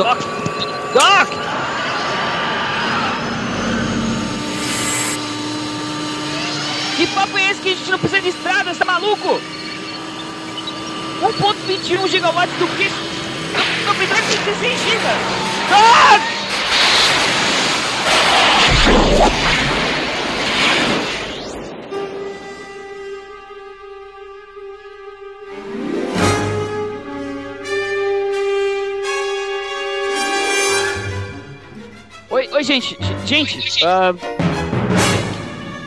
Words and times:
Doc! 0.00 0.18
Doc! 0.94 1.28
Que 6.96 7.06
papo 7.08 7.36
é 7.36 7.50
esse 7.50 7.60
que 7.60 7.68
a 7.68 7.74
gente 7.74 7.90
não 7.90 7.98
precisa 7.98 8.22
de 8.22 8.28
estrada, 8.30 8.72
você 8.72 8.78
tá 8.78 8.86
maluco? 8.86 9.38
1.21 11.20 12.08
gigawatts 12.08 12.56
do 12.58 12.66
que? 12.68 12.90
Não 13.84 13.94
precisa 13.94 14.22
de 14.22 14.38
16 14.38 14.80
gigas! 14.80 15.18
Doc! 15.68 16.22
Gente, 32.70 32.98
gente, 33.26 33.84
ah, 33.84 34.14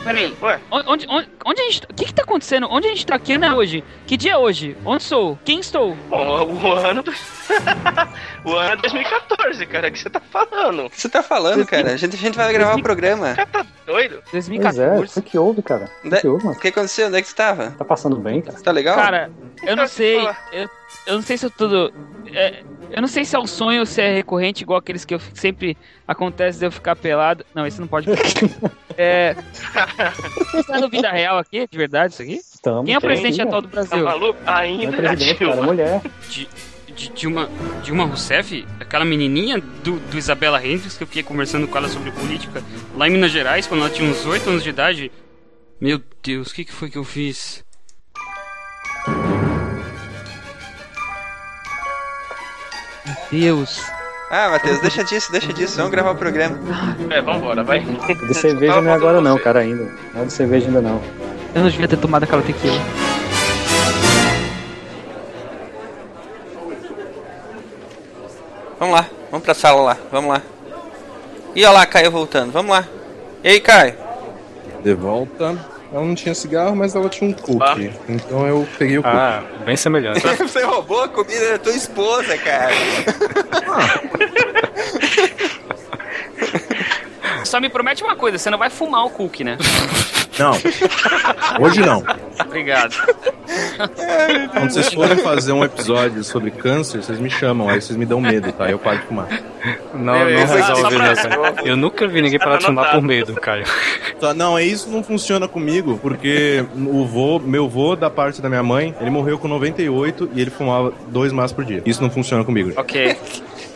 Peraí, 0.04 0.36
Ué? 0.42 0.60
onde, 0.70 1.06
onde, 1.08 1.28
onde 1.46 1.60
a 1.62 1.64
gente. 1.70 1.86
O 1.90 1.94
que 1.94 2.04
que 2.04 2.12
tá 2.12 2.24
acontecendo? 2.24 2.68
Onde 2.70 2.86
a 2.88 2.90
gente 2.90 3.06
tá 3.06 3.14
aqui, 3.14 3.38
né, 3.38 3.54
hoje? 3.54 3.82
Que 4.06 4.18
dia 4.18 4.32
é 4.32 4.36
hoje? 4.36 4.76
Onde 4.84 5.02
sou? 5.02 5.38
Quem 5.46 5.60
estou? 5.60 5.96
Bom, 6.10 6.52
o 6.62 6.72
ano. 6.74 7.02
do- 7.02 7.10
o 8.44 8.52
ano 8.54 8.72
é 8.72 8.76
2014, 8.76 9.64
cara. 9.64 9.88
O 9.88 9.92
que 9.92 9.98
você 9.98 10.10
tá 10.10 10.20
falando? 10.20 10.84
O 10.84 10.90
que 10.90 11.00
você 11.00 11.08
tá 11.08 11.22
falando, 11.22 11.64
cara? 11.64 11.94
A 11.94 11.96
gente, 11.96 12.16
a 12.16 12.18
gente 12.18 12.36
vai 12.36 12.52
gravar 12.52 12.76
o 12.76 12.82
programa. 12.82 13.32
Cara, 13.34 13.48
tá 13.48 13.66
doido? 13.86 14.22
Pois 14.30 14.46
é, 14.46 14.50
2014. 14.50 15.18
o 15.18 15.22
que 15.22 15.38
houve, 15.38 15.62
cara? 15.62 15.90
O 16.04 16.10
que 16.10 16.28
houve, 16.28 16.42
O 16.44 16.46
mano? 16.48 16.60
que 16.60 16.68
aconteceu? 16.68 17.06
Onde 17.06 17.16
é 17.16 17.22
que 17.22 17.28
você 17.28 17.34
tava? 17.34 17.70
Tá 17.70 17.84
passando 17.86 18.16
bem, 18.16 18.42
cara? 18.42 18.60
Tá 18.60 18.72
legal? 18.72 18.96
Cara, 18.96 19.30
eu 19.62 19.74
não 19.74 19.86
sei. 19.86 20.18
Eu, 20.52 20.68
eu 21.06 21.14
não 21.14 21.22
sei 21.22 21.38
se 21.38 21.46
eu 21.46 21.50
tudo. 21.50 21.90
é, 22.30 22.62
eu 22.94 23.00
não 23.02 23.08
sei 23.08 23.24
se 23.24 23.34
é 23.36 23.38
um 23.38 23.46
sonho 23.46 23.80
ou 23.80 23.86
se 23.86 24.00
é 24.00 24.14
recorrente, 24.14 24.62
igual 24.62 24.78
aqueles 24.78 25.04
que 25.04 25.14
eu 25.14 25.18
fico- 25.18 25.36
sempre 25.38 25.76
acontece 26.08 26.58
de 26.58 26.66
eu 26.66 26.70
ficar 26.72 26.94
pelado. 26.96 27.44
Não, 27.54 27.66
isso 27.66 27.80
não 27.80 27.88
pode. 27.88 28.08
é. 28.96 29.34
Você 30.50 30.58
está 30.60 30.78
no 30.80 30.88
vida 30.88 31.10
real 31.10 31.38
aqui? 31.38 31.66
De 31.70 31.76
verdade, 31.76 32.12
isso 32.14 32.22
aqui? 32.22 32.34
Estamos. 32.34 32.84
Quem 32.86 32.94
é 32.94 32.98
o 32.98 33.00
presidente 33.00 33.40
aqui, 33.40 33.48
atual 33.48 33.62
do 33.62 33.68
Tá 33.68 33.74
Brasil? 33.82 34.04
maluco? 34.04 34.38
Não 34.44 34.52
é 34.52 34.56
Ainda 34.56 34.84
é 34.84 34.96
presidente, 34.96 35.34
cara, 35.38 35.50
é 35.50 35.54
Dilma. 35.54 35.66
mulher. 35.66 36.00
De, 36.30 36.48
de 36.94 37.08
Dilma, 37.10 37.50
Dilma 37.82 38.04
Rousseff, 38.04 38.64
aquela 38.78 39.04
menininha 39.04 39.60
do, 39.82 39.98
do 39.98 40.16
Isabela 40.16 40.64
Hendricks, 40.64 40.96
que 40.96 41.02
eu 41.02 41.06
fiquei 41.08 41.22
conversando 41.24 41.66
com 41.66 41.76
ela 41.76 41.88
sobre 41.88 42.12
política 42.12 42.62
lá 42.94 43.08
em 43.08 43.10
Minas 43.10 43.32
Gerais, 43.32 43.66
quando 43.66 43.80
ela 43.80 43.90
tinha 43.90 44.08
uns 44.08 44.24
8 44.24 44.48
anos 44.48 44.62
de 44.62 44.70
idade. 44.70 45.10
Meu 45.80 46.00
Deus, 46.22 46.50
o 46.50 46.54
que, 46.54 46.64
que 46.64 46.72
foi 46.72 46.88
que 46.88 46.96
eu 46.96 47.02
fiz? 47.04 47.63
Deus. 53.30 53.80
Ah, 54.30 54.50
Matheus, 54.50 54.80
deixa 54.80 55.04
disso, 55.04 55.30
deixa 55.30 55.52
disso. 55.52 55.76
Vamos 55.76 55.92
gravar 55.92 56.12
o 56.12 56.16
programa. 56.16 56.58
É, 57.10 57.20
vambora, 57.20 57.62
vai. 57.62 57.80
De 57.80 58.34
cerveja 58.34 58.80
não 58.80 58.90
é 58.90 58.94
agora 58.94 59.20
não, 59.20 59.38
cara, 59.38 59.60
ainda. 59.60 59.92
Não 60.14 60.22
é 60.22 60.24
de 60.24 60.32
cerveja 60.32 60.66
ainda 60.66 60.80
não. 60.80 61.00
Eu 61.54 61.62
não 61.62 61.70
devia 61.70 61.86
ter 61.86 61.98
tomado 61.98 62.24
aquela 62.24 62.42
tequila. 62.42 62.80
Vamos 68.78 68.94
lá, 68.94 69.06
vamos 69.30 69.44
pra 69.44 69.54
sala 69.54 69.80
lá, 69.82 69.96
vamos 70.10 70.30
lá. 70.30 70.42
E 71.54 71.64
olha 71.64 71.78
lá, 71.78 71.86
Caio 71.86 72.10
voltando, 72.10 72.50
vamos 72.50 72.72
lá. 72.72 72.84
E 73.42 73.48
aí, 73.48 73.60
Caio? 73.60 73.94
De 74.82 74.94
volta. 74.94 75.73
Ela 75.94 76.04
não 76.04 76.14
tinha 76.16 76.34
cigarro, 76.34 76.74
mas 76.74 76.92
ela 76.96 77.08
tinha 77.08 77.30
um 77.30 77.32
cookie. 77.32 77.88
Ah. 77.88 78.04
Então 78.08 78.44
eu 78.48 78.66
peguei 78.76 78.98
o 78.98 79.02
cookie. 79.02 79.16
Ah, 79.16 79.44
bem 79.64 79.76
semelhante. 79.76 80.26
Você 80.36 80.64
roubou 80.64 81.04
a 81.04 81.08
comida 81.08 81.52
da 81.52 81.58
tua 81.60 81.72
esposa, 81.72 82.36
cara. 82.36 82.74
Só 87.44 87.60
me 87.60 87.68
promete 87.68 88.02
uma 88.02 88.16
coisa, 88.16 88.38
você 88.38 88.50
não 88.50 88.58
vai 88.58 88.70
fumar 88.70 89.04
o 89.04 89.10
cookie, 89.10 89.44
né? 89.44 89.56
Não. 90.36 90.54
Hoje 91.64 91.80
não. 91.80 92.02
Obrigado. 92.44 92.96
Quando 94.52 94.70
vocês 94.70 94.92
forem 94.92 95.16
fazer 95.18 95.52
um 95.52 95.64
episódio 95.64 96.22
sobre 96.24 96.50
câncer, 96.50 97.02
vocês 97.02 97.18
me 97.18 97.30
chamam, 97.30 97.68
aí 97.68 97.80
vocês 97.80 97.96
me 97.96 98.06
dão 98.06 98.20
medo, 98.20 98.52
tá? 98.52 98.70
Eu 98.70 98.78
paro 98.78 98.98
de 98.98 99.04
fumar. 99.06 99.28
Não, 99.94 100.00
não 100.04 100.24
Beleza, 100.24 100.54
resolve, 100.54 100.98
né, 100.98 101.14
cara? 101.14 101.54
Eu 101.64 101.76
nunca 101.76 102.06
vi 102.06 102.20
ninguém 102.20 102.38
parar 102.38 102.58
de 102.58 102.66
fumar 102.66 102.90
por 102.92 103.02
medo, 103.02 103.34
Caio. 103.34 103.64
Tá, 104.20 104.34
Não, 104.34 104.58
é 104.58 104.62
isso 104.62 104.88
não 104.90 105.02
funciona 105.02 105.48
comigo, 105.48 105.98
porque 106.00 106.64
o 106.76 107.06
vô, 107.06 107.38
meu 107.38 107.68
vô 107.68 107.96
da 107.96 108.10
parte 108.10 108.42
da 108.42 108.48
minha 108.48 108.62
mãe, 108.62 108.94
ele 109.00 109.10
morreu 109.10 109.38
com 109.38 109.48
98 109.48 110.30
e 110.34 110.40
ele 110.40 110.50
fumava 110.50 110.92
dois 111.08 111.32
maços 111.32 111.52
por 111.52 111.64
dia. 111.64 111.82
Isso 111.86 112.02
não 112.02 112.10
funciona 112.10 112.44
comigo. 112.44 112.72
Ok. 112.76 113.16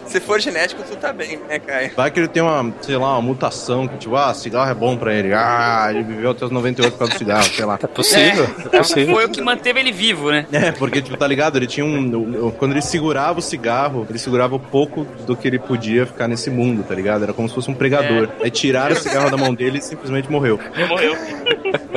Se 0.08 0.20
for 0.20 0.41
genético, 0.41 0.82
tu 0.82 0.96
tá 0.96 1.12
bem, 1.12 1.38
né, 1.48 1.58
Caio? 1.58 1.91
Vai 1.94 2.10
que 2.10 2.19
ele 2.19 2.28
tem 2.28 2.42
uma, 2.42 2.72
sei 2.80 2.96
lá, 2.96 3.12
uma 3.12 3.22
mutação 3.22 3.86
que 3.86 3.98
tipo, 3.98 4.16
ah, 4.16 4.32
cigarro 4.34 4.70
é 4.70 4.74
bom 4.74 4.96
pra 4.96 5.12
ele. 5.14 5.32
Ah, 5.34 5.88
ele 5.91 6.02
viveu 6.02 6.30
até 6.30 6.44
os 6.44 6.50
98 6.50 6.92
por 6.92 6.98
causa 6.98 7.12
do 7.14 7.19
cigarro, 7.19 7.44
sei 7.44 7.64
lá. 7.64 7.78
É 7.82 7.86
possível, 7.86 8.44
é 8.72 8.78
possível. 8.78 9.14
Foi 9.14 9.26
o 9.26 9.28
que 9.28 9.41
manteve 9.42 9.80
ele 9.80 9.92
vivo, 9.92 10.30
né? 10.30 10.47
É, 10.50 10.72
porque, 10.72 11.02
tipo, 11.02 11.16
tá 11.16 11.26
ligado? 11.26 11.56
Ele 11.56 11.66
tinha 11.66 11.84
um. 11.84 12.10
o- 12.16 12.47
o- 12.48 12.52
Quando 12.52 12.72
ele 12.72 12.82
segurava 12.82 13.38
o 13.38 13.42
cigarro, 13.42 14.06
ele 14.08 14.18
segurava 14.18 14.56
o 14.56 14.60
pouco 14.60 15.04
do 15.26 15.36
que 15.36 15.47
ele 15.47 15.58
podia 15.58 16.06
ficar 16.06 16.26
nesse 16.26 16.48
mundo, 16.50 16.82
tá 16.82 16.94
ligado? 16.94 17.22
Era 17.24 17.32
como 17.34 17.48
se 17.48 17.54
fosse 17.54 17.70
um 17.70 17.74
pregador. 17.74 18.28
Aí 18.42 18.50
tiraram 18.50 18.94
o 18.94 18.98
cigarro 18.98 19.30
da 19.30 19.36
mão 19.36 19.54
dele 19.54 19.78
e 19.78 19.82
simplesmente 19.82 20.30
morreu. 20.30 20.58
Ele 20.74 20.86
morreu. 20.86 21.16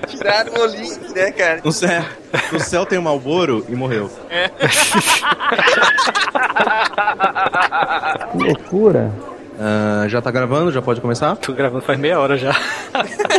Tiraram 0.07 0.51
o 0.53 0.65
link, 0.65 1.13
né, 1.15 1.31
cara? 1.31 1.61
No 1.63 1.71
céu, 1.71 2.03
no 2.51 2.59
céu 2.59 2.85
tem 2.85 2.99
um 2.99 3.03
Malboro 3.03 3.65
e 3.69 3.75
morreu. 3.75 4.11
Que 8.31 8.37
loucura. 8.43 9.11
Ah, 9.63 10.05
já 10.07 10.19
tá 10.21 10.31
gravando? 10.31 10.71
Já 10.71 10.81
pode 10.81 10.99
começar? 11.01 11.35
Tô 11.35 11.53
gravando 11.53 11.83
faz 11.83 11.99
meia 11.99 12.19
hora 12.19 12.37
já. 12.37 12.55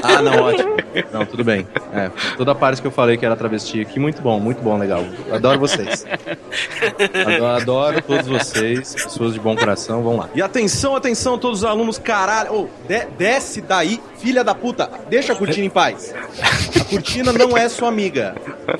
Ah, 0.05 0.21
não, 0.21 0.43
ótimo. 0.43 0.77
Não, 1.13 1.25
tudo 1.25 1.45
bem. 1.45 1.65
É, 1.95 2.11
toda 2.37 2.51
a 2.51 2.55
parte 2.57 2.81
que 2.81 2.87
eu 2.87 2.91
falei 2.91 3.17
que 3.17 3.25
era 3.25 3.37
travesti 3.37 3.81
aqui, 3.81 4.01
muito 4.01 4.21
bom, 4.21 4.41
muito 4.41 4.61
bom, 4.61 4.77
legal. 4.77 5.05
Adoro 5.33 5.61
vocês. 5.61 6.05
Adoro, 7.25 7.47
adoro 7.47 8.03
todos 8.03 8.27
vocês, 8.27 8.93
pessoas 8.95 9.33
de 9.35 9.39
bom 9.41 9.55
coração, 9.57 10.03
vamos 10.03 10.19
lá. 10.21 10.29
E 10.35 10.43
atenção, 10.43 10.97
atenção, 10.97 11.39
todos 11.39 11.61
os 11.61 11.65
alunos, 11.65 11.99
caralho. 11.99 12.53
Ô, 12.53 12.69
de- 12.89 13.07
desce 13.17 13.61
daí, 13.61 14.01
filha 14.19 14.43
da 14.43 14.55
puta. 14.57 14.91
Deixa 15.09 15.35
a 15.35 15.37
cortina 15.37 15.67
em 15.67 15.71
paz. 15.71 16.13
A 16.81 16.85
cortina 16.85 17.33
não 17.33 17.57
é 17.57 17.69
sua 17.69 17.89
amiga. 17.89 18.35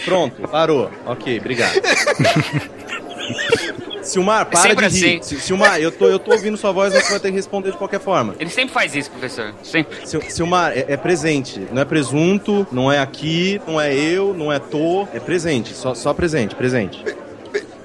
Pronto, 0.05 0.49
parou. 0.49 0.91
Ok, 1.07 1.39
obrigado. 1.39 1.75
Silmar, 4.03 4.47
para 4.47 4.57
de 4.61 4.63
sempre 4.69 4.89
rir. 4.89 5.19
assim. 5.19 5.23
Si- 5.23 5.41
Silmar, 5.41 5.79
eu 5.81 5.91
tô, 5.93 6.07
eu 6.09 6.19
tô 6.19 6.33
ouvindo 6.33 6.57
sua 6.57 6.73
voz, 6.73 6.93
mas 6.93 7.05
você 7.05 7.11
vai 7.13 7.21
ter 7.21 7.29
que 7.31 7.37
responder 7.37 7.71
de 7.73 7.77
qualquer 7.79 8.01
forma. 8.01 8.35
Ele 8.39 8.51
sempre 8.51 8.73
faz 8.75 8.95
isso, 8.95 9.11
professor. 9.11 9.55
Sempre. 9.63 10.07
Sil- 10.07 10.23
Silmar, 10.29 10.73
é, 10.73 10.87
é 10.89 10.97
presente. 10.97 11.67
Não 11.73 11.83
é 11.83 11.85
presunto, 11.85 12.67
não 12.73 12.91
é 12.91 12.99
aqui, 12.99 13.61
não 13.67 13.81
é 13.81 13.95
eu, 13.95 14.35
não 14.35 14.53
é 14.53 14.59
tô. 14.59 15.07
É 15.15 15.21
presente, 15.21 15.73
só, 15.75 15.95
só 15.95 16.13
presente, 16.13 16.55
presente. 16.55 17.03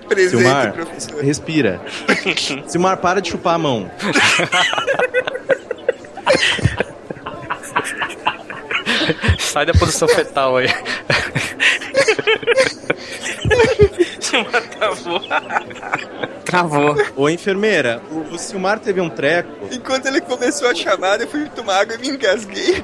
Presente, 0.07 0.29
Silmar, 0.41 0.71
professor. 0.73 1.21
respira. 1.23 1.81
Silmar, 2.67 2.97
para 2.97 3.21
de 3.21 3.29
chupar 3.29 3.55
a 3.55 3.57
mão. 3.57 3.91
Sai 9.39 9.65
da 9.65 9.73
posição 9.73 10.07
fetal 10.07 10.57
aí. 10.57 10.67
Travou. 16.45 16.95
Ô, 17.15 17.29
enfermeira, 17.29 18.01
o, 18.09 18.33
o 18.33 18.37
Silmar 18.37 18.79
teve 18.79 19.01
um 19.01 19.09
treco. 19.09 19.49
Enquanto 19.71 20.05
ele 20.05 20.21
começou 20.21 20.69
a 20.69 20.75
chamada, 20.75 21.23
eu 21.23 21.27
fui 21.27 21.47
tomar 21.49 21.81
água 21.81 21.95
e 21.95 21.99
me 21.99 22.09
engasguei. 22.09 22.83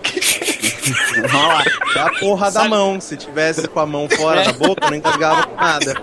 É 1.96 2.00
a 2.04 2.10
porra 2.20 2.52
da 2.52 2.68
mão. 2.68 3.00
Se 3.00 3.16
tivesse 3.16 3.68
com 3.68 3.80
a 3.80 3.86
mão 3.86 4.10
fora 4.10 4.44
da 4.44 4.54
boca, 4.54 4.90
não 4.90 4.98
engasgava 4.98 5.48
com 5.48 5.56
nada. 5.56 5.96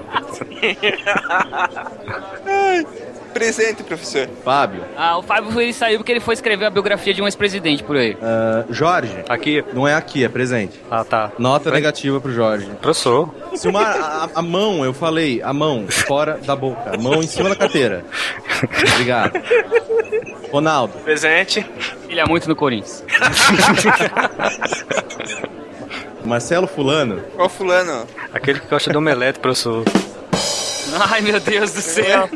Presente, 3.41 3.83
professor. 3.83 4.29
Fábio, 4.45 4.85
Ah, 4.95 5.17
o 5.17 5.23
Fábio 5.23 5.59
ele 5.59 5.73
saiu 5.73 5.99
porque 5.99 6.13
ele 6.13 6.21
foi 6.21 6.35
escrever 6.35 6.67
a 6.67 6.71
biografia 6.71 7.15
de 7.15 7.23
um 7.23 7.25
ex-presidente 7.25 7.83
por 7.83 7.97
aí. 7.97 8.15
ah, 8.23 8.65
Jorge, 8.69 9.25
Aqui. 9.31 9.65
não 9.73 9.89
é 9.89 9.95
aqui, 9.95 10.23
é 10.23 10.29
presente. 10.29 10.79
Ah, 10.91 11.03
tá. 11.05 11.33
Nota 11.39 11.71
negativa 11.71 12.21
pro 12.21 12.31
Jorge. 12.35 12.67
Professor. 12.83 13.35
Silmar, 13.55 13.97
a, 13.99 14.29
a 14.35 14.43
mão, 14.43 14.85
eu 14.85 14.93
falei, 14.93 15.41
a 15.43 15.55
mão 15.55 15.87
fora 15.89 16.39
da 16.45 16.55
boca, 16.55 16.95
a 16.95 16.99
mão 16.99 17.15
em 17.23 17.27
cima 17.27 17.49
da 17.49 17.57
carteira. 17.57 18.05
Obrigado. 18.93 19.33
Ronaldo, 20.53 20.93
Presente. 20.99 21.65
Ele 22.11 22.21
é 22.21 22.27
muito 22.27 22.47
no 22.47 22.55
Corinthians. 22.55 23.03
Marcelo 26.25 26.67
Fulano, 26.67 27.23
Qual 27.35 27.49
fulano? 27.49 28.07
Aquele 28.35 28.61
que 28.61 28.67
gosta 28.69 28.91
de 28.91 28.97
omelete, 28.99 29.39
professor. 29.39 29.83
Ai, 30.99 31.21
meu 31.21 31.39
Deus 31.41 31.73
do 31.73 31.81
céu. 31.81 32.29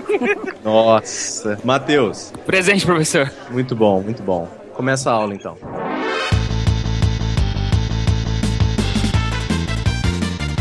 nossa. 0.62 1.58
Matheus, 1.64 2.32
Presente, 2.46 2.84
professor. 2.86 3.30
muito 3.50 3.74
bom, 3.74 4.00
muito 4.02 4.22
bom. 4.22 4.48
Começa 4.74 5.10
a 5.10 5.14
aula 5.14 5.34
então. 5.34 5.56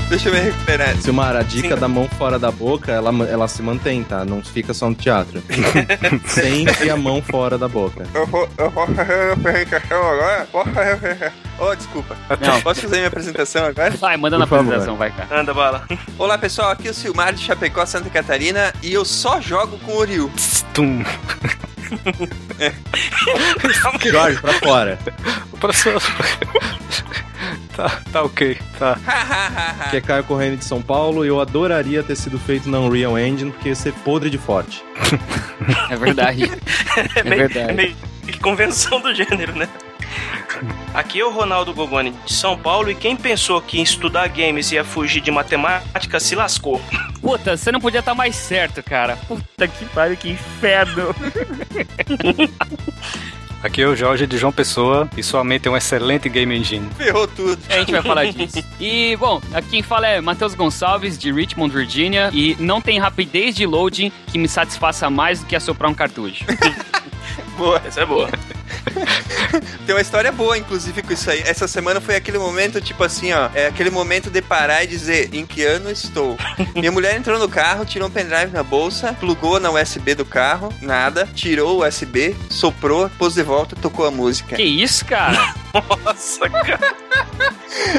Deixa 0.09 0.29
eu 0.29 0.33
me 0.33 0.39
recuperar. 0.41 0.95
Silmar, 0.97 1.35
a 1.35 1.41
dica 1.41 1.75
da 1.75 1.87
mão 1.87 2.07
fora 2.07 2.37
da 2.37 2.51
boca, 2.51 2.91
ela, 2.91 3.09
ela 3.27 3.47
se 3.47 3.63
mantém, 3.63 4.03
tá? 4.03 4.23
Não 4.23 4.43
fica 4.43 4.71
só 4.71 4.87
no 4.87 4.93
teatro. 4.93 5.41
Sempre 6.27 6.91
a 6.91 6.95
mão 6.95 7.19
fora 7.19 7.57
da 7.57 7.67
boca. 7.67 8.05
Eu 8.13 8.27
vou, 8.27 8.47
eu 8.59 8.69
vou 8.69 8.85
fazer 8.87 9.29
a 9.31 9.33
apresentação 9.33 9.97
agora? 10.07 10.47
Posso 10.51 10.69
fazer? 10.69 11.33
Oh, 11.59 11.75
desculpa. 11.75 12.15
Não. 12.41 12.61
Posso 12.61 12.81
fazer 12.81 12.95
minha 12.97 13.07
apresentação 13.07 13.65
agora? 13.65 13.91
Vai, 13.91 14.17
manda 14.17 14.37
na 14.37 14.45
apresentação, 14.45 14.95
vai, 14.95 15.11
cara. 15.11 15.41
Anda, 15.41 15.53
bala. 15.53 15.85
Olá, 16.17 16.37
pessoal. 16.37 16.71
Aqui 16.71 16.87
é 16.87 16.91
o 16.91 16.93
Silmar 16.93 17.33
de 17.33 17.43
Chapecó, 17.43 17.85
Santa 17.85 18.09
Catarina. 18.09 18.73
E 18.81 18.93
eu 18.93 19.05
só 19.05 19.39
jogo 19.39 19.77
com 19.79 19.93
o 19.93 20.03
Ryu. 20.03 20.31
Tum. 20.73 21.03
Jorge, 24.03 24.39
pra 24.41 24.53
fora. 24.53 24.99
Tá, 27.75 27.89
tá 28.11 28.23
ok. 28.23 28.57
Tá. 28.77 28.97
Que 29.89 29.97
é 29.97 30.01
Caio 30.01 30.23
Corrêa 30.23 30.55
de 30.55 30.63
São 30.65 30.81
Paulo. 30.81 31.25
Eu 31.25 31.39
adoraria 31.39 32.03
ter 32.03 32.15
sido 32.15 32.37
feito 32.39 32.69
na 32.69 32.79
Unreal 32.79 33.17
Engine, 33.17 33.51
porque 33.51 33.69
ia 33.69 33.75
ser 33.75 33.93
podre 33.93 34.29
de 34.29 34.37
forte. 34.37 34.83
É 35.89 35.95
verdade. 35.95 36.51
É 37.15 37.19
É 37.19 37.23
meio, 37.23 37.37
verdade. 37.47 37.71
é 37.71 37.73
meio 37.73 37.95
convenção 38.41 38.99
do 38.99 39.13
gênero, 39.13 39.55
né? 39.55 39.69
Aqui 40.93 41.19
é 41.19 41.25
o 41.25 41.31
Ronaldo 41.31 41.73
Gogoni 41.73 42.11
de 42.25 42.33
São 42.33 42.57
Paulo 42.57 42.91
e 42.91 42.95
quem 42.95 43.15
pensou 43.15 43.61
que 43.61 43.79
em 43.79 43.83
estudar 43.83 44.27
games 44.29 44.71
ia 44.71 44.83
fugir 44.83 45.21
de 45.21 45.31
matemática 45.31 46.19
se 46.19 46.35
lascou. 46.35 46.79
Puta, 47.19 47.57
você 47.57 47.71
não 47.71 47.79
podia 47.79 47.99
estar 47.99 48.13
mais 48.13 48.35
certo, 48.35 48.83
cara. 48.83 49.17
Puta 49.27 49.67
que 49.67 49.85
pariu, 49.85 50.15
que 50.15 50.29
inferno. 50.29 51.13
Aqui 53.63 53.81
é 53.81 53.87
o 53.87 53.95
Jorge 53.95 54.27
de 54.27 54.37
João 54.37 54.51
Pessoa 54.51 55.09
e 55.15 55.23
sua 55.23 55.41
mente 55.41 55.69
é 55.69 55.71
um 55.71 55.77
excelente 55.77 56.27
game 56.27 56.53
engine. 56.53 56.85
Ferrou 56.97 57.25
tudo. 57.25 57.57
A 57.69 57.79
gente 57.79 57.93
vai 57.93 58.01
falar 58.01 58.25
disso. 58.25 58.61
E, 58.77 59.15
bom, 59.15 59.41
aqui 59.53 59.69
quem 59.69 59.81
fala 59.81 60.05
é 60.05 60.19
Matheus 60.19 60.53
Gonçalves, 60.53 61.17
de 61.17 61.31
Richmond, 61.31 61.73
Virginia. 61.73 62.29
E 62.33 62.57
não 62.59 62.81
tem 62.81 62.99
rapidez 62.99 63.55
de 63.55 63.65
loading 63.65 64.11
que 64.27 64.37
me 64.37 64.49
satisfaça 64.49 65.09
mais 65.09 65.39
do 65.39 65.45
que 65.45 65.55
assoprar 65.55 65.89
um 65.89 65.93
cartucho. 65.93 66.43
Boa. 67.57 67.81
Essa 67.85 68.01
é 68.01 68.05
boa. 68.05 68.29
Tem 69.85 69.95
uma 69.95 70.01
história 70.01 70.31
boa, 70.31 70.57
inclusive, 70.57 71.01
com 71.01 71.13
isso 71.13 71.29
aí. 71.29 71.41
Essa 71.45 71.67
semana 71.67 72.01
foi 72.01 72.15
aquele 72.15 72.37
momento, 72.37 72.81
tipo 72.81 73.03
assim, 73.03 73.31
ó. 73.31 73.49
É 73.53 73.67
aquele 73.67 73.89
momento 73.89 74.29
de 74.29 74.41
parar 74.41 74.83
e 74.83 74.87
dizer 74.87 75.29
em 75.33 75.45
que 75.45 75.63
ano 75.63 75.89
estou. 75.89 76.37
Minha 76.75 76.91
mulher 76.91 77.15
entrou 77.15 77.39
no 77.39 77.47
carro, 77.47 77.85
tirou 77.85 78.07
um 78.07 78.11
pendrive 78.11 78.51
na 78.51 78.63
bolsa, 78.63 79.13
plugou 79.19 79.59
na 79.59 79.71
USB 79.71 80.15
do 80.15 80.25
carro, 80.25 80.73
nada, 80.81 81.27
tirou 81.33 81.77
o 81.79 81.87
USB, 81.87 82.35
soprou, 82.49 83.09
pôs 83.17 83.33
de 83.33 83.43
volta, 83.43 83.75
tocou 83.75 84.05
a 84.05 84.11
música. 84.11 84.55
que 84.55 84.63
isso, 84.63 85.05
cara? 85.05 85.53
Nossa, 86.05 86.49
cara. 86.49 86.95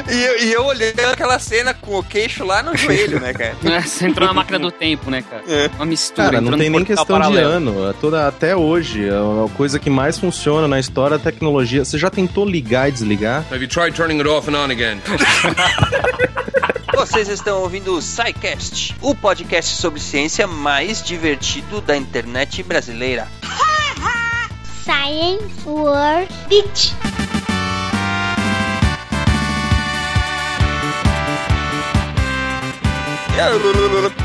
E 0.09 0.23
eu, 0.23 0.39
e 0.43 0.53
eu 0.53 0.65
olhei 0.65 0.93
aquela 1.11 1.37
cena 1.39 1.73
com 1.73 1.99
o 1.99 2.03
queixo 2.03 2.45
lá 2.45 2.63
no 2.63 2.75
joelho, 2.77 3.19
né, 3.19 3.33
cara? 3.33 3.81
Você 3.81 4.07
entrou 4.07 4.27
na 4.27 4.33
máquina 4.33 4.57
do 4.57 4.71
tempo, 4.71 5.11
né, 5.11 5.23
cara? 5.29 5.43
É. 5.47 5.69
Uma 5.75 5.85
mistura. 5.85 6.29
Cara, 6.29 6.41
não 6.41 6.57
tem 6.57 6.69
nem 6.69 6.85
questão 6.85 7.03
de 7.03 7.11
paralelo. 7.11 7.49
ano. 7.49 7.89
É 7.89 7.93
toda, 7.93 8.27
até 8.27 8.55
hoje, 8.55 9.07
é 9.07 9.11
a 9.11 9.49
coisa 9.55 9.77
que 9.77 9.89
mais 9.89 10.17
funciona 10.17 10.67
na 10.67 10.74
história 10.79 11.17
da 11.17 11.23
tecnologia. 11.23 11.83
Você 11.83 11.97
já 11.97 12.09
tentou 12.09 12.45
ligar 12.45 12.89
e 12.89 12.91
desligar? 12.91 13.45
Have 13.51 13.61
you 13.61 13.67
tried 13.67 13.95
turning 13.95 14.19
it 14.19 14.27
off 14.27 14.49
and 14.49 14.57
on 14.57 14.71
again? 14.71 15.01
Vocês 16.95 17.27
estão 17.27 17.61
ouvindo 17.61 17.95
o 17.95 18.01
SciCast, 18.01 18.95
o 19.01 19.13
podcast 19.13 19.75
sobre 19.75 19.99
ciência 19.99 20.47
mais 20.47 21.03
divertido 21.03 21.81
da 21.81 21.95
internet 21.95 22.63
brasileira. 22.63 23.27
Science 24.83 25.67
World 25.67 26.33
Beach. 26.47 27.14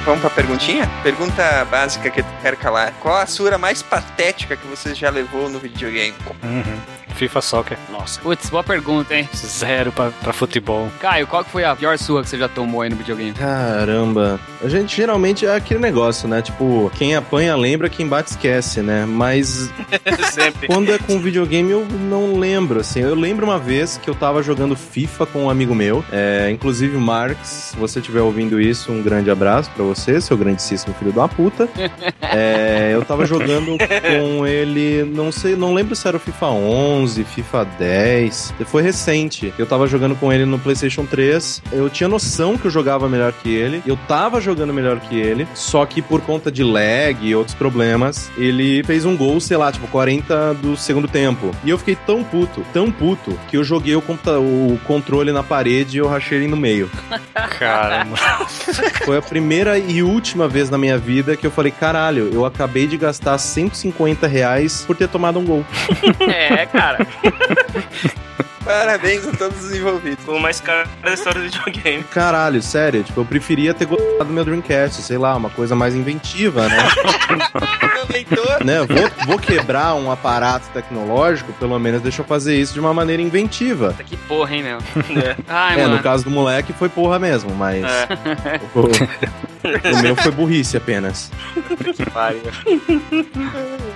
Vamos 0.04 0.20
pra 0.20 0.30
perguntinha? 0.30 0.88
Pergunta 1.02 1.64
básica 1.64 2.10
que 2.10 2.20
eu 2.20 2.24
quero 2.42 2.56
calar. 2.56 2.92
Qual 3.00 3.16
a 3.16 3.26
sura 3.26 3.58
mais 3.58 3.82
patética 3.82 4.56
que 4.56 4.66
você 4.68 4.94
já 4.94 5.10
levou 5.10 5.48
no 5.48 5.58
videogame? 5.58 6.14
Uhum. 6.42 6.80
FIFA 7.20 7.40
Soccer. 7.42 7.78
Nossa. 7.92 8.18
Putz, 8.22 8.48
boa 8.48 8.64
pergunta, 8.64 9.14
hein? 9.14 9.28
Zero 9.34 9.92
pra, 9.92 10.10
pra 10.10 10.32
futebol. 10.32 10.88
Caio, 11.00 11.26
qual 11.26 11.44
que 11.44 11.50
foi 11.50 11.64
a 11.64 11.76
pior 11.76 11.98
sua 11.98 12.22
que 12.22 12.30
você 12.30 12.38
já 12.38 12.48
tomou 12.48 12.80
aí 12.80 12.88
no 12.88 12.96
videogame? 12.96 13.32
Caramba. 13.32 14.40
A 14.64 14.68
gente 14.68 14.96
geralmente 14.96 15.44
é 15.44 15.54
aquele 15.54 15.80
negócio, 15.80 16.26
né? 16.26 16.40
Tipo, 16.40 16.90
quem 16.96 17.14
apanha 17.14 17.54
lembra, 17.56 17.90
quem 17.90 18.06
bate 18.06 18.30
esquece, 18.30 18.80
né? 18.80 19.04
Mas 19.04 19.70
Sempre. 20.32 20.66
quando 20.66 20.90
é 20.90 20.98
com 20.98 21.18
videogame 21.18 21.70
eu 21.70 21.84
não 21.84 22.38
lembro, 22.38 22.80
assim. 22.80 23.00
Eu 23.00 23.14
lembro 23.14 23.44
uma 23.44 23.58
vez 23.58 23.98
que 24.02 24.08
eu 24.08 24.14
tava 24.14 24.42
jogando 24.42 24.74
FIFA 24.74 25.26
com 25.26 25.44
um 25.44 25.50
amigo 25.50 25.74
meu, 25.74 26.02
é, 26.10 26.48
inclusive 26.50 26.96
o 26.96 27.00
Marx, 27.00 27.70
se 27.72 27.76
você 27.76 27.98
estiver 27.98 28.22
ouvindo 28.22 28.58
isso, 28.58 28.90
um 28.92 29.02
grande 29.02 29.30
abraço 29.30 29.70
pra 29.72 29.84
você, 29.84 30.20
seu 30.22 30.38
grandíssimo 30.38 30.94
filho 30.94 31.12
da 31.12 31.28
puta. 31.28 31.68
É, 32.32 32.90
eu 32.94 33.04
tava 33.04 33.26
jogando 33.26 33.76
com 33.76 34.46
ele, 34.46 35.02
não 35.02 35.32
sei, 35.32 35.56
não 35.56 35.74
lembro 35.74 35.96
se 35.96 36.06
era 36.06 36.16
o 36.16 36.20
FIFA 36.20 36.46
11, 36.46 37.09
FIFA 37.24 37.64
10, 37.78 38.54
foi 38.66 38.82
recente. 38.82 39.52
Eu 39.58 39.66
tava 39.66 39.86
jogando 39.86 40.14
com 40.16 40.32
ele 40.32 40.44
no 40.44 40.58
PlayStation 40.58 41.04
3, 41.04 41.62
eu 41.72 41.90
tinha 41.90 42.08
noção 42.08 42.56
que 42.56 42.66
eu 42.66 42.70
jogava 42.70 43.08
melhor 43.08 43.32
que 43.32 43.48
ele, 43.54 43.82
eu 43.86 43.96
tava 44.08 44.40
jogando 44.40 44.72
melhor 44.72 45.00
que 45.00 45.18
ele, 45.18 45.46
só 45.54 45.84
que 45.84 46.00
por 46.00 46.20
conta 46.20 46.50
de 46.50 46.62
lag 46.62 47.16
e 47.20 47.34
outros 47.34 47.54
problemas, 47.54 48.30
ele 48.36 48.82
fez 48.84 49.04
um 49.04 49.16
gol, 49.16 49.40
sei 49.40 49.56
lá, 49.56 49.70
tipo 49.72 49.86
40 49.88 50.54
do 50.54 50.76
segundo 50.76 51.08
tempo. 51.08 51.50
E 51.64 51.70
eu 51.70 51.78
fiquei 51.78 51.96
tão 51.96 52.22
puto, 52.22 52.64
tão 52.72 52.90
puto, 52.90 53.38
que 53.48 53.56
eu 53.56 53.64
joguei 53.64 53.94
o, 53.94 54.00
o 54.00 54.80
controle 54.86 55.32
na 55.32 55.42
parede 55.42 55.96
e 55.96 56.00
eu 56.00 56.08
rachei 56.08 56.38
ele 56.38 56.48
no 56.48 56.56
meio. 56.56 56.90
Caramba. 57.58 58.16
Foi 59.04 59.18
a 59.18 59.22
primeira 59.22 59.78
e 59.78 60.02
última 60.02 60.48
vez 60.48 60.70
na 60.70 60.78
minha 60.78 60.98
vida 60.98 61.36
que 61.36 61.46
eu 61.46 61.50
falei, 61.50 61.72
caralho, 61.72 62.30
eu 62.32 62.44
acabei 62.44 62.86
de 62.86 62.96
gastar 62.96 63.38
150 63.38 64.26
reais 64.26 64.84
por 64.86 64.96
ter 64.96 65.08
tomado 65.08 65.38
um 65.38 65.44
gol. 65.44 65.64
É, 66.20 66.66
cara. 66.66 66.99
Parabéns 68.64 69.26
a 69.26 69.32
todos 69.32 69.64
os 69.64 69.72
envolvidos. 69.74 70.26
O 70.28 70.38
mais 70.38 70.60
caro 70.60 70.88
da 71.02 71.14
história 71.14 71.40
do 71.40 71.46
videogame. 71.50 72.04
Caralho, 72.04 72.60
sério, 72.62 73.02
tipo, 73.02 73.20
eu 73.20 73.24
preferia 73.24 73.72
ter 73.74 73.86
gostado 73.86 74.24
do 74.26 74.32
meu 74.32 74.44
Dreamcast, 74.44 75.00
sei 75.02 75.16
lá, 75.18 75.34
uma 75.34 75.48
coisa 75.50 75.74
mais 75.74 75.94
inventiva, 75.94 76.68
né? 76.68 76.76
Né? 78.64 78.78
Vou, 78.84 79.26
vou 79.26 79.38
quebrar 79.38 79.94
um 79.94 80.10
aparato 80.12 80.68
tecnológico, 80.74 81.52
pelo 81.54 81.78
menos 81.78 82.02
deixa 82.02 82.20
eu 82.20 82.26
fazer 82.26 82.56
isso 82.56 82.74
de 82.74 82.80
uma 82.80 82.92
maneira 82.92 83.22
inventiva. 83.22 83.88
Puta, 83.92 84.04
que 84.04 84.16
porra, 84.16 84.54
hein, 84.54 84.62
meu? 84.62 84.78
É. 84.78 85.36
Ai, 85.48 85.80
É, 85.80 85.82
mano. 85.84 85.96
no 85.96 86.02
caso 86.02 86.24
do 86.24 86.30
moleque 86.30 86.72
foi 86.74 86.88
porra 86.88 87.18
mesmo, 87.18 87.54
mas 87.54 87.82
É. 87.82 88.08
o, 88.74 88.80
o 89.98 90.02
meu 90.02 90.14
foi 90.16 90.30
burrice 90.32 90.76
apenas. 90.76 91.30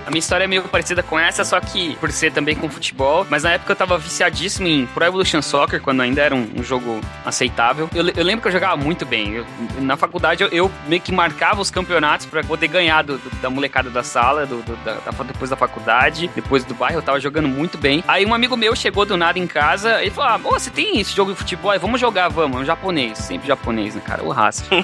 A 0.05 0.09
minha 0.09 0.19
história 0.19 0.43
é 0.43 0.47
meio 0.47 0.61
parecida 0.63 1.01
com 1.01 1.17
essa, 1.19 1.43
só 1.43 1.59
que 1.59 1.95
por 1.95 2.11
ser 2.11 2.31
também 2.31 2.55
com 2.55 2.69
futebol. 2.69 3.25
Mas 3.29 3.43
na 3.43 3.51
época 3.53 3.71
eu 3.71 3.75
tava 3.75 3.97
viciadíssimo 3.97 4.67
em 4.67 4.85
Pro 4.85 5.03
Evolution 5.05 5.41
Soccer, 5.41 5.81
quando 5.81 6.01
ainda 6.01 6.21
era 6.21 6.35
um, 6.35 6.47
um 6.57 6.63
jogo 6.63 7.01
aceitável. 7.25 7.89
Eu, 7.93 8.07
eu 8.09 8.23
lembro 8.23 8.41
que 8.41 8.47
eu 8.47 8.51
jogava 8.51 8.75
muito 8.77 9.05
bem. 9.05 9.33
Eu- 9.35 9.45
na 9.81 9.97
faculdade 9.97 10.43
eu, 10.43 10.49
eu 10.49 10.71
meio 10.87 11.01
que 11.01 11.11
marcava 11.11 11.61
os 11.61 11.71
campeonatos 11.71 12.25
pra 12.27 12.43
poder 12.43 12.67
ganhar 12.67 13.01
do- 13.03 13.17
do- 13.17 13.35
da 13.41 13.49
molecada 13.49 13.89
da 13.89 14.03
sala, 14.03 14.45
do, 14.45 14.61
da- 14.83 14.93
da- 14.93 15.23
depois 15.23 15.49
da 15.49 15.55
faculdade, 15.55 16.29
depois 16.35 16.63
do 16.63 16.73
bairro. 16.75 16.99
Eu 16.99 17.03
tava 17.03 17.19
jogando 17.19 17.47
muito 17.47 17.77
bem. 17.77 18.03
Aí 18.07 18.25
um 18.25 18.33
amigo 18.33 18.55
meu 18.55 18.75
chegou 18.75 19.05
do 19.05 19.17
nada 19.17 19.39
em 19.39 19.47
casa 19.47 20.03
e 20.03 20.09
falou: 20.11 20.29
Ah, 20.31 20.37
você 20.37 20.69
tem 20.69 20.99
esse 20.99 21.15
jogo 21.15 21.31
de 21.31 21.37
futebol? 21.37 21.71
Aí, 21.71 21.79
Vamos 21.79 21.99
jogar, 21.99 22.29
vamos. 22.29 22.57
É 22.57 22.61
um 22.61 22.65
japonês, 22.65 23.17
sempre 23.17 23.47
japonês, 23.47 23.95
né, 23.95 24.01
cara? 24.05 24.23
O 24.23 24.29
raça. 24.31 24.63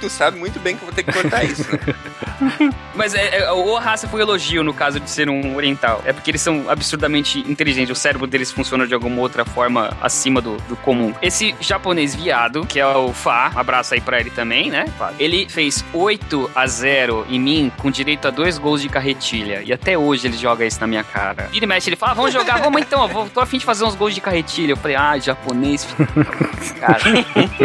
Tu 0.00 0.08
sabe 0.08 0.38
muito 0.38 0.58
bem 0.60 0.74
que 0.74 0.82
eu 0.82 0.86
vou 0.86 0.94
ter 0.94 1.02
que 1.02 1.12
cortar 1.12 1.44
isso, 1.44 1.64
né? 1.70 2.70
Mas 2.94 3.14
é, 3.14 3.40
é, 3.40 3.52
o 3.66 3.78
raça 3.78 4.08
foi 4.08 4.20
elogio 4.20 4.62
no 4.62 4.72
caso 4.74 5.00
de 5.00 5.08
ser 5.08 5.28
um 5.28 5.56
oriental. 5.56 6.02
É 6.04 6.12
porque 6.12 6.30
eles 6.30 6.40
são 6.40 6.68
absurdamente 6.68 7.38
inteligentes. 7.50 7.96
O 7.96 8.00
cérebro 8.00 8.26
deles 8.26 8.50
funciona 8.50 8.86
de 8.86 8.94
alguma 8.94 9.20
outra 9.20 9.44
forma 9.44 9.96
acima 10.00 10.40
do, 10.40 10.56
do 10.68 10.76
comum. 10.76 11.14
Esse 11.22 11.54
japonês 11.60 12.14
viado, 12.14 12.66
que 12.66 12.78
é 12.80 12.86
o 12.86 13.12
Fá, 13.12 13.50
abraço 13.54 13.94
aí 13.94 14.00
pra 14.00 14.20
ele 14.20 14.30
também, 14.30 14.70
né? 14.70 14.86
Fá? 14.98 15.12
Ele 15.18 15.48
fez 15.48 15.84
8 15.92 16.50
a 16.54 16.66
0 16.66 17.26
em 17.28 17.38
mim 17.38 17.72
com 17.78 17.90
direito 17.90 18.26
a 18.28 18.30
dois 18.30 18.58
gols 18.58 18.80
de 18.82 18.88
carretilha. 18.88 19.62
E 19.64 19.72
até 19.72 19.96
hoje 19.96 20.26
ele 20.26 20.36
joga 20.36 20.64
isso 20.64 20.80
na 20.80 20.86
minha 20.86 21.04
cara. 21.04 21.48
Vira 21.50 21.64
e 21.64 21.68
mexe, 21.68 21.88
ele 21.88 21.96
fala: 21.96 22.12
"Ah, 22.12 22.14
vamos 22.14 22.32
jogar, 22.32 22.60
vamos 22.60 22.80
então, 22.80 23.08
eu 23.08 23.30
tô 23.30 23.40
afim 23.40 23.58
de 23.58 23.64
fazer 23.64 23.84
uns 23.84 23.94
gols 23.94 24.14
de 24.14 24.20
carretilha. 24.20 24.72
Eu 24.72 24.76
falei, 24.76 24.96
ah, 24.96 25.18
japonês. 25.18 25.86
cara, 26.80 27.00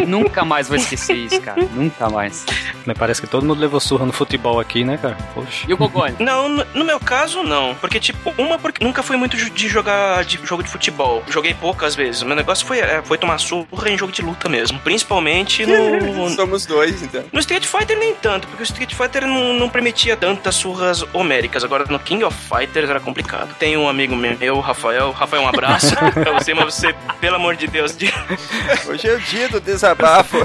nunca 0.07 0.43
mais 0.43 0.67
vou 0.67 0.77
esquecer 0.77 1.15
isso, 1.15 1.41
cara. 1.41 1.61
Nunca 1.73 2.09
mais. 2.09 2.45
Mas 2.85 2.97
Parece 2.97 3.21
que 3.21 3.27
todo 3.27 3.45
mundo 3.45 3.59
levou 3.59 3.79
surra 3.79 4.05
no 4.05 4.13
futebol 4.13 4.59
aqui, 4.59 4.83
né, 4.83 4.97
cara? 4.97 5.15
Poxa. 5.33 5.65
E 5.67 5.71
eu 5.71 5.77
Não, 6.19 6.47
no, 6.49 6.85
meu 6.85 6.99
caso, 6.99 7.43
não. 7.43 7.75
Porque, 7.75 7.99
tipo, 7.99 8.33
uma, 8.37 8.57
porque 8.57 8.83
nunca 8.83 9.01
fui 9.03 9.17
muito 9.17 9.35
de 9.37 9.67
jogar 9.67 10.23
de 10.25 10.39
jogo 10.43 10.63
de 10.63 10.69
futebol. 10.69 11.23
Joguei 11.29 11.53
poucas 11.53 11.95
vezes. 11.95 12.21
O 12.21 12.25
meu 12.25 12.35
negócio 12.35 12.65
foi, 12.65 12.79
é, 12.79 13.01
foi 13.03 13.17
tomar 13.17 13.37
surra 13.39 13.89
em 13.89 13.97
jogo 13.97 14.11
de 14.11 14.21
luta 14.21 14.47
mesmo. 14.49 14.79
Principalmente 14.79 15.65
no. 15.65 16.29
Somos 16.35 16.65
dois, 16.65 17.01
então. 17.01 17.23
No 17.31 17.39
Street 17.39 17.65
Fighter 17.65 17.97
nem 17.97 18.13
tanto, 18.15 18.47
porque 18.47 18.63
o 18.63 18.65
Street 18.65 18.93
Fighter 18.93 19.25
não, 19.27 19.53
não 19.53 19.69
permitia 19.69 20.15
tantas 20.15 20.55
surras 20.55 21.03
homéricas. 21.13 21.63
Agora 21.63 21.85
no 21.89 21.99
King 21.99 22.23
of 22.23 22.35
Fighters 22.35 22.89
era 22.89 22.99
complicado. 22.99 23.53
Tem 23.57 23.77
um 23.77 23.87
amigo 23.87 24.15
meu, 24.15 24.59
Rafael. 24.59 25.11
Rafael, 25.11 25.43
um 25.43 25.47
abraço 25.47 25.93
pra 26.13 26.31
você, 26.33 26.53
mas 26.53 26.65
você, 26.73 26.95
pelo 27.19 27.35
amor 27.35 27.55
de 27.55 27.67
Deus, 27.67 27.95
de- 27.95 28.13
Hoje 28.87 29.07
é 29.07 29.13
o 29.13 29.19
dia 29.19 29.47
do 29.49 29.59
desabafo. 29.59 30.37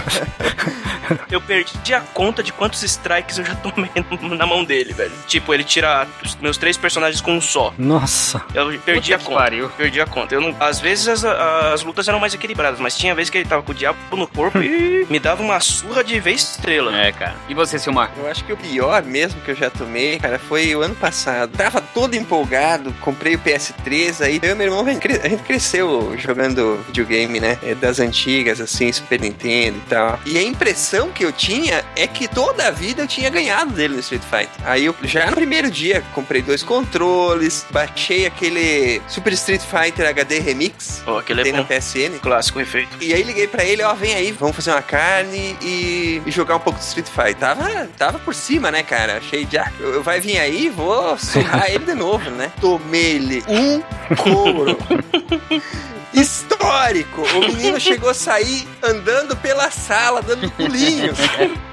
eu 1.30 1.40
perdi 1.40 1.94
a 1.94 2.00
conta 2.00 2.42
de 2.42 2.52
quantos 2.52 2.82
strikes 2.82 3.38
eu 3.38 3.44
já 3.44 3.54
tomei 3.56 3.90
na 4.37 4.47
mão 4.47 4.64
dele, 4.64 4.92
velho. 4.92 5.12
Tipo, 5.30 5.54
ele 5.54 5.62
tira 5.62 6.08
os 6.25 6.34
meus 6.37 6.56
três 6.56 6.76
personagens 6.76 7.20
com 7.20 7.34
um 7.37 7.40
só. 7.40 7.72
Nossa. 7.78 8.42
Eu 8.52 8.76
perdi 8.80 9.12
Puta 9.12 9.14
a 9.22 9.26
conta. 9.26 9.40
pariu. 9.40 9.68
Perdi 9.70 10.00
a 10.00 10.06
conta. 10.06 10.34
Eu 10.34 10.40
não, 10.40 10.56
às 10.58 10.80
vezes 10.80 11.06
as, 11.06 11.25
as 11.25 11.82
lutas 11.84 12.08
eram 12.08 12.18
mais 12.18 12.34
equilibradas, 12.34 12.80
mas 12.80 12.99
tinha 12.99 13.14
vezes 13.14 13.30
que 13.30 13.38
ele 13.38 13.49
tava 13.49 13.62
com 13.62 13.70
o 13.70 13.75
diabo 13.75 13.96
no 14.16 14.26
corpo 14.26 14.58
e 14.62 15.06
me 15.08 15.20
dava 15.20 15.40
uma 15.40 15.60
surra 15.60 16.02
de 16.02 16.18
vez 16.18 16.40
estrela. 16.42 16.96
É, 17.00 17.12
cara. 17.12 17.37
E 17.49 17.54
você, 17.54 17.78
Silmar? 17.78 18.10
Eu 18.16 18.28
acho 18.28 18.44
que 18.44 18.52
o 18.52 18.56
pior 18.56 19.02
mesmo 19.04 19.40
que 19.42 19.52
eu 19.52 19.54
já 19.54 19.70
tomei, 19.70 20.18
cara, 20.18 20.37
foi 20.38 20.75
o 20.75 20.82
ano 20.82 20.96
passado. 20.96 21.56
Tava 21.56 21.80
todo 21.80 22.14
empolgado, 22.16 22.92
comprei 23.00 23.37
o 23.37 23.38
PS3, 23.38 24.25
aí 24.25 24.40
eu 24.42 24.50
e 24.50 24.54
meu 24.56 24.66
irmão, 24.66 24.84
a 24.84 24.90
gente 24.92 25.00
cre- 25.00 25.20
a 25.22 25.28
gente 25.28 25.42
cresceu 25.44 26.14
jogando 26.18 26.82
videogame, 26.88 27.38
né? 27.38 27.56
É, 27.62 27.75
Das 27.75 28.00
antigas, 28.00 28.60
assim, 28.60 28.90
Super 28.92 29.20
Nintendo 29.20 29.78
e 29.78 29.88
tal. 29.88 30.18
E 30.26 30.37
a 30.38 30.42
impressão 30.42 31.10
que 31.10 31.25
eu 31.25 31.32
tinha 31.32 31.84
é 31.94 32.06
que 32.06 32.26
toda 32.26 32.66
a 32.66 32.70
vida 32.70 33.02
eu 33.02 33.06
tinha 33.06 33.30
ganhado 33.30 33.72
dele 33.72 33.94
no 33.94 34.00
Street 34.00 34.22
Fighter. 34.22 34.49
Aí 34.64 34.84
eu, 34.87 34.94
já 35.11 35.26
no 35.26 35.33
primeiro 35.37 35.71
dia, 35.71 36.02
comprei 36.14 36.40
dois 36.43 36.62
controles, 36.62 37.67
baixei 37.71 38.26
aquele 38.26 39.02
Super 39.09 39.33
Street 39.33 39.61
Fighter 39.61 40.09
HD 40.09 40.38
Remix, 40.38 41.02
Pô, 41.05 41.19
aquele 41.19 41.43
tem 41.43 41.52
é 41.52 41.57
na 41.57 41.62
bom. 41.62 41.69
PSN. 41.69 42.19
Clássico 42.23 42.61
efeito. 42.61 42.97
E 43.00 43.12
aí 43.12 43.23
liguei 43.23 43.47
pra 43.47 43.64
ele, 43.64 43.83
ó, 43.83 43.93
vem 43.95 44.14
aí, 44.14 44.31
vamos 44.33 44.57
fazer 44.57 44.71
uma 44.71 44.83
carne 44.83 45.57
e, 45.62 46.23
e 46.25 46.31
jogar 46.31 46.57
um 46.57 46.61
pouco 46.61 46.79
de 46.79 46.85
Street 46.85 47.09
Fighter. 47.09 47.37
Tava, 47.37 47.88
tava 47.99 48.19
por 48.21 48.35
cima, 48.35 48.71
né, 48.71 48.83
cara? 48.83 49.19
Achei, 49.19 49.47
já, 49.50 49.71
eu- 49.81 50.02
vai 50.02 50.21
vir 50.21 50.38
aí, 50.38 50.69
vou 50.69 51.19
surrar 51.19 51.69
ele 51.71 51.85
de 51.85 51.95
novo, 51.95 52.31
né? 52.31 52.52
Tomei-lhe 52.61 53.43
um 53.49 53.83
couro. 54.17 54.76
Histórico! 56.12 57.23
O 57.23 57.40
menino 57.40 57.79
chegou 57.81 58.11
a 58.11 58.14
sair 58.14 58.67
andando 58.83 59.37
pela 59.37 59.71
sala, 59.71 60.21
dando 60.23 60.50
pulinhos 60.52 61.19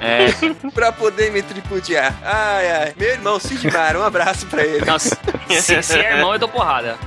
É. 0.01 0.27
pra 0.73 0.91
poder 0.91 1.31
me 1.31 1.41
tripudiar. 1.41 2.13
Ai, 2.23 2.71
ai. 2.71 2.93
Meu 2.97 3.09
irmão, 3.09 3.39
Sidmar, 3.39 3.95
um 3.97 4.03
abraço 4.03 4.45
pra 4.47 4.63
ele. 4.63 4.85
Nossa, 4.85 5.17
se, 5.49 5.81
se 5.81 5.99
é 5.99 6.13
irmão, 6.13 6.33
eu 6.33 6.39
dou 6.39 6.49
porrada. 6.49 6.97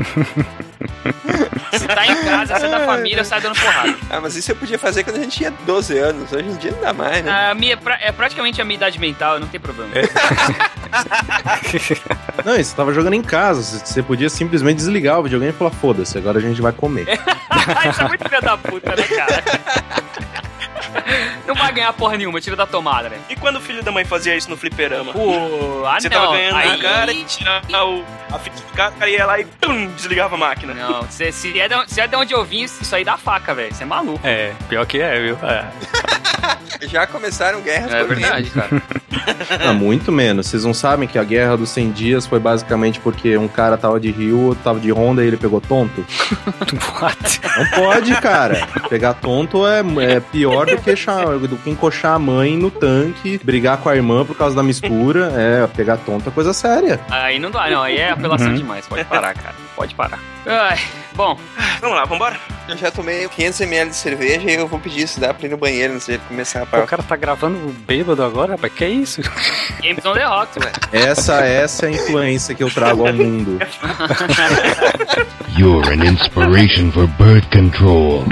Se 1.72 1.86
tá 1.86 2.06
em 2.06 2.16
casa, 2.24 2.58
se 2.58 2.66
é 2.66 2.68
da 2.68 2.80
família, 2.84 3.20
eu 3.20 3.24
saio 3.24 3.42
dando 3.42 3.58
porrada. 3.58 3.96
Ah, 4.10 4.20
mas 4.20 4.34
isso 4.36 4.50
eu 4.50 4.56
podia 4.56 4.78
fazer 4.78 5.04
quando 5.04 5.16
a 5.16 5.20
gente 5.20 5.36
tinha 5.36 5.50
12 5.64 5.96
anos. 5.98 6.32
Hoje 6.32 6.48
em 6.48 6.56
dia 6.56 6.72
não 6.72 6.80
dá 6.80 6.92
mais, 6.92 7.24
né? 7.24 7.30
A 7.50 7.54
minha, 7.54 7.74
é 7.74 8.08
é 8.08 8.12
praticamente 8.12 8.60
a 8.60 8.64
minha 8.64 8.76
idade 8.76 8.98
mental, 8.98 9.38
não 9.38 9.46
tem 9.46 9.60
problema. 9.60 9.92
Não, 12.44 12.56
e 12.56 12.64
você 12.64 12.74
tava 12.74 12.92
jogando 12.92 13.14
em 13.14 13.22
casa. 13.22 13.62
Você 13.62 13.78
você 13.86 14.02
podia 14.02 14.28
simplesmente 14.28 14.78
desligar 14.78 15.20
o 15.20 15.22
videogame 15.22 15.52
e 15.52 15.56
falar: 15.56 15.70
foda-se, 15.70 16.18
agora 16.18 16.38
a 16.38 16.40
gente 16.40 16.60
vai 16.60 16.72
comer. 16.72 17.06
Isso 17.90 18.02
é 18.02 18.08
muito 18.08 18.28
filho 18.28 18.40
da 18.42 18.56
puta, 18.56 18.96
né, 18.96 19.02
cara? 19.02 19.99
Não 21.46 21.54
vai 21.54 21.72
ganhar 21.72 21.92
porra 21.92 22.16
nenhuma, 22.16 22.40
tira 22.40 22.56
da 22.56 22.66
tomada, 22.66 23.08
né? 23.08 23.18
E 23.28 23.36
quando 23.36 23.56
o 23.56 23.60
filho 23.60 23.82
da 23.82 23.90
mãe 23.90 24.04
fazia 24.04 24.36
isso 24.36 24.48
no 24.48 24.56
fliperama? 24.56 25.12
Pô, 25.12 25.84
ah 25.86 26.00
Você 26.00 26.08
não. 26.08 26.20
tava 26.20 26.32
ganhando 26.32 26.56
aí... 26.56 26.76
o 26.76 26.82
cara 26.82 27.12
e 27.12 27.24
tirava 27.24 27.84
o, 27.84 28.04
a 28.32 28.38
fita 28.38 28.56
de 28.56 28.62
cara, 28.72 28.92
cara 28.92 29.10
ia 29.10 29.26
lá 29.26 29.40
e 29.40 29.44
pum, 29.44 29.86
desligava 29.88 30.34
a 30.34 30.38
máquina. 30.38 30.74
Não, 30.74 31.10
se, 31.10 31.32
se, 31.32 31.58
é 31.58 31.68
de, 31.68 31.74
se 31.92 32.00
é 32.00 32.06
de 32.06 32.16
onde 32.16 32.32
eu 32.32 32.44
vim, 32.44 32.62
isso 32.62 32.94
aí 32.94 33.04
dá 33.04 33.16
faca, 33.16 33.54
velho. 33.54 33.74
Você 33.74 33.82
é 33.82 33.86
maluco. 33.86 34.20
É, 34.26 34.52
pior 34.68 34.86
que 34.86 35.00
é, 35.00 35.20
viu? 35.20 35.38
É. 35.42 35.66
Já 36.86 37.06
começaram 37.06 37.60
guerras 37.60 37.92
É 37.92 38.04
por 38.04 38.16
verdade, 38.16 38.50
cara. 38.50 38.70
Ah, 39.64 39.72
muito 39.72 40.10
menos. 40.10 40.46
Vocês 40.46 40.64
não 40.64 40.72
sabem 40.72 41.06
que 41.06 41.18
a 41.18 41.24
guerra 41.24 41.56
dos 41.56 41.70
100 41.70 41.90
dias 41.92 42.26
foi 42.26 42.38
basicamente 42.38 43.00
porque 43.00 43.36
um 43.36 43.48
cara 43.48 43.76
tava 43.76 44.00
de 44.00 44.10
Rio, 44.10 44.40
outro 44.40 44.62
tava 44.62 44.80
de 44.80 44.90
Honda 44.90 45.22
e 45.22 45.26
ele 45.26 45.36
pegou 45.36 45.60
tonto? 45.60 46.04
What? 47.00 47.40
Não 47.56 47.66
pode, 47.70 48.14
cara. 48.20 48.66
Pegar 48.88 49.14
tonto 49.14 49.66
é, 49.66 49.80
é 49.80 50.20
pior 50.20 50.66
do 50.66 50.79
que, 50.80 50.96
cha- 50.96 51.24
do 51.24 51.56
que 51.56 51.70
encoxar 51.70 52.14
a 52.14 52.18
mãe 52.18 52.56
no 52.56 52.70
tanque, 52.70 53.38
brigar 53.44 53.78
com 53.78 53.88
a 53.88 53.96
irmã 53.96 54.24
por 54.24 54.36
causa 54.36 54.54
da 54.56 54.62
mistura. 54.62 55.30
É, 55.40 55.66
pegar 55.68 55.96
tonto 55.98 56.28
é 56.28 56.32
coisa 56.32 56.52
séria. 56.52 57.00
Aí 57.10 57.38
não 57.38 57.50
dá, 57.50 57.68
não. 57.70 57.82
Aí 57.82 57.96
é 57.96 58.10
apelação 58.10 58.48
Uhum. 58.48 58.54
demais. 58.56 58.86
Pode 58.86 59.04
parar, 59.04 59.34
cara. 59.34 59.54
Pode 59.76 59.94
parar. 59.94 60.18
Ai, 60.46 60.78
bom, 61.14 61.38
Vamos 61.80 61.96
lá, 61.96 62.04
vambora? 62.04 62.36
Eu 62.68 62.76
já 62.76 62.90
tomei 62.90 63.26
500ml 63.28 63.88
de 63.88 63.96
cerveja 63.96 64.50
e 64.50 64.54
eu 64.54 64.66
vou 64.68 64.78
pedir 64.78 65.02
isso 65.02 65.18
dá 65.20 65.32
pra 65.32 65.46
ir 65.46 65.50
no 65.50 65.56
banheiro 65.56 65.94
antes 65.94 66.06
de 66.06 66.18
começar 66.18 66.62
a 66.62 66.66
pau. 66.66 66.82
o 66.82 66.86
cara 66.86 67.02
tá 67.02 67.16
gravando 67.16 67.58
bêbado 67.86 68.22
agora, 68.22 68.52
rapaz. 68.52 68.72
Que 68.74 68.84
isso? 68.86 69.22
Games 69.82 70.04
on 70.04 70.12
the 70.14 70.24
Rocks, 70.24 70.56
velho. 70.62 70.74
Essa, 70.92 71.40
essa 71.44 71.86
é 71.86 71.88
a 71.88 71.92
influência 71.92 72.54
que 72.54 72.62
eu 72.62 72.70
trago 72.70 73.06
ao 73.06 73.12
mundo. 73.14 73.58
You're 75.56 75.88
an 75.92 76.04
inspiration 76.04 76.90
for 76.92 77.06
birth 77.18 77.48
control. 77.52 78.24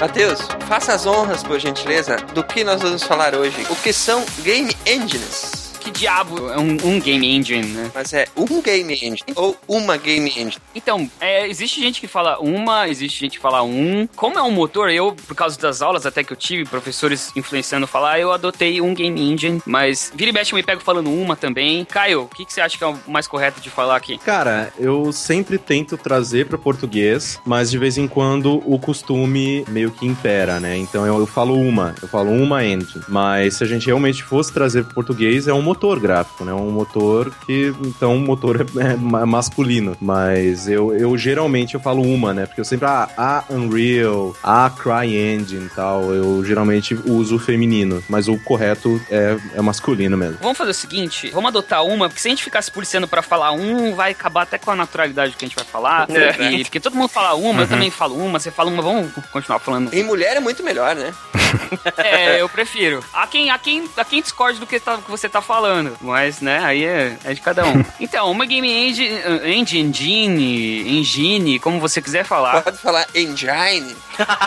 Matheus, 0.00 0.38
faça 0.68 0.92
as 0.92 1.06
honras, 1.06 1.42
por 1.42 1.58
gentileza, 1.58 2.16
do 2.32 2.44
que 2.44 2.62
nós 2.62 2.80
vamos 2.80 3.02
falar 3.02 3.34
hoje. 3.34 3.66
O 3.68 3.74
que 3.74 3.92
são 3.92 4.24
game 4.42 4.76
engines? 4.86 5.57
Que 5.88 6.00
diabo 6.00 6.50
é 6.50 6.58
um, 6.58 6.76
um 6.84 7.00
game 7.00 7.26
engine, 7.26 7.66
né? 7.68 7.90
Mas 7.94 8.12
é 8.12 8.26
um 8.36 8.60
game 8.60 8.92
engine 8.92 9.22
ou 9.34 9.56
uma 9.66 9.96
game 9.96 10.28
engine? 10.28 10.58
Então, 10.74 11.10
é, 11.18 11.48
existe 11.48 11.80
gente 11.80 11.98
que 11.98 12.06
fala 12.06 12.38
uma, 12.40 12.86
existe 12.86 13.18
gente 13.18 13.38
que 13.38 13.42
fala 13.42 13.62
um. 13.62 14.06
Como 14.14 14.38
é 14.38 14.42
um 14.42 14.50
motor, 14.50 14.90
eu, 14.90 15.16
por 15.26 15.34
causa 15.34 15.58
das 15.58 15.80
aulas 15.80 16.04
até 16.04 16.22
que 16.22 16.30
eu 16.30 16.36
tive, 16.36 16.66
professores 16.66 17.32
influenciando 17.34 17.86
falar, 17.86 18.20
eu 18.20 18.30
adotei 18.30 18.82
um 18.82 18.92
game 18.92 19.18
engine, 19.18 19.62
mas 19.64 20.12
vira 20.14 20.28
e 20.28 20.34
mexe 20.34 20.52
eu 20.52 20.56
me 20.56 20.62
pego 20.62 20.82
falando 20.82 21.10
uma 21.10 21.34
também. 21.34 21.86
Caio, 21.86 22.24
o 22.24 22.28
que, 22.28 22.44
que 22.44 22.52
você 22.52 22.60
acha 22.60 22.76
que 22.76 22.84
é 22.84 22.86
o 22.86 22.98
mais 23.06 23.26
correto 23.26 23.58
de 23.58 23.70
falar 23.70 23.96
aqui? 23.96 24.18
Cara, 24.18 24.70
eu 24.78 25.10
sempre 25.10 25.56
tento 25.56 25.96
trazer 25.96 26.48
para 26.48 26.58
português, 26.58 27.40
mas 27.46 27.70
de 27.70 27.78
vez 27.78 27.96
em 27.96 28.06
quando 28.06 28.62
o 28.70 28.78
costume 28.78 29.64
meio 29.68 29.90
que 29.90 30.06
impera, 30.06 30.60
né? 30.60 30.76
Então 30.76 31.06
eu, 31.06 31.18
eu 31.18 31.26
falo 31.26 31.58
uma, 31.58 31.94
eu 32.02 32.08
falo 32.08 32.30
uma 32.30 32.62
engine. 32.62 33.02
Mas 33.08 33.54
se 33.54 33.64
a 33.64 33.66
gente 33.66 33.86
realmente 33.86 34.22
fosse 34.22 34.52
trazer 34.52 34.84
para 34.84 34.92
português, 34.92 35.48
é 35.48 35.54
um 35.54 35.62
motor 35.62 35.77
gráfico, 36.00 36.44
né? 36.44 36.52
Um 36.52 36.70
motor 36.70 37.32
que, 37.46 37.72
então, 37.82 38.16
o 38.16 38.20
motor 38.20 38.66
é, 38.76 38.92
é 38.92 38.96
ma- 38.96 39.24
masculino. 39.26 39.96
Mas 40.00 40.68
eu, 40.68 40.94
eu 40.94 41.16
geralmente 41.16 41.74
eu 41.74 41.80
falo 41.80 42.02
uma, 42.02 42.32
né? 42.34 42.46
Porque 42.46 42.60
eu 42.60 42.64
sempre, 42.64 42.86
ah, 42.86 43.08
a 43.16 43.44
Unreal, 43.50 44.34
a 44.42 44.70
CryEngine 44.70 45.66
e 45.66 45.68
tal, 45.70 46.12
eu 46.14 46.44
geralmente 46.44 46.94
uso 47.06 47.36
o 47.36 47.38
feminino. 47.38 48.02
Mas 48.08 48.28
o 48.28 48.38
correto 48.38 49.00
é, 49.10 49.36
é 49.54 49.62
masculino 49.62 50.16
mesmo. 50.16 50.38
Vamos 50.40 50.58
fazer 50.58 50.70
o 50.70 50.74
seguinte, 50.74 51.30
vamos 51.32 51.48
adotar 51.48 51.84
uma, 51.84 52.08
porque 52.08 52.20
se 52.20 52.28
a 52.28 52.30
gente 52.30 52.42
ficar 52.44 52.62
se 52.62 52.70
policiando 52.70 53.06
pra 53.06 53.22
falar 53.22 53.52
um, 53.52 53.94
vai 53.94 54.12
acabar 54.12 54.42
até 54.42 54.58
com 54.58 54.70
a 54.70 54.76
naturalidade 54.76 55.32
do 55.32 55.36
que 55.38 55.44
a 55.44 55.48
gente 55.48 55.56
vai 55.56 55.64
falar. 55.64 56.08
É. 56.10 56.52
E, 56.52 56.64
porque 56.64 56.80
todo 56.80 56.96
mundo 56.96 57.08
fala 57.08 57.34
uma, 57.34 57.62
eu 57.62 57.68
também 57.68 57.90
falo 57.90 58.16
uma, 58.16 58.38
você 58.38 58.50
fala 58.50 58.70
uma, 58.70 58.82
vamos 58.82 59.10
continuar 59.32 59.58
falando. 59.58 59.92
Em 59.92 60.02
mulher 60.02 60.36
é 60.36 60.40
muito 60.40 60.62
melhor, 60.62 60.94
né? 60.96 61.12
É, 61.98 62.40
eu 62.40 62.48
prefiro. 62.48 63.02
Há 63.12 63.26
quem, 63.26 63.50
há 63.50 63.58
quem, 63.58 63.88
há 63.96 64.04
quem 64.04 64.22
discorde 64.22 64.58
do 64.60 64.66
que, 64.66 64.78
tá- 64.80 64.98
que 64.98 65.10
você 65.10 65.28
tá 65.28 65.40
falando, 65.42 65.96
mas, 66.00 66.40
né, 66.40 66.60
aí 66.64 66.84
é, 66.84 67.16
é 67.24 67.34
de 67.34 67.40
cada 67.40 67.64
um. 67.66 67.84
Então, 68.00 68.30
uma 68.30 68.46
game 68.46 68.70
engine, 68.70 69.18
engine, 69.44 69.88
engine, 69.88 70.98
engine, 70.98 71.58
como 71.58 71.80
você 71.80 72.00
quiser 72.00 72.24
falar. 72.24 72.62
Pode 72.62 72.78
falar 72.78 73.06
engine. 73.14 73.94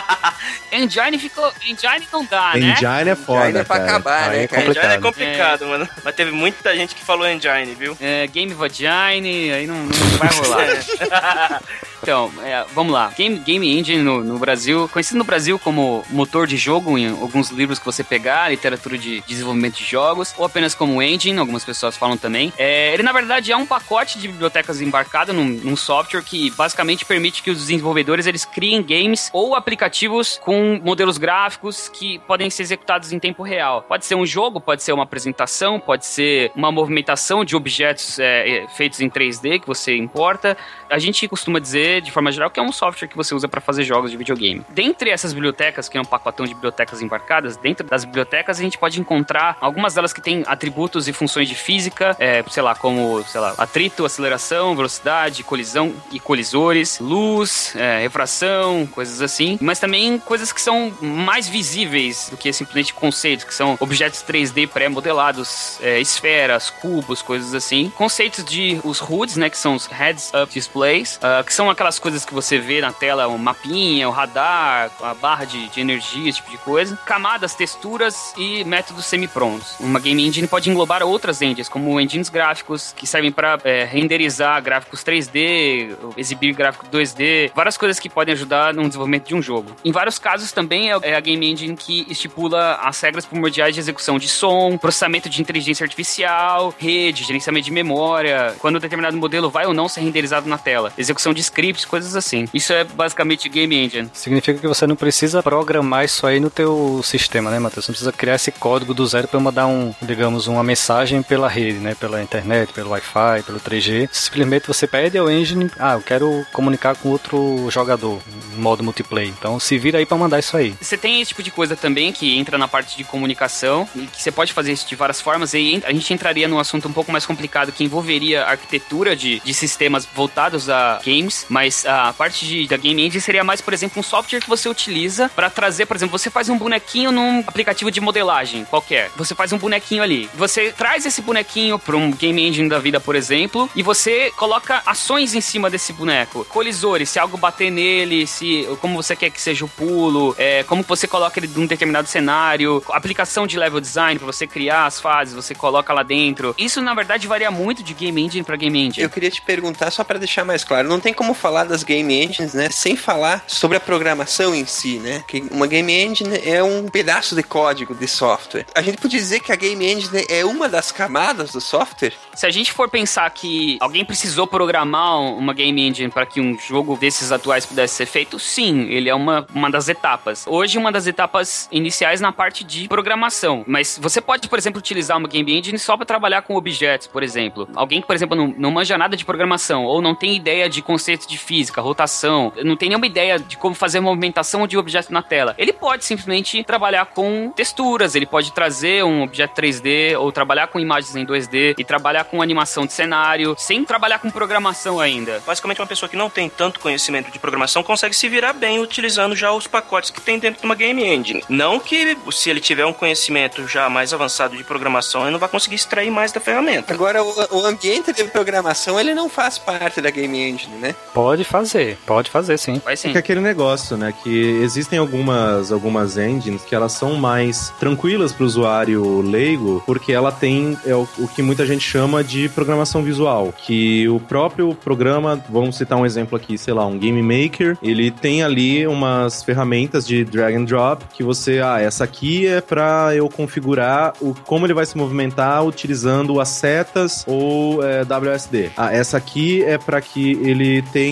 Engine 0.72 1.18
ficou, 1.18 1.52
engine 1.66 2.06
não 2.12 2.24
dá, 2.24 2.52
né? 2.54 2.72
Engine 2.72 3.10
é 3.10 3.14
foda, 3.14 3.44
Engine 3.44 3.58
é 3.60 3.64
pra 3.64 3.76
cara. 3.78 3.90
acabar, 3.90 4.30
Aí 4.30 4.36
né, 4.38 4.44
é 4.44 4.48
cara? 4.48 4.62
Engine 4.62 4.78
é 4.78 4.98
complicado. 4.98 5.02
complicado, 5.02 5.66
mano. 5.66 5.88
Mas 6.02 6.14
teve 6.14 6.30
muita 6.32 6.74
gente 6.74 6.94
que 6.94 7.04
falou 7.04 7.28
engine, 7.28 7.74
viu? 7.74 7.96
É, 8.00 8.26
Game 8.26 8.52
Vagine, 8.54 9.52
aí 9.52 9.66
não, 9.66 9.76
não 9.76 10.18
vai 10.18 10.28
rolar. 10.30 11.62
Então, 12.02 12.32
é, 12.42 12.64
vamos 12.74 12.92
lá. 12.92 13.12
Game, 13.16 13.38
game 13.38 13.78
Engine 13.78 14.02
no, 14.02 14.24
no 14.24 14.38
Brasil, 14.38 14.88
conhecido 14.88 15.18
no 15.18 15.24
Brasil 15.24 15.56
como 15.58 16.04
motor 16.10 16.48
de 16.48 16.56
jogo 16.56 16.98
em 16.98 17.08
alguns 17.08 17.50
livros 17.50 17.78
que 17.78 17.84
você 17.84 18.02
pegar, 18.02 18.48
literatura 18.48 18.98
de 18.98 19.20
desenvolvimento 19.20 19.76
de 19.76 19.84
jogos, 19.84 20.34
ou 20.36 20.44
apenas 20.44 20.74
como 20.74 21.00
engine, 21.00 21.38
algumas 21.38 21.64
pessoas 21.64 21.96
falam 21.96 22.16
também. 22.16 22.52
É, 22.58 22.92
ele, 22.92 23.04
na 23.04 23.12
verdade, 23.12 23.52
é 23.52 23.56
um 23.56 23.64
pacote 23.64 24.18
de 24.18 24.26
bibliotecas 24.26 24.80
embarcado 24.80 25.32
num, 25.32 25.44
num 25.44 25.76
software 25.76 26.22
que 26.22 26.50
basicamente 26.50 27.04
permite 27.04 27.42
que 27.42 27.50
os 27.50 27.58
desenvolvedores 27.58 28.26
eles 28.26 28.44
criem 28.44 28.82
games 28.82 29.30
ou 29.32 29.54
aplicativos 29.54 30.40
com 30.42 30.80
modelos 30.82 31.18
gráficos 31.18 31.88
que 31.88 32.18
podem 32.20 32.50
ser 32.50 32.64
executados 32.64 33.12
em 33.12 33.18
tempo 33.20 33.44
real. 33.44 33.82
Pode 33.82 34.06
ser 34.06 34.16
um 34.16 34.26
jogo, 34.26 34.60
pode 34.60 34.82
ser 34.82 34.92
uma 34.92 35.04
apresentação, 35.04 35.78
pode 35.78 36.04
ser 36.04 36.50
uma 36.56 36.72
movimentação 36.72 37.44
de 37.44 37.54
objetos 37.54 38.18
é, 38.18 38.64
é, 38.64 38.68
feitos 38.68 39.00
em 39.00 39.08
3D 39.08 39.60
que 39.60 39.66
você 39.66 39.96
importa. 39.96 40.56
A 40.90 40.98
gente 40.98 41.28
costuma 41.28 41.60
dizer 41.60 41.91
de 42.00 42.10
forma 42.10 42.30
geral, 42.32 42.50
que 42.50 42.60
é 42.60 42.62
um 42.62 42.72
software 42.72 43.08
que 43.08 43.16
você 43.16 43.34
usa 43.34 43.48
para 43.48 43.60
fazer 43.60 43.84
jogos 43.84 44.10
de 44.10 44.16
videogame. 44.16 44.64
Dentre 44.70 45.10
essas 45.10 45.32
bibliotecas, 45.32 45.88
que 45.88 45.96
é 45.96 46.00
um 46.00 46.04
pacotão 46.04 46.46
de 46.46 46.54
bibliotecas 46.54 47.02
embarcadas, 47.02 47.56
dentro 47.56 47.86
das 47.86 48.04
bibliotecas 48.04 48.58
a 48.58 48.62
gente 48.62 48.78
pode 48.78 49.00
encontrar 49.00 49.56
algumas 49.60 49.94
delas 49.94 50.12
que 50.12 50.20
têm 50.20 50.44
atributos 50.46 51.08
e 51.08 51.12
funções 51.12 51.48
de 51.48 51.54
física, 51.54 52.16
é, 52.18 52.44
sei 52.48 52.62
lá, 52.62 52.74
como, 52.74 53.22
sei 53.24 53.40
lá, 53.40 53.54
atrito, 53.58 54.04
aceleração, 54.04 54.74
velocidade, 54.74 55.42
colisão 55.42 55.94
e 56.10 56.18
colisores, 56.18 56.98
luz, 56.98 57.74
é, 57.76 58.00
refração, 58.00 58.86
coisas 58.86 59.20
assim, 59.20 59.58
mas 59.60 59.78
também 59.78 60.18
coisas 60.18 60.52
que 60.52 60.60
são 60.60 60.92
mais 61.00 61.48
visíveis 61.48 62.28
do 62.30 62.36
que 62.36 62.52
simplesmente 62.52 62.94
conceitos, 62.94 63.44
que 63.44 63.54
são 63.54 63.76
objetos 63.80 64.22
3D 64.22 64.68
pré-modelados, 64.68 65.78
é, 65.82 66.00
esferas, 66.00 66.70
cubos, 66.70 67.22
coisas 67.22 67.54
assim. 67.54 67.90
Conceitos 67.96 68.44
de 68.44 68.80
os 68.84 69.00
HUDs, 69.00 69.36
né, 69.36 69.50
que 69.50 69.56
são 69.56 69.74
os 69.74 69.86
Heads 69.86 70.32
Up 70.34 70.52
Displays, 70.52 71.16
uh, 71.16 71.44
que 71.44 71.52
são 71.52 71.70
aquelas 71.70 71.81
coisas 71.98 72.24
que 72.24 72.34
você 72.34 72.58
vê 72.58 72.80
na 72.80 72.92
tela, 72.92 73.26
o 73.28 73.38
mapinha, 73.38 74.08
o 74.08 74.12
radar, 74.12 74.90
a 75.00 75.14
barra 75.14 75.44
de, 75.44 75.68
de 75.68 75.80
energia, 75.80 76.28
esse 76.28 76.38
tipo 76.38 76.50
de 76.50 76.58
coisa. 76.58 76.96
Camadas, 77.04 77.54
texturas 77.54 78.32
e 78.36 78.64
métodos 78.64 79.06
semi-prontos. 79.06 79.76
Uma 79.80 80.00
game 80.00 80.26
engine 80.26 80.46
pode 80.46 80.70
englobar 80.70 81.02
outras 81.02 81.42
engines, 81.42 81.68
como 81.68 82.00
engines 82.00 82.28
gráficos, 82.28 82.94
que 82.96 83.06
servem 83.06 83.32
para 83.32 83.58
é, 83.64 83.84
renderizar 83.84 84.60
gráficos 84.62 85.04
3D, 85.04 85.96
exibir 86.16 86.54
gráfico 86.54 86.86
2D, 86.86 87.50
várias 87.54 87.76
coisas 87.76 87.98
que 87.98 88.08
podem 88.08 88.32
ajudar 88.34 88.72
no 88.74 88.82
desenvolvimento 88.86 89.28
de 89.28 89.34
um 89.34 89.42
jogo. 89.42 89.74
Em 89.84 89.92
vários 89.92 90.18
casos 90.18 90.52
também 90.52 90.92
é, 90.92 90.98
é 91.02 91.16
a 91.16 91.20
game 91.20 91.50
engine 91.50 91.76
que 91.76 92.06
estipula 92.08 92.74
as 92.76 93.00
regras 93.00 93.26
primordiais 93.26 93.74
de 93.74 93.80
execução 93.80 94.18
de 94.18 94.28
som, 94.28 94.76
processamento 94.78 95.28
de 95.28 95.40
inteligência 95.40 95.84
artificial, 95.84 96.74
rede, 96.78 97.24
gerenciamento 97.24 97.64
de 97.64 97.72
memória, 97.72 98.54
quando 98.58 98.76
um 98.76 98.80
determinado 98.80 99.16
modelo 99.16 99.50
vai 99.50 99.66
ou 99.66 99.74
não 99.74 99.88
ser 99.88 100.00
renderizado 100.00 100.48
na 100.48 100.58
tela, 100.58 100.92
execução 100.96 101.32
de 101.32 101.40
scripts, 101.72 101.84
coisas 101.84 102.16
assim. 102.16 102.46
Isso 102.52 102.72
é 102.72 102.84
basicamente 102.84 103.48
game 103.48 103.74
engine. 103.76 104.10
Significa 104.12 104.58
que 104.58 104.68
você 104.68 104.86
não 104.86 104.96
precisa 104.96 105.42
programar 105.42 106.04
isso 106.04 106.26
aí 106.26 106.38
no 106.38 106.50
teu 106.50 107.00
sistema, 107.02 107.50
né, 107.50 107.58
Matheus? 107.58 107.84
Você 107.84 107.90
não 107.90 107.94
precisa 107.94 108.12
criar 108.12 108.34
esse 108.36 108.52
código 108.52 108.94
do 108.94 109.06
zero 109.06 109.28
para 109.28 109.40
mandar 109.40 109.66
um, 109.66 109.94
digamos, 110.02 110.46
uma 110.46 110.62
mensagem 110.62 111.22
pela 111.22 111.48
rede, 111.48 111.78
né, 111.78 111.94
pela 111.94 112.22
internet, 112.22 112.72
pelo 112.72 112.90
Wi-Fi, 112.90 113.42
pelo 113.44 113.60
3G. 113.60 114.08
Simplesmente 114.12 114.66
você 114.66 114.86
pede 114.86 115.18
ao 115.18 115.30
engine, 115.30 115.70
ah, 115.78 115.94
eu 115.94 116.02
quero 116.02 116.46
comunicar 116.52 116.94
com 116.96 117.10
outro 117.10 117.68
jogador, 117.70 118.20
modo 118.56 118.82
multiplayer. 118.82 119.32
Então 119.36 119.58
se 119.58 119.78
vira 119.78 119.98
aí 119.98 120.06
para 120.06 120.16
mandar 120.16 120.38
isso 120.38 120.56
aí. 120.56 120.74
Você 120.80 120.96
tem 120.96 121.20
esse 121.20 121.30
tipo 121.30 121.42
de 121.42 121.50
coisa 121.50 121.76
também 121.76 122.12
que 122.12 122.36
entra 122.38 122.58
na 122.58 122.68
parte 122.68 122.96
de 122.96 123.04
comunicação 123.04 123.88
e 123.94 124.06
que 124.06 124.22
você 124.22 124.30
pode 124.30 124.52
fazer 124.52 124.72
isso 124.72 124.88
de 124.88 124.94
várias 124.94 125.20
formas. 125.20 125.54
E 125.54 125.82
a 125.84 125.92
gente 125.92 126.12
entraria 126.12 126.48
num 126.48 126.58
assunto 126.58 126.88
um 126.88 126.92
pouco 126.92 127.12
mais 127.12 127.24
complicado 127.24 127.72
que 127.72 127.84
envolveria 127.84 128.44
arquitetura 128.44 129.14
de, 129.16 129.40
de 129.40 129.54
sistemas 129.54 130.06
voltados 130.14 130.68
a 130.68 131.00
games, 131.04 131.46
mas 131.52 131.84
a 131.84 132.14
parte 132.14 132.46
de, 132.46 132.66
da 132.66 132.78
game 132.78 133.04
engine 133.04 133.20
seria 133.20 133.44
mais, 133.44 133.60
por 133.60 133.74
exemplo, 133.74 134.00
um 134.00 134.02
software 134.02 134.40
que 134.40 134.48
você 134.48 134.70
utiliza 134.70 135.28
para 135.28 135.50
trazer, 135.50 135.84
por 135.84 135.94
exemplo, 135.94 136.18
você 136.18 136.30
faz 136.30 136.48
um 136.48 136.56
bonequinho 136.56 137.12
num 137.12 137.40
aplicativo 137.46 137.90
de 137.90 138.00
modelagem 138.00 138.64
qualquer. 138.64 139.10
Você 139.16 139.34
faz 139.34 139.52
um 139.52 139.58
bonequinho 139.58 140.02
ali. 140.02 140.30
Você 140.34 140.72
traz 140.72 141.04
esse 141.04 141.20
bonequinho 141.20 141.78
para 141.78 141.94
um 141.94 142.10
game 142.10 142.42
engine 142.42 142.70
da 142.70 142.78
vida, 142.78 142.98
por 142.98 143.14
exemplo, 143.14 143.68
e 143.76 143.82
você 143.82 144.32
coloca 144.34 144.80
ações 144.86 145.34
em 145.34 145.42
cima 145.42 145.68
desse 145.68 145.92
boneco. 145.92 146.46
Colisores, 146.46 147.10
se 147.10 147.18
algo 147.18 147.36
bater 147.36 147.70
nele, 147.70 148.26
se 148.26 148.66
como 148.80 149.02
você 149.02 149.14
quer 149.14 149.28
que 149.28 149.40
seja 149.40 149.62
o 149.66 149.68
pulo, 149.68 150.34
é, 150.38 150.62
como 150.62 150.82
você 150.82 151.06
coloca 151.06 151.38
ele 151.38 151.50
num 151.54 151.66
determinado 151.66 152.08
cenário, 152.08 152.82
aplicação 152.92 153.46
de 153.46 153.58
level 153.58 153.78
design 153.78 154.18
para 154.18 154.26
você 154.26 154.46
criar 154.46 154.86
as 154.86 154.98
fases, 154.98 155.34
você 155.34 155.54
coloca 155.54 155.92
lá 155.92 156.02
dentro. 156.02 156.54
Isso 156.56 156.80
na 156.80 156.94
verdade 156.94 157.28
varia 157.28 157.50
muito 157.50 157.82
de 157.82 157.92
game 157.92 158.22
engine 158.22 158.42
para 158.42 158.56
game 158.56 158.86
engine. 158.86 159.02
Eu 159.02 159.10
queria 159.10 159.30
te 159.30 159.42
perguntar 159.42 159.90
só 159.90 160.02
para 160.02 160.18
deixar 160.18 160.46
mais 160.46 160.64
claro, 160.64 160.88
não 160.88 160.98
tem 160.98 161.12
como 161.12 161.34
falar 161.42 161.64
das 161.64 161.82
game 161.82 162.14
engines, 162.14 162.54
né, 162.54 162.68
sem 162.70 162.94
falar 162.94 163.42
sobre 163.48 163.76
a 163.76 163.80
programação 163.80 164.54
em 164.54 164.64
si, 164.64 165.00
né? 165.00 165.24
Que 165.26 165.42
uma 165.50 165.66
game 165.66 165.92
engine 165.92 166.38
é 166.44 166.62
um 166.62 166.88
pedaço 166.88 167.34
de 167.34 167.42
código 167.42 167.96
de 167.96 168.06
software. 168.06 168.64
A 168.76 168.80
gente 168.80 168.98
pode 168.98 169.16
dizer 169.16 169.40
que 169.40 169.50
a 169.50 169.56
game 169.56 169.84
engine 169.84 170.24
é 170.28 170.44
uma 170.44 170.68
das 170.68 170.92
camadas 170.92 171.50
do 171.50 171.60
software? 171.60 172.12
Se 172.32 172.46
a 172.46 172.50
gente 172.50 172.72
for 172.72 172.88
pensar 172.88 173.28
que 173.30 173.76
alguém 173.80 174.04
precisou 174.04 174.46
programar 174.46 175.18
uma 175.20 175.52
game 175.52 175.82
engine 175.82 176.10
para 176.10 176.24
que 176.24 176.40
um 176.40 176.56
jogo 176.56 176.96
desses 176.96 177.32
atuais 177.32 177.66
pudesse 177.66 177.96
ser 177.96 178.06
feito, 178.06 178.38
sim, 178.38 178.88
ele 178.88 179.08
é 179.08 179.14
uma, 179.14 179.44
uma 179.52 179.68
das 179.68 179.88
etapas. 179.88 180.44
Hoje, 180.46 180.78
uma 180.78 180.92
das 180.92 181.08
etapas 181.08 181.68
iniciais 181.72 182.20
na 182.20 182.30
parte 182.30 182.62
de 182.62 182.86
programação. 182.86 183.64
Mas 183.66 183.98
você 184.00 184.20
pode, 184.20 184.48
por 184.48 184.58
exemplo, 184.58 184.78
utilizar 184.78 185.18
uma 185.18 185.28
game 185.28 185.58
engine 185.58 185.78
só 185.78 185.96
para 185.96 186.06
trabalhar 186.06 186.42
com 186.42 186.54
objetos, 186.54 187.08
por 187.08 187.24
exemplo. 187.24 187.68
Alguém 187.74 188.00
que, 188.00 188.06
por 188.06 188.14
exemplo, 188.14 188.36
não, 188.36 188.54
não 188.56 188.70
manja 188.70 188.96
nada 188.96 189.16
de 189.16 189.24
programação 189.24 189.84
ou 189.84 190.00
não 190.00 190.14
tem 190.14 190.36
ideia 190.36 190.68
de 190.68 190.80
conceitos 190.82 191.26
de 191.32 191.38
física, 191.38 191.80
rotação, 191.80 192.52
não 192.64 192.76
tem 192.76 192.88
nenhuma 192.88 193.06
ideia 193.06 193.38
de 193.38 193.56
como 193.56 193.74
fazer 193.74 194.00
movimentação 194.00 194.66
de 194.66 194.76
objeto 194.76 195.12
na 195.12 195.22
tela. 195.22 195.54
Ele 195.58 195.72
pode 195.72 196.04
simplesmente 196.04 196.62
trabalhar 196.62 197.06
com 197.06 197.50
texturas, 197.54 198.14
ele 198.14 198.26
pode 198.26 198.52
trazer 198.52 199.04
um 199.04 199.22
objeto 199.22 199.60
3D 199.60 200.18
ou 200.18 200.30
trabalhar 200.30 200.68
com 200.68 200.78
imagens 200.78 201.16
em 201.16 201.26
2D 201.26 201.74
e 201.78 201.84
trabalhar 201.84 202.24
com 202.24 202.42
animação 202.42 202.86
de 202.86 202.92
cenário, 202.92 203.54
sem 203.58 203.84
trabalhar 203.84 204.18
com 204.18 204.30
programação 204.30 205.00
ainda. 205.00 205.42
Basicamente, 205.46 205.80
uma 205.80 205.86
pessoa 205.86 206.08
que 206.08 206.16
não 206.16 206.28
tem 206.28 206.48
tanto 206.48 206.80
conhecimento 206.80 207.30
de 207.30 207.38
programação 207.38 207.82
consegue 207.82 208.14
se 208.14 208.28
virar 208.28 208.52
bem 208.52 208.78
utilizando 208.80 209.34
já 209.34 209.52
os 209.52 209.66
pacotes 209.66 210.10
que 210.10 210.20
tem 210.20 210.38
dentro 210.38 210.60
de 210.60 210.66
uma 210.66 210.74
game 210.74 211.02
engine. 211.04 211.42
Não 211.48 211.80
que 211.80 212.16
se 212.30 212.50
ele 212.50 212.60
tiver 212.60 212.84
um 212.84 212.92
conhecimento 212.92 213.66
já 213.66 213.88
mais 213.88 214.12
avançado 214.12 214.56
de 214.56 214.64
programação, 214.64 215.22
ele 215.22 215.30
não 215.30 215.38
vai 215.38 215.48
conseguir 215.48 215.76
extrair 215.76 216.10
mais 216.10 216.32
da 216.32 216.40
ferramenta. 216.40 216.92
Agora, 216.92 217.22
o, 217.22 217.56
o 217.56 217.66
ambiente 217.66 218.12
de 218.12 218.24
programação, 218.24 219.00
ele 219.00 219.14
não 219.14 219.28
faz 219.28 219.58
parte 219.58 220.00
da 220.00 220.10
game 220.10 220.38
engine, 220.38 220.76
né? 220.76 220.94
Pode 221.22 221.44
fazer, 221.44 221.96
pode 222.04 222.28
fazer 222.28 222.58
sim. 222.58 222.82
Vai 222.84 222.96
sim. 222.96 223.10
É 223.10 223.12
que 223.12 223.18
aquele 223.18 223.40
negócio, 223.40 223.96
né? 223.96 224.12
Que 224.24 224.60
existem 224.60 224.98
algumas, 224.98 225.70
algumas 225.70 226.18
engines 226.18 226.64
que 226.64 226.74
elas 226.74 226.90
são 226.92 227.14
mais 227.14 227.72
tranquilas 227.78 228.32
para 228.32 228.42
o 228.42 228.46
usuário 228.46 229.20
leigo, 229.20 229.80
porque 229.86 230.12
ela 230.12 230.32
tem 230.32 230.76
é 230.84 230.96
o, 230.96 231.06
o 231.18 231.28
que 231.28 231.40
muita 231.40 231.64
gente 231.64 231.88
chama 231.88 232.24
de 232.24 232.48
programação 232.48 233.04
visual. 233.04 233.54
Que 233.56 234.08
o 234.08 234.18
próprio 234.18 234.74
programa, 234.74 235.40
vamos 235.48 235.76
citar 235.76 235.96
um 235.96 236.04
exemplo 236.04 236.36
aqui, 236.36 236.58
sei 236.58 236.74
lá, 236.74 236.84
um 236.84 236.98
Game 236.98 237.22
Maker, 237.22 237.78
ele 237.80 238.10
tem 238.10 238.42
ali 238.42 238.84
umas 238.84 239.44
ferramentas 239.44 240.04
de 240.04 240.24
drag 240.24 240.56
and 240.56 240.64
drop 240.64 241.04
que 241.14 241.22
você, 241.22 241.60
ah, 241.60 241.80
essa 241.80 242.02
aqui 242.02 242.48
é 242.48 242.60
para 242.60 243.14
eu 243.14 243.28
configurar 243.28 244.12
o 244.20 244.34
como 244.34 244.66
ele 244.66 244.74
vai 244.74 244.86
se 244.86 244.96
movimentar 244.96 245.64
utilizando 245.64 246.40
as 246.40 246.48
setas 246.48 247.24
ou 247.28 247.80
é, 247.84 248.02
WSD. 248.02 248.70
Ah, 248.76 248.92
essa 248.92 249.16
aqui 249.16 249.62
é 249.62 249.78
para 249.78 250.00
que 250.00 250.32
ele 250.42 250.82
tenha 250.92 251.11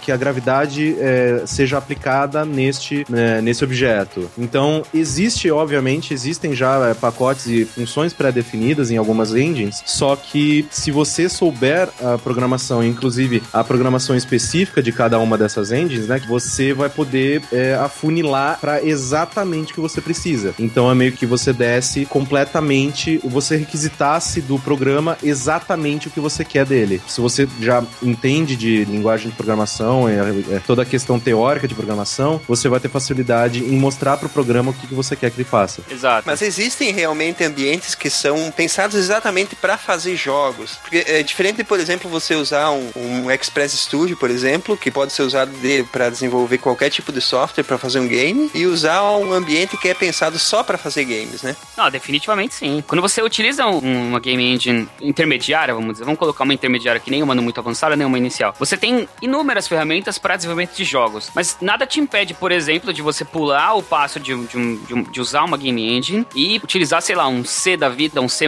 que 0.00 0.10
a 0.10 0.16
gravidade 0.16 0.96
é, 0.98 1.42
seja 1.46 1.78
aplicada 1.78 2.44
neste 2.44 3.04
né, 3.08 3.40
nesse 3.40 3.64
objeto. 3.64 4.30
Então 4.38 4.82
existe, 4.92 5.50
obviamente, 5.50 6.12
existem 6.12 6.54
já 6.54 6.90
é, 6.90 6.94
pacotes 6.94 7.46
e 7.46 7.64
funções 7.64 8.12
pré-definidas 8.12 8.90
em 8.90 8.96
algumas 8.96 9.34
engines. 9.34 9.82
Só 9.86 10.16
que 10.16 10.66
se 10.70 10.90
você 10.90 11.28
souber 11.28 11.88
a 12.02 12.18
programação, 12.18 12.84
inclusive 12.84 13.42
a 13.52 13.62
programação 13.64 14.16
específica 14.16 14.82
de 14.82 14.92
cada 14.92 15.18
uma 15.18 15.36
dessas 15.36 15.72
engines, 15.72 16.08
né, 16.08 16.20
você 16.28 16.72
vai 16.72 16.88
poder 16.88 17.42
é, 17.52 17.74
afunilar 17.74 18.58
para 18.60 18.82
exatamente 18.82 19.72
o 19.72 19.74
que 19.74 19.80
você 19.80 20.00
precisa. 20.00 20.54
Então 20.58 20.90
é 20.90 20.94
meio 20.94 21.12
que 21.12 21.26
você 21.26 21.52
desse 21.52 22.06
completamente, 22.06 23.18
você 23.24 23.56
requisitasse 23.56 24.40
do 24.40 24.58
programa 24.58 25.16
exatamente 25.22 26.08
o 26.08 26.10
que 26.10 26.20
você 26.20 26.44
quer 26.44 26.66
dele. 26.66 27.00
Se 27.06 27.20
você 27.20 27.48
já 27.60 27.82
entende 28.02 28.56
de 28.56 28.84
linguagem 28.84 29.30
de 29.34 29.36
programação, 29.36 30.08
é, 30.08 30.56
é, 30.56 30.60
toda 30.66 30.82
a 30.82 30.84
questão 30.84 31.18
teórica 31.18 31.66
de 31.68 31.74
programação, 31.74 32.40
você 32.48 32.68
vai 32.68 32.80
ter 32.80 32.88
facilidade 32.88 33.58
em 33.64 33.76
mostrar 33.78 34.16
para 34.16 34.26
o 34.26 34.30
programa 34.30 34.70
o 34.70 34.74
que, 34.74 34.86
que 34.86 34.94
você 34.94 35.16
quer 35.16 35.30
que 35.30 35.36
ele 35.36 35.48
faça. 35.48 35.82
Exato. 35.90 36.22
Mas 36.26 36.40
existem 36.40 36.92
realmente 36.92 37.44
ambientes 37.44 37.94
que 37.94 38.08
são 38.08 38.50
pensados 38.56 38.96
exatamente 38.96 39.54
para 39.56 39.76
fazer 39.76 40.16
jogos. 40.16 40.78
Porque 40.82 41.04
é 41.06 41.22
diferente, 41.22 41.62
por 41.64 41.78
exemplo, 41.80 42.08
você 42.10 42.34
usar 42.34 42.70
um, 42.70 42.90
um 42.96 43.30
Express 43.30 43.72
Studio, 43.72 44.16
por 44.16 44.30
exemplo, 44.30 44.76
que 44.76 44.90
pode 44.90 45.12
ser 45.12 45.22
usado 45.22 45.50
de, 45.60 45.82
para 45.84 46.08
desenvolver 46.08 46.58
qualquer 46.58 46.90
tipo 46.90 47.12
de 47.12 47.20
software 47.20 47.64
para 47.64 47.76
fazer 47.78 47.98
um 48.00 48.06
game, 48.08 48.50
e 48.54 48.66
usar 48.66 49.02
um 49.02 49.32
ambiente 49.32 49.76
que 49.76 49.88
é 49.88 49.94
pensado 49.94 50.38
só 50.38 50.62
para 50.62 50.78
fazer 50.78 51.04
games, 51.04 51.42
né? 51.42 51.56
Não, 51.76 51.90
definitivamente 51.90 52.54
sim. 52.54 52.82
Quando 52.86 53.00
você 53.00 53.22
utiliza 53.22 53.66
um- 53.66 54.08
uma 54.08 54.20
game 54.20 54.54
engine 54.54 54.88
intermediária, 55.00 55.74
vamos 55.74 55.92
dizer, 55.92 56.04
vamos 56.04 56.18
colocar 56.18 56.44
uma 56.44 56.54
intermediária 56.54 57.00
que 57.00 57.10
nem 57.10 57.22
uma 57.22 57.34
não 57.34 57.42
muito 57.42 57.58
avançada, 57.58 57.96
nem 57.96 58.06
uma 58.06 58.18
inicial. 58.18 58.54
Você 58.58 58.76
tem 58.76 59.08
inúmeras 59.24 59.66
ferramentas 59.68 60.18
para 60.18 60.36
desenvolvimento 60.36 60.74
de 60.76 60.84
jogos, 60.84 61.30
mas 61.34 61.56
nada 61.60 61.86
te 61.86 62.00
impede, 62.00 62.34
por 62.34 62.52
exemplo, 62.52 62.92
de 62.92 63.02
você 63.02 63.24
pular 63.24 63.74
o 63.74 63.82
passo 63.82 64.20
de, 64.20 64.34
um- 64.34 64.44
de 64.44 64.56
um- 64.94 65.02
de 65.02 65.20
usar 65.20 65.44
uma 65.44 65.56
game 65.56 65.96
engine 65.96 66.26
e 66.34 66.56
utilizar, 66.62 67.00
sei 67.02 67.14
lá, 67.16 67.26
um 67.26 67.44
C 67.44 67.76
da 67.76 67.88
vida, 67.88 68.20
um 68.20 68.28
C++, 68.28 68.46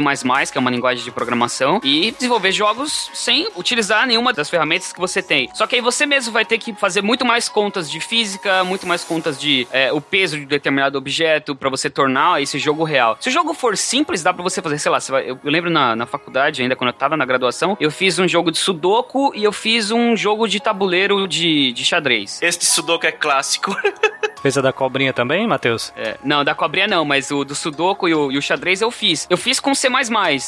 que 0.53 0.59
é 0.59 0.61
uma 0.61 0.71
linguagem 0.71 1.05
de 1.05 1.11
programação, 1.11 1.81
e 1.83 2.11
desenvolver 2.13 2.53
jogos 2.53 3.11
sem 3.15 3.49
utilizar 3.57 4.07
nenhuma 4.07 4.33
das 4.33 4.49
ferramentas 4.51 4.93
que 4.93 5.01
você 5.01 5.23
tem. 5.23 5.49
Só 5.55 5.67
que 5.67 5.77
aí 5.77 5.81
você 5.81 6.07
mesmo 6.07 6.33
vai 6.33 6.45
ter 6.45 6.59
que 6.59 6.73
fazer 6.75 7.03
muito 7.03 7.25
mais 7.25 7.49
contas 7.49 7.91
de 7.91 8.01
física, 8.01 8.63
muito 8.65 8.87
mais 8.87 9.03
contas 9.05 9.39
de 9.41 9.67
é, 9.73 9.93
o 9.93 10.01
peso 10.01 10.39
de 10.39 10.45
determinado 10.47 10.99
objeto 10.99 11.55
para 11.57 11.69
você 11.71 11.89
tornar 11.91 12.43
esse 12.43 12.59
jogo 12.59 12.85
real. 12.85 13.17
Se 13.21 13.29
o 13.29 13.33
jogo 13.33 13.55
for 13.55 13.77
simples, 13.77 14.23
dá 14.23 14.33
para 14.33 14.43
você 14.43 14.61
fazer, 14.63 14.79
sei 14.79 14.91
lá, 14.91 14.99
vai- 15.09 15.31
eu, 15.31 15.39
eu 15.43 15.51
lembro 15.51 15.71
na, 15.71 15.97
na 15.97 16.07
faculdade, 16.07 16.63
ainda 16.63 16.77
quando 16.77 16.89
eu 16.89 16.95
tava 16.95 17.17
na 17.17 17.25
graduação, 17.25 17.77
eu 17.81 17.91
fiz 17.91 18.19
um 18.19 18.29
jogo 18.29 18.51
de 18.51 18.59
sudoku 18.59 19.33
e 19.35 19.45
eu 19.45 19.53
fiz 19.53 19.91
um 19.91 20.17
jogo 20.17 20.47
de 20.49 20.61
tabuleiro 20.67 21.29
de, 21.29 21.73
de 21.73 21.85
xadrez. 21.85 22.43
Esse 22.43 22.59
de 22.59 22.67
Sudoku 22.67 23.07
é 23.07 23.13
clássico. 23.13 23.77
Fez 24.47 24.57
a 24.57 24.61
da 24.61 24.73
cobrinha 24.73 25.13
também, 25.13 25.45
Matheus? 25.45 25.93
É, 25.97 26.17
não, 26.23 26.45
da 26.45 26.55
cobrinha 26.55 26.87
não, 26.87 27.05
mas 27.05 27.33
o 27.33 27.43
do 27.43 27.53
Sudoku 27.53 28.09
e 28.09 28.15
o, 28.15 28.31
e 28.31 28.39
o 28.39 28.43
xadrez 28.43 28.81
eu 28.81 28.93
fiz. 28.93 29.27
Eu 29.29 29.37
fiz 29.37 29.59
com 29.59 29.75
C++, 29.75 29.89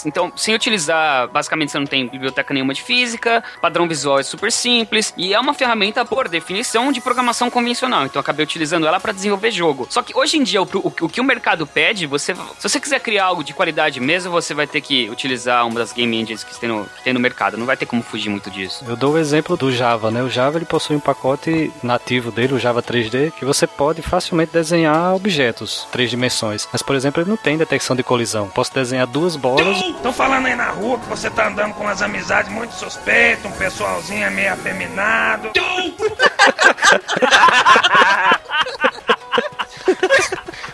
então 0.07 0.33
sem 0.37 0.55
utilizar, 0.55 1.27
basicamente 1.27 1.73
você 1.73 1.81
não 1.81 1.87
tem 1.87 2.07
biblioteca 2.07 2.55
nenhuma 2.55 2.73
de 2.73 2.81
física, 2.81 3.43
padrão 3.61 3.89
visual 3.89 4.21
é 4.21 4.23
super 4.23 4.53
simples, 4.53 5.13
e 5.17 5.35
é 5.35 5.41
uma 5.41 5.53
ferramenta, 5.53 6.05
por 6.05 6.29
definição, 6.29 6.93
de 6.93 7.01
programação 7.01 7.51
convencional, 7.51 8.07
então 8.07 8.21
acabei 8.21 8.45
utilizando 8.45 8.87
ela 8.87 9.01
para 9.01 9.11
desenvolver 9.11 9.51
jogo. 9.51 9.89
Só 9.91 10.01
que 10.01 10.17
hoje 10.17 10.37
em 10.37 10.45
dia, 10.45 10.63
o, 10.63 10.65
o, 10.65 10.93
o, 11.01 11.09
que 11.09 11.21
o 11.21 11.25
mercado 11.25 11.67
pede, 11.67 12.07
você, 12.07 12.37
se 12.37 12.69
você 12.69 12.79
quiser 12.79 13.01
criar 13.01 13.25
algo 13.25 13.43
de 13.43 13.53
qualidade 13.53 13.99
mesmo, 13.99 14.31
você 14.31 14.55
vai 14.55 14.69
ter 14.69 14.81
que 14.81 15.11
utilizar 15.11 15.67
uma 15.67 15.81
das 15.81 15.93
game 15.93 16.17
engines 16.17 16.45
que 16.45 16.57
tem 16.57 16.69
no, 16.69 16.85
que 16.85 17.03
tem 17.03 17.13
no 17.13 17.19
mercado, 17.19 17.57
não 17.57 17.67
vai 17.67 17.77
ter 17.77 17.87
como 17.87 18.01
fugir 18.01 18.29
muito 18.29 18.49
disso. 18.49 18.85
Eu 18.87 18.95
dou 18.95 19.15
o 19.15 19.19
exemplo 19.19 19.57
do 19.57 19.73
Java, 19.73 20.09
né? 20.09 20.23
O 20.23 20.31
Java 20.31 20.57
ele 20.57 20.67
possui 20.67 20.95
um 20.95 21.01
pacote 21.01 21.73
nativo 21.83 22.31
dele, 22.31 22.55
o 22.55 22.61
Java 22.61 22.81
3D, 22.81 23.33
que 23.33 23.45
você 23.45 23.67
pode 23.67 23.88
facilmente 24.03 24.53
desenhar 24.53 25.15
objetos, 25.15 25.87
três 25.91 26.11
dimensões. 26.11 26.69
Mas, 26.73 26.83
por 26.83 26.95
exemplo, 26.97 27.23
ele 27.23 27.31
não 27.31 27.37
tem 27.37 27.57
detecção 27.57 27.95
de 27.95 28.03
colisão. 28.03 28.49
Posso 28.49 28.73
desenhar 28.73 29.07
duas 29.07 29.37
bolas. 29.37 29.83
Tô 30.03 30.13
falando 30.13 30.47
aí 30.47 30.55
na 30.55 30.71
rua 30.71 30.99
que 30.99 31.07
você 31.07 31.31
tá 31.31 31.49
andando 31.49 31.75
com 31.75 31.85
umas 31.85 32.03
amizades 32.03 32.51
muito 32.51 32.75
suspeitas, 32.75 33.45
um 33.45 33.53
pessoalzinho 33.53 34.31
meio 34.31 34.53
afeminado. 34.53 35.51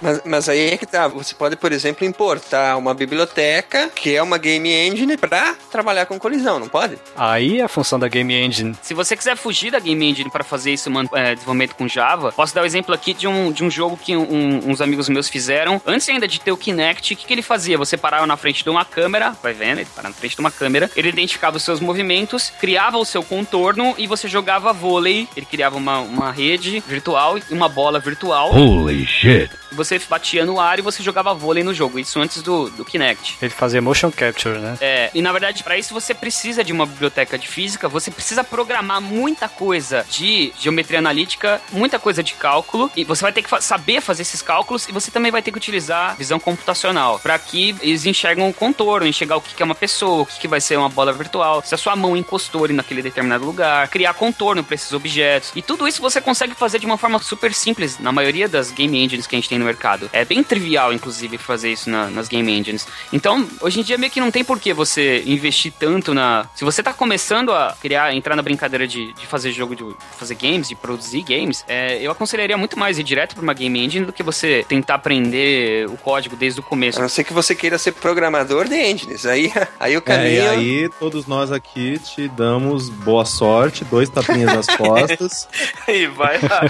Mas, 0.01 0.21
mas 0.25 0.49
aí 0.49 0.71
é 0.71 0.77
que 0.77 0.87
tá. 0.87 1.09
Você 1.09 1.35
pode, 1.35 1.57
por 1.57 1.73
exemplo, 1.73 2.07
importar 2.07 2.77
uma 2.77 2.95
biblioteca 2.95 3.91
que 3.95 4.15
é 4.15 4.23
uma 4.23 4.39
game 4.39 4.71
engine 4.71 5.17
pra 5.17 5.55
trabalhar 5.71 6.07
com 6.07 6.19
colisão, 6.19 6.59
não 6.59 6.69
pode? 6.69 6.99
Aí 7.17 7.61
é 7.61 7.65
a 7.65 7.69
função 7.69 7.99
da 7.99 8.09
game 8.09 8.35
engine. 8.35 8.77
Se 8.83 8.95
você 8.95 9.17
quiser 9.17 9.37
fugir 9.37 9.71
da 9.71 9.79
game 9.79 10.05
engine 10.05 10.31
para 10.31 10.45
fazer 10.45 10.73
isso, 10.73 10.91
mano, 10.91 11.09
é, 11.13 11.35
desenvolvimento 11.35 11.75
com 11.75 11.89
Java, 11.89 12.33
posso 12.33 12.55
dar 12.55 12.61
o 12.61 12.65
um 12.65 12.67
exemplo 12.67 12.95
aqui 12.95 13.15
de 13.15 13.27
um, 13.27 13.53
de 13.53 13.65
um 13.65 13.71
jogo 13.71 13.97
que 13.97 14.17
um, 14.17 14.71
uns 14.71 14.81
amigos 14.81 15.09
meus 15.09 15.29
fizeram. 15.29 15.81
Antes 15.87 16.09
ainda 16.09 16.27
de 16.27 16.41
ter 16.41 16.53
o 16.53 16.57
Kinect, 16.57 17.15
o 17.15 17.17
que, 17.17 17.27
que 17.27 17.33
ele 17.33 17.43
fazia? 17.43 17.79
Você 17.79 17.97
parava 17.97 18.27
na 18.27 18.37
frente 18.37 18.63
de 18.63 18.71
uma 18.71 18.85
câmera, 18.85 19.37
vai 19.43 19.53
vendo, 19.53 19.79
ele 19.79 19.89
parava 19.95 20.09
na 20.09 20.15
frente 20.15 20.35
de 20.35 20.41
uma 20.41 20.51
câmera, 20.51 20.91
ele 20.97 21.09
identificava 21.09 21.57
os 21.57 21.63
seus 21.63 21.81
movimentos, 21.81 22.51
criava 22.61 22.99
o 22.99 23.05
seu 23.05 23.23
contorno 23.23 23.95
e 23.99 24.07
você 24.07 24.29
jogava 24.29 24.73
vôlei. 24.73 25.29
Ele 25.37 25.47
criava 25.47 25.77
uma, 25.77 25.99
uma 25.99 26.31
rede 26.31 26.83
virtual 26.87 27.39
e 27.39 27.43
uma 27.51 27.69
bola 27.69 27.99
virtual. 27.99 28.55
Holy 28.55 29.07
shit! 29.07 29.51
Você 29.75 30.01
batia 30.09 30.45
no 30.45 30.61
ar 30.61 30.79
e 30.79 30.83
você 30.83 31.03
jogava 31.03 31.35
vôlei 31.35 31.63
no 31.63 31.75
jogo. 31.75 31.99
Isso 31.99 32.21
antes 32.21 32.43
do, 32.43 32.71
do 32.71 32.85
Kinect. 32.85 33.37
Ele 33.41 33.51
fazia 33.51 33.81
motion 33.83 34.11
capture, 34.11 34.59
né? 34.59 34.77
É, 34.81 35.11
e 35.15 35.21
na 35.21 35.33
verdade, 35.33 35.63
para 35.63 35.77
isso 35.77 35.93
você 35.93 36.15
precisa 36.15 36.65
de 36.65 36.73
uma 36.73 36.87
biblioteca 36.87 37.39
de 37.39 37.49
física, 37.49 37.89
você 37.89 38.11
precisa 38.11 38.43
programar 38.43 39.01
muita 39.01 39.49
coisa 39.49 40.05
de 40.09 40.53
geometria 40.59 40.99
analítica, 40.99 41.61
muita 41.73 41.99
coisa 41.99 42.23
de 42.23 42.35
cálculo, 42.35 42.91
e 42.97 43.05
você 43.05 43.23
vai 43.23 43.33
ter 43.33 43.43
que 43.43 43.49
fa 43.49 43.61
saber 43.61 44.01
fazer 44.01 44.23
esses 44.23 44.43
cálculos, 44.43 44.89
e 44.89 44.93
você 44.93 45.11
também 45.11 45.33
vai 45.33 45.43
ter 45.43 45.51
que 45.51 45.57
utilizar 45.57 46.17
visão 46.17 46.39
computacional, 46.39 47.19
para 47.19 47.39
que 47.39 47.75
eles 47.81 48.05
enxergam 48.07 48.49
o 48.49 48.55
contorno, 48.55 49.07
enxergar 49.07 49.37
o 49.37 49.41
que 49.41 49.63
é 49.63 49.65
uma 49.65 49.75
pessoa, 49.75 50.23
o 50.23 50.27
que 50.27 50.49
vai 50.49 50.61
ser 50.61 50.77
uma 50.77 50.89
bola 50.89 51.13
virtual, 51.13 51.63
se 51.65 51.75
a 51.75 51.79
sua 51.79 51.97
mão 51.97 52.17
encostou 52.17 52.65
ali 52.65 52.75
naquele 52.75 53.03
determinado 53.03 53.45
lugar, 53.45 53.89
criar 53.89 54.15
contorno 54.15 54.63
para 54.63 54.75
esses 54.75 54.93
objetos. 54.93 55.53
E 55.55 55.63
tudo 55.63 55.87
isso 55.89 56.01
você 56.01 56.21
consegue 56.21 56.55
fazer 56.55 56.79
de 56.79 56.87
uma 56.87 56.99
forma 56.99 57.19
super 57.19 57.53
simples 57.55 57.99
na 57.99 58.13
maioria 58.13 58.49
das 58.49 58.71
game 58.71 59.03
engines 59.03 59.27
que 59.27 59.35
a 59.35 59.39
gente 59.39 59.49
tem 59.49 59.59
no 59.59 59.64
mercado. 59.65 60.09
É 60.13 60.25
bem 60.25 60.43
trivial, 60.43 60.93
inclusive, 60.93 61.39
fazer 61.39 61.73
isso 61.73 61.89
na, 61.91 62.09
nas 62.09 62.29
game 62.29 62.51
engines. 62.53 62.87
Então, 63.13 63.49
hoje 63.61 63.81
em 63.81 63.83
dia 63.83 63.99
meio 63.99 64.11
que 64.13 64.21
não 64.21 64.31
tem 64.31 64.45
por 64.45 64.59
que 64.59 64.73
você 64.73 65.23
investir 65.27 65.73
tanto 65.79 66.15
na. 66.15 66.47
Se 66.55 66.65
você 66.65 66.83
tá 66.83 66.93
começando 66.93 67.53
a 67.53 67.75
criar, 67.81 68.15
entrar 68.15 68.37
na 68.37 68.43
brincadeira 68.43 68.87
de, 68.87 69.13
de 69.13 69.27
fazer 69.27 69.53
jogo, 69.53 69.75
de 69.75 69.85
fazer 70.19 70.35
games, 70.35 70.69
de 70.69 70.75
produzir 70.75 71.23
games, 71.23 71.65
é, 71.69 71.99
eu 72.01 72.11
aconselharia 72.11 72.57
muito 72.57 72.79
mais 72.79 72.99
ir 72.99 73.03
direto 73.03 73.35
pra 73.35 73.43
uma 73.43 73.55
game 73.55 73.79
engine 73.85 74.07
do 74.07 74.13
que 74.13 74.23
você 74.23 74.65
tentar 74.69 74.95
aprender 74.95 75.87
o 75.89 75.97
código 75.97 76.37
desde 76.37 76.61
o 76.61 76.63
começo. 76.63 76.99
A 76.99 77.03
não 77.03 77.09
ser 77.09 77.25
que 77.25 77.33
você 77.33 77.55
queira 77.55 77.79
ser 77.79 77.93
programador 77.93 78.69
de 78.69 78.77
engines. 78.77 79.27
Aí, 79.27 79.53
aí 79.79 79.97
o 79.97 80.03
caminho. 80.03 80.27
É, 80.27 80.35
e 80.35 80.49
aí 80.49 80.89
todos 80.99 81.27
nós 81.27 81.53
aqui 81.53 81.99
te 81.99 82.29
damos 82.29 82.89
boa 82.89 83.25
sorte, 83.25 83.85
dois 83.85 84.09
tapinhas 84.09 84.53
nas 84.53 84.67
costas. 84.77 85.49
e 85.89 86.07
vai 86.07 86.39
lá. 86.41 86.63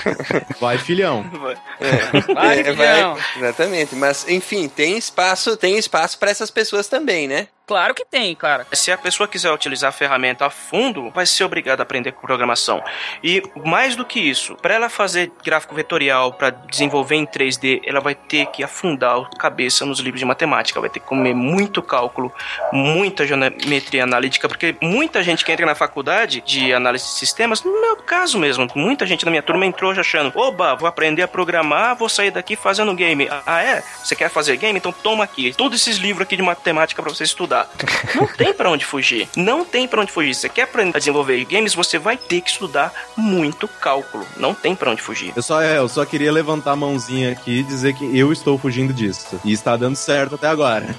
Vai, 0.61 0.79
filhão. 0.79 1.25
Vai. 1.33 1.57
É. 1.81 2.35
Vai, 2.35 2.59
É, 2.61 2.73
filhão. 2.93 3.19
Exatamente. 3.37 3.95
Mas, 3.95 4.29
enfim, 4.29 4.69
tem 4.69 4.97
espaço, 4.99 5.57
tem 5.57 5.79
espaço 5.79 6.19
para 6.19 6.31
essas 6.31 6.51
pessoas 6.51 6.89
também, 6.89 7.27
né? 7.27 7.49
Claro 7.67 7.95
que 7.95 8.05
tem, 8.05 8.35
cara. 8.35 8.67
Se 8.73 8.93
a 8.93 8.99
pessoa 8.99 9.27
quiser 9.27 9.51
utilizar 9.51 9.89
a 9.89 9.93
ferramenta 9.93 10.45
a 10.45 10.51
fundo, 10.51 11.11
vai 11.11 11.25
ser 11.25 11.45
obrigada 11.45 11.81
a 11.81 11.85
aprender 11.85 12.13
com 12.13 12.27
programação. 12.27 12.83
E 13.23 13.43
mais 13.65 13.97
do 13.97 14.05
que 14.05 14.21
isso, 14.21 14.55
para 14.57 14.75
ela 14.75 14.91
fazer 14.91 15.33
gráfico 15.43 15.75
vetorial, 15.75 16.35
para 16.35 16.51
desenvolver 16.51 17.17
em 17.17 17.27
3D, 17.27 17.81
ela 17.87 18.01
vai 18.01 18.15
ter 18.15 18.47
que 18.47 18.63
afundar 18.63 19.17
a 19.17 19.39
cabeça 19.39 19.87
nos 19.87 19.99
livros 19.99 20.21
de 20.21 20.27
matemática, 20.27 20.79
vai 20.79 20.91
ter 20.91 21.01
que 21.01 21.07
comer 21.07 21.35
muito 21.35 21.83
cálculo, 21.83 22.31
muita 22.71 23.27
geometria 23.27 24.05
analítica, 24.05 24.47
porque 24.47 24.77
muita 24.83 25.23
gente 25.23 25.43
que 25.43 25.51
entra 25.51 25.65
na 25.65 25.75
faculdade 25.75 26.43
de 26.43 26.71
análise 26.71 27.05
de 27.05 27.13
sistemas, 27.13 27.63
no 27.63 27.81
meu 27.81 27.97
caso 27.97 28.39
mesmo, 28.39 28.69
muita 28.75 29.07
gente 29.07 29.25
na 29.25 29.31
minha 29.31 29.43
turma 29.43 29.65
entrou 29.65 29.95
já 29.95 30.03
achando: 30.03 30.39
oba, 30.39 30.75
vou 30.75 30.87
aprender 30.87 31.23
a 31.23 31.29
programar, 31.29 31.97
vou 31.97 32.11
sair 32.11 32.31
daqui 32.31 32.57
fazendo 32.65 32.95
game. 32.95 33.29
Ah, 33.47 33.63
é? 33.63 33.85
Você 34.03 34.17
quer 34.17 34.31
fazer 34.31 34.57
game? 34.57 34.79
Então 34.79 34.91
toma 34.91 35.23
aqui, 35.23 35.53
todos 35.53 35.79
esses 35.79 35.99
livros 35.99 36.23
aqui 36.23 36.35
de 36.35 36.43
matemática 36.43 37.03
para 37.03 37.13
você 37.13 37.23
estudar. 37.23 37.71
Não 38.17 38.27
tem 38.27 38.55
para 38.55 38.71
onde 38.71 38.87
fugir. 38.87 39.29
Não 39.37 39.67
tem 39.67 39.87
para 39.87 40.01
onde 40.01 40.11
fugir. 40.11 40.35
Você 40.35 40.49
quer 40.49 40.63
aprender 40.63 40.97
a 40.97 40.99
desenvolver 40.99 41.45
games, 41.45 41.75
você 41.75 41.99
vai 41.99 42.17
ter 42.17 42.41
que 42.41 42.51
estudar 42.51 42.93
muito 43.17 43.69
cálculo. 43.69 44.27
Não 44.37 44.55
tem 44.55 44.75
para 44.75 44.91
onde 44.91 45.03
fugir. 45.03 45.33
Eu 45.37 45.43
só, 45.43 45.61
é, 45.61 45.77
eu 45.77 45.89
só 45.89 46.07
queria 46.07 46.33
levantar 46.33 46.73
a 46.73 46.77
mãozinha 46.77 47.33
aqui 47.33 47.59
e 47.59 47.63
dizer 47.63 47.95
que 47.95 48.19
eu 48.19 48.33
estou 48.33 48.57
fugindo 48.57 48.95
disso. 48.95 49.39
E 49.45 49.53
está 49.53 49.77
dando 49.77 49.97
certo 49.97 50.37
até 50.37 50.47
agora. 50.47 50.95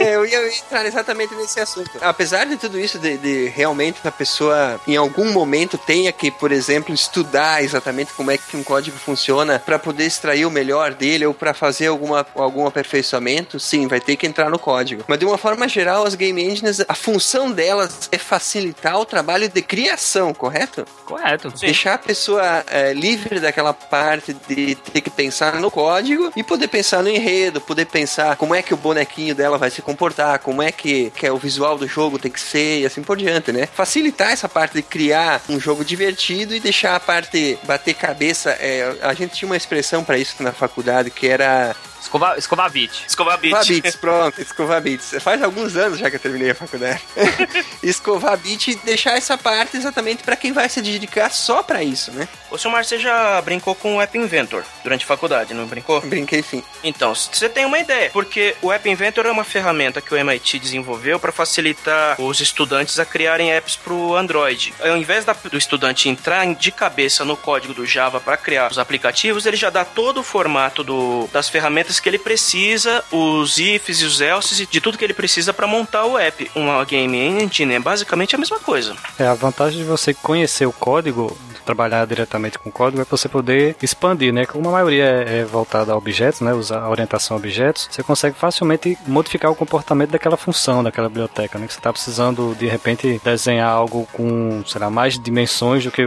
É, 0.00 0.16
eu 0.16 0.26
ia 0.26 0.48
entrar 0.58 0.84
exatamente 0.84 1.34
nesse 1.34 1.60
assunto. 1.60 1.90
Apesar 2.00 2.44
de 2.46 2.56
tudo 2.56 2.80
isso, 2.80 2.98
de, 2.98 3.16
de 3.18 3.48
realmente 3.48 4.00
a 4.04 4.10
pessoa 4.10 4.80
em 4.86 4.96
algum 4.96 5.32
momento 5.32 5.78
tenha 5.78 6.10
que, 6.10 6.30
por 6.30 6.50
exemplo, 6.50 6.92
estudar 6.92 7.62
exatamente 7.62 8.12
como 8.14 8.30
é 8.30 8.38
que 8.38 8.56
um 8.56 8.64
código 8.64 8.96
funciona 8.96 9.58
para 9.58 9.78
poder 9.78 10.06
extrair 10.24 10.46
o 10.46 10.50
melhor 10.50 10.94
dele 10.94 11.26
ou 11.26 11.34
para 11.34 11.52
fazer 11.52 11.88
alguma, 11.88 12.26
algum 12.34 12.66
aperfeiçoamento, 12.66 13.60
sim, 13.60 13.86
vai 13.86 14.00
ter 14.00 14.16
que 14.16 14.26
entrar 14.26 14.48
no 14.48 14.58
código. 14.58 15.04
Mas 15.06 15.18
de 15.18 15.26
uma 15.26 15.36
forma 15.36 15.68
geral, 15.68 16.06
as 16.06 16.14
game 16.14 16.42
engines, 16.42 16.82
a 16.88 16.94
função 16.94 17.52
delas 17.52 18.08
é 18.10 18.16
facilitar 18.16 18.98
o 18.98 19.04
trabalho 19.04 19.48
de 19.48 19.60
criação, 19.60 20.32
correto? 20.32 20.86
Correto. 21.04 21.50
Deixar 21.60 21.94
a 21.94 21.98
pessoa 21.98 22.64
é, 22.70 22.94
livre 22.94 23.38
daquela 23.38 23.74
parte 23.74 24.34
de 24.48 24.74
ter 24.74 25.02
que 25.02 25.10
pensar 25.10 25.60
no 25.60 25.70
código 25.70 26.32
e 26.34 26.42
poder 26.42 26.68
pensar 26.68 27.02
no 27.02 27.10
enredo, 27.10 27.60
poder 27.60 27.84
pensar 27.84 28.36
como 28.36 28.54
é 28.54 28.62
que 28.62 28.72
o 28.72 28.76
bonequinho 28.76 29.34
dela 29.34 29.58
vai 29.58 29.70
se 29.70 29.82
comportar, 29.82 30.38
como 30.38 30.62
é 30.62 30.72
que, 30.72 31.10
que 31.10 31.26
é 31.26 31.32
o 31.32 31.36
visual 31.36 31.76
do 31.76 31.86
jogo 31.86 32.18
tem 32.18 32.30
que 32.30 32.40
ser 32.40 32.80
e 32.80 32.86
assim 32.86 33.02
por 33.02 33.18
diante, 33.18 33.52
né? 33.52 33.66
Facilitar 33.66 34.30
essa 34.30 34.48
parte 34.48 34.74
de 34.74 34.82
criar 34.82 35.42
um 35.48 35.60
jogo 35.60 35.84
divertido 35.84 36.54
e 36.54 36.60
deixar 36.60 36.96
a 36.96 37.00
parte 37.00 37.58
bater 37.64 37.94
cabeça. 37.94 38.50
É, 38.52 38.96
a 39.02 39.12
gente 39.12 39.34
tinha 39.34 39.48
uma 39.48 39.56
expressão 39.56 40.02
para 40.02 40.13
isso 40.16 40.42
na 40.42 40.52
faculdade 40.52 41.10
que 41.10 41.26
era 41.26 41.74
Escovar, 42.04 42.38
escovar 42.38 42.70
bit. 42.70 43.04
Escovar 43.08 43.38
bit. 43.38 43.54
Escovar 43.54 43.66
bits, 43.66 43.96
pronto, 43.96 44.40
escovar 44.42 44.82
bits. 44.82 45.14
Faz 45.20 45.42
alguns 45.42 45.74
anos 45.74 45.98
já 45.98 46.10
que 46.10 46.16
eu 46.16 46.20
terminei 46.20 46.50
a 46.50 46.54
faculdade. 46.54 47.02
escovar 47.82 48.36
bit 48.36 48.72
e 48.72 48.76
deixar 48.76 49.16
essa 49.16 49.38
parte 49.38 49.76
exatamente 49.76 50.22
para 50.22 50.36
quem 50.36 50.52
vai 50.52 50.68
se 50.68 50.82
dedicar 50.82 51.30
só 51.30 51.62
para 51.62 51.82
isso, 51.82 52.12
né? 52.12 52.28
Ô, 52.50 52.58
Silmar, 52.58 52.84
você 52.84 52.98
já 52.98 53.40
brincou 53.40 53.74
com 53.74 53.96
o 53.96 54.00
App 54.00 54.16
Inventor 54.16 54.64
durante 54.82 55.04
a 55.04 55.08
faculdade, 55.08 55.54
não 55.54 55.66
brincou? 55.66 56.00
Brinquei 56.02 56.42
sim. 56.42 56.62
Então, 56.84 57.14
você 57.14 57.48
tem 57.48 57.64
uma 57.64 57.78
ideia, 57.78 58.10
porque 58.10 58.54
o 58.60 58.70
App 58.70 58.88
Inventor 58.88 59.26
é 59.26 59.30
uma 59.30 59.42
ferramenta 59.42 60.00
que 60.00 60.12
o 60.12 60.16
MIT 60.16 60.58
desenvolveu 60.58 61.18
para 61.18 61.32
facilitar 61.32 62.20
os 62.20 62.40
estudantes 62.40 62.98
a 62.98 63.04
criarem 63.04 63.50
apps 63.50 63.76
pro 63.76 64.14
Android. 64.14 64.74
Ao 64.78 64.96
invés 64.96 65.24
da, 65.24 65.32
do 65.32 65.56
estudante 65.56 66.08
entrar 66.08 66.44
de 66.54 66.70
cabeça 66.70 67.24
no 67.24 67.36
código 67.36 67.72
do 67.72 67.86
Java 67.86 68.20
para 68.20 68.36
criar 68.36 68.70
os 68.70 68.78
aplicativos, 68.78 69.46
ele 69.46 69.56
já 69.56 69.70
dá 69.70 69.84
todo 69.84 70.20
o 70.20 70.22
formato 70.22 70.84
do, 70.84 71.28
das 71.32 71.48
ferramentas 71.48 71.93
que 72.02 72.08
ele 72.08 72.18
precisa, 72.18 73.04
os 73.10 73.58
ifs 73.58 74.00
e 74.00 74.04
os 74.04 74.20
elses 74.20 74.60
e 74.60 74.66
de 74.66 74.80
tudo 74.80 74.98
que 74.98 75.04
ele 75.04 75.14
precisa 75.14 75.52
para 75.52 75.66
montar 75.66 76.04
o 76.04 76.18
app. 76.18 76.50
Uma 76.54 76.84
game 76.84 77.16
engine 77.16 77.74
é 77.74 77.78
basicamente 77.78 78.34
a 78.34 78.38
mesma 78.38 78.58
coisa. 78.58 78.96
É, 79.18 79.26
a 79.26 79.34
vantagem 79.34 79.78
de 79.78 79.84
você 79.84 80.12
conhecer 80.12 80.66
o 80.66 80.72
código 80.72 81.36
trabalhar 81.64 82.06
diretamente 82.06 82.58
com 82.58 82.70
código 82.70 83.00
é 83.02 83.04
você 83.04 83.28
poder 83.28 83.76
expandir, 83.82 84.32
né? 84.32 84.46
Como 84.46 84.68
a 84.68 84.72
maioria 84.72 85.04
é, 85.04 85.38
é 85.40 85.44
voltada 85.44 85.92
a 85.92 85.96
objetos, 85.96 86.40
né? 86.40 86.52
Usar 86.52 86.80
a 86.80 86.90
orientação 86.90 87.36
a 87.36 87.40
objetos, 87.40 87.88
você 87.90 88.02
consegue 88.02 88.36
facilmente 88.36 88.96
modificar 89.06 89.50
o 89.50 89.54
comportamento 89.54 90.10
daquela 90.10 90.36
função, 90.36 90.82
daquela 90.82 91.08
biblioteca, 91.08 91.58
né? 91.58 91.66
Que 91.66 91.72
você 91.72 91.78
está 91.78 91.92
precisando 91.92 92.54
de 92.58 92.66
repente 92.66 93.20
desenhar 93.24 93.70
algo 93.70 94.06
com, 94.12 94.62
sei 94.66 94.80
lá, 94.80 94.90
mais 94.90 95.18
dimensões 95.18 95.84
do 95.84 95.90
que 95.90 96.02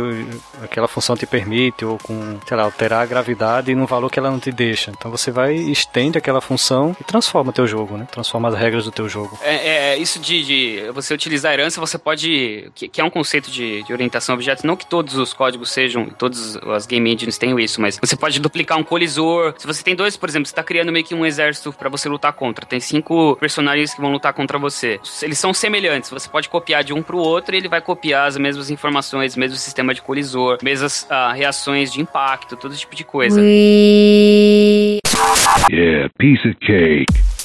aquela 0.64 0.88
função 0.88 1.16
te 1.16 1.26
permite, 1.26 1.86
ou 1.86 1.98
com, 1.98 2.40
sei 2.48 2.58
lá, 2.58 2.64
alterar 2.64 3.02
a 3.02 3.06
gravidade 3.06 3.74
num 3.74 3.86
valor 3.86 4.10
que 4.10 4.20
ela 4.20 4.32
não 4.32 4.40
te 4.40 4.52
deixa. 4.52 4.92
Então 4.92 5.10
você 5.10 5.32
vai 5.32 5.56
estende 5.56 6.18
aquela 6.18 6.42
função 6.42 6.96
e 7.00 7.04
transforma 7.04 7.50
o 7.50 7.54
teu 7.54 7.68
jogo, 7.68 7.98
né? 7.98 8.08
Transforma 8.12 8.50
as 8.50 8.56
regras 8.56 8.86
do 8.86 8.92
teu 8.92 9.08
jogo. 9.08 9.38
É, 9.42 9.94
é 9.94 9.98
isso 9.98 10.20
de, 10.20 10.44
de, 10.44 10.92
você 10.92 11.14
utilizar 11.14 11.54
herança, 11.54 11.80
você 11.80 11.98
pode. 11.98 12.70
Que, 12.76 12.88
que 12.88 13.02
é 13.02 13.04
um 13.04 13.10
conceito 13.10 13.50
de, 13.50 13.84
de, 13.84 13.94
orientação 13.94 14.34
a 14.34 14.36
objetos. 14.36 14.64
Não 14.64 14.76
que 14.76 14.86
todos 14.86 15.16
os 15.16 15.34
códigos 15.34 15.47
sejam, 15.66 16.06
todas 16.10 16.58
as 16.58 16.86
game 16.86 17.12
engines 17.12 17.38
tenham 17.38 17.60
isso, 17.60 17.82
mas 17.82 18.00
você 18.02 18.16
pode 18.16 18.40
duplicar 18.40 18.78
um 18.78 18.84
colisor. 18.84 19.54
Se 19.58 19.68
você 19.68 19.84
tem 19.84 19.96
dois, 19.96 20.18
por 20.18 20.30
exemplo, 20.30 20.48
você 20.48 20.52
está 20.52 20.64
criando 20.64 20.92
meio 20.92 21.06
que 21.06 21.16
um 21.16 21.26
exército 21.26 21.74
para 21.74 21.90
você 21.90 22.10
lutar 22.10 22.34
contra. 22.34 22.66
Tem 22.66 22.80
cinco 22.80 23.36
personagens 23.38 23.94
que 23.94 24.02
vão 24.02 24.12
lutar 24.12 24.34
contra 24.34 24.58
você. 24.58 25.00
Eles 25.22 25.40
são 25.40 25.54
semelhantes. 25.54 26.10
Você 26.10 26.30
pode 26.30 26.50
copiar 26.50 26.84
de 26.84 26.94
um 26.94 27.02
pro 27.02 27.18
outro 27.18 27.56
e 27.56 27.58
ele 27.58 27.68
vai 27.68 27.82
copiar 27.82 28.28
as 28.28 28.38
mesmas 28.38 28.70
informações, 28.70 29.36
mesmo 29.36 29.58
sistema 29.58 29.94
de 29.94 30.02
colisor, 30.02 30.58
mesmas 30.62 31.04
uh, 31.04 31.34
reações 31.34 31.92
de 31.92 32.02
impacto, 32.02 32.56
todo 32.56 32.76
tipo 32.76 32.96
de 32.96 33.04
coisa. 33.04 33.42
Yeah, 35.72 36.10
piece 36.18 36.48
of 36.48 36.56
cake. 36.60 37.37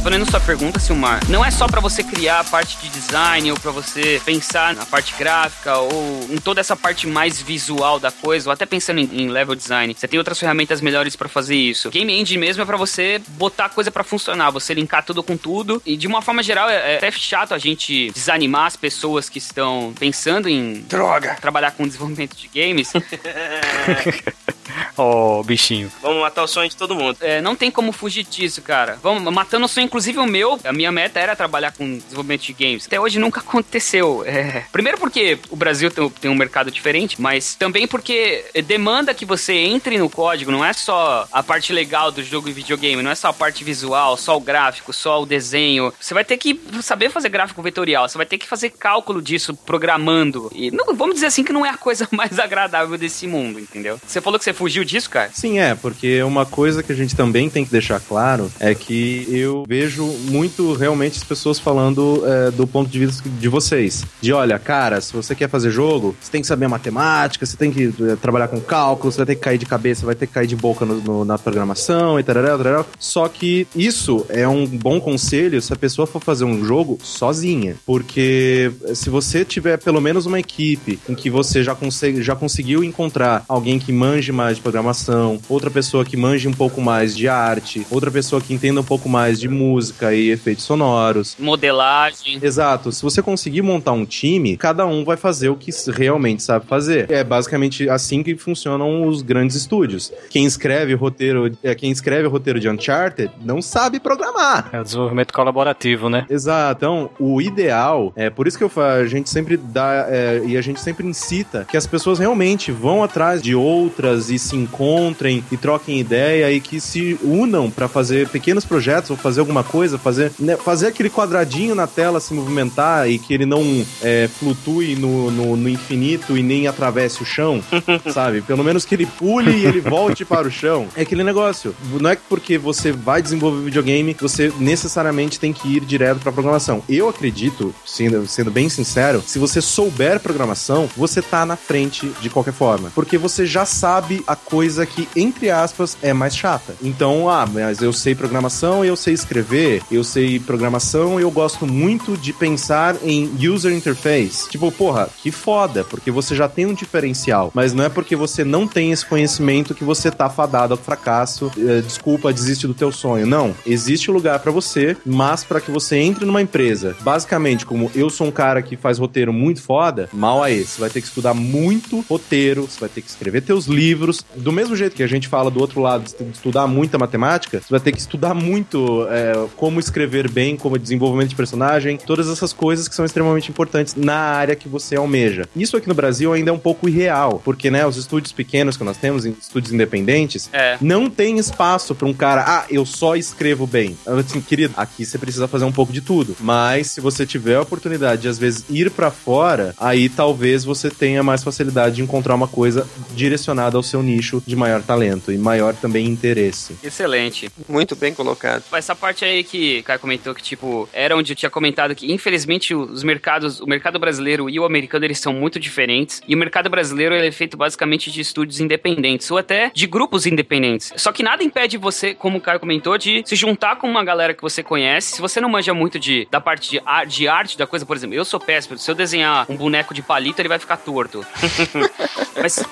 Respondendo 0.00 0.30
sua 0.30 0.40
pergunta, 0.40 0.78
Silmar, 0.78 1.20
não 1.28 1.44
é 1.44 1.50
só 1.50 1.66
para 1.66 1.78
você 1.78 2.02
criar 2.02 2.40
a 2.40 2.44
parte 2.44 2.78
de 2.78 2.88
design 2.88 3.52
ou 3.52 3.60
para 3.60 3.70
você 3.70 4.18
pensar 4.24 4.74
na 4.74 4.86
parte 4.86 5.14
gráfica 5.18 5.76
ou 5.76 6.26
em 6.30 6.38
toda 6.38 6.58
essa 6.58 6.74
parte 6.74 7.06
mais 7.06 7.42
visual 7.42 8.00
da 8.00 8.10
coisa, 8.10 8.48
ou 8.48 8.52
até 8.52 8.64
pensando 8.64 8.98
em, 8.98 9.04
em 9.12 9.28
level 9.28 9.54
design. 9.54 9.92
Você 9.92 10.08
tem 10.08 10.18
outras 10.18 10.38
ferramentas 10.38 10.80
melhores 10.80 11.16
para 11.16 11.28
fazer 11.28 11.54
isso. 11.54 11.90
Game 11.90 12.10
Engine 12.18 12.40
mesmo 12.40 12.62
é 12.62 12.64
para 12.64 12.78
você 12.78 13.20
botar 13.28 13.66
a 13.66 13.68
coisa 13.68 13.90
para 13.90 14.02
funcionar, 14.02 14.50
você 14.50 14.72
linkar 14.72 15.04
tudo 15.04 15.22
com 15.22 15.36
tudo. 15.36 15.82
E 15.84 15.98
de 15.98 16.06
uma 16.06 16.22
forma 16.22 16.42
geral, 16.42 16.70
é, 16.70 16.94
é 16.94 16.96
até 16.96 17.10
chato 17.10 17.52
a 17.52 17.58
gente 17.58 18.10
desanimar 18.12 18.68
as 18.68 18.76
pessoas 18.76 19.28
que 19.28 19.36
estão 19.36 19.92
pensando 20.00 20.48
em 20.48 20.80
droga 20.80 21.36
trabalhar 21.38 21.72
com 21.72 21.86
desenvolvimento 21.86 22.34
de 22.36 22.48
games. 22.48 22.90
oh, 24.96 25.42
bichinho. 25.44 25.90
Vamos 26.02 26.20
matar 26.20 26.42
o 26.42 26.46
sonho 26.46 26.68
de 26.68 26.76
todo 26.76 26.94
mundo. 26.94 27.16
É, 27.20 27.40
não 27.40 27.56
tem 27.56 27.70
como 27.70 27.92
fugir 27.92 28.24
disso, 28.24 28.62
cara. 28.62 28.98
Vamos 29.02 29.32
matando 29.32 29.66
o 29.66 29.68
sonho, 29.68 29.84
inclusive 29.84 30.18
o 30.18 30.26
meu. 30.26 30.58
A 30.64 30.72
minha 30.72 30.92
meta 30.92 31.18
era 31.18 31.36
trabalhar 31.36 31.72
com 31.72 31.98
desenvolvimento 31.98 32.42
de 32.42 32.52
games. 32.52 32.86
Até 32.86 33.00
hoje 33.00 33.18
nunca 33.18 33.40
aconteceu. 33.40 34.24
É... 34.26 34.64
Primeiro 34.72 34.98
porque 34.98 35.38
o 35.48 35.56
Brasil 35.56 35.90
tem, 35.90 36.08
tem 36.10 36.30
um 36.30 36.34
mercado 36.34 36.70
diferente, 36.70 37.20
mas 37.20 37.54
também 37.54 37.86
porque 37.86 38.44
demanda 38.64 39.14
que 39.14 39.24
você 39.24 39.54
entre 39.54 39.98
no 39.98 40.08
código. 40.08 40.50
Não 40.50 40.64
é 40.64 40.72
só 40.72 41.26
a 41.32 41.42
parte 41.42 41.72
legal 41.72 42.10
do 42.10 42.22
jogo 42.22 42.48
e 42.48 42.52
videogame, 42.52 43.02
não 43.02 43.10
é 43.10 43.14
só 43.14 43.28
a 43.28 43.32
parte 43.32 43.64
visual, 43.64 44.16
só 44.16 44.36
o 44.36 44.40
gráfico, 44.40 44.92
só 44.92 45.22
o 45.22 45.26
desenho. 45.26 45.92
Você 46.00 46.14
vai 46.14 46.24
ter 46.24 46.36
que 46.36 46.60
saber 46.82 47.10
fazer 47.10 47.28
gráfico 47.28 47.62
vetorial, 47.62 48.08
você 48.08 48.16
vai 48.16 48.26
ter 48.26 48.38
que 48.38 48.46
fazer 48.46 48.70
cálculo 48.70 49.20
disso 49.20 49.54
programando. 49.54 50.50
E 50.54 50.70
não, 50.70 50.94
vamos 50.94 51.14
dizer 51.14 51.26
assim 51.26 51.44
que 51.44 51.52
não 51.52 51.64
é 51.64 51.70
a 51.70 51.76
coisa 51.76 52.08
mais 52.12 52.38
agradável 52.38 52.96
desse 52.96 53.26
mundo, 53.26 53.58
entendeu? 53.58 54.00
Você 54.06 54.20
falou 54.20 54.38
que 54.38 54.44
você 54.44 54.52
fugiu 54.52 54.69
disso, 54.84 55.10
cara? 55.10 55.30
Sim, 55.32 55.58
é, 55.58 55.74
porque 55.74 56.22
uma 56.22 56.46
coisa 56.46 56.82
que 56.82 56.92
a 56.92 56.94
gente 56.94 57.16
também 57.16 57.48
tem 57.50 57.64
que 57.64 57.70
deixar 57.70 58.00
claro 58.00 58.50
é 58.58 58.74
que 58.74 59.26
eu 59.30 59.64
vejo 59.66 60.04
muito 60.04 60.72
realmente 60.74 61.18
as 61.18 61.24
pessoas 61.24 61.58
falando 61.58 62.22
é, 62.26 62.50
do 62.50 62.66
ponto 62.66 62.90
de 62.90 62.98
vista 62.98 63.28
de 63.28 63.48
vocês. 63.48 64.04
De 64.20 64.32
olha, 64.32 64.58
cara, 64.58 65.00
se 65.00 65.12
você 65.12 65.34
quer 65.34 65.48
fazer 65.48 65.70
jogo, 65.70 66.16
você 66.20 66.30
tem 66.30 66.40
que 66.40 66.46
saber 66.46 66.68
matemática, 66.68 67.44
você 67.44 67.56
tem 67.56 67.70
que 67.70 67.92
é, 68.02 68.16
trabalhar 68.16 68.48
com 68.48 68.60
cálculo, 68.60 69.10
você 69.10 69.18
vai 69.18 69.26
ter 69.26 69.34
que 69.36 69.42
cair 69.42 69.58
de 69.58 69.66
cabeça, 69.66 70.06
vai 70.06 70.14
ter 70.14 70.26
que 70.26 70.32
cair 70.32 70.46
de 70.46 70.56
boca 70.56 70.84
no, 70.84 71.00
no, 71.00 71.24
na 71.24 71.38
programação 71.38 72.18
e 72.18 72.22
tal, 72.22 72.34
tal. 72.34 72.86
Só 72.98 73.28
que 73.28 73.66
isso 73.74 74.24
é 74.28 74.46
um 74.46 74.66
bom 74.66 75.00
conselho 75.00 75.60
se 75.60 75.72
a 75.72 75.76
pessoa 75.76 76.06
for 76.06 76.22
fazer 76.22 76.44
um 76.44 76.64
jogo 76.64 76.98
sozinha. 77.02 77.76
Porque 77.84 78.70
se 78.94 79.10
você 79.10 79.44
tiver 79.44 79.78
pelo 79.78 80.00
menos 80.00 80.26
uma 80.26 80.38
equipe 80.38 80.98
em 81.08 81.14
que 81.14 81.28
você 81.28 81.62
já, 81.62 81.74
consegue, 81.74 82.22
já 82.22 82.36
conseguiu 82.36 82.84
encontrar 82.84 83.44
alguém 83.48 83.78
que 83.78 83.92
manje 83.92 84.30
mais 84.30 84.58
de 84.60 84.62
programação, 84.62 85.40
outra 85.48 85.70
pessoa 85.70 86.04
que 86.04 86.16
manje 86.16 86.46
um 86.46 86.52
pouco 86.52 86.80
mais 86.80 87.16
de 87.16 87.26
arte, 87.26 87.86
outra 87.90 88.10
pessoa 88.10 88.40
que 88.40 88.52
entenda 88.52 88.80
um 88.80 88.84
pouco 88.84 89.08
mais 89.08 89.40
de 89.40 89.48
música 89.48 90.14
e 90.14 90.30
efeitos 90.30 90.64
sonoros. 90.64 91.36
Modelagem. 91.38 92.38
Exato. 92.42 92.92
Se 92.92 93.02
você 93.02 93.22
conseguir 93.22 93.62
montar 93.62 93.92
um 93.92 94.04
time, 94.04 94.56
cada 94.56 94.86
um 94.86 95.04
vai 95.04 95.16
fazer 95.16 95.48
o 95.48 95.56
que 95.56 95.70
realmente 95.90 96.42
sabe 96.42 96.66
fazer. 96.66 97.10
É 97.10 97.24
basicamente 97.24 97.88
assim 97.88 98.22
que 98.22 98.36
funcionam 98.36 99.06
os 99.08 99.22
grandes 99.22 99.56
estúdios. 99.56 100.12
Quem 100.28 100.44
escreve 100.44 100.94
roteiro, 100.94 101.56
é, 101.62 101.74
quem 101.74 101.90
escreve 101.90 102.28
roteiro 102.28 102.60
de 102.60 102.68
Uncharted 102.68 103.32
não 103.42 103.62
sabe 103.62 103.98
programar. 103.98 104.68
É 104.72 104.80
o 104.80 104.84
desenvolvimento 104.84 105.32
colaborativo, 105.32 106.08
né? 106.08 106.26
Exato. 106.28 106.78
Então, 106.80 107.10
o 107.18 107.40
ideal, 107.40 108.12
é 108.14 108.28
por 108.28 108.46
isso 108.46 108.58
que 108.58 108.64
eu 108.64 108.68
falo, 108.68 109.00
a 109.00 109.06
gente 109.06 109.30
sempre 109.30 109.56
dá 109.56 110.06
é, 110.08 110.42
e 110.44 110.56
a 110.56 110.60
gente 110.60 110.80
sempre 110.80 111.06
incita 111.06 111.66
que 111.68 111.76
as 111.76 111.86
pessoas 111.86 112.18
realmente 112.18 112.70
vão 112.70 113.02
atrás 113.02 113.42
de 113.42 113.54
outras 113.54 114.30
e 114.30 114.38
se 114.40 114.56
encontrem 114.56 115.44
e 115.50 115.56
troquem 115.56 116.00
ideia 116.00 116.50
e 116.50 116.60
que 116.60 116.80
se 116.80 117.18
unam 117.22 117.70
para 117.70 117.88
fazer 117.88 118.28
pequenos 118.28 118.64
projetos 118.64 119.10
ou 119.10 119.16
fazer 119.16 119.40
alguma 119.40 119.62
coisa, 119.62 119.98
fazer, 119.98 120.32
né, 120.38 120.56
fazer 120.56 120.88
aquele 120.88 121.10
quadradinho 121.10 121.74
na 121.74 121.86
tela 121.86 122.20
se 122.20 122.32
movimentar 122.34 123.08
e 123.08 123.18
que 123.18 123.34
ele 123.34 123.46
não 123.46 123.84
é, 124.02 124.28
flutue 124.38 124.96
no, 124.96 125.30
no, 125.30 125.56
no, 125.56 125.68
infinito 125.68 126.36
e 126.36 126.42
nem 126.42 126.66
atravesse 126.66 127.22
o 127.22 127.26
chão, 127.26 127.62
sabe? 128.12 128.42
Pelo 128.42 128.64
menos 128.64 128.84
que 128.84 128.94
ele 128.94 129.06
pule 129.06 129.50
e 129.50 129.66
ele 129.66 129.80
volte 129.80 130.24
para 130.24 130.46
o 130.46 130.50
chão. 130.50 130.88
É 130.96 131.02
aquele 131.02 131.22
negócio. 131.22 131.74
Não 132.00 132.10
é 132.10 132.16
porque 132.28 132.58
você 132.58 132.92
vai 132.92 133.22
desenvolver 133.22 133.64
videogame, 133.64 134.16
você 134.20 134.52
necessariamente 134.58 135.38
tem 135.38 135.52
que 135.52 135.76
ir 135.76 135.84
direto 135.84 136.20
para 136.20 136.32
programação. 136.32 136.82
Eu 136.88 137.08
acredito, 137.08 137.74
sendo, 137.84 138.26
sendo 138.26 138.50
bem 138.50 138.68
sincero, 138.68 139.22
se 139.26 139.38
você 139.38 139.60
souber 139.60 140.20
programação, 140.20 140.88
você 140.96 141.20
tá 141.20 141.44
na 141.44 141.56
frente 141.56 142.10
de 142.20 142.30
qualquer 142.30 142.52
forma. 142.52 142.90
Porque 142.94 143.18
você 143.18 143.46
já 143.46 143.64
sabe 143.64 144.22
a 144.30 144.36
coisa 144.36 144.86
que, 144.86 145.08
entre 145.16 145.50
aspas, 145.50 145.96
é 146.00 146.12
mais 146.12 146.36
chata. 146.36 146.76
Então, 146.80 147.28
ah, 147.28 147.44
mas 147.46 147.82
eu 147.82 147.92
sei 147.92 148.14
programação, 148.14 148.84
eu 148.84 148.94
sei 148.94 149.12
escrever, 149.12 149.82
eu 149.90 150.04
sei 150.04 150.38
programação, 150.38 151.18
eu 151.18 151.30
gosto 151.32 151.66
muito 151.66 152.16
de 152.16 152.32
pensar 152.32 152.96
em 153.02 153.28
user 153.48 153.72
interface. 153.72 154.48
Tipo, 154.48 154.70
porra, 154.70 155.08
que 155.20 155.32
foda, 155.32 155.82
porque 155.82 156.12
você 156.12 156.36
já 156.36 156.48
tem 156.48 156.64
um 156.64 156.74
diferencial, 156.74 157.50
mas 157.52 157.72
não 157.72 157.84
é 157.84 157.88
porque 157.88 158.14
você 158.14 158.44
não 158.44 158.68
tem 158.68 158.92
esse 158.92 159.04
conhecimento 159.04 159.74
que 159.74 159.82
você 159.82 160.12
tá 160.12 160.30
fadado 160.30 160.74
ao 160.74 160.78
fracasso, 160.78 161.50
eh, 161.58 161.80
desculpa, 161.80 162.32
desiste 162.32 162.68
do 162.68 162.74
teu 162.74 162.92
sonho. 162.92 163.26
Não, 163.26 163.52
existe 163.66 164.12
lugar 164.12 164.38
para 164.38 164.52
você, 164.52 164.96
mas 165.04 165.42
para 165.42 165.60
que 165.60 165.72
você 165.72 165.96
entre 165.96 166.24
numa 166.24 166.40
empresa, 166.40 166.96
basicamente, 167.00 167.66
como 167.66 167.90
eu 167.96 168.08
sou 168.08 168.28
um 168.28 168.32
cara 168.32 168.62
que 168.62 168.76
faz 168.76 168.98
roteiro 168.98 169.32
muito 169.32 169.60
foda, 169.60 170.08
mal 170.12 170.40
aí, 170.40 170.64
você 170.64 170.80
vai 170.80 170.90
ter 170.90 171.00
que 171.00 171.08
estudar 171.08 171.34
muito 171.34 172.04
roteiro, 172.08 172.62
você 172.62 172.78
vai 172.78 172.88
ter 172.88 173.02
que 173.02 173.10
escrever 173.10 173.42
teus 173.42 173.66
livros, 173.66 174.19
do 174.34 174.52
mesmo 174.52 174.74
jeito 174.74 174.96
que 174.96 175.02
a 175.02 175.06
gente 175.06 175.28
fala 175.28 175.50
do 175.50 175.60
outro 175.60 175.80
lado, 175.80 176.04
de 176.04 176.30
estudar 176.30 176.66
muita 176.66 176.98
matemática, 176.98 177.60
você 177.60 177.68
vai 177.70 177.80
ter 177.80 177.92
que 177.92 178.00
estudar 178.00 178.34
muito 178.34 179.06
é, 179.10 179.46
como 179.56 179.78
escrever 179.78 180.28
bem, 180.28 180.56
como 180.56 180.78
desenvolvimento 180.78 181.28
de 181.28 181.36
personagem, 181.36 181.96
todas 181.96 182.28
essas 182.28 182.52
coisas 182.52 182.88
que 182.88 182.94
são 182.94 183.04
extremamente 183.04 183.50
importantes 183.50 183.94
na 183.94 184.16
área 184.16 184.56
que 184.56 184.68
você 184.68 184.96
almeja. 184.96 185.48
Isso 185.54 185.76
aqui 185.76 185.88
no 185.88 185.94
Brasil 185.94 186.32
ainda 186.32 186.50
é 186.50 186.52
um 186.52 186.58
pouco 186.58 186.88
irreal, 186.88 187.40
porque, 187.44 187.70
né, 187.70 187.86
os 187.86 187.96
estúdios 187.96 188.32
pequenos 188.32 188.76
que 188.76 188.84
nós 188.84 188.96
temos, 188.96 189.24
estúdios 189.24 189.72
independentes, 189.72 190.48
é. 190.52 190.76
não 190.80 191.08
tem 191.08 191.38
espaço 191.38 191.94
para 191.94 192.08
um 192.08 192.14
cara, 192.14 192.44
ah, 192.46 192.64
eu 192.70 192.84
só 192.84 193.16
escrevo 193.16 193.66
bem. 193.66 193.96
Assim, 194.06 194.40
querido, 194.40 194.74
aqui 194.76 195.04
você 195.04 195.18
precisa 195.18 195.46
fazer 195.46 195.64
um 195.64 195.72
pouco 195.72 195.92
de 195.92 196.00
tudo. 196.00 196.36
Mas 196.40 196.90
se 196.90 197.00
você 197.00 197.24
tiver 197.24 197.56
a 197.56 197.62
oportunidade 197.62 198.22
de, 198.22 198.28
às 198.28 198.38
vezes, 198.38 198.64
ir 198.68 198.90
para 198.90 199.10
fora, 199.10 199.74
aí 199.78 200.08
talvez 200.08 200.64
você 200.64 200.90
tenha 200.90 201.22
mais 201.22 201.42
facilidade 201.42 201.96
de 201.96 202.02
encontrar 202.02 202.34
uma 202.34 202.48
coisa 202.48 202.86
direcionada 203.14 203.76
ao 203.76 203.82
seu 203.82 204.00
seu 204.00 204.02
nicho 204.16 204.42
de 204.46 204.56
maior 204.56 204.82
talento 204.82 205.32
e 205.32 205.38
maior 205.38 205.74
também 205.74 206.06
interesse. 206.06 206.76
Excelente. 206.82 207.50
Muito 207.68 207.94
bem 207.96 208.12
colocado. 208.14 208.62
Essa 208.72 208.94
parte 208.94 209.24
aí 209.24 209.44
que 209.44 209.80
o 209.80 209.82
Caio 209.84 209.98
comentou 210.00 210.34
que, 210.34 210.42
tipo, 210.42 210.88
era 210.92 211.16
onde 211.16 211.32
eu 211.32 211.36
tinha 211.36 211.50
comentado 211.50 211.94
que, 211.94 212.12
infelizmente, 212.12 212.74
os 212.74 213.02
mercados, 213.02 213.60
o 213.60 213.66
mercado 213.66 213.98
brasileiro 213.98 214.48
e 214.50 214.58
o 214.58 214.64
americano, 214.64 215.04
eles 215.04 215.18
são 215.18 215.32
muito 215.32 215.58
diferentes. 215.60 216.20
E 216.26 216.34
o 216.34 216.38
mercado 216.38 216.68
brasileiro, 216.68 217.14
ele 217.14 217.28
é 217.28 217.32
feito 217.32 217.56
basicamente 217.56 218.10
de 218.10 218.20
estúdios 218.20 218.60
independentes, 218.60 219.30
ou 219.30 219.38
até 219.38 219.70
de 219.74 219.86
grupos 219.86 220.26
independentes. 220.26 220.92
Só 220.96 221.12
que 221.12 221.22
nada 221.22 221.42
impede 221.42 221.76
você, 221.78 222.14
como 222.14 222.38
o 222.38 222.40
Caio 222.40 222.60
comentou, 222.60 222.96
de 222.98 223.22
se 223.24 223.36
juntar 223.36 223.76
com 223.76 223.88
uma 223.88 224.04
galera 224.04 224.34
que 224.34 224.42
você 224.42 224.62
conhece. 224.62 225.14
Se 225.16 225.20
você 225.20 225.40
não 225.40 225.48
manja 225.48 225.72
muito 225.74 225.98
de, 225.98 226.26
da 226.30 226.40
parte 226.40 226.70
de, 226.70 226.82
ar- 226.84 227.06
de 227.06 227.28
arte 227.28 227.56
da 227.58 227.66
coisa, 227.66 227.86
por 227.86 227.96
exemplo, 227.96 228.14
eu 228.16 228.24
sou 228.24 228.40
péssimo. 228.40 228.76
Se 228.78 228.90
eu 228.90 228.94
desenhar 228.94 229.46
um 229.48 229.56
boneco 229.56 229.94
de 229.94 230.02
palito, 230.02 230.40
ele 230.40 230.48
vai 230.48 230.58
ficar 230.58 230.76
torto. 230.76 231.24
Mas 232.40 232.64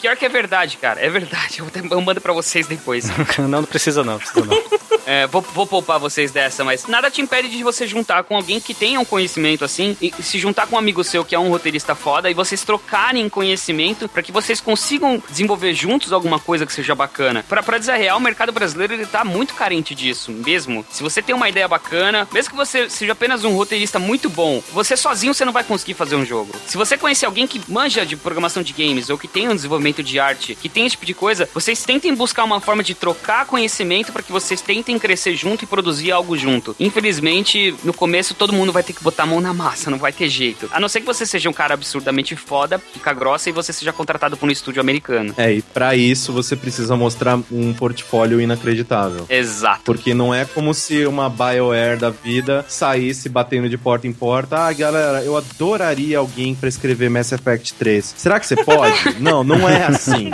pior 0.00 0.16
que 0.16 0.24
é 0.24 0.28
verdade, 0.28 0.71
cara. 0.76 1.00
É 1.00 1.08
verdade. 1.08 1.58
Eu, 1.60 1.66
até- 1.66 1.80
eu 1.80 2.00
mando 2.00 2.20
pra 2.20 2.32
vocês 2.32 2.66
depois. 2.66 3.06
não, 3.38 3.48
não 3.48 3.64
precisa 3.64 4.02
não, 4.04 4.18
precisa 4.18 4.44
não. 4.44 4.56
É, 5.06 5.26
vou, 5.26 5.42
vou 5.42 5.66
poupar 5.66 5.98
vocês 5.98 6.30
dessa, 6.30 6.64
mas 6.64 6.86
nada 6.86 7.10
te 7.10 7.20
impede 7.20 7.48
de 7.48 7.62
você 7.62 7.86
juntar 7.86 8.24
com 8.24 8.36
alguém 8.36 8.60
que 8.60 8.74
tenha 8.74 9.00
um 9.00 9.04
conhecimento 9.04 9.64
assim 9.64 9.96
e 10.00 10.12
se 10.22 10.38
juntar 10.38 10.66
com 10.66 10.76
um 10.76 10.78
amigo 10.78 11.02
seu 11.02 11.24
que 11.24 11.34
é 11.34 11.38
um 11.38 11.48
roteirista 11.48 11.94
foda 11.94 12.30
e 12.30 12.34
vocês 12.34 12.62
trocarem 12.62 13.28
conhecimento 13.28 14.08
pra 14.08 14.22
que 14.22 14.32
vocês 14.32 14.60
consigam 14.60 15.22
desenvolver 15.28 15.74
juntos 15.74 16.12
alguma 16.12 16.38
coisa 16.38 16.66
que 16.66 16.72
seja 16.72 16.94
bacana. 16.94 17.44
Pra, 17.48 17.62
pra 17.62 17.78
dizer 17.78 17.92
a 17.92 17.96
real, 17.96 18.18
o 18.18 18.20
mercado 18.20 18.52
brasileiro 18.52 18.94
ele 18.94 19.06
tá 19.06 19.24
muito 19.24 19.54
carente 19.54 19.94
disso 19.94 20.30
mesmo. 20.30 20.84
Se 20.90 21.02
você 21.02 21.20
tem 21.20 21.34
uma 21.34 21.48
ideia 21.48 21.66
bacana, 21.66 22.28
mesmo 22.32 22.50
que 22.50 22.56
você 22.56 22.88
seja 22.88 23.12
apenas 23.12 23.44
um 23.44 23.54
roteirista 23.54 23.98
muito 23.98 24.28
bom, 24.28 24.62
você 24.72 24.96
sozinho 24.96 25.34
você 25.34 25.44
não 25.44 25.52
vai 25.52 25.64
conseguir 25.64 25.94
fazer 25.94 26.16
um 26.16 26.24
jogo. 26.24 26.52
Se 26.66 26.76
você 26.76 26.96
conhecer 26.96 27.26
alguém 27.26 27.46
que 27.46 27.60
manja 27.68 28.06
de 28.06 28.16
programação 28.16 28.62
de 28.62 28.72
games 28.72 29.10
ou 29.10 29.18
que 29.18 29.28
tem 29.28 29.48
um 29.48 29.54
desenvolvimento 29.54 30.02
de 30.02 30.18
arte, 30.18 30.54
que 30.54 30.68
tem 30.68 30.86
esse 30.86 30.92
tipo 30.92 31.06
de 31.06 31.14
coisa, 31.14 31.48
vocês 31.52 31.82
tentem 31.84 32.14
buscar 32.14 32.44
uma 32.44 32.60
forma 32.60 32.82
de 32.82 32.94
trocar 32.94 33.46
conhecimento 33.46 34.12
para 34.12 34.22
que 34.22 34.32
vocês 34.32 34.60
tentem 34.60 34.91
crescer 34.98 35.34
junto 35.36 35.64
e 35.64 35.66
produzir 35.66 36.10
algo 36.10 36.36
junto. 36.36 36.74
Infelizmente, 36.78 37.74
no 37.84 37.92
começo 37.92 38.34
todo 38.34 38.52
mundo 38.52 38.72
vai 38.72 38.82
ter 38.82 38.92
que 38.92 39.02
botar 39.02 39.24
a 39.24 39.26
mão 39.26 39.40
na 39.40 39.52
massa, 39.52 39.90
não 39.90 39.98
vai 39.98 40.12
ter 40.12 40.28
jeito. 40.28 40.68
A 40.72 40.80
não 40.80 40.88
ser 40.88 41.00
que 41.00 41.06
você 41.06 41.24
seja 41.26 41.48
um 41.48 41.52
cara 41.52 41.74
absurdamente 41.74 42.36
foda, 42.36 42.78
pica 42.78 43.12
grossa 43.12 43.48
e 43.48 43.52
você 43.52 43.72
seja 43.72 43.92
contratado 43.92 44.36
por 44.36 44.48
um 44.48 44.52
estúdio 44.52 44.80
americano. 44.80 45.34
É, 45.36 45.52
e 45.52 45.62
pra 45.62 45.94
isso 45.94 46.32
você 46.32 46.56
precisa 46.56 46.96
mostrar 46.96 47.38
um 47.50 47.72
portfólio 47.72 48.40
inacreditável. 48.40 49.26
Exato. 49.28 49.82
Porque 49.84 50.14
não 50.14 50.34
é 50.34 50.44
como 50.44 50.74
se 50.74 51.06
uma 51.06 51.28
BioWare 51.28 51.98
da 51.98 52.10
vida 52.10 52.64
saísse 52.68 53.28
batendo 53.28 53.68
de 53.68 53.78
porta 53.78 54.06
em 54.06 54.12
porta. 54.12 54.58
Ah, 54.58 54.72
galera, 54.72 55.22
eu 55.22 55.36
adoraria 55.36 56.18
alguém 56.18 56.54
pra 56.54 56.68
escrever 56.68 57.10
Mass 57.10 57.32
Effect 57.32 57.74
3. 57.74 58.14
Será 58.16 58.38
que 58.38 58.46
você 58.46 58.56
pode? 58.56 58.94
não, 59.20 59.42
não 59.44 59.68
é 59.68 59.84
assim. 59.84 60.30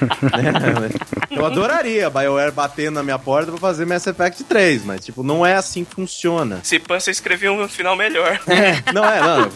Né? 0.38 0.90
Eu 1.30 1.44
adoraria 1.44 2.06
a 2.06 2.10
BioWare 2.10 2.52
batendo 2.52 2.94
na 2.96 3.02
minha 3.02 3.18
porta 3.18 3.50
pra 3.50 3.60
fazer 3.60 3.84
Mass 3.84 4.06
Effect 4.06 4.44
3, 4.44 4.84
mas, 4.84 5.04
tipo, 5.04 5.22
não 5.22 5.44
é 5.44 5.54
assim 5.54 5.84
que 5.84 5.94
funciona. 5.94 6.60
Se 6.62 6.78
pan, 6.78 6.98
você 6.98 7.10
escreveu 7.10 7.52
um 7.52 7.68
final 7.68 7.96
melhor. 7.96 8.40
Não 8.92 9.04
é, 9.04 9.20
não. 9.20 9.50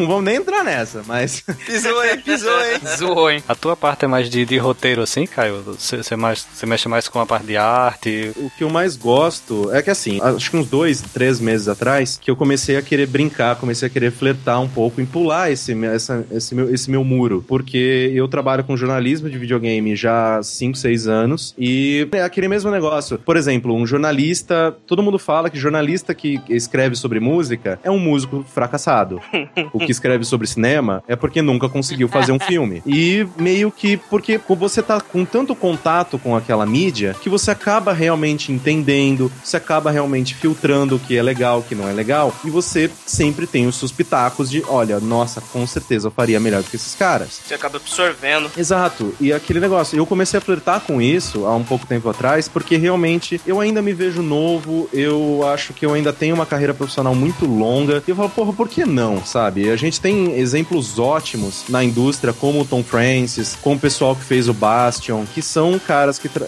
Não 0.00 0.06
vamos 0.06 0.24
nem 0.24 0.36
entrar 0.36 0.64
nessa, 0.64 1.02
mas. 1.06 1.42
Pisou, 1.66 2.04
hein? 2.04 2.18
Pisou, 2.18 2.60
hein? 2.64 2.80
Zoou, 2.96 3.30
hein? 3.30 3.42
A 3.48 3.54
tua 3.54 3.76
parte 3.76 4.04
é 4.04 4.08
mais 4.08 4.28
de, 4.28 4.44
de 4.44 4.58
roteiro 4.58 5.02
assim, 5.02 5.26
Caio? 5.26 5.62
Você, 5.62 5.98
você, 5.98 6.16
mais, 6.16 6.46
você 6.52 6.66
mexe 6.66 6.88
mais 6.88 7.08
com 7.08 7.20
a 7.20 7.26
parte 7.26 7.46
de 7.46 7.56
arte? 7.56 8.32
O 8.36 8.50
que 8.50 8.64
eu 8.64 8.70
mais 8.70 8.96
gosto 8.96 9.70
é 9.72 9.82
que, 9.82 9.90
assim, 9.90 10.20
acho 10.22 10.50
que 10.50 10.56
uns 10.56 10.68
dois, 10.68 11.00
três 11.00 11.40
meses 11.40 11.68
atrás, 11.68 12.18
que 12.20 12.30
eu 12.30 12.36
comecei 12.36 12.76
a 12.76 12.82
querer 12.82 13.06
brincar, 13.06 13.56
comecei 13.56 13.86
a 13.86 13.90
querer 13.90 14.10
flertar 14.12 14.60
um 14.60 14.68
pouco, 14.68 15.00
em 15.00 15.06
pular 15.06 15.50
esse, 15.50 15.72
essa, 15.84 16.24
esse, 16.30 16.54
meu, 16.54 16.72
esse 16.72 16.90
meu 16.90 17.04
muro. 17.04 17.44
Porque 17.46 18.10
eu 18.14 18.28
trabalho 18.28 18.59
com 18.62 18.76
jornalismo 18.76 19.28
de 19.28 19.38
videogame 19.38 19.96
já 19.96 20.38
há 20.38 20.42
5, 20.42 20.76
6 20.76 21.06
anos. 21.06 21.54
E 21.58 22.08
é 22.12 22.22
aquele 22.22 22.48
mesmo 22.48 22.70
negócio. 22.70 23.18
Por 23.18 23.36
exemplo, 23.36 23.74
um 23.74 23.86
jornalista. 23.86 24.76
Todo 24.86 25.02
mundo 25.02 25.18
fala 25.18 25.50
que 25.50 25.58
jornalista 25.58 26.14
que 26.14 26.40
escreve 26.48 26.96
sobre 26.96 27.20
música 27.20 27.78
é 27.82 27.90
um 27.90 27.98
músico 27.98 28.44
fracassado. 28.48 29.20
o 29.72 29.78
que 29.78 29.92
escreve 29.92 30.24
sobre 30.24 30.46
cinema 30.46 31.02
é 31.06 31.16
porque 31.16 31.42
nunca 31.42 31.68
conseguiu 31.68 32.08
fazer 32.08 32.32
um 32.32 32.38
filme. 32.38 32.82
E 32.86 33.26
meio 33.38 33.70
que 33.70 33.96
porque 33.96 34.40
você 34.48 34.82
tá 34.82 35.00
com 35.00 35.24
tanto 35.24 35.54
contato 35.54 36.18
com 36.18 36.36
aquela 36.36 36.66
mídia 36.66 37.14
que 37.20 37.28
você 37.28 37.50
acaba 37.50 37.92
realmente 37.92 38.52
entendendo, 38.52 39.30
você 39.42 39.56
acaba 39.56 39.90
realmente 39.90 40.34
filtrando 40.34 40.96
o 40.96 40.98
que 40.98 41.16
é 41.16 41.22
legal, 41.22 41.60
o 41.60 41.62
que 41.62 41.74
não 41.74 41.88
é 41.88 41.92
legal, 41.92 42.34
e 42.44 42.50
você 42.50 42.90
sempre 43.06 43.46
tem 43.46 43.66
os 43.66 43.76
seus 43.76 43.92
pitacos 43.92 44.50
de, 44.50 44.62
olha, 44.66 45.00
nossa, 45.00 45.40
com 45.40 45.66
certeza 45.66 46.08
eu 46.08 46.10
faria 46.10 46.40
melhor 46.40 46.62
do 46.62 46.70
que 46.70 46.76
esses 46.76 46.94
caras. 46.94 47.40
Você 47.44 47.54
acaba 47.54 47.76
absorvendo. 47.76 48.49
Exato, 48.56 49.14
e 49.20 49.32
aquele 49.32 49.60
negócio, 49.60 49.96
eu 49.96 50.06
comecei 50.06 50.38
a 50.38 50.40
flertar 50.40 50.80
com 50.80 51.00
isso 51.00 51.46
há 51.46 51.54
um 51.54 51.64
pouco 51.64 51.86
tempo 51.86 52.08
atrás, 52.08 52.48
porque 52.48 52.76
realmente 52.76 53.40
eu 53.46 53.60
ainda 53.60 53.80
me 53.80 53.92
vejo 53.92 54.22
novo, 54.22 54.88
eu 54.92 55.46
acho 55.48 55.72
que 55.72 55.84
eu 55.84 55.94
ainda 55.94 56.12
tenho 56.12 56.34
uma 56.34 56.46
carreira 56.46 56.74
profissional 56.74 57.14
muito 57.14 57.46
longa, 57.46 58.02
e 58.06 58.10
eu 58.10 58.16
falo, 58.16 58.28
porra, 58.30 58.52
por 58.52 58.68
que 58.68 58.84
não, 58.84 59.24
sabe? 59.24 59.70
A 59.70 59.76
gente 59.76 60.00
tem 60.00 60.32
exemplos 60.38 60.98
ótimos 60.98 61.64
na 61.68 61.82
indústria, 61.82 62.32
como 62.32 62.60
o 62.60 62.64
Tom 62.64 62.82
Francis, 62.82 63.56
como 63.60 63.76
o 63.76 63.78
pessoal 63.80 64.14
que 64.16 64.24
fez 64.24 64.48
o 64.48 64.54
Bastion, 64.54 65.24
que 65.26 65.42
são 65.42 65.78
caras 65.78 66.18
que... 66.18 66.28
Tra... 66.28 66.46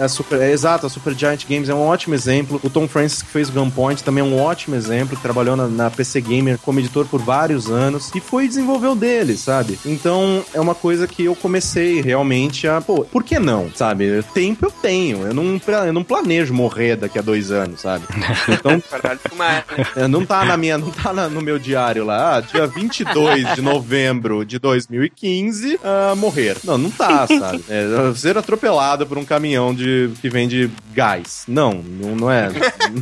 É, 0.00 0.08
super, 0.08 0.40
é, 0.40 0.50
exato, 0.50 0.86
a 0.86 0.90
Super 0.90 1.14
Giant 1.14 1.44
Games 1.48 1.68
é 1.68 1.74
um 1.74 1.82
ótimo 1.82 2.14
exemplo, 2.14 2.60
o 2.62 2.70
Tom 2.70 2.88
Francis 2.88 3.22
que 3.22 3.28
fez 3.28 3.48
o 3.48 3.52
Gunpoint 3.52 4.02
também 4.02 4.22
é 4.22 4.26
um 4.26 4.40
ótimo 4.40 4.74
exemplo, 4.74 5.16
que 5.16 5.22
trabalhou 5.22 5.56
na, 5.56 5.66
na 5.68 5.90
PC 5.90 6.20
Gamer 6.20 6.58
como 6.58 6.80
editor 6.80 7.06
por 7.06 7.20
vários 7.20 7.70
anos, 7.70 8.10
e 8.14 8.20
foi 8.20 8.48
desenvolver 8.48 8.88
o 8.88 8.94
dele, 8.94 9.36
sabe? 9.36 9.78
Então, 9.84 10.44
é 10.52 10.60
uma 10.60 10.74
coisa 10.74 11.06
que 11.06 11.24
eu 11.24 11.34
comecei 11.42 12.00
realmente 12.00 12.68
a, 12.68 12.80
pô, 12.80 13.04
por 13.04 13.24
que 13.24 13.38
não, 13.38 13.68
sabe? 13.74 14.22
Tempo 14.32 14.66
eu 14.66 14.70
tenho, 14.70 15.26
eu 15.26 15.34
não, 15.34 15.60
eu 15.84 15.92
não 15.92 16.04
planejo 16.04 16.54
morrer 16.54 16.96
daqui 16.96 17.18
a 17.18 17.22
dois 17.22 17.50
anos, 17.50 17.80
sabe? 17.80 18.04
Então, 18.48 18.72
né? 19.36 19.64
é, 19.96 20.06
não 20.06 20.24
tá 20.24 20.44
na 20.44 20.56
minha, 20.56 20.78
não 20.78 20.90
tá 20.90 21.12
na- 21.12 21.28
no 21.28 21.40
meu 21.40 21.58
diário 21.58 22.04
lá, 22.04 22.36
ah, 22.36 22.40
dia 22.40 22.66
22 22.66 23.54
de 23.54 23.60
novembro 23.60 24.44
de 24.44 24.58
2015, 24.58 25.80
ah, 25.82 26.14
morrer. 26.16 26.56
Não, 26.62 26.78
não 26.78 26.90
tá, 26.90 27.26
sabe? 27.26 27.64
É, 27.68 28.14
ser 28.14 28.38
atropelado 28.38 29.04
por 29.06 29.18
um 29.18 29.24
caminhão 29.24 29.74
de, 29.74 30.10
que 30.20 30.28
vende 30.28 30.70
gás. 30.94 31.42
Não, 31.48 31.74
não, 31.74 32.14
não 32.14 32.30
é. 32.30 32.48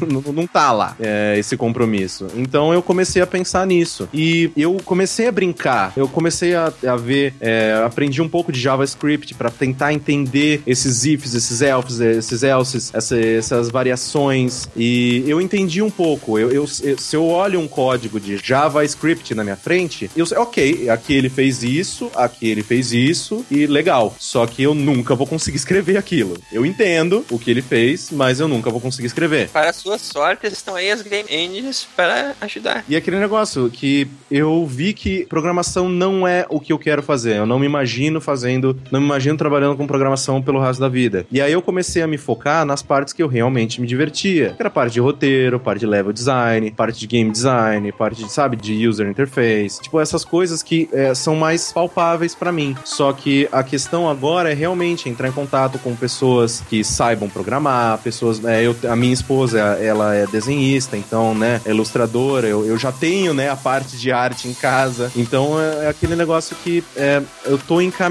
não, 0.08 0.32
não 0.32 0.46
tá 0.46 0.72
lá 0.72 0.96
é, 0.98 1.36
esse 1.38 1.56
compromisso. 1.56 2.26
Então 2.34 2.72
eu 2.72 2.82
comecei 2.82 3.20
a 3.20 3.26
pensar 3.26 3.66
nisso. 3.66 4.08
E 4.14 4.50
eu 4.56 4.78
comecei 4.84 5.28
a 5.28 5.32
brincar, 5.32 5.92
eu 5.96 6.08
comecei 6.08 6.54
a, 6.54 6.72
a 6.86 6.96
ver, 6.96 7.34
é, 7.40 7.82
aprendi 7.84 8.22
um 8.22 8.28
pouco 8.30 8.50
de 8.52 8.60
JavaScript 8.60 9.34
para 9.34 9.50
tentar 9.50 9.92
entender 9.92 10.62
esses 10.66 11.04
ifs, 11.04 11.34
esses 11.34 11.60
elfs, 11.60 12.00
esses 12.00 12.42
elses, 12.42 12.90
essa- 12.94 13.18
essas 13.20 13.68
variações. 13.68 14.68
E 14.76 15.22
eu 15.26 15.40
entendi 15.40 15.82
um 15.82 15.90
pouco. 15.90 16.38
Eu, 16.38 16.50
eu- 16.50 16.66
se 16.66 17.14
eu 17.16 17.26
olho 17.26 17.60
um 17.60 17.68
código 17.68 18.18
de 18.20 18.36
JavaScript 18.42 19.34
na 19.34 19.42
minha 19.44 19.56
frente, 19.56 20.10
eu 20.16 20.24
sei, 20.24 20.38
ok, 20.38 20.88
aqui 20.88 21.12
ele 21.14 21.28
fez 21.28 21.62
isso, 21.62 22.10
aqui 22.14 22.48
ele 22.48 22.62
fez 22.62 22.92
isso, 22.92 23.44
e 23.50 23.66
legal. 23.66 24.14
Só 24.18 24.46
que 24.46 24.62
eu 24.62 24.74
nunca 24.74 25.14
vou 25.14 25.26
conseguir 25.26 25.56
escrever 25.56 25.96
aquilo. 25.96 26.36
Eu 26.52 26.64
entendo 26.64 27.24
o 27.30 27.38
que 27.38 27.50
ele 27.50 27.62
fez, 27.62 28.10
mas 28.10 28.40
eu 28.40 28.48
nunca 28.48 28.70
vou 28.70 28.80
conseguir 28.80 29.06
escrever. 29.06 29.48
Para 29.48 29.70
a 29.70 29.72
sua 29.72 29.98
sorte, 29.98 30.46
estão 30.46 30.74
aí 30.76 30.90
as 30.90 31.02
Game 31.02 31.28
Engines 31.30 31.86
para 31.96 32.34
ajudar. 32.40 32.84
E 32.88 32.94
aquele 32.96 33.18
negócio 33.18 33.68
que 33.70 34.06
eu 34.30 34.64
vi 34.66 34.92
que 34.92 35.26
programação 35.26 35.88
não 35.88 36.26
é 36.26 36.46
o 36.48 36.60
que 36.60 36.72
eu 36.72 36.78
quero 36.78 37.02
fazer. 37.02 37.36
Eu 37.36 37.46
não 37.46 37.58
me 37.58 37.66
imagino 37.66 38.19
fazendo, 38.20 38.76
não 38.90 39.00
me 39.00 39.06
imagino 39.06 39.36
trabalhando 39.36 39.76
com 39.76 39.86
programação 39.86 40.40
pelo 40.42 40.60
resto 40.60 40.80
da 40.80 40.88
vida. 40.88 41.26
E 41.30 41.40
aí 41.40 41.52
eu 41.52 41.62
comecei 41.62 42.02
a 42.02 42.06
me 42.06 42.18
focar 42.18 42.64
nas 42.64 42.82
partes 42.82 43.12
que 43.12 43.22
eu 43.22 43.28
realmente 43.28 43.80
me 43.80 43.86
divertia. 43.86 44.50
Que 44.50 44.62
era 44.62 44.70
parte 44.70 44.94
de 44.94 45.00
roteiro, 45.00 45.58
parte 45.58 45.80
de 45.80 45.86
level 45.86 46.12
design, 46.12 46.70
parte 46.70 47.00
de 47.00 47.06
game 47.06 47.30
design, 47.30 47.90
parte 47.92 48.24
de, 48.24 48.32
sabe, 48.32 48.56
de 48.56 48.86
user 48.86 49.08
interface. 49.08 49.80
Tipo, 49.80 50.00
essas 50.00 50.24
coisas 50.24 50.62
que 50.62 50.88
é, 50.92 51.14
são 51.14 51.34
mais 51.34 51.72
palpáveis 51.72 52.34
pra 52.34 52.52
mim. 52.52 52.76
Só 52.84 53.12
que 53.12 53.48
a 53.52 53.62
questão 53.62 54.08
agora 54.08 54.50
é 54.50 54.54
realmente 54.54 55.08
entrar 55.08 55.28
em 55.28 55.32
contato 55.32 55.78
com 55.78 55.94
pessoas 55.94 56.62
que 56.68 56.82
saibam 56.84 57.28
programar, 57.28 57.98
pessoas. 57.98 58.44
é, 58.44 58.66
eu, 58.66 58.76
a 58.88 58.96
minha 58.96 59.12
esposa, 59.12 59.58
ela 59.58 60.14
é 60.14 60.26
desenhista, 60.26 60.96
então, 60.96 61.34
né, 61.34 61.60
é 61.64 61.70
ilustradora, 61.70 62.46
eu, 62.46 62.64
eu 62.64 62.78
já 62.78 62.92
tenho, 62.92 63.32
né, 63.34 63.48
a 63.50 63.56
parte 63.56 63.96
de 63.96 64.12
arte 64.12 64.48
em 64.48 64.54
casa. 64.54 65.10
Então 65.16 65.60
é, 65.60 65.86
é 65.86 65.88
aquele 65.88 66.16
negócio 66.16 66.56
que 66.62 66.82
é, 66.96 67.22
eu 67.44 67.58
tô 67.58 67.80
encaminhando. 67.80 68.09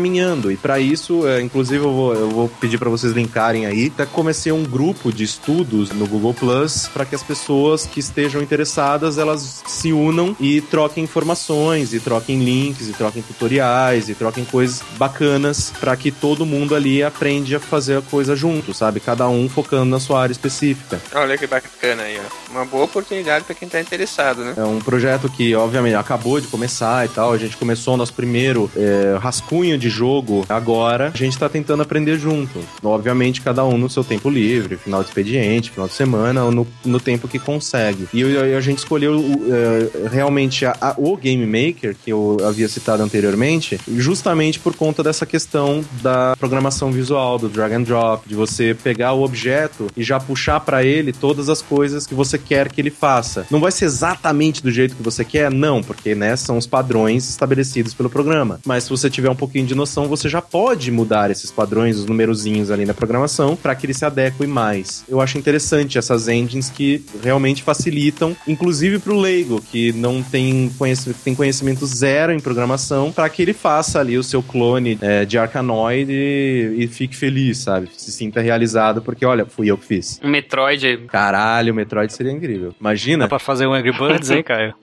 E 0.51 0.57
pra 0.57 0.79
isso, 0.79 1.27
é, 1.27 1.41
inclusive, 1.41 1.83
eu 1.83 1.91
vou, 1.91 2.13
eu 2.13 2.29
vou 2.29 2.49
pedir 2.49 2.77
pra 2.77 2.89
vocês 2.89 3.13
linkarem 3.13 3.65
aí. 3.65 3.87
Até 3.87 4.05
comecei 4.05 4.51
um 4.51 4.63
grupo 4.63 5.11
de 5.11 5.23
estudos 5.23 5.91
no 5.91 6.07
Google 6.07 6.33
Plus 6.33 6.87
para 6.93 7.05
que 7.05 7.15
as 7.15 7.23
pessoas 7.23 7.85
que 7.85 7.99
estejam 7.99 8.41
interessadas 8.41 9.17
elas 9.17 9.63
se 9.67 9.91
unam 9.91 10.35
e 10.39 10.61
troquem 10.61 11.03
informações, 11.03 11.93
e 11.93 11.99
troquem 11.99 12.43
links, 12.43 12.87
e 12.87 12.93
troquem 12.93 13.21
tutoriais, 13.21 14.09
e 14.09 14.15
troquem 14.15 14.45
coisas 14.45 14.81
bacanas 14.97 15.71
para 15.79 15.95
que 15.95 16.11
todo 16.11 16.45
mundo 16.45 16.75
ali 16.75 17.03
aprende 17.03 17.55
a 17.55 17.59
fazer 17.59 17.97
a 17.97 18.01
coisa 18.01 18.35
junto, 18.35 18.73
sabe? 18.73 18.99
Cada 18.99 19.27
um 19.27 19.49
focando 19.49 19.85
na 19.85 19.99
sua 19.99 20.21
área 20.21 20.31
específica. 20.31 21.01
Olha 21.13 21.37
que 21.37 21.47
bacana 21.47 22.03
aí, 22.03 22.17
ó. 22.19 22.51
Uma 22.51 22.65
boa 22.65 22.85
oportunidade 22.85 23.45
para 23.45 23.55
quem 23.55 23.67
tá 23.67 23.79
interessado, 23.79 24.43
né? 24.43 24.53
É 24.57 24.63
um 24.63 24.79
projeto 24.79 25.29
que, 25.29 25.55
obviamente, 25.55 25.95
acabou 25.95 26.39
de 26.39 26.47
começar 26.47 27.05
e 27.05 27.09
tal. 27.09 27.31
A 27.31 27.37
gente 27.37 27.57
começou 27.57 27.93
o 27.93 27.97
nosso 27.97 28.13
primeiro 28.13 28.69
é, 28.75 29.17
rascunho 29.19 29.77
de 29.79 29.89
jogo, 29.89 30.45
agora 30.49 31.11
a 31.13 31.17
gente 31.17 31.37
tá 31.37 31.47
tentando 31.49 31.81
aprender 31.81 32.17
junto. 32.19 32.59
Obviamente, 32.83 33.41
cada 33.41 33.63
um 33.65 33.77
no 33.77 33.89
seu 33.89 34.03
tempo 34.03 34.29
livre, 34.29 34.77
final 34.77 35.01
de 35.01 35.09
expediente, 35.09 35.71
final 35.71 35.87
de 35.87 35.93
semana, 35.93 36.43
ou 36.45 36.51
no, 36.51 36.67
no 36.85 36.99
tempo 36.99 37.27
que 37.27 37.39
consegue. 37.39 38.07
E 38.13 38.23
a 38.55 38.61
gente 38.61 38.79
escolheu 38.79 39.19
eh, 39.49 40.07
realmente 40.11 40.65
a- 40.65 40.75
a- 40.81 40.93
o 40.97 41.15
Game 41.17 41.45
Maker, 41.45 41.95
que 42.03 42.11
eu 42.11 42.37
havia 42.45 42.67
citado 42.67 43.01
anteriormente, 43.03 43.79
justamente 43.87 44.59
por 44.59 44.75
conta 44.75 45.01
dessa 45.03 45.25
questão 45.25 45.83
da 46.01 46.35
programação 46.37 46.91
visual, 46.91 47.37
do 47.39 47.47
drag 47.49 47.73
and 47.73 47.83
drop, 47.83 48.27
de 48.27 48.35
você 48.35 48.73
pegar 48.83 49.13
o 49.13 49.23
objeto 49.23 49.87
e 49.95 50.03
já 50.03 50.19
puxar 50.19 50.59
para 50.59 50.83
ele 50.83 51.11
todas 51.13 51.49
as 51.49 51.61
coisas 51.61 52.05
que 52.05 52.13
você 52.13 52.37
quer 52.37 52.69
que 52.71 52.81
ele 52.81 52.89
faça. 52.91 53.45
Não 53.49 53.59
vai 53.59 53.71
ser 53.71 53.85
exatamente 53.85 54.61
do 54.61 54.71
jeito 54.71 54.95
que 54.95 55.03
você 55.03 55.23
quer, 55.23 55.51
não, 55.51 55.81
porque 55.81 56.15
né, 56.15 56.35
são 56.35 56.57
os 56.57 56.67
padrões 56.67 57.29
estabelecidos 57.29 57.93
pelo 57.93 58.09
programa. 58.09 58.59
Mas 58.65 58.83
se 58.83 58.89
você 58.89 59.09
tiver 59.09 59.29
um 59.29 59.35
pouquinho 59.35 59.65
de 59.69 59.75
noção, 59.75 60.07
você 60.07 60.27
já 60.27 60.41
pode 60.41 60.91
mudar 60.91 61.31
esses 61.31 61.51
padrões, 61.51 61.97
os 61.97 62.05
numerozinhos 62.05 62.71
ali 62.71 62.85
na 62.85 62.93
programação, 62.93 63.55
para 63.55 63.75
que 63.75 63.85
ele 63.85 63.93
se 63.93 64.03
adeque 64.03 64.45
mais. 64.45 65.05
Eu 65.07 65.21
acho 65.21 65.37
interessante 65.37 65.97
essas 65.97 66.27
engines 66.27 66.69
que 66.69 67.05
realmente 67.23 67.63
facilitam, 67.63 68.35
inclusive 68.47 68.99
para 68.99 69.13
o 69.13 69.19
leigo, 69.19 69.61
que 69.61 69.93
não 69.93 70.23
tem 70.23 70.69
conhecimento, 70.77 71.19
tem 71.23 71.35
conhecimento 71.35 71.85
zero 71.85 72.33
em 72.33 72.39
programação, 72.39 73.11
para 73.11 73.29
que 73.29 73.41
ele 73.41 73.53
faça 73.53 73.99
ali 73.99 74.17
o 74.17 74.23
seu 74.23 74.41
clone 74.41 74.97
é, 75.01 75.23
de 75.23 75.37
Arkanoid 75.37 76.11
e, 76.11 76.75
e 76.79 76.87
fique 76.87 77.15
feliz, 77.15 77.59
sabe? 77.59 77.89
Se 77.95 78.11
sinta 78.11 78.41
realizado, 78.41 79.01
porque 79.01 79.25
olha, 79.25 79.45
fui 79.45 79.69
eu 79.69 79.77
que 79.77 79.85
fiz. 79.85 80.19
Um 80.23 80.29
Metroid. 80.29 81.05
Caralho, 81.07 81.71
o 81.71 81.75
Metroid 81.75 82.11
seria 82.11 82.31
incrível. 82.31 82.73
Imagina. 82.79 83.25
Dá 83.25 83.29
pra 83.29 83.39
fazer 83.39 83.67
um 83.67 83.73
Angry 83.73 83.91
Birds, 83.91 84.29
hein, 84.31 84.41
Caio? 84.43 84.73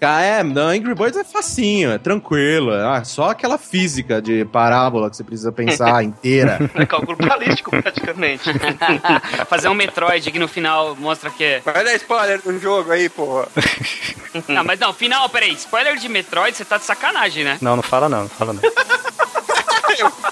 Ah, 0.00 0.22
é, 0.22 0.42
não, 0.42 0.68
Angry 0.68 0.94
Birds 0.94 1.16
é 1.16 1.24
facinho, 1.24 1.90
é 1.90 1.98
tranquilo. 1.98 2.72
Ah, 2.72 3.02
só 3.04 3.30
aquela 3.30 3.56
física 3.56 4.20
de 4.26 4.44
parábola 4.46 5.08
que 5.08 5.16
você 5.16 5.22
precisa 5.22 5.52
pensar 5.52 6.02
inteira. 6.04 6.58
É 6.74 6.84
cálculo 6.84 7.16
balístico, 7.16 7.70
praticamente. 7.70 8.42
Fazer 9.48 9.68
um 9.68 9.74
Metroid 9.74 10.30
que 10.32 10.38
no 10.38 10.48
final 10.48 10.96
mostra 10.96 11.30
que 11.30 11.44
é. 11.44 11.60
Vai 11.60 11.84
dar 11.84 11.94
spoiler 11.94 12.42
do 12.42 12.58
jogo 12.58 12.90
aí, 12.90 13.08
porra. 13.08 13.46
Não, 14.48 14.62
mas 14.62 14.78
não, 14.78 14.92
final, 14.92 15.26
peraí. 15.30 15.54
Spoiler 15.54 15.96
de 15.96 16.10
Metroid, 16.10 16.54
você 16.54 16.62
tá 16.62 16.76
de 16.76 16.84
sacanagem, 16.84 17.42
né? 17.42 17.56
Não, 17.58 17.74
não 17.74 17.82
fala 17.82 18.06
não, 18.06 18.22
não 18.24 18.28
fala 18.28 18.52
não. 18.52 18.60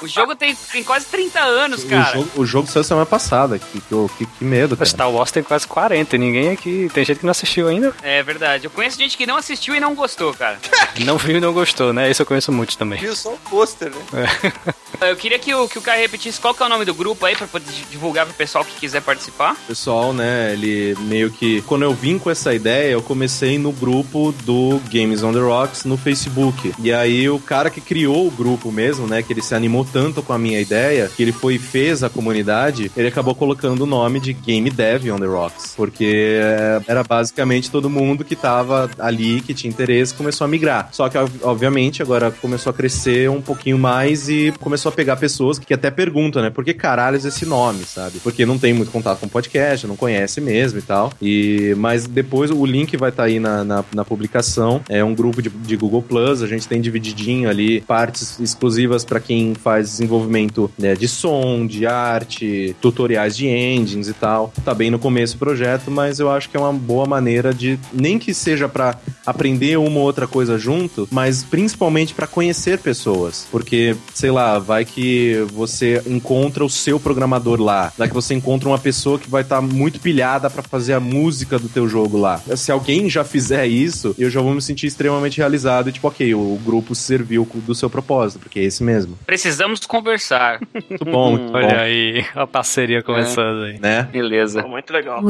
O 0.02 0.08
jogo 0.08 0.34
tem, 0.34 0.54
tem 0.54 0.82
quase 0.82 1.06
30 1.06 1.40
anos, 1.40 1.84
O 1.84 1.88
cara. 1.88 2.12
jogo, 2.12 2.30
o 2.36 2.46
jogo 2.46 2.68
saiu 2.68 2.84
semana 2.84 3.06
passada. 3.06 3.58
Que, 3.58 3.80
que, 3.80 4.08
que, 4.18 4.26
que 4.26 4.44
medo, 4.44 4.76
cara. 4.76 4.88
Star 4.88 5.10
Wars 5.10 5.30
tem 5.30 5.42
quase 5.42 5.66
40, 5.66 6.16
e 6.16 6.18
ninguém 6.18 6.50
aqui. 6.50 6.90
Tem 6.92 7.04
gente 7.04 7.18
que 7.18 7.24
não 7.26 7.30
assistiu 7.30 7.68
ainda. 7.68 7.94
É 8.02 8.22
verdade. 8.22 8.66
Eu 8.66 8.70
conheço 8.70 8.98
gente 8.98 9.16
que 9.16 9.26
não 9.26 9.36
assistiu 9.36 9.74
e 9.74 9.80
não 9.80 9.94
gostou, 9.94 10.32
cara. 10.34 10.58
Não 11.04 11.18
viu 11.18 11.36
e 11.38 11.40
não 11.40 11.52
gostou, 11.52 11.92
né? 11.92 12.08
Isso 12.08 12.22
eu 12.22 12.26
conheço 12.26 12.52
muito 12.52 12.78
também. 12.78 13.00
Viu 13.00 13.16
só 13.16 13.32
o 13.34 13.38
pôster, 13.50 13.90
né? 13.90 14.28
Eu 15.00 15.16
queria 15.16 15.38
que 15.40 15.52
o, 15.52 15.68
que 15.68 15.76
o 15.76 15.82
cara 15.82 15.98
repetisse 15.98 16.40
qual 16.40 16.54
que 16.54 16.62
é 16.62 16.66
o 16.66 16.68
nome 16.68 16.84
do 16.84 16.94
grupo 16.94 17.26
aí 17.26 17.34
pra 17.34 17.46
poder 17.48 17.66
divulgar 17.90 18.24
pro 18.24 18.34
pessoal 18.34 18.64
que 18.64 18.72
quiser 18.78 19.02
participar. 19.02 19.54
O 19.54 19.66
pessoal, 19.66 20.12
né, 20.12 20.52
ele 20.52 20.96
meio 21.00 21.30
que. 21.30 21.60
Quando 21.62 21.82
eu 21.82 21.92
vim 21.92 22.16
com 22.18 22.30
essa 22.30 22.54
ideia, 22.54 22.92
eu 22.92 23.02
comecei 23.02 23.58
no 23.58 23.72
grupo 23.72 24.32
do 24.44 24.80
Games 24.90 25.22
on 25.24 25.32
the 25.32 25.40
Rocks 25.40 25.84
no 25.84 25.96
Facebook. 25.98 26.72
E 26.78 26.92
aí 26.92 27.28
o 27.28 27.40
cara 27.40 27.70
que 27.70 27.80
criou 27.80 28.26
o 28.28 28.30
grupo 28.30 28.70
mesmo, 28.70 29.06
né, 29.06 29.20
que 29.20 29.32
ele 29.32 29.42
se 29.42 29.54
animou 29.54 29.83
tanto 29.84 30.22
com 30.22 30.32
a 30.32 30.38
minha 30.38 30.60
ideia, 30.60 31.10
que 31.14 31.22
ele 31.22 31.32
foi 31.32 31.54
e 31.54 31.58
fez 31.58 32.02
a 32.02 32.08
comunidade, 32.08 32.90
ele 32.96 33.08
acabou 33.08 33.34
colocando 33.34 33.82
o 33.82 33.86
nome 33.86 34.20
de 34.20 34.32
Game 34.32 34.68
Dev 34.70 35.10
on 35.12 35.18
the 35.18 35.26
Rocks. 35.26 35.74
Porque 35.76 36.38
é, 36.40 36.80
era 36.86 37.02
basicamente 37.02 37.70
todo 37.70 37.88
mundo 37.90 38.24
que 38.24 38.34
tava 38.34 38.90
ali, 38.98 39.40
que 39.40 39.54
tinha 39.54 39.70
interesse, 39.70 40.14
começou 40.14 40.44
a 40.44 40.48
migrar. 40.48 40.88
Só 40.92 41.08
que, 41.08 41.18
ob- 41.18 41.30
obviamente, 41.42 42.02
agora 42.02 42.30
começou 42.30 42.70
a 42.70 42.74
crescer 42.74 43.30
um 43.30 43.40
pouquinho 43.40 43.78
mais 43.78 44.28
e 44.28 44.52
começou 44.60 44.90
a 44.90 44.92
pegar 44.92 45.16
pessoas 45.16 45.58
que 45.58 45.74
até 45.74 45.90
perguntam, 45.90 46.42
né, 46.42 46.50
por 46.50 46.64
que 46.64 46.74
caralhos 46.74 47.24
esse 47.24 47.44
nome, 47.46 47.84
sabe? 47.84 48.18
Porque 48.20 48.44
não 48.46 48.58
tem 48.58 48.72
muito 48.72 48.90
contato 48.90 49.20
com 49.20 49.28
podcast, 49.28 49.86
não 49.86 49.96
conhece 49.96 50.40
mesmo 50.40 50.78
e 50.78 50.82
tal. 50.82 51.12
E, 51.20 51.74
mas 51.76 52.06
depois 52.06 52.50
o 52.50 52.64
link 52.64 52.96
vai 52.96 53.10
estar 53.10 53.24
aí 53.24 53.38
na, 53.38 53.64
na, 53.64 53.84
na 53.94 54.04
publicação. 54.04 54.80
É 54.88 55.02
um 55.04 55.14
grupo 55.14 55.42
de, 55.42 55.48
de 55.48 55.76
Google 55.76 56.02
Plus, 56.02 56.42
a 56.42 56.46
gente 56.46 56.66
tem 56.66 56.80
divididinho 56.80 57.48
ali 57.48 57.80
partes 57.82 58.38
exclusivas 58.40 59.04
para 59.04 59.20
quem 59.20 59.54
faz 59.54 59.73
desenvolvimento 59.82 60.70
né, 60.78 60.94
de 60.94 61.08
som, 61.08 61.66
de 61.66 61.86
arte, 61.86 62.74
tutoriais 62.80 63.36
de 63.36 63.46
engines 63.46 64.08
e 64.08 64.12
tal. 64.12 64.52
Tá 64.64 64.74
bem 64.74 64.90
no 64.90 64.98
começo 64.98 65.36
o 65.36 65.38
projeto, 65.38 65.90
mas 65.90 66.20
eu 66.20 66.30
acho 66.30 66.48
que 66.48 66.56
é 66.56 66.60
uma 66.60 66.72
boa 66.72 67.06
maneira 67.06 67.52
de, 67.52 67.78
nem 67.92 68.18
que 68.18 68.34
seja 68.34 68.68
para 68.68 68.98
aprender 69.26 69.78
uma 69.78 69.98
ou 69.98 70.04
outra 70.04 70.26
coisa 70.26 70.58
junto, 70.58 71.08
mas 71.10 71.42
principalmente 71.42 72.14
para 72.14 72.26
conhecer 72.26 72.78
pessoas. 72.78 73.46
Porque, 73.50 73.96
sei 74.12 74.30
lá, 74.30 74.58
vai 74.58 74.84
que 74.84 75.44
você 75.52 76.02
encontra 76.06 76.64
o 76.64 76.70
seu 76.70 77.00
programador 77.00 77.60
lá, 77.60 77.92
vai 77.96 78.08
que 78.08 78.14
você 78.14 78.34
encontra 78.34 78.68
uma 78.68 78.78
pessoa 78.78 79.18
que 79.18 79.30
vai 79.30 79.42
estar 79.42 79.60
muito 79.60 80.00
pilhada 80.00 80.50
para 80.50 80.62
fazer 80.62 80.94
a 80.94 81.00
música 81.00 81.58
do 81.58 81.68
teu 81.68 81.88
jogo 81.88 82.18
lá. 82.18 82.40
Se 82.56 82.70
alguém 82.70 83.08
já 83.08 83.24
fizer 83.24 83.66
isso, 83.66 84.14
eu 84.18 84.30
já 84.30 84.40
vou 84.40 84.54
me 84.54 84.62
sentir 84.62 84.86
extremamente 84.86 85.38
realizado 85.38 85.88
e 85.88 85.92
tipo, 85.92 86.08
ok, 86.08 86.34
o 86.34 86.58
grupo 86.64 86.94
serviu 86.94 87.48
do 87.54 87.74
seu 87.74 87.88
propósito, 87.88 88.40
porque 88.40 88.58
é 88.58 88.64
esse 88.64 88.82
mesmo. 88.82 89.18
Precisamos 89.26 89.63
conversar. 89.88 90.60
Muito 90.74 91.04
bom, 91.04 91.30
muito 91.32 91.52
bom. 91.52 91.58
Olha 91.58 91.80
aí, 91.80 92.24
a 92.34 92.46
parceria 92.46 93.02
começando 93.02 93.64
aí. 93.64 93.78
Né? 93.78 94.02
Beleza. 94.04 94.62
Muito 94.62 94.92
legal. 94.92 95.22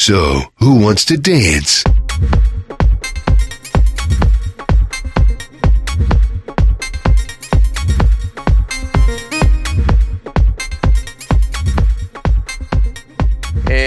So, 0.00 0.50
who 0.60 0.84
wants 0.84 1.04
to 1.06 1.16
dance? 1.16 1.84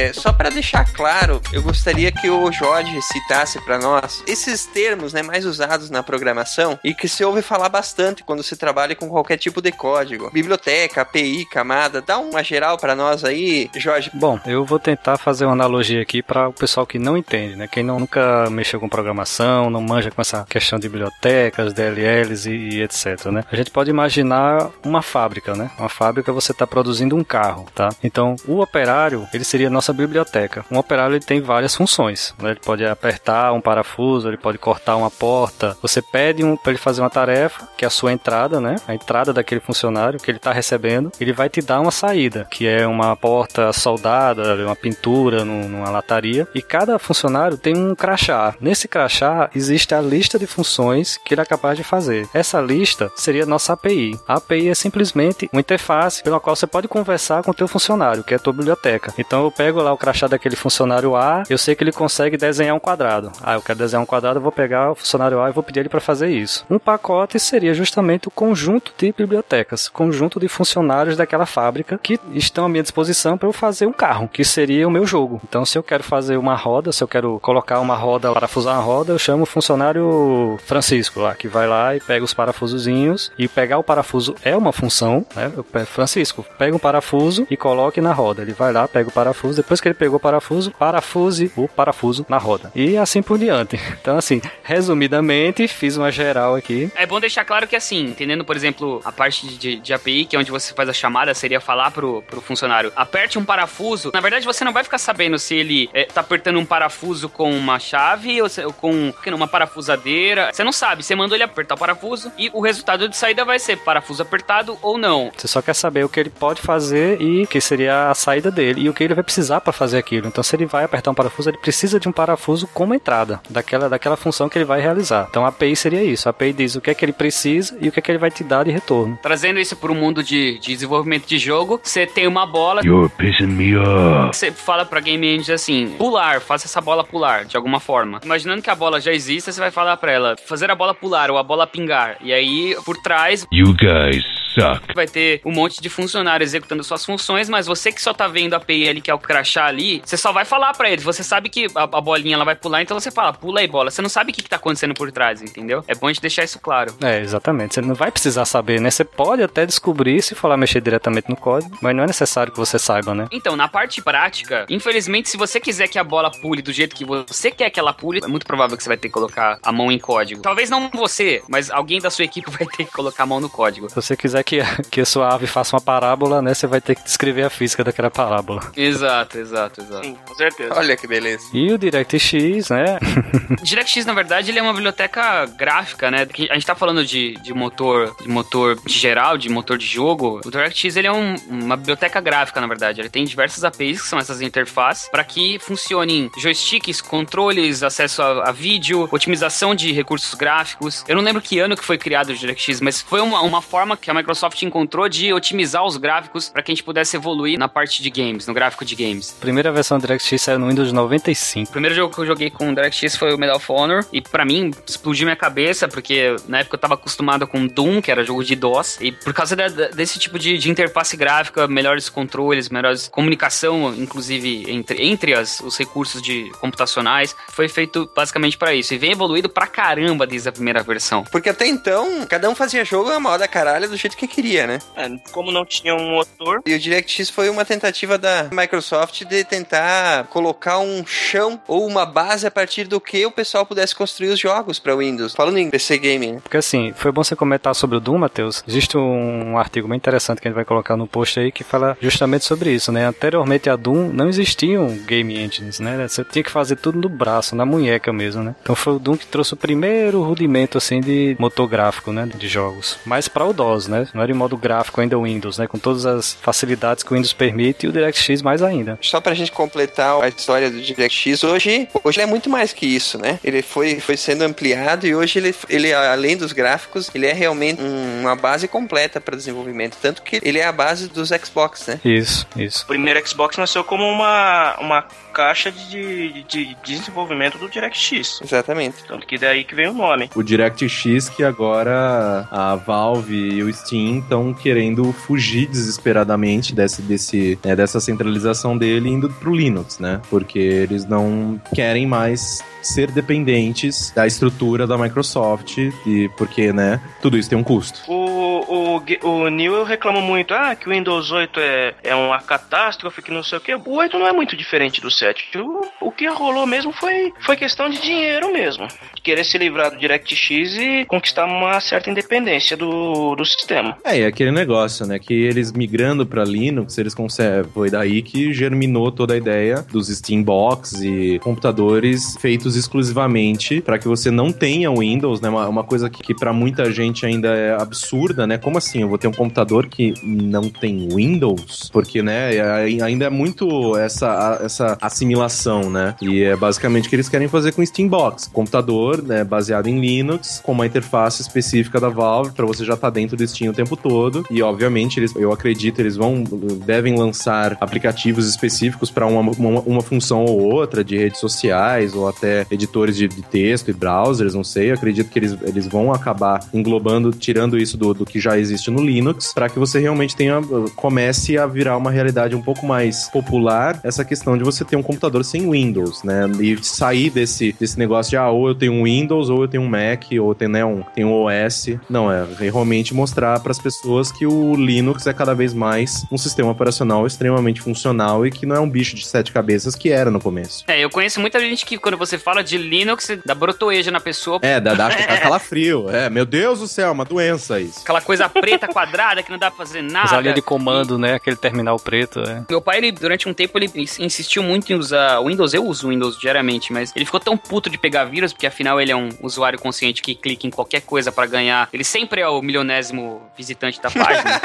É, 0.02 0.12
só 0.14 0.34
para 0.34 0.50
deixar 0.50 0.92
claro, 0.92 1.40
eu 1.54 1.62
gostaria 1.62 2.12
que 2.12 2.28
o 2.28 2.52
Jorge 2.52 3.00
citasse 3.04 3.62
para 3.62 3.78
nós 3.78 4.24
esses 4.26 4.66
termos 4.66 5.14
né, 5.14 5.22
mais 5.22 5.46
usados 5.46 5.92
na 5.92 6.02
programação 6.02 6.80
e 6.84 6.92
que 6.92 7.08
se 7.08 7.24
ouve 7.24 7.44
falar 7.44 7.70
bastante 7.70 8.24
quando 8.24 8.42
se 8.42 8.58
trabalha 8.58 8.96
com 8.96 9.08
qualquer 9.08 9.38
tipo 9.38 9.62
de 9.62 9.72
código. 9.72 10.32
Biblioteca, 10.32 11.02
API, 11.02 11.46
camada, 11.46 12.02
dá 12.02 12.18
uma 12.18 12.44
geral 12.44 12.80
para 12.80 12.96
nós 12.96 13.24
aí, 13.24 13.70
Jorge. 13.78 14.10
Bom, 14.16 14.40
eu 14.44 14.66
vou 14.66 14.80
tentar 14.80 15.20
fazer 15.20 15.46
uma 15.46 15.54
analogia 15.54 16.02
aqui 16.02 16.24
para 16.24 16.50
o 16.50 16.54
pessoal 16.54 16.88
que 16.88 16.98
não 16.98 17.16
entende, 17.16 17.56
né? 17.56 17.68
Quem 17.68 17.84
não, 17.84 18.00
nunca 18.00 18.50
mexeu 18.50 18.80
com 18.80 18.90
programação, 18.90 19.70
não 19.70 19.82
manja 19.82 20.10
com 20.10 20.20
essa 20.20 20.44
questão 20.50 20.80
de 20.80 20.90
bibliotecas, 20.90 21.74
DLLs 21.74 22.50
e, 22.50 22.70
e 22.70 22.82
etc, 22.82 23.28
né? 23.28 23.44
A 23.52 23.56
gente 23.56 23.70
pode 23.70 23.92
imaginar 23.92 24.68
uma 24.84 25.04
fábrica, 25.04 25.54
né? 25.54 25.70
Uma 25.78 25.90
fábrica 25.90 26.34
você 26.34 26.54
está 26.54 26.66
produzindo 26.66 27.16
um 27.16 27.24
carro, 27.24 27.68
tá? 27.76 27.90
Então, 28.04 28.36
o 28.48 28.62
operário, 28.62 29.28
ele 29.32 29.44
seria 29.44 29.68
a 29.68 29.70
nossa 29.92 29.94
biblioteca. 29.94 30.66
Um 30.72 30.78
operário 30.78 31.16
ele 31.16 31.24
tem 31.26 31.42
várias 31.42 31.76
funções, 31.76 32.34
né? 32.42 32.52
Ele 32.52 32.60
pode 32.60 32.86
apertar 32.86 33.54
um 33.54 33.62
parafuso, 33.62 34.28
ele 34.28 34.38
pode 34.38 34.58
cortar 34.58 34.96
uma 34.96 35.12
porta. 35.12 35.78
Você 35.82 36.02
pede 36.02 36.44
um, 36.44 36.56
para 36.56 36.72
ele 36.72 36.80
fazer 36.80 37.02
uma 37.02 37.10
tarefa, 37.10 37.68
que 37.78 37.86
é 37.86 37.88
a 37.88 37.92
sua 37.92 38.12
entrada, 38.12 38.60
né? 38.60 38.76
A 38.88 38.94
entrada 38.94 39.34
daquele 39.34 39.62
funcionário 39.62 40.20
que 40.20 40.30
ele 40.32 40.38
está 40.38 40.52
recebendo, 40.52 41.12
ele 41.20 41.34
vai 41.34 41.50
te 41.50 41.62
dar 41.62 41.80
uma 41.82 41.92
saída, 41.92 42.48
que 42.50 42.68
é 42.68 42.88
uma 42.88 43.16
porta 43.16 43.72
soldada, 43.74 44.56
uma 44.66 44.76
pintura 44.76 45.44
num- 45.46 45.68
numa 45.68 45.90
lataria. 45.90 46.48
E 46.56 46.62
cada 46.62 46.98
funcionário 47.00 47.58
tem 47.58 47.76
um 47.76 47.94
crachá. 47.96 48.56
Nesse 48.60 48.88
crachá 48.88 49.50
existe 49.56 49.94
a 49.94 50.02
lista 50.02 50.40
de 50.40 50.48
funções 50.48 51.18
que 51.18 51.34
ele 51.34 51.42
é 51.42 51.46
capaz 51.46 51.78
de 51.78 51.84
fazer. 51.84 52.28
Essa 52.34 52.60
lista 52.62 53.12
seria 53.16 53.44
a 53.44 53.48
nossa 53.48 53.74
API. 53.74 54.20
A 54.28 54.36
API 54.36 54.70
é 54.70 54.76
simplesmente 54.76 55.50
uma 55.52 55.60
interface 55.60 56.24
pela 56.24 56.40
qual 56.40 56.56
você 56.56 56.68
pode 56.68 56.88
conversar 56.88 57.44
com 57.44 57.52
o 57.52 57.54
teu 57.54 57.68
funcionário, 57.68 58.24
que 58.24 58.34
é 58.34 58.38
a 58.38 58.40
tua 58.40 58.54
biblioteca. 58.54 59.14
Então 59.18 59.44
eu 59.44 59.52
lá 59.82 59.94
o 59.94 59.98
crachá 59.98 60.28
daquele 60.28 60.56
funcionário 60.56 61.16
A, 61.16 61.44
eu 61.50 61.58
sei 61.58 61.76
que 61.76 61.84
ele 61.84 61.92
consegue 61.92 62.38
desenhar 62.38 62.76
um 62.76 62.80
quadrado. 62.80 63.32
Ah, 63.44 63.54
eu 63.54 63.62
quero 63.62 63.80
desenhar 63.80 64.04
um 64.04 64.06
quadrado, 64.06 64.38
eu 64.40 64.44
vou 64.44 64.52
pegar 64.52 64.92
o 64.92 64.96
funcionário 64.96 65.42
A 65.42 65.50
e 65.50 65.54
vou 65.54 65.64
pedir 65.64 65.82
ele 65.82 65.90
para 65.90 66.00
fazer 66.00 66.30
isso. 66.30 66.66
Um 66.70 66.80
pacote 66.80 67.40
seria 67.40 67.74
justamente 67.74 68.28
o 68.28 68.32
conjunto 68.32 68.94
de 68.98 69.14
bibliotecas, 69.18 69.88
conjunto 69.88 70.40
de 70.40 70.48
funcionários 70.48 71.18
daquela 71.18 71.46
fábrica 71.46 72.00
que 72.02 72.20
estão 72.34 72.66
à 72.66 72.70
minha 72.70 72.84
disposição 72.84 73.38
para 73.38 73.48
eu 73.48 73.54
fazer 73.54 73.86
um 73.86 73.94
carro, 73.94 74.28
que 74.28 74.44
seria 74.44 74.88
o 74.88 74.92
meu 74.92 75.06
jogo. 75.06 75.42
Então, 75.48 75.66
se 75.66 75.78
eu 75.78 75.84
quero 75.84 76.04
fazer 76.04 76.38
uma 76.38 76.56
roda, 76.56 76.92
se 76.92 77.04
eu 77.04 77.08
quero 77.08 77.40
colocar 77.40 77.80
uma 77.80 77.96
roda, 77.96 78.32
parafusar 78.34 78.76
uma 78.76 78.84
roda, 78.84 79.14
eu 79.14 79.20
chamo 79.20 79.44
o 79.44 79.46
funcionário 79.46 80.60
Francisco 80.66 81.20
lá, 81.20 81.36
que 81.36 81.48
vai 81.48 81.68
lá 81.68 81.96
e 81.96 82.00
pega 82.00 82.24
os 82.24 82.34
parafusozinhos 82.34 83.32
e 83.38 83.48
pegar 83.48 83.78
o 83.78 83.84
parafuso 83.84 84.36
é 84.44 84.56
uma 84.56 84.72
função, 84.72 85.26
né? 85.36 85.52
Eu 85.56 85.64
pego, 85.64 85.86
Francisco, 85.86 86.46
pega 86.58 86.76
um 86.76 86.80
parafuso 86.80 87.46
e 87.50 87.58
coloque 87.58 88.02
na 88.02 88.14
roda. 88.14 88.42
Ele 88.42 88.54
vai 88.54 88.72
lá, 88.74 88.88
pega 88.88 89.10
o 89.10 89.12
parafuso, 89.12 89.58
depois 89.58 89.71
que 89.80 89.88
ele 89.88 89.96
pegou 89.96 90.18
o 90.18 90.20
parafuso, 90.20 90.72
parafuse 90.72 91.52
o 91.56 91.68
parafuso 91.68 92.26
na 92.28 92.38
roda. 92.38 92.72
E 92.76 92.98
assim 92.98 93.22
por 93.22 93.38
diante. 93.38 93.80
Então, 94.02 94.18
assim, 94.18 94.42
resumidamente, 94.64 95.68
fiz 95.68 95.96
uma 95.96 96.12
geral 96.12 96.56
aqui. 96.56 96.92
É 96.96 97.06
bom 97.06 97.20
deixar 97.20 97.46
claro 97.46 97.68
que 97.68 97.76
assim, 97.76 98.06
entendendo, 98.06 98.44
por 98.44 98.56
exemplo, 98.56 99.00
a 99.06 99.12
parte 99.12 99.48
de, 99.48 99.76
de 99.76 99.94
API, 99.94 100.26
que 100.26 100.36
é 100.36 100.40
onde 100.40 100.50
você 100.50 100.74
faz 100.74 100.90
a 100.90 100.94
chamada, 100.94 101.36
seria 101.36 101.62
falar 101.62 101.92
pro, 101.92 102.24
pro 102.24 102.42
funcionário, 102.42 102.92
aperte 102.96 103.38
um 103.38 103.46
parafuso. 103.46 104.12
Na 104.12 104.20
verdade, 104.20 104.44
você 104.44 104.64
não 104.64 104.74
vai 104.74 104.84
ficar 104.84 104.98
sabendo 104.98 105.38
se 105.38 105.56
ele 105.56 105.90
é, 105.94 106.06
tá 106.06 106.22
apertando 106.22 106.58
um 106.58 106.66
parafuso 106.66 107.30
com 107.30 107.56
uma 107.56 107.78
chave 107.78 108.42
ou, 108.42 108.50
se, 108.50 108.66
ou 108.66 108.74
com 108.74 109.14
uma 109.28 109.48
parafusadeira. 109.48 110.50
Você 110.52 110.64
não 110.64 110.72
sabe. 110.72 111.04
Você 111.04 111.16
mandou 111.16 111.36
ele 111.36 111.44
apertar 111.44 111.76
o 111.76 111.78
parafuso 111.78 112.32
e 112.38 112.50
o 112.54 112.62
resultado 112.62 113.08
de 113.08 113.16
saída 113.16 113.46
vai 113.46 113.60
ser 113.60 113.78
parafuso 113.78 114.22
apertado 114.22 114.78
ou 114.82 114.98
não. 114.98 115.32
Você 115.36 115.48
só 115.48 115.62
quer 115.62 115.74
saber 115.74 116.04
o 116.04 116.10
que 116.10 116.20
ele 116.20 116.30
pode 116.30 116.62
fazer 116.62 117.22
e 117.22 117.46
que 117.48 117.62
seria 117.62 118.10
a 118.10 118.16
saída 118.16 118.52
dele 118.52 118.82
e 118.82 118.90
o 118.90 118.94
que 118.94 119.04
ele 119.04 119.14
vai 119.14 119.24
precisar 119.24 119.61
para 119.62 119.74
fazer 119.74 119.98
aquilo. 119.98 120.28
Então, 120.28 120.44
se 120.44 120.56
ele 120.56 120.66
vai 120.66 120.84
apertar 120.84 121.12
um 121.12 121.14
parafuso, 121.16 121.50
ele 121.50 121.58
precisa 121.58 122.00
de 122.00 122.08
um 122.08 122.12
parafuso 122.12 122.68
como 122.68 122.94
entrada 122.94 123.40
daquela, 123.50 123.90
daquela 123.90 124.18
função 124.18 124.50
que 124.50 124.58
ele 124.58 124.66
vai 124.66 124.82
realizar. 124.82 125.28
Então, 125.30 125.46
a 125.46 125.50
API 125.50 125.76
seria 125.76 126.04
isso. 126.04 126.28
A 126.28 126.32
API 126.32 126.54
diz 126.54 126.76
o 126.76 126.82
que 126.82 126.90
é 126.90 126.94
que 126.94 127.04
ele 127.06 127.14
precisa 127.14 127.78
e 127.82 127.88
o 127.88 127.92
que 127.92 128.00
é 128.00 128.02
que 128.02 128.12
ele 128.12 128.18
vai 128.18 128.32
te 128.32 128.44
dar 128.44 128.64
de 128.64 128.72
retorno. 128.72 129.18
Trazendo 129.22 129.60
isso 129.60 129.76
para 129.76 129.92
o 129.92 129.96
mundo 129.96 130.24
de, 130.24 130.60
de 130.60 130.74
desenvolvimento 130.74 131.26
de 131.28 131.38
jogo, 131.38 131.80
você 131.84 132.06
tem 132.06 132.28
uma 132.28 132.46
bola. 132.46 132.82
You're 132.84 133.10
pissing 133.18 133.48
me 133.48 133.76
off. 133.78 134.36
Você 134.38 134.52
fala 134.52 134.86
pra 134.86 135.00
Game 135.00 135.26
Engine 135.28 135.54
assim: 135.54 135.96
pular, 135.98 136.42
faça 136.42 136.68
essa 136.68 136.82
bola 136.82 137.04
pular 137.04 137.46
de 137.46 137.56
alguma 137.58 137.80
forma. 137.80 138.20
Imaginando 138.24 138.62
que 138.62 138.70
a 138.70 138.76
bola 138.76 139.00
já 139.00 139.12
exista, 139.12 139.52
você 139.52 139.60
vai 139.60 139.72
falar 139.72 139.98
pra 139.98 140.12
ela 140.12 140.36
fazer 140.46 140.70
a 140.72 140.76
bola 140.76 140.94
pular 140.94 141.30
ou 141.32 141.38
a 141.38 141.44
bola 141.44 141.68
pingar. 141.68 142.18
E 142.22 142.34
aí, 142.34 142.76
por 142.86 142.98
trás, 142.98 143.46
You 143.52 143.74
guys 143.74 144.24
suck. 144.54 144.94
vai 144.96 145.08
ter 145.08 145.42
um 145.46 145.52
monte 145.52 145.82
de 145.82 145.90
funcionário 145.90 146.44
executando 146.44 146.84
suas 146.84 147.06
funções, 147.06 147.50
mas 147.50 147.68
você 147.68 147.92
que 147.92 148.02
só 148.02 148.14
tá 148.14 148.28
vendo 148.28 148.54
a 148.54 148.58
API 148.58 148.90
ali, 148.90 149.02
que 149.02 149.10
é 149.12 149.14
o 149.14 149.20
ali, 149.60 150.02
você 150.04 150.18
só 150.18 150.32
vai 150.32 150.46
falar 150.46 150.74
pra 150.74 150.90
eles. 150.90 151.04
Você 151.04 151.24
sabe 151.24 151.50
que 151.50 151.68
a, 151.76 151.84
a 151.84 152.02
bolinha 152.02 152.36
ela 152.36 152.46
vai 152.46 152.56
pular, 152.56 152.82
então 152.82 153.00
você 153.00 153.12
fala, 153.12 153.34
pula 153.34 153.60
aí 153.60 153.68
bola. 153.68 153.92
Você 153.92 154.02
não 154.02 154.10
sabe 154.10 154.32
o 154.32 154.34
que, 154.34 154.42
que 154.42 154.50
tá 154.50 154.56
acontecendo 154.58 154.94
por 154.94 155.12
trás, 155.12 155.42
entendeu? 155.42 155.84
É 155.88 155.96
bom 155.96 156.08
a 156.08 156.14
gente 156.14 156.22
deixar 156.22 156.44
isso 156.44 156.60
claro. 156.60 156.94
É, 157.02 157.20
exatamente. 157.20 157.76
Você 157.76 157.82
não 157.82 157.96
vai 157.96 158.12
precisar 158.12 158.46
saber, 158.46 158.80
né? 158.80 158.92
Você 158.92 159.04
pode 159.04 159.42
até 159.44 159.66
descobrir 159.66 160.22
se 160.22 160.36
lá 160.44 160.58
mexer 160.58 160.82
diretamente 160.82 161.30
no 161.30 161.36
código, 161.36 161.78
mas 161.82 161.96
não 161.96 162.04
é 162.04 162.08
necessário 162.08 162.52
que 162.52 162.60
você 162.60 162.78
saiba, 162.78 163.14
né? 163.14 163.28
Então, 163.32 163.56
na 163.56 163.68
parte 163.68 164.02
prática, 164.02 164.66
infelizmente, 164.70 165.30
se 165.30 165.38
você 165.38 165.60
quiser 165.60 165.88
que 165.88 165.98
a 165.98 166.04
bola 166.04 166.32
pule 166.42 166.62
do 166.62 166.74
jeito 166.74 166.96
que 166.96 167.06
você 167.06 167.52
quer 167.52 167.70
que 167.70 167.80
ela 167.80 167.94
pule, 167.94 168.22
é 168.24 168.28
muito 168.28 168.46
provável 168.46 168.76
que 168.76 168.84
você 168.84 168.90
vai 168.90 168.98
ter 168.98 169.08
que 169.08 169.14
colocar 169.14 169.60
a 169.64 169.72
mão 169.72 169.92
em 169.92 170.00
código. 170.00 170.42
Talvez 170.42 170.70
não 170.70 170.90
você, 170.90 171.42
mas 171.48 171.70
alguém 171.70 172.00
da 172.00 172.10
sua 172.10 172.26
equipe 172.26 172.50
vai 172.52 172.68
ter 172.68 172.86
que 172.86 172.92
colocar 172.92 173.24
a 173.24 173.26
mão 173.26 173.40
no 173.40 173.50
código. 173.50 173.90
Se 173.90 173.96
você 173.96 174.16
quiser 174.16 174.44
que, 174.44 174.60
que 174.90 175.02
a 175.02 175.06
sua 175.06 175.34
ave 175.34 175.48
faça 175.48 175.76
uma 175.76 175.82
parábola, 175.82 176.42
né? 176.42 176.54
Você 176.54 176.68
vai 176.68 176.82
ter 176.82 176.96
que 176.96 177.04
descrever 177.04 177.44
a 177.44 177.50
física 177.50 177.84
daquela 177.84 178.10
parábola. 178.10 178.62
Exato, 178.76 179.38
exato, 179.42 179.82
exato. 179.82 180.06
Sim, 180.06 180.18
com 180.26 180.36
certeza. 180.36 180.74
Olha 180.76 180.96
que 180.96 181.08
beleza. 181.08 181.46
E 181.54 181.72
o 181.74 181.78
DirectX, 181.78 182.70
né? 182.70 183.00
DirectX, 183.62 184.06
na 184.06 184.14
verdade, 184.14 184.52
ele 184.52 184.60
é 184.60 184.62
uma 184.62 184.74
biblioteca 184.74 185.46
gráfica, 185.58 186.10
né? 186.10 186.26
Que 186.26 186.48
a 186.50 186.54
gente 186.54 186.66
tá 186.66 186.76
falando 186.76 187.04
de, 187.06 187.34
de 187.42 187.54
motor, 187.54 188.16
de 188.22 188.28
motor 188.30 188.80
de 188.86 188.94
geral, 188.98 189.38
de 189.38 189.50
motor 189.50 189.78
de 189.78 189.86
jogo. 189.86 190.42
O 190.46 190.50
DirectX, 190.52 190.96
ele 190.96 191.08
é 191.08 191.12
um- 191.12 191.36
uma 191.50 191.76
biblioteca 191.76 192.20
gráfica, 192.22 192.62
na 192.62 192.68
verdade. 192.68 193.02
Ele 193.02 193.10
tem 193.10 193.24
diversas 193.26 193.64
APIs, 193.64 194.02
que 194.02 194.08
são 194.08 194.20
essas 194.20 194.42
interfaces, 194.42 195.10
para 195.10 195.24
que 195.24 195.60
funcionem 195.60 196.30
joysticks, 196.38 197.02
controles, 197.02 197.84
acesso 197.84 198.22
a, 198.22 198.50
a 198.50 198.52
vídeo, 198.52 199.08
otimização 199.12 199.74
de 199.76 199.92
recursos 199.92 200.34
gráficos. 200.36 201.04
Eu 201.08 201.16
não 201.16 201.24
lembro 201.24 201.42
que 201.42 201.60
ano 201.60 201.76
que 201.76 201.84
foi 201.84 201.98
criado 201.98 202.30
o 202.30 202.34
DirectX, 202.36 202.82
mas 202.82 203.02
foi 203.02 203.22
uma, 203.22 203.42
uma 203.42 203.62
forma 203.62 203.96
que 203.98 204.10
a 204.10 204.14
Microsoft 204.14 204.62
encontrou 204.64 205.08
de 205.10 205.34
otimizar 205.34 205.86
os 205.86 205.98
gráficos 205.98 206.50
para 206.50 206.62
que 206.62 206.72
a 206.72 206.74
gente 206.76 206.84
pudesse 206.84 207.16
evoluir 207.16 207.58
na 207.58 207.68
parte 207.68 208.02
de 208.04 208.10
games, 208.10 208.48
no 208.48 208.54
gráfico 208.54 208.84
de 208.86 208.96
games. 208.96 209.31
Primeira 209.40 209.72
versão 209.72 209.98
do 209.98 210.02
DirectX 210.02 210.42
saiu 210.42 210.60
no 210.60 210.68
Windows 210.68 210.92
95. 210.92 211.70
O 211.70 211.72
primeiro 211.72 211.96
jogo 211.96 212.14
que 212.14 212.22
eu 212.22 212.26
joguei 212.26 212.50
com 212.50 212.70
o 212.70 212.76
DirectX 212.76 213.16
foi 213.16 213.34
o 213.34 213.38
Medal 213.38 213.58
of 213.58 213.66
Honor. 213.72 214.06
E 214.14 214.22
pra 214.22 214.46
mim, 214.46 214.72
explodiu 214.88 215.26
minha 215.26 215.36
cabeça, 215.36 215.88
porque 215.88 216.36
na 216.48 216.60
época 216.60 216.76
eu 216.76 216.80
tava 216.80 216.94
acostumado 216.94 217.48
com 217.48 217.66
Doom, 217.68 218.02
que 218.02 218.12
era 218.12 218.24
jogo 218.24 218.44
de 218.44 218.56
DOS. 218.56 218.98
E 219.02 219.12
por 219.12 219.34
causa 219.34 219.56
da- 219.56 219.68
da- 219.68 219.88
desse 219.90 220.20
tipo 220.20 220.38
de, 220.38 220.58
de 220.58 220.70
interface 220.70 221.18
gráfica, 221.18 221.68
melhores 221.68 222.08
controles, 222.10 222.70
melhores 222.70 223.08
comunicação, 223.08 223.94
inclusive, 223.98 224.66
entre, 224.72 225.04
entre 225.06 225.34
as, 225.34 225.60
os 225.62 225.78
recursos 225.78 226.22
de 226.22 226.50
computacionais, 226.60 227.36
foi 227.50 227.68
feito 227.68 228.10
basicamente 228.16 228.58
pra 228.58 228.74
isso. 228.74 228.94
E 228.94 228.98
vem 228.98 229.12
evoluído 229.12 229.50
pra 229.50 229.68
caramba 229.68 230.26
desde 230.28 230.50
a 230.50 230.52
primeira 230.52 230.84
versão. 230.84 231.24
Porque 231.32 231.50
até 231.50 231.68
então, 231.68 232.26
cada 232.28 232.50
um 232.50 232.56
fazia 232.56 232.86
jogo 232.86 233.10
a 233.10 233.20
moda 233.20 233.48
caralho 233.48 233.90
do 233.90 233.98
jeito 233.98 234.16
que 234.16 234.28
queria, 234.28 234.68
né? 234.68 234.80
É, 234.96 235.10
como 235.32 235.52
não 235.52 235.66
tinha 235.66 235.96
um 235.96 236.12
motor, 236.12 236.62
E 236.66 236.74
o 236.76 236.80
DirectX 236.80 237.30
foi 237.30 237.50
uma 237.50 237.66
tentativa 237.66 238.18
da 238.18 238.48
Microsoft 238.52 239.11
de 239.12 239.44
tentar 239.44 240.26
colocar 240.26 240.80
um 240.80 241.06
chão 241.06 241.60
ou 241.68 241.86
uma 241.86 242.06
base 242.06 242.48
a 242.48 242.52
partir 242.52 242.86
do 242.86 243.00
que 243.00 243.26
o 243.26 243.32
pessoal 243.32 243.66
pudesse 243.66 243.96
construir 243.96 244.30
os 244.30 244.40
jogos 244.40 244.80
para 244.80 244.96
Windows. 244.96 245.34
Falando 245.34 245.58
em 245.58 245.70
PC 245.70 245.98
Gaming, 245.98 246.32
né? 246.34 246.40
Porque 246.42 246.58
assim, 246.58 246.94
foi 246.96 247.12
bom 247.12 247.24
você 247.24 247.36
comentar 247.36 247.76
sobre 247.76 247.98
o 247.98 248.00
Doom, 248.00 248.18
Matheus. 248.18 248.64
Existe 248.68 248.98
um 248.98 249.58
artigo 249.58 249.88
bem 249.88 249.98
interessante 249.98 250.42
que 250.42 250.48
a 250.48 250.52
gente 250.52 250.56
vai 250.56 250.66
colocar 250.66 250.96
no 250.98 251.08
post 251.08 251.40
aí 251.40 251.52
que 251.52 251.64
fala 251.64 251.98
justamente 252.02 252.46
sobre 252.46 252.72
isso, 252.72 252.92
né? 252.92 253.06
Anteriormente 253.06 253.70
a 253.70 253.76
Doom 253.76 254.10
não 254.14 254.28
existiam 254.28 254.88
game 255.06 255.38
engines, 255.38 255.80
né? 255.80 256.08
Você 256.08 256.24
tinha 256.24 256.44
que 256.44 256.52
fazer 256.52 256.78
tudo 256.78 257.00
no 257.00 257.10
braço, 257.10 257.56
na 257.56 257.66
munheca 257.66 258.12
mesmo, 258.12 258.44
né? 258.44 258.56
Então 258.62 258.76
foi 258.76 258.94
o 258.94 259.00
Doom 259.00 259.18
que 259.18 259.28
trouxe 259.28 259.54
o 259.54 259.58
primeiro 259.58 260.22
rudimento 260.22 260.78
assim 260.78 261.02
de 261.02 261.36
motor 261.40 261.68
gráfico, 261.68 262.12
né, 262.12 262.26
de 262.26 262.48
jogos. 262.48 262.98
Mas 263.06 263.28
para 263.28 263.46
o 263.46 263.54
DOS, 263.54 263.88
né? 263.88 264.08
Não 264.14 264.22
era 264.22 264.32
em 264.32 264.36
modo 264.36 264.58
gráfico 264.58 265.02
ainda 265.02 265.18
o 265.18 265.24
Windows, 265.24 265.58
né? 265.58 265.68
Com 265.68 265.78
todas 265.78 266.06
as 266.06 266.34
facilidades 266.34 267.04
que 267.04 267.12
o 267.12 267.16
Windows 267.16 267.34
permite 267.34 267.86
e 267.86 267.90
o 267.90 267.92
DirectX 267.92 268.42
mais 268.42 268.62
ainda. 268.62 268.98
Só 269.02 269.20
pra 269.20 269.34
gente 269.34 269.52
completar 269.52 270.22
a 270.22 270.28
história 270.28 270.70
do 270.70 270.80
DirectX, 270.82 271.44
hoje, 271.44 271.88
hoje 272.04 272.18
ele 272.20 272.24
é 272.24 272.30
muito 272.30 272.50
mais 272.50 272.72
que 272.74 272.86
isso, 272.86 273.18
né? 273.18 273.40
Ele 273.44 273.62
foi, 273.62 274.00
foi 274.00 274.16
sendo 274.18 274.44
ampliado 274.44 275.06
e 275.08 275.16
hoje 275.16 275.40
ele, 275.40 275.56
ele, 275.70 275.94
além 275.94 276.38
dos 276.38 276.52
gráficos, 276.52 277.10
ele 277.14 277.26
é 277.26 277.34
realmente 277.34 277.82
um- 277.82 278.22
uma 278.22 278.36
base 278.36 278.68
completa 278.68 279.20
para 279.20 279.36
desenvolvimento. 279.36 279.98
Tanto 280.02 280.22
que 280.22 280.40
ele 280.44 280.60
é 280.60 280.66
a 280.66 280.72
base 280.72 281.08
dos 281.08 281.30
Xbox, 281.30 281.88
né? 281.88 282.00
Isso, 282.06 282.46
isso. 282.56 282.84
o 282.84 282.88
primeiro 282.88 283.26
Xbox 283.28 283.58
nasceu 283.58 283.84
como 283.84 284.04
uma, 284.08 284.76
uma 284.80 285.06
caixa 285.32 285.72
de, 285.72 286.44
de, 286.44 286.76
de 286.76 286.78
desenvolvimento 286.84 287.58
do 287.58 287.70
DirectX. 287.70 288.42
Exatamente. 288.44 289.04
Tanto 289.08 289.26
que 289.26 289.38
daí 289.38 289.64
que 289.64 289.74
vem 289.74 289.88
o 289.88 289.94
nome. 289.94 290.30
O 290.36 290.44
DirectX 290.44 291.30
que 291.30 291.44
agora 291.44 292.48
a 292.52 292.76
Valve 292.76 293.36
e 293.36 293.64
o 293.64 293.74
Steam 293.74 294.20
estão 294.20 294.54
querendo 294.54 295.12
fugir 295.14 295.68
desesperadamente 295.68 296.74
desse, 296.74 297.02
desse, 297.02 297.60
né, 297.64 297.76
dessa 297.76 298.00
centralização 298.00 298.78
dele 298.78 299.10
indo 299.10 299.30
pro 299.30 299.54
Linux, 299.54 300.00
né? 300.00 300.22
Porque 300.30 300.60
eles 300.60 301.06
não 301.06 301.62
querem 301.74 302.06
mais 302.06 302.64
ser 302.82 303.12
dependentes 303.12 304.12
da 304.12 304.26
estrutura 304.26 304.88
da 304.88 304.98
Microsoft 304.98 305.78
e 305.78 306.30
porque, 306.38 306.74
né, 306.74 307.00
tudo 307.22 307.38
isso 307.38 307.50
tem 307.50 307.58
um 307.58 307.64
custo. 307.64 308.00
O, 308.12 308.98
o, 308.98 309.28
o 309.28 309.50
Neil 309.50 309.84
reclama 309.84 310.22
muito, 310.22 310.54
ah, 310.54 310.76
que 310.76 310.88
o 310.88 310.92
Windows 310.92 311.32
8 311.32 311.60
é, 311.60 311.94
é 312.04 312.16
uma 312.16 312.40
catástrofe, 312.42 313.22
que 313.22 313.32
não 313.32 313.44
sei 313.44 313.58
o 313.58 313.62
que. 313.62 313.74
O 313.76 313.92
8 313.92 314.18
não 314.18 314.28
é 314.28 314.34
muito 314.34 314.56
diferente 314.56 315.00
do 315.00 315.12
7. 315.22 315.58
O, 315.60 316.08
o 316.08 316.12
que 316.12 316.28
rolou 316.28 316.66
mesmo 316.66 316.92
foi, 316.92 317.32
foi 317.46 317.56
questão 317.56 317.90
de 317.90 318.02
dinheiro 318.02 318.52
mesmo. 318.52 318.88
De 319.16 319.22
querer 319.22 319.44
se 319.46 319.58
livrar 319.58 319.92
do 319.92 319.98
DirectX 319.98 320.50
e 320.78 321.06
conquistar 321.06 321.46
uma 321.46 321.80
certa 321.80 322.10
independência 322.10 322.76
do, 322.76 323.36
do 323.36 323.46
sistema. 323.46 323.98
É, 324.04 324.20
e 324.20 324.26
aquele 324.26 324.52
negócio, 324.52 325.06
né, 325.06 325.20
que 325.20 325.34
eles 325.34 325.72
migrando 325.72 326.26
pra 326.26 326.44
Linux, 326.44 326.98
eles 326.98 327.14
conseguem, 327.14 327.64
foi 327.74 327.90
daí 327.90 328.22
que 328.22 328.52
germinou 328.54 329.12
toda 329.12 329.34
a 329.34 329.38
ideia 329.38 329.86
dos 329.92 330.08
Steambox 330.08 331.02
e 331.02 331.40
computadores 331.40 332.36
feitos 332.40 332.76
exclusivamente 332.76 333.82
para 333.82 333.98
que 334.00 334.08
você 334.08 334.32
não 334.32 334.52
tenha 334.52 334.90
Windows, 334.92 335.40
né, 335.42 335.50
uma, 335.50 335.68
uma 335.68 335.84
coisa 335.84 336.10
que, 336.10 336.22
que 336.24 336.34
para 336.34 336.52
muita 336.54 336.92
gente 336.92 337.26
ainda 337.26 337.50
é 337.50 337.74
absurda, 337.80 338.48
né, 338.48 338.58
como 338.58 338.78
assim, 338.78 339.02
eu 339.02 339.10
vou 339.10 339.18
ter 339.18 339.28
um 339.28 339.32
computador 339.34 339.88
que 339.88 340.14
não 340.24 340.70
tem 340.70 341.08
Windows? 341.14 341.90
Porque, 341.92 342.22
né, 342.22 342.60
ai- 342.60 343.02
ainda 343.02 343.26
é 343.26 343.30
muito 343.30 343.96
essa, 343.98 344.60
essa 344.64 344.98
assimilação, 345.12 345.90
né, 345.90 346.16
e 346.22 346.44
é 346.44 346.56
basicamente 346.56 347.08
o 347.08 347.10
que 347.10 347.16
eles 347.16 347.30
querem 347.30 347.48
fazer 347.48 347.74
com 347.74 347.86
Steambox, 347.86 348.50
computador, 348.52 349.22
né, 349.22 349.44
baseado 349.44 349.88
em 349.88 350.00
Linux, 350.00 350.62
com 350.64 350.72
uma 350.72 350.86
interface 350.86 351.42
específica 351.42 352.00
da 352.00 352.10
Valve, 352.10 352.52
para 352.52 352.66
você 352.66 352.86
já 352.86 352.94
estar 352.94 353.10
dentro 353.10 353.36
do 353.36 353.48
Steam 353.48 353.72
o 353.72 353.76
tempo 353.76 353.96
todo, 353.96 354.46
e 354.50 354.62
obviamente 354.62 355.20
eles, 355.20 355.36
eu 355.36 355.52
acredito, 355.52 356.00
eles 356.00 356.16
vão, 356.16 356.44
devem 356.86 357.18
lançar 357.18 357.78
aplicativos 357.82 358.48
específicos 358.48 359.12
para 359.12 359.26
uma, 359.26 359.52
uma, 359.52 359.82
uma 359.82 360.02
função 360.02 360.46
ou 360.46 360.60
outra 360.62 361.04
de 361.04 361.18
redes 361.18 361.40
sociais, 361.40 362.14
ou 362.16 362.28
até 362.28 362.66
editores 362.72 363.16
de, 363.16 363.28
de 363.28 363.42
texto 363.42 363.90
e 363.90 363.94
browsers, 363.94 364.54
não 364.54 364.64
sei, 364.64 364.92
eu 364.92 364.96
acredito 364.96 365.30
que 365.30 365.40
eles, 365.40 365.58
eles 365.64 365.88
vão 365.88 366.14
acabar 366.14 366.62
englobando, 366.74 367.32
tirando 367.32 367.78
isso 367.78 367.98
do, 367.98 368.14
do 368.14 368.26
que 368.26 368.40
já 368.40 368.58
existe 368.58 368.90
no 368.90 369.02
Linux, 369.02 369.54
para 369.54 369.70
que 369.70 369.78
você 369.78 370.00
realmente 370.00 370.36
tenha, 370.36 370.62
comece 370.96 371.58
a 371.58 371.66
virar 371.66 371.98
uma 371.98 372.12
realidade 372.12 372.56
um 372.56 372.62
pouco 372.62 372.86
mais 372.86 373.28
popular, 373.30 374.00
essa 374.04 374.24
questão 374.24 374.58
de 374.58 374.64
você 374.64 374.86
ter 374.86 375.01
computador 375.04 375.44
sem 375.44 375.70
Windows, 375.70 376.24
né, 376.24 376.50
e 376.60 376.78
sair 376.84 377.30
desse, 377.30 377.74
desse 377.74 377.98
negócio 377.98 378.32
de, 378.32 378.38
ah, 378.38 378.50
ou 378.50 378.68
eu 378.68 378.76
tenho 378.76 378.94
um 378.94 379.04
Windows, 379.04 379.50
ou 379.50 379.64
eu 379.64 379.68
tenho 379.68 379.84
um 379.84 379.88
Mac, 379.88 380.26
ou 380.32 380.50
eu 380.50 380.56
tenho, 380.56 380.72
né, 380.72 380.86
um, 380.86 381.04
tenho 381.16 381.28
um 381.28 381.46
OS, 381.46 381.98
não, 382.10 382.32
é 382.32 382.46
realmente 382.60 383.14
mostrar 383.14 383.60
para 383.60 383.72
as 383.72 383.80
pessoas 383.80 384.32
que 384.32 384.46
o 384.46 384.76
Linux 384.76 385.28
é 385.28 385.34
cada 385.34 385.54
vez 385.54 385.74
mais 385.74 386.26
um 386.32 386.38
sistema 386.38 386.72
operacional 386.72 387.26
extremamente 387.26 387.82
funcional 387.82 388.46
e 388.46 388.52
que 388.52 388.66
não 388.66 388.76
é 388.76 388.80
um 388.80 388.90
bicho 388.90 389.16
de 389.16 389.26
sete 389.26 389.52
cabeças 389.52 389.96
que 389.96 390.10
era 390.10 390.30
no 390.30 390.40
começo. 390.40 390.84
É, 390.88 391.04
eu 391.04 391.10
conheço 391.10 391.40
muita 391.40 391.60
gente 391.60 391.86
que 391.86 391.98
quando 391.98 392.18
você 392.18 392.38
fala 392.38 392.64
de 392.64 392.78
Linux, 392.78 393.30
dá 393.46 393.56
brotoeja 393.56 394.12
na 394.12 394.20
pessoa. 394.20 394.60
É, 394.62 394.80
dá, 394.80 394.94
dá, 394.94 395.10
dá 395.10 395.38
calafrio. 395.38 396.10
É, 396.10 396.30
meu 396.30 396.46
Deus 396.46 396.80
do 396.80 396.88
céu, 396.88 397.12
uma 397.12 397.26
doença 397.26 397.80
isso. 397.80 398.02
Aquela 398.02 398.22
coisa 398.22 398.48
preta 398.50 398.88
quadrada 398.88 399.44
que 399.44 399.52
não 399.52 399.58
dá 399.58 399.70
pra 399.72 399.86
fazer 399.86 400.02
nada. 400.02 400.36
As 400.36 400.42
linha 400.42 400.54
de 400.54 400.62
comando, 400.62 401.18
né? 401.18 401.36
Aquele 401.36 401.56
terminal 401.56 401.98
preto. 402.00 402.40
É. 402.40 402.64
Meu 402.70 402.82
pai, 402.82 402.98
ele, 402.98 403.12
durante 403.12 403.48
um 403.48 403.54
tempo, 403.54 403.78
ele 403.78 403.90
insistiu 404.20 404.64
muito 404.64 404.91
em 404.92 404.96
usar 404.96 405.40
o 405.40 405.48
Windows. 405.48 405.74
Eu 405.74 405.86
uso 405.86 406.08
o 406.08 406.10
Windows 406.10 406.38
diariamente, 406.40 406.92
mas 406.92 407.12
ele 407.16 407.26
ficou 407.26 407.40
tão 407.40 407.58
puto 407.58 407.90
de 407.90 407.98
pegar 407.98 408.26
vírus, 408.26 408.54
porque 408.54 408.68
afinal 408.68 409.00
ele 409.00 409.12
é 409.12 409.16
um 409.16 409.30
usuário 409.42 409.80
consciente 409.80 410.22
que 410.22 410.36
clica 410.36 410.68
em 410.68 410.70
qualquer 410.70 411.02
coisa 411.02 411.32
pra 411.32 411.46
ganhar. 411.46 411.90
Ele 411.94 412.04
sempre 412.04 412.42
é 412.42 412.48
o 412.48 412.62
milionésimo 412.62 413.42
visitante 413.58 414.02
da 414.02 414.10
página. 414.10 414.62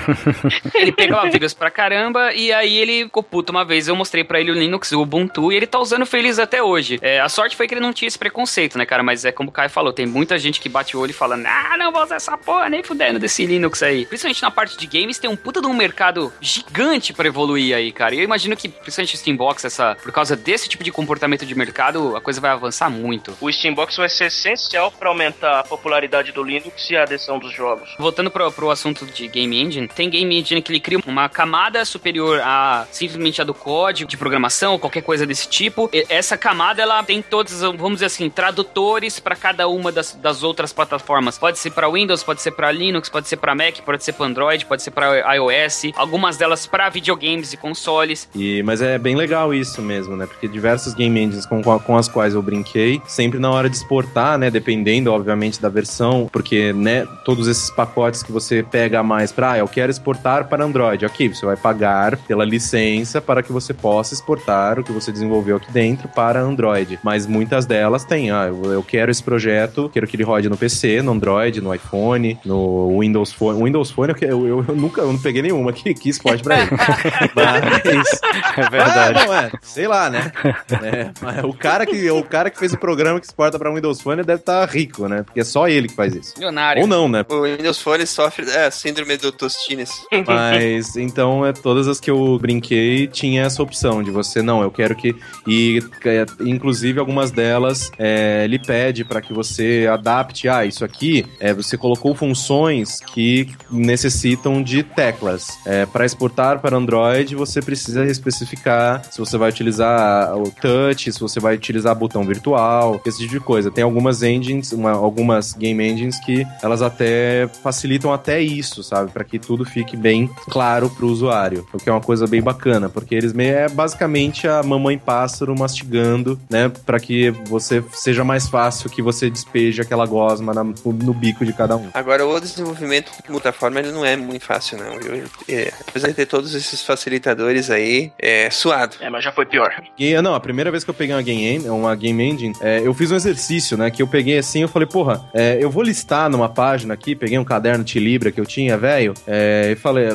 ele 0.74 0.92
pegava 0.92 1.28
vírus 1.30 1.54
pra 1.54 1.70
caramba 1.70 2.32
e 2.34 2.52
aí 2.52 2.76
ele 2.78 3.04
ficou 3.04 3.22
puto 3.22 3.52
uma 3.52 3.64
vez. 3.64 3.88
Eu 3.88 3.96
mostrei 3.96 4.24
pra 4.24 4.40
ele 4.40 4.50
o 4.50 4.54
Linux, 4.54 4.92
o 4.92 5.00
Ubuntu, 5.00 5.52
e 5.52 5.56
ele 5.56 5.66
tá 5.66 5.78
usando 5.78 6.06
feliz 6.06 6.38
até 6.38 6.62
hoje. 6.62 6.98
É, 7.02 7.20
a 7.20 7.28
sorte 7.28 7.56
foi 7.56 7.66
que 7.66 7.74
ele 7.74 7.80
não 7.80 7.92
tinha 7.92 8.08
esse 8.08 8.18
preconceito, 8.18 8.78
né, 8.78 8.86
cara? 8.86 9.02
Mas 9.02 9.24
é 9.24 9.32
como 9.32 9.50
o 9.50 9.52
Caio 9.52 9.70
falou, 9.70 9.92
tem 9.92 10.06
muita 10.06 10.38
gente 10.38 10.60
que 10.60 10.68
bate 10.68 10.96
o 10.96 11.00
olho 11.00 11.10
e 11.10 11.14
fala: 11.14 11.36
Ah, 11.46 11.76
não 11.76 11.92
vou 11.92 12.02
usar 12.02 12.16
essa 12.16 12.36
porra, 12.36 12.68
nem 12.68 12.82
fudendo 12.82 13.18
desse 13.18 13.44
Linux 13.46 13.82
aí. 13.82 14.06
Principalmente 14.06 14.42
na 14.42 14.50
parte 14.50 14.76
de 14.76 14.86
games, 14.86 15.18
tem 15.18 15.28
um 15.28 15.36
puta 15.36 15.60
de 15.60 15.66
um 15.66 15.74
mercado 15.74 16.32
gigante 16.40 17.12
pra 17.12 17.26
evoluir 17.26 17.74
aí, 17.74 17.92
cara. 17.92 18.14
E 18.14 18.18
eu 18.18 18.24
imagino 18.24 18.56
que, 18.56 18.68
principalmente 18.68 19.14
o 19.14 19.18
Steambox, 19.50 19.64
essa, 19.64 19.96
por 20.02 20.12
causa 20.12 20.36
desse 20.36 20.68
tipo 20.68 20.84
de 20.84 20.92
comportamento 20.92 21.44
de 21.44 21.54
mercado, 21.54 22.16
a 22.16 22.20
coisa 22.20 22.40
vai 22.40 22.50
avançar 22.50 22.88
muito. 22.88 23.36
O 23.40 23.52
Steambox 23.52 23.96
vai 23.96 24.08
ser 24.08 24.26
essencial 24.26 24.90
para 24.90 25.08
aumentar 25.08 25.60
a 25.60 25.64
popularidade 25.64 26.32
do 26.32 26.42
Linux 26.42 26.88
e 26.90 26.96
a 26.96 27.02
adesão 27.02 27.38
dos 27.38 27.52
jogos. 27.52 27.94
Voltando 27.98 28.30
pro, 28.30 28.50
pro 28.52 28.70
assunto 28.70 29.04
de 29.06 29.26
Game 29.28 29.60
Engine, 29.60 29.88
tem 29.88 30.08
Game 30.08 30.38
Engine 30.38 30.62
que 30.62 30.72
ele 30.72 30.80
cria 30.80 31.00
uma 31.06 31.28
camada 31.28 31.84
superior 31.84 32.40
a 32.42 32.86
simplesmente 32.90 33.40
a 33.40 33.44
do 33.44 33.54
código 33.54 34.08
de 34.08 34.16
programação, 34.16 34.78
qualquer 34.78 35.02
coisa 35.02 35.26
desse 35.26 35.48
tipo. 35.48 35.90
E 35.92 36.06
essa 36.08 36.36
camada, 36.36 36.82
ela 36.82 37.02
tem 37.02 37.22
todos, 37.22 37.60
vamos 37.60 37.94
dizer 37.94 38.06
assim, 38.06 38.30
tradutores 38.30 39.18
para 39.18 39.34
cada 39.34 39.68
uma 39.68 39.90
das, 39.90 40.14
das 40.14 40.42
outras 40.42 40.72
plataformas. 40.72 41.38
Pode 41.38 41.58
ser 41.58 41.70
para 41.70 41.88
Windows, 41.90 42.22
pode 42.22 42.40
ser 42.40 42.52
para 42.52 42.70
Linux, 42.70 43.08
pode 43.08 43.28
ser 43.28 43.36
para 43.36 43.54
Mac, 43.54 43.78
pode 43.80 44.04
ser 44.04 44.12
para 44.12 44.26
Android, 44.26 44.66
pode 44.66 44.82
ser 44.82 44.90
para 44.90 45.34
iOS, 45.34 45.92
algumas 45.96 46.36
delas 46.36 46.66
para 46.66 46.88
videogames 46.88 47.52
e 47.52 47.56
consoles. 47.56 48.28
E, 48.34 48.62
mas 48.62 48.80
é 48.80 48.98
bem 48.98 49.16
legal 49.16 49.39
isso 49.52 49.80
mesmo, 49.80 50.16
né? 50.16 50.26
Porque 50.26 50.46
diversos 50.46 50.94
game 50.94 51.20
engines 51.20 51.46
com, 51.46 51.62
com 51.62 51.96
as 51.96 52.08
quais 52.08 52.34
eu 52.34 52.42
brinquei, 52.42 53.00
sempre 53.06 53.38
na 53.38 53.50
hora 53.50 53.68
de 53.68 53.76
exportar, 53.76 54.38
né? 54.38 54.50
Dependendo, 54.50 55.12
obviamente, 55.12 55.60
da 55.60 55.68
versão, 55.68 56.28
porque, 56.30 56.72
né, 56.72 57.06
todos 57.24 57.48
esses 57.48 57.70
pacotes 57.70 58.22
que 58.22 58.30
você 58.30 58.62
pega 58.62 59.00
a 59.00 59.02
mais 59.02 59.32
para, 59.32 59.52
ah, 59.52 59.58
eu 59.58 59.68
quero 59.68 59.90
exportar 59.90 60.48
para 60.48 60.64
Android. 60.64 61.04
Ok, 61.04 61.28
você 61.28 61.44
vai 61.44 61.56
pagar 61.56 62.16
pela 62.16 62.44
licença 62.44 63.20
para 63.20 63.42
que 63.42 63.52
você 63.52 63.72
possa 63.72 64.14
exportar 64.14 64.78
o 64.78 64.84
que 64.84 64.92
você 64.92 65.10
desenvolveu 65.10 65.56
aqui 65.56 65.70
dentro 65.72 66.08
para 66.08 66.40
Android. 66.40 66.98
Mas 67.02 67.26
muitas 67.26 67.66
delas 67.66 68.04
têm, 68.04 68.30
ah, 68.30 68.46
eu 68.46 68.82
quero 68.82 69.10
esse 69.10 69.22
projeto, 69.22 69.90
quero 69.92 70.06
que 70.06 70.16
ele 70.16 70.24
rode 70.24 70.48
no 70.48 70.56
PC, 70.56 71.02
no 71.02 71.12
Android, 71.12 71.60
no 71.60 71.74
iPhone, 71.74 72.38
no 72.44 72.98
Windows 73.00 73.32
Phone. 73.32 73.62
Windows 73.62 73.90
Phone 73.90 74.14
eu, 74.20 74.46
eu, 74.46 74.64
eu 74.68 74.76
nunca 74.76 75.00
eu 75.00 75.12
não 75.12 75.18
peguei 75.18 75.42
nenhuma 75.42 75.72
que, 75.72 75.94
que 75.94 76.08
exporte 76.08 76.42
pra 76.42 76.60
ele. 76.60 76.70
mas, 77.34 78.20
é 78.56 78.70
verdade. 78.70 79.18
Ah, 79.20 79.26
é, 79.32 79.50
sei 79.62 79.86
lá, 79.86 80.10
né? 80.10 80.32
É, 80.82 81.10
mas 81.20 81.44
o 81.44 81.52
cara, 81.52 81.84
que, 81.84 82.10
o 82.10 82.22
cara 82.22 82.48
que 82.48 82.58
fez 82.58 82.72
o 82.72 82.78
programa 82.78 83.20
que 83.20 83.26
exporta 83.26 83.58
pra 83.58 83.72
Windows 83.72 84.00
Phone 84.00 84.22
deve 84.22 84.40
estar 84.40 84.66
tá 84.66 84.72
rico, 84.72 85.08
né? 85.08 85.22
Porque 85.22 85.40
é 85.40 85.44
só 85.44 85.68
ele 85.68 85.88
que 85.88 85.94
faz 85.94 86.14
isso. 86.14 86.34
Milionário. 86.36 86.82
Ou 86.82 86.88
não, 86.88 87.08
né? 87.08 87.24
O 87.28 87.42
Windows 87.42 87.82
Phone 87.82 88.06
sofre 88.06 88.48
é, 88.50 88.70
síndrome 88.70 89.16
do 89.16 89.32
Tostines. 89.32 89.90
Mas 90.26 90.96
então, 90.96 91.44
é, 91.44 91.52
todas 91.52 91.88
as 91.88 92.00
que 92.00 92.10
eu 92.10 92.38
brinquei 92.38 93.06
tinha 93.06 93.42
essa 93.42 93.62
opção 93.62 94.02
de 94.02 94.10
você, 94.10 94.42
não, 94.42 94.62
eu 94.62 94.70
quero 94.70 94.94
que. 94.94 95.14
E 95.46 95.80
é, 96.04 96.26
inclusive 96.40 96.98
algumas 96.98 97.30
delas 97.30 97.90
é, 97.98 98.42
ele 98.44 98.58
pede 98.58 99.04
para 99.04 99.20
que 99.20 99.32
você 99.32 99.88
adapte. 99.90 100.48
Ah, 100.48 100.64
isso 100.64 100.84
aqui 100.84 101.26
é, 101.38 101.52
você 101.52 101.76
colocou 101.76 102.14
funções 102.14 103.00
que 103.00 103.48
necessitam 103.70 104.62
de 104.62 104.82
teclas. 104.82 105.48
É, 105.66 105.86
para 105.86 106.04
exportar 106.04 106.60
para 106.60 106.76
Android, 106.76 107.34
você 107.34 107.60
precisa 107.60 108.04
especificar 108.04 109.02
se 109.10 109.18
você 109.20 109.38
vai 109.38 109.50
utilizar 109.50 110.36
o 110.36 110.50
touch, 110.50 111.12
se 111.12 111.20
você 111.20 111.38
vai 111.38 111.54
utilizar 111.54 111.94
botão 111.94 112.24
virtual, 112.24 113.00
esse 113.04 113.18
tipo 113.18 113.34
de 113.34 113.40
coisa. 113.40 113.70
Tem 113.70 113.84
algumas 113.84 114.22
engines, 114.22 114.72
uma, 114.72 114.90
algumas 114.90 115.52
game 115.52 115.86
engines 115.86 116.18
que 116.20 116.46
elas 116.62 116.82
até 116.82 117.48
facilitam 117.62 118.12
até 118.12 118.40
isso, 118.40 118.82
sabe? 118.82 119.10
Para 119.10 119.24
que 119.24 119.38
tudo 119.38 119.64
fique 119.64 119.96
bem 119.96 120.28
claro 120.48 120.90
para 120.90 121.04
o 121.04 121.08
usuário. 121.08 121.66
O 121.72 121.78
que 121.78 121.88
é 121.88 121.92
uma 121.92 122.00
coisa 122.00 122.26
bem 122.26 122.42
bacana, 122.42 122.88
porque 122.88 123.14
eles 123.14 123.32
meio 123.32 123.54
é 123.54 123.68
basicamente 123.68 124.48
a 124.48 124.62
mamãe 124.62 124.98
pássaro 124.98 125.56
mastigando, 125.58 126.40
né? 126.48 126.70
Para 126.84 126.98
que 126.98 127.30
você 127.46 127.82
seja 127.92 128.24
mais 128.24 128.48
fácil 128.48 128.90
que 128.90 129.02
você 129.02 129.30
despeje 129.30 129.80
aquela 129.80 130.06
gosma 130.06 130.52
na, 130.54 130.64
no 130.64 131.14
bico 131.14 131.44
de 131.44 131.52
cada 131.52 131.76
um. 131.76 131.88
Agora, 131.94 132.26
o 132.26 132.40
desenvolvimento 132.40 133.10
multiplataforma 133.10 133.80
ele 133.80 133.92
não 133.92 134.04
é 134.04 134.16
muito 134.16 134.44
fácil, 134.44 134.78
não. 134.78 134.94
Eu, 134.94 135.24
é, 135.48 135.72
apesar 135.88 136.08
de 136.08 136.14
ter 136.14 136.26
todos 136.26 136.54
esses 136.54 136.82
facilitadores 136.82 137.70
aí, 137.70 138.12
é 138.18 138.50
suado. 138.50 138.96
É, 139.00 139.08
mas 139.08 139.24
já 139.24 139.32
foi 139.32 139.46
pior. 139.46 139.82
E, 139.98 140.20
não, 140.20 140.34
a 140.34 140.40
primeira 140.40 140.70
vez 140.70 140.84
que 140.84 140.90
eu 140.90 140.94
peguei 140.94 141.14
uma 141.14 141.22
game, 141.22 141.68
uma 141.68 141.94
game 141.94 142.22
engine, 142.22 142.54
é, 142.60 142.80
eu 142.84 142.92
fiz 142.92 143.10
um 143.10 143.16
exercício, 143.16 143.76
né? 143.76 143.90
Que 143.90 144.02
eu 144.02 144.06
peguei 144.06 144.38
assim, 144.38 144.62
eu 144.62 144.68
falei, 144.68 144.86
porra, 144.86 145.20
é, 145.34 145.58
eu 145.60 145.70
vou 145.70 145.82
listar 145.82 146.28
numa 146.28 146.48
página 146.48 146.94
aqui, 146.94 147.14
peguei 147.14 147.38
um 147.38 147.44
caderno 147.44 147.82
de 147.82 147.98
Libra 147.98 148.30
que 148.30 148.40
eu 148.40 148.46
tinha, 148.46 148.76
velho, 148.76 149.14
é, 149.26 149.70
e 149.72 149.76
falei, 149.76 150.08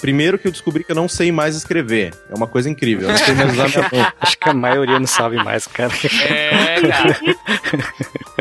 primeiro 0.00 0.38
que 0.38 0.48
eu 0.48 0.52
descobri 0.52 0.84
que 0.84 0.92
eu 0.92 0.96
não 0.96 1.08
sei 1.08 1.30
mais 1.30 1.54
escrever. 1.56 2.12
É 2.30 2.34
uma 2.34 2.46
coisa 2.46 2.68
incrível. 2.68 3.08
Eu 3.08 3.12
não 3.12 3.18
sei 3.18 3.34
mais 3.34 3.52
usar 3.52 3.68
minha 3.90 3.90
mão. 3.92 4.12
Acho 4.20 4.38
que 4.38 4.48
a 4.48 4.54
maioria 4.54 4.98
não 4.98 5.06
sabe 5.06 5.36
mais, 5.36 5.66
cara. 5.66 5.92
É, 6.28 6.80
cara. 6.80 7.20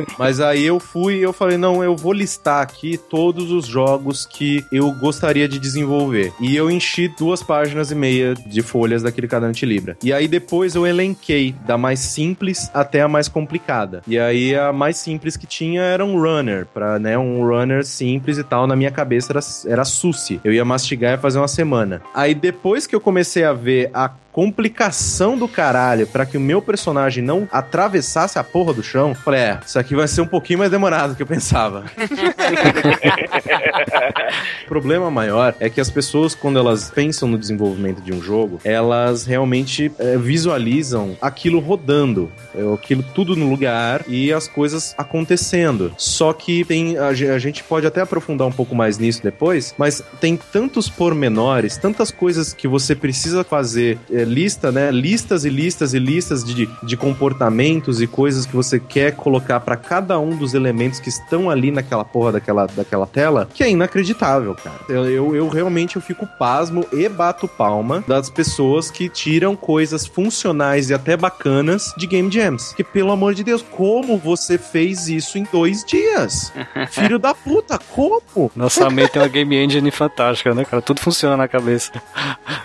Mas 0.17 0.39
aí 0.39 0.65
eu 0.65 0.79
fui 0.79 1.17
e 1.17 1.21
eu 1.21 1.33
falei, 1.33 1.57
não, 1.57 1.83
eu 1.83 1.95
vou 1.95 2.13
listar 2.13 2.61
aqui 2.61 2.97
todos 2.97 3.51
os 3.51 3.65
jogos 3.65 4.25
que 4.25 4.65
eu 4.71 4.91
gostaria 4.91 5.47
de 5.47 5.59
desenvolver. 5.59 6.33
E 6.39 6.55
eu 6.55 6.69
enchi 6.71 7.07
duas 7.07 7.43
páginas 7.43 7.91
e 7.91 7.95
meia 7.95 8.33
de 8.33 8.61
folhas 8.61 9.03
daquele 9.03 9.27
caderno 9.27 9.53
de 9.53 9.65
Libra. 9.65 9.90
E 10.03 10.13
aí 10.13 10.27
depois 10.27 10.75
eu 10.75 10.85
elenquei 10.85 11.55
da 11.65 11.77
mais 11.77 11.99
simples 11.99 12.69
até 12.73 13.01
a 13.01 13.07
mais 13.07 13.27
complicada. 13.27 14.01
E 14.07 14.19
aí 14.19 14.55
a 14.55 14.71
mais 14.71 14.97
simples 14.97 15.37
que 15.37 15.45
tinha 15.45 15.81
era 15.81 16.03
um 16.03 16.21
runner, 16.21 16.65
para 16.65 16.99
né, 16.99 17.17
um 17.17 17.45
runner 17.45 17.85
simples 17.85 18.37
e 18.37 18.43
tal. 18.43 18.67
Na 18.67 18.75
minha 18.75 18.91
cabeça 18.91 19.31
era, 19.31 19.39
era 19.71 19.85
sushi. 19.85 20.39
Eu 20.43 20.53
ia 20.53 20.65
mastigar 20.65 21.17
e 21.17 21.21
fazer 21.21 21.39
uma 21.39 21.47
semana. 21.47 22.01
Aí 22.13 22.33
depois 22.33 22.87
que 22.87 22.95
eu 22.95 23.01
comecei 23.01 23.43
a 23.43 23.53
ver 23.53 23.89
a 23.93 24.09
complicação 24.31 25.37
do 25.37 25.47
caralho 25.47 26.07
para 26.07 26.25
que 26.25 26.37
o 26.37 26.41
meu 26.41 26.61
personagem 26.61 27.23
não 27.23 27.47
atravessasse 27.51 28.39
a 28.39 28.43
porra 28.43 28.73
do 28.73 28.83
chão, 28.83 29.13
falei, 29.13 29.41
é, 29.41 29.59
isso 29.65 29.77
aqui 29.77 29.95
vai 29.95 30.07
ser 30.07 30.21
um 30.21 30.27
pouquinho 30.27 30.59
mais 30.59 30.71
demorado 30.71 31.11
do 31.11 31.15
que 31.15 31.23
eu 31.23 31.27
pensava. 31.27 31.83
o 34.63 34.67
problema 34.67 35.11
maior 35.11 35.53
é 35.59 35.69
que 35.69 35.81
as 35.81 35.89
pessoas, 35.89 36.33
quando 36.33 36.57
elas 36.57 36.89
pensam 36.89 37.27
no 37.27 37.37
desenvolvimento 37.37 38.01
de 38.01 38.13
um 38.13 38.21
jogo, 38.21 38.59
elas 38.63 39.25
realmente 39.25 39.91
é, 39.99 40.17
visualizam 40.17 41.17
aquilo 41.21 41.59
rodando, 41.59 42.31
é, 42.55 42.73
aquilo 42.73 43.03
tudo 43.03 43.35
no 43.35 43.49
lugar 43.49 44.03
e 44.07 44.31
as 44.31 44.47
coisas 44.47 44.95
acontecendo. 44.97 45.93
Só 45.97 46.33
que 46.33 46.63
tem 46.65 46.97
a, 46.97 47.07
a 47.07 47.39
gente 47.39 47.63
pode 47.63 47.85
até 47.85 48.01
aprofundar 48.01 48.47
um 48.47 48.51
pouco 48.51 48.75
mais 48.75 48.97
nisso 48.97 49.21
depois, 49.21 49.75
mas 49.77 50.03
tem 50.19 50.37
tantos 50.37 50.89
pormenores, 50.89 51.77
tantas 51.77 52.11
coisas 52.11 52.53
que 52.53 52.67
você 52.67 52.95
precisa 52.95 53.43
fazer 53.43 53.99
é, 54.11 54.20
lista, 54.25 54.71
né? 54.71 54.91
Listas 54.91 55.45
e 55.45 55.49
listas 55.49 55.93
e 55.93 55.99
listas 55.99 56.43
de, 56.43 56.69
de 56.83 56.97
comportamentos 56.97 58.01
e 58.01 58.07
coisas 58.07 58.45
que 58.45 58.55
você 58.55 58.79
quer 58.79 59.15
colocar 59.15 59.59
para 59.59 59.75
cada 59.75 60.19
um 60.19 60.35
dos 60.35 60.53
elementos 60.53 60.99
que 60.99 61.09
estão 61.09 61.49
ali 61.49 61.71
naquela 61.71 62.03
porra 62.03 62.33
daquela, 62.33 62.65
daquela 62.67 63.07
tela, 63.07 63.47
que 63.53 63.63
é 63.63 63.69
inacreditável, 63.69 64.55
cara. 64.55 64.79
Eu, 64.89 65.09
eu, 65.09 65.35
eu 65.35 65.47
realmente 65.47 65.95
eu 65.95 66.01
fico 66.01 66.25
pasmo 66.25 66.85
e 66.91 67.07
bato 67.07 67.47
palma 67.47 68.03
das 68.07 68.29
pessoas 68.29 68.89
que 68.89 69.09
tiram 69.09 69.55
coisas 69.55 70.05
funcionais 70.05 70.89
e 70.89 70.93
até 70.93 71.15
bacanas 71.15 71.93
de 71.97 72.07
Game 72.07 72.31
Jams. 72.31 72.73
Que, 72.73 72.83
pelo 72.83 73.11
amor 73.11 73.33
de 73.33 73.43
Deus, 73.43 73.63
como 73.71 74.17
você 74.17 74.57
fez 74.57 75.07
isso 75.07 75.37
em 75.37 75.47
dois 75.51 75.83
dias? 75.83 76.51
Filho 76.91 77.19
da 77.19 77.33
puta, 77.33 77.77
como? 77.77 78.51
Nossa 78.55 78.89
mente 78.89 79.17
é 79.17 79.21
uma 79.21 79.27
game 79.27 79.55
engine 79.55 79.91
fantástica, 79.91 80.53
né, 80.53 80.65
cara? 80.65 80.81
Tudo 80.81 81.01
funciona 81.01 81.37
na 81.37 81.47
cabeça. 81.47 81.91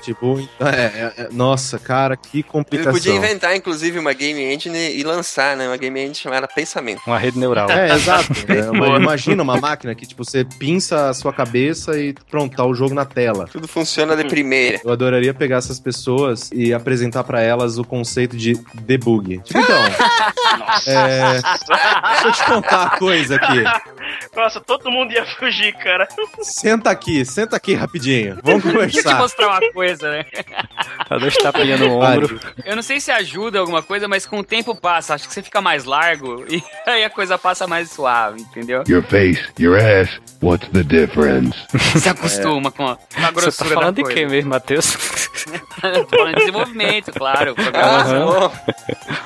Tipo, 0.02 0.38
é, 0.60 0.66
é, 0.66 1.12
é, 1.16 1.28
nossa, 1.46 1.78
cara, 1.78 2.16
que 2.16 2.42
complicação. 2.42 2.90
Ele 2.92 2.98
podia 2.98 3.14
inventar, 3.14 3.54
inclusive, 3.54 4.00
uma 4.00 4.12
game 4.12 4.42
engine 4.42 4.96
e 4.96 5.04
lançar, 5.04 5.56
né? 5.56 5.68
Uma 5.68 5.76
game 5.76 6.00
engine 6.00 6.16
chamada 6.16 6.48
Pensamento. 6.48 7.00
Uma 7.06 7.18
rede 7.18 7.38
neural. 7.38 7.70
É, 7.70 7.92
exato. 7.92 8.26
É, 8.46 8.70
uma, 8.70 8.96
imagina 8.96 9.42
uma 9.42 9.56
máquina 9.60 9.94
que, 9.94 10.06
tipo, 10.06 10.24
você 10.24 10.44
pinça 10.44 11.08
a 11.08 11.14
sua 11.14 11.32
cabeça 11.32 11.98
e 11.98 12.14
pronto, 12.30 12.56
tá 12.56 12.64
o 12.64 12.74
jogo 12.74 12.94
na 12.94 13.04
tela. 13.04 13.46
Tudo 13.50 13.66
funciona 13.68 14.16
de 14.16 14.24
primeira. 14.24 14.80
Eu 14.84 14.92
adoraria 14.92 15.34
pegar 15.34 15.56
essas 15.56 15.80
pessoas 15.80 16.50
e 16.52 16.72
apresentar 16.72 17.24
para 17.24 17.42
elas 17.42 17.76
o 17.76 17.84
conceito 17.84 18.36
de 18.36 18.54
debug. 18.74 19.38
Tipo, 19.38 19.58
então, 19.58 19.76
é, 20.86 21.32
deixa 22.12 22.28
eu 22.28 22.32
te 22.32 22.44
contar 22.44 22.80
uma 22.82 22.90
coisa 22.98 23.36
aqui. 23.36 23.64
Nossa, 24.34 24.60
todo 24.60 24.90
mundo 24.90 25.12
ia 25.12 25.26
fugir, 25.26 25.72
cara. 25.74 26.06
Senta 26.40 26.90
aqui, 26.90 27.24
senta 27.24 27.56
aqui 27.56 27.74
rapidinho. 27.74 28.38
Vamos 28.42 28.62
Deixa 28.62 28.78
eu 28.78 28.88
te 28.88 29.02
conversar. 29.02 29.18
mostrar 29.18 29.48
uma 29.48 29.72
coisa, 29.72 30.10
né? 30.10 30.24
Dá 31.08 31.18
dois 31.36 31.52
tapinhas 31.52 31.80
no 31.80 32.00
ombro. 32.00 32.40
Eu 32.64 32.76
não 32.76 32.82
sei 32.82 33.00
se 33.00 33.10
ajuda 33.10 33.58
alguma 33.58 33.82
coisa, 33.82 34.08
mas 34.08 34.26
com 34.26 34.38
o 34.38 34.44
tempo 34.44 34.74
passa. 34.74 35.14
Acho 35.14 35.28
que 35.28 35.34
você 35.34 35.42
fica 35.42 35.60
mais 35.60 35.84
largo 35.84 36.44
e 36.50 36.62
aí 36.86 37.04
a 37.04 37.10
coisa 37.10 37.38
passa 37.38 37.66
mais 37.66 37.90
suave, 37.90 38.40
entendeu? 38.40 38.82
Your 38.88 39.02
face, 39.02 39.42
your 39.58 39.76
ass, 39.78 40.10
what's 40.42 40.68
the 40.70 40.82
difference? 40.82 41.56
Se 41.98 42.08
acostuma 42.08 42.70
com 42.70 42.86
a, 42.86 42.96
com 42.96 43.02
a 43.18 43.20
Você 43.20 43.20
tá 43.20 43.30
grossura 43.32 43.70
falando 43.70 43.96
de 43.96 44.04
quê 44.04 44.26
mesmo, 44.26 44.50
Matheus? 44.50 44.96
Falando 45.80 46.34
de 46.34 46.40
desenvolvimento, 46.40 47.12
claro. 47.12 47.52
Ah, 47.52 47.62
programação. 47.62 48.52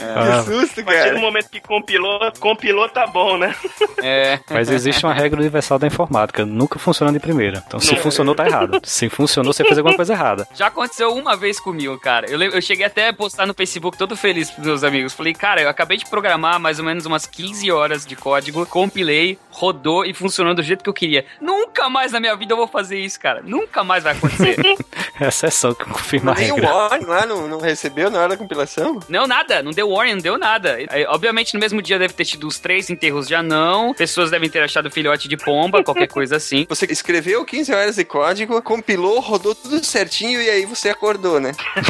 Ah, 0.01 0.43
Que 0.45 0.53
susto, 0.53 0.81
A 0.81 0.85
partir 0.85 1.01
do 1.01 1.15
cara. 1.15 1.19
momento 1.21 1.49
que 1.49 1.61
compilou, 1.61 2.19
compilou 2.39 2.89
tá 2.89 3.07
bom, 3.07 3.39
né? 3.39 3.55
É. 4.03 4.39
Mas 4.51 4.69
existe 4.71 5.05
uma 5.07 5.15
regra 5.15 5.41
universal 5.41 5.79
da 5.79 5.87
informática, 5.87 6.45
nunca 6.45 6.79
funciona 6.79 7.13
de 7.13 7.21
primeira. 7.21 7.63
Então 7.67 7.81
se 7.81 7.95
funcionou, 7.97 8.35
tá 8.35 8.47
errado. 8.47 8.81
Se 8.85 9.09
funcionou, 9.09 9.53
você 9.53 9.65
fez 9.65 9.79
alguma 9.79 9.97
coisa 9.97 10.13
errada. 10.13 10.47
Já 10.55 10.67
aconteceu 10.67 11.15
uma 11.15 11.37
vez 11.37 11.59
comigo, 11.61 11.99
cara. 12.01 12.31
Eu, 12.31 12.41
eu 12.41 12.63
cheguei 12.63 12.85
até 12.85 13.09
a 13.09 13.13
postar 13.13 13.47
no 13.47 13.55
Facebook 13.55 13.97
todo 13.97 14.17
feliz 14.17 14.51
pros 14.51 14.67
meus 14.67 14.85
amigos. 14.85 15.13
Falei, 15.13 15.33
cara, 15.35 15.63
eu 15.63 15.69
acabei 15.69 15.97
de 15.97 16.07
programar 16.07 16.59
mais 16.59 16.79
ou 16.79 16.85
menos 16.85 17.07
umas 17.07 17.27
15 17.27 17.71
horas 17.71 18.07
de 18.07 18.17
código, 18.17 18.65
compilei, 18.67 19.39
rodou 19.51 20.05
e 20.05 20.13
funcionou 20.15 20.55
do 20.55 20.63
jeito 20.63 20.83
que 20.83 20.89
eu 20.91 20.95
queria. 20.95 21.25
Nunca 21.41 21.89
mais 21.89 22.13
na 22.13 22.21
minha 22.21 22.35
vida 22.37 22.53
eu 22.53 22.57
vou 22.57 22.67
fazer 22.69 22.99
isso, 22.99 23.19
cara. 23.21 23.43
Nunca 23.45 23.85
mais 23.85 24.05
vai 24.05 24.15
acontecer. 24.15 24.57
É 25.21 25.27
a 25.27 25.29
exceção 25.29 25.75
que 25.75 25.85
confirma 25.85 26.33
a 26.33 26.35
Nem 26.35 26.51
o 26.51 26.55
regra. 26.55 26.73
warning 26.75 27.05
lá 27.05 27.27
não, 27.27 27.47
não 27.47 27.61
recebeu 27.61 28.11
na 28.11 28.21
hora 28.21 28.29
da 28.31 28.37
compilação? 28.39 28.99
não, 29.07 29.27
nada. 29.27 29.63
Não 29.63 29.71
deu 29.71 29.91
warning, 29.91 30.15
não 30.15 30.21
deu 30.23 30.39
nada. 30.39 30.79
Aí, 30.89 31.05
obviamente, 31.09 31.53
no 31.53 31.61
mesmo 31.61 31.83
dia 31.83 31.99
deve 31.99 32.15
ter 32.15 32.25
tido 32.25 32.49
os 32.49 32.59
três 32.59 32.89
enterros 32.89 33.29
de 33.29 33.35
anão. 33.35 33.93
Pessoas 33.93 34.31
devem 34.31 34.49
ter 34.49 34.63
achado 34.63 34.91
filhote 34.91 35.29
de 35.29 35.37
pomba, 35.37 35.85
qualquer 35.85 36.07
coisa 36.09 36.37
assim. 36.37 36.65
Você 36.71 36.87
escreveu 36.87 37.45
15 37.45 37.71
horas 37.71 37.97
de 37.97 38.05
código, 38.07 38.63
compilou, 38.63 39.21
rodou 39.21 39.55
tudo 39.55 39.85
certinho 39.85 40.41
e 40.41 40.49
aí 40.49 40.65
você 40.65 40.89
acordou, 40.89 41.39
né? 41.39 41.53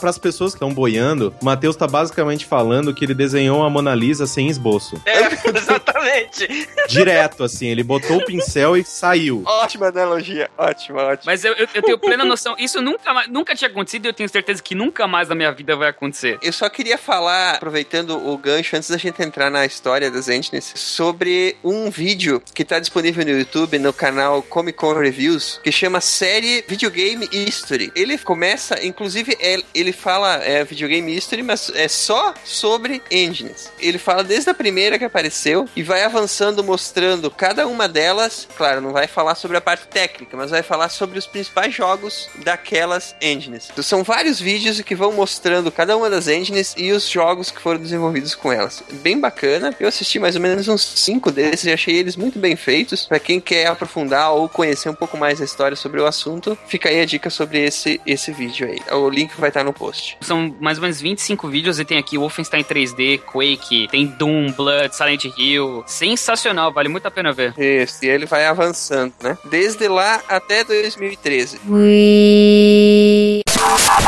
Para 0.00 0.10
as 0.10 0.18
pessoas 0.18 0.52
que 0.52 0.56
estão 0.56 0.72
boiando, 0.72 1.34
o 1.40 1.44
Matheus 1.44 1.76
tá 1.76 1.86
basicamente 1.86 2.46
falando 2.46 2.94
que 2.94 3.04
ele 3.04 3.14
desenhou 3.14 3.62
a 3.62 3.68
Mona 3.68 3.94
Lisa 3.94 4.26
sem 4.26 4.48
esboço. 4.48 5.00
É, 5.04 5.20
exatamente. 5.56 6.68
Direto, 6.88 7.44
assim, 7.44 7.66
ele 7.68 7.82
botou 7.82 8.16
o 8.16 8.24
pincel 8.24 8.76
e 8.76 8.84
saiu. 8.84 9.42
Ótima 9.46 9.88
analogia, 9.88 10.50
ótima, 10.56 11.02
ótima. 11.02 11.32
Mas 11.32 11.44
eu, 11.44 11.52
eu, 11.52 11.68
eu 11.74 11.82
tenho 11.82 11.98
plena 11.98 12.24
noção. 12.24 12.56
Isso 12.58 12.80
nunca, 12.80 13.26
nunca 13.28 13.54
tinha 13.54 13.70
acontecido 13.70 14.06
e 14.06 14.08
eu 14.08 14.14
tenho 14.14 14.28
certeza 14.28 14.62
que 14.62 14.74
nunca 14.74 15.06
mais 15.06 15.28
na 15.28 15.34
minha 15.34 15.52
vida 15.52 15.76
vai 15.76 15.88
acontecer. 15.88 16.38
Eu 16.42 16.52
só 16.52 16.68
queria 16.68 16.96
falar, 16.96 17.56
aproveitando 17.56 18.16
o 18.28 18.36
gancho, 18.38 18.76
antes 18.76 18.88
da 18.90 18.96
gente 18.96 19.22
entrar 19.22 19.50
na 19.50 19.66
história 19.66 20.10
das 20.10 20.28
Engines, 20.28 20.72
sobre 20.74 21.56
um 21.62 21.90
vídeo 21.90 22.42
que 22.54 22.64
tá 22.64 22.78
disponível 22.78 23.24
no 23.24 23.32
YouTube, 23.32 23.78
no 23.78 23.92
canal 23.92 24.42
Comic 24.42 24.78
Con 24.78 24.94
Reviews, 24.94 25.60
que 25.62 25.70
chama 25.70 26.00
Série 26.00 26.64
Videogame 26.66 27.28
History. 27.32 27.92
Ele 27.94 28.16
começa, 28.18 28.84
inclusive, 28.84 29.36
é- 29.40 29.60
ele 29.90 29.92
fala 29.92 30.36
é, 30.44 30.64
Videogame 30.64 31.14
History, 31.14 31.42
mas 31.42 31.70
é 31.74 31.88
só 31.88 32.32
sobre 32.44 33.02
engines. 33.10 33.70
Ele 33.78 33.98
fala 33.98 34.22
desde 34.22 34.48
a 34.50 34.54
primeira 34.54 34.98
que 34.98 35.04
apareceu 35.04 35.68
e 35.74 35.82
vai 35.82 36.04
avançando, 36.04 36.62
mostrando 36.62 37.30
cada 37.30 37.66
uma 37.66 37.88
delas. 37.88 38.46
Claro, 38.56 38.80
não 38.80 38.92
vai 38.92 39.08
falar 39.08 39.34
sobre 39.34 39.56
a 39.56 39.60
parte 39.60 39.88
técnica, 39.88 40.36
mas 40.36 40.50
vai 40.50 40.62
falar 40.62 40.88
sobre 40.88 41.18
os 41.18 41.26
principais 41.26 41.74
jogos 41.74 42.30
daquelas 42.44 43.16
engines. 43.20 43.68
Então, 43.70 43.82
são 43.82 44.04
vários 44.04 44.40
vídeos 44.40 44.80
que 44.80 44.94
vão 44.94 45.12
mostrando 45.12 45.72
cada 45.72 45.96
uma 45.96 46.08
das 46.08 46.28
engines 46.28 46.74
e 46.76 46.92
os 46.92 47.08
jogos 47.08 47.50
que 47.50 47.60
foram 47.60 47.80
desenvolvidos 47.80 48.34
com 48.34 48.52
elas. 48.52 48.82
Bem 49.02 49.18
bacana. 49.18 49.74
Eu 49.80 49.88
assisti 49.88 50.20
mais 50.20 50.36
ou 50.36 50.40
menos 50.40 50.68
uns 50.68 50.82
cinco 50.82 51.32
desses 51.32 51.64
e 51.64 51.72
achei 51.72 51.96
eles 51.96 52.14
muito 52.14 52.38
bem 52.38 52.54
feitos. 52.54 53.06
Para 53.06 53.18
quem 53.18 53.40
quer 53.40 53.66
aprofundar 53.66 54.32
ou 54.32 54.48
conhecer 54.48 54.88
um 54.88 54.94
pouco 54.94 55.16
mais 55.16 55.40
a 55.40 55.44
história 55.44 55.76
sobre 55.76 56.00
o 56.00 56.06
assunto, 56.06 56.56
fica 56.68 56.88
aí 56.88 57.00
a 57.00 57.04
dica 57.04 57.28
sobre 57.28 57.64
esse, 57.64 58.00
esse 58.06 58.30
vídeo 58.30 58.68
aí. 58.68 58.78
O 58.96 59.08
link 59.08 59.34
vai 59.36 59.50
estar 59.50 59.64
no 59.64 59.72
post. 59.80 60.18
São 60.20 60.54
mais 60.60 60.76
ou 60.76 60.82
menos 60.82 61.00
25 61.00 61.48
vídeos 61.48 61.80
e 61.80 61.84
tem 61.84 61.96
aqui 61.96 62.18
Wolfenstein 62.18 62.62
3D, 62.62 63.20
Quake, 63.20 63.88
tem 63.90 64.06
Doom, 64.06 64.52
Blood, 64.52 64.94
Silent 64.94 65.24
Hill. 65.36 65.82
Sensacional, 65.86 66.70
vale 66.72 66.90
muito 66.90 67.06
a 67.06 67.10
pena 67.10 67.32
ver. 67.32 67.54
Isso, 67.58 68.04
e 68.04 68.08
ele 68.08 68.26
vai 68.26 68.46
avançando, 68.46 69.14
né? 69.22 69.38
Desde 69.50 69.88
lá 69.88 70.20
até 70.28 70.62
2013. 70.62 71.58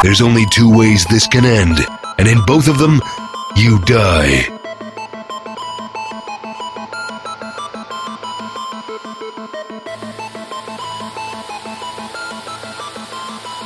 There's 0.02 0.20
only 0.20 0.44
two 0.50 0.70
ways 0.70 1.06
this 1.06 1.26
can 1.26 1.44
end, 1.44 1.80
and 2.18 2.28
in 2.28 2.44
both 2.44 2.68
of 2.68 2.78
them, 2.78 3.00
you 3.56 3.78
die. 3.86 4.61